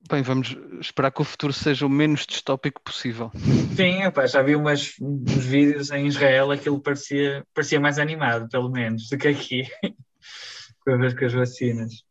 Bem, 0.09 0.23
vamos 0.23 0.57
esperar 0.81 1.11
que 1.11 1.23
o 1.23 1.25
futuro 1.25 1.53
seja 1.53 1.87
o 1.87 1.89
menos 1.89 2.27
distópico 2.27 2.83
possível. 2.83 3.31
Sim, 3.75 4.05
opa, 4.07 4.27
já 4.27 4.43
vi 4.43 4.55
umas, 4.55 4.95
uns 5.01 5.45
vídeos 5.45 5.91
em 5.91 6.07
Israel, 6.07 6.51
aquilo 6.51 6.81
parecia, 6.81 7.45
parecia 7.55 7.81
mais 7.81 7.99
animado, 7.99 8.49
pelo 8.49 8.71
menos, 8.71 9.09
do 9.09 9.17
que 9.17 9.29
aqui, 9.29 9.63
com 10.85 11.03
as 11.03 11.33
vacinas. 11.33 12.05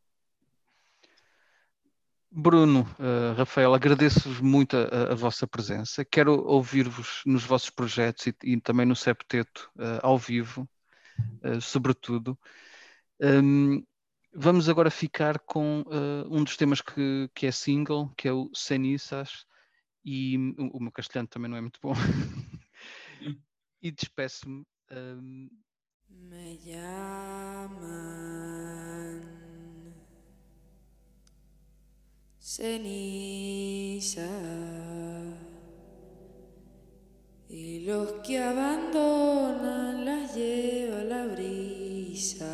Bruno, 2.34 2.84
uh, 2.98 3.36
Rafael, 3.38 3.74
agradeço-vos 3.74 4.40
muito 4.40 4.78
a, 4.78 5.12
a, 5.12 5.16
vossa 5.16 5.46
presença. 5.46 6.06
Quero 6.06 6.42
ouvir-vos 6.48 7.22
nos 7.26 7.44
vossos 7.44 7.70
projetos 7.70 8.28
e, 8.28 8.36
e 8.44 8.62
também 8.62 8.86
no 8.86 8.96
Septeto 8.96 9.70
uh, 9.76 10.00
ao 10.02 10.18
vivo, 10.18 10.68
uh, 11.44 11.60
sobretudo. 11.60 12.40
Um, 13.20 13.86
vamos 14.34 14.70
agora 14.70 14.90
ficar 14.90 15.40
com 15.40 15.84
um 16.30 16.42
dos 16.46 16.56
temas 16.56 16.80
que, 16.80 17.30
que 17.36 17.48
é 17.48 17.52
single, 17.52 18.10
que 18.16 18.30
é 18.30 18.32
o 18.32 18.50
Cenizas, 18.54 19.46
e 20.06 20.38
o, 20.58 20.78
o 20.78 20.82
meu 20.82 20.92
castelhano 20.92 21.28
também 21.28 21.52
não 21.52 21.58
é 21.58 21.62
muito 21.62 21.82
bom. 21.84 21.94
e 23.82 23.92
despeço-me. 23.92 24.66
Um... 24.90 25.50
Me 26.10 26.58
ceniza 32.44 34.28
y 37.48 37.82
los 37.82 38.14
que 38.24 38.40
abandonan 38.40 40.04
las 40.04 40.36
lleva 40.36 41.04
la 41.04 41.26
brisa. 41.28 42.48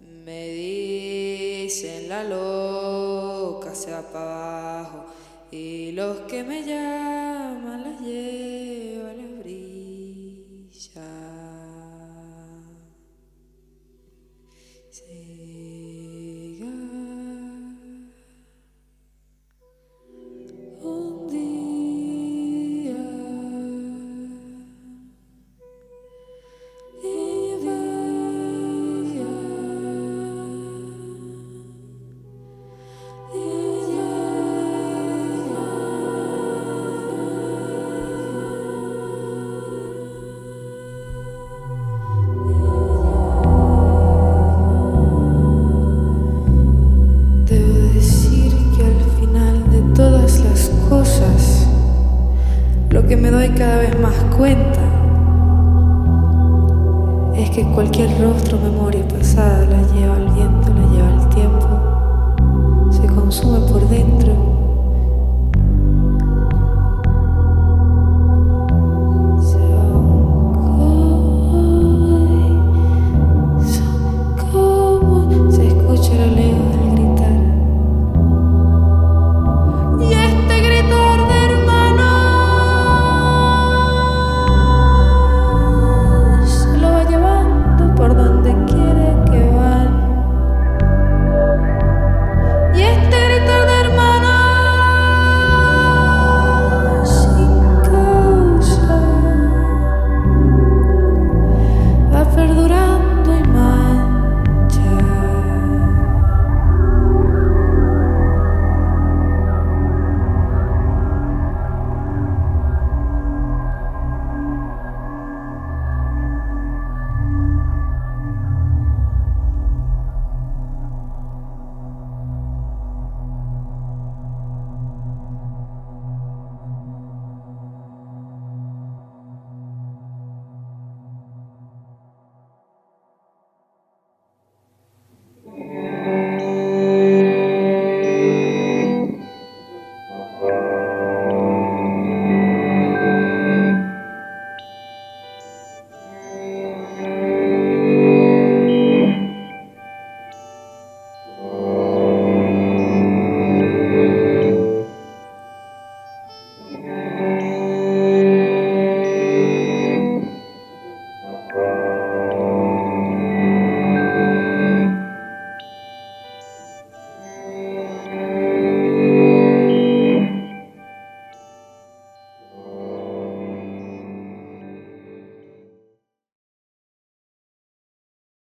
Me 0.00 0.48
dicen 0.48 2.08
la 2.08 2.24
loca 2.24 3.72
para 4.10 4.80
abajo 4.80 5.04
y 5.50 5.92
los 5.92 6.20
que 6.20 6.42
me 6.42 6.62
llaman 6.64 7.35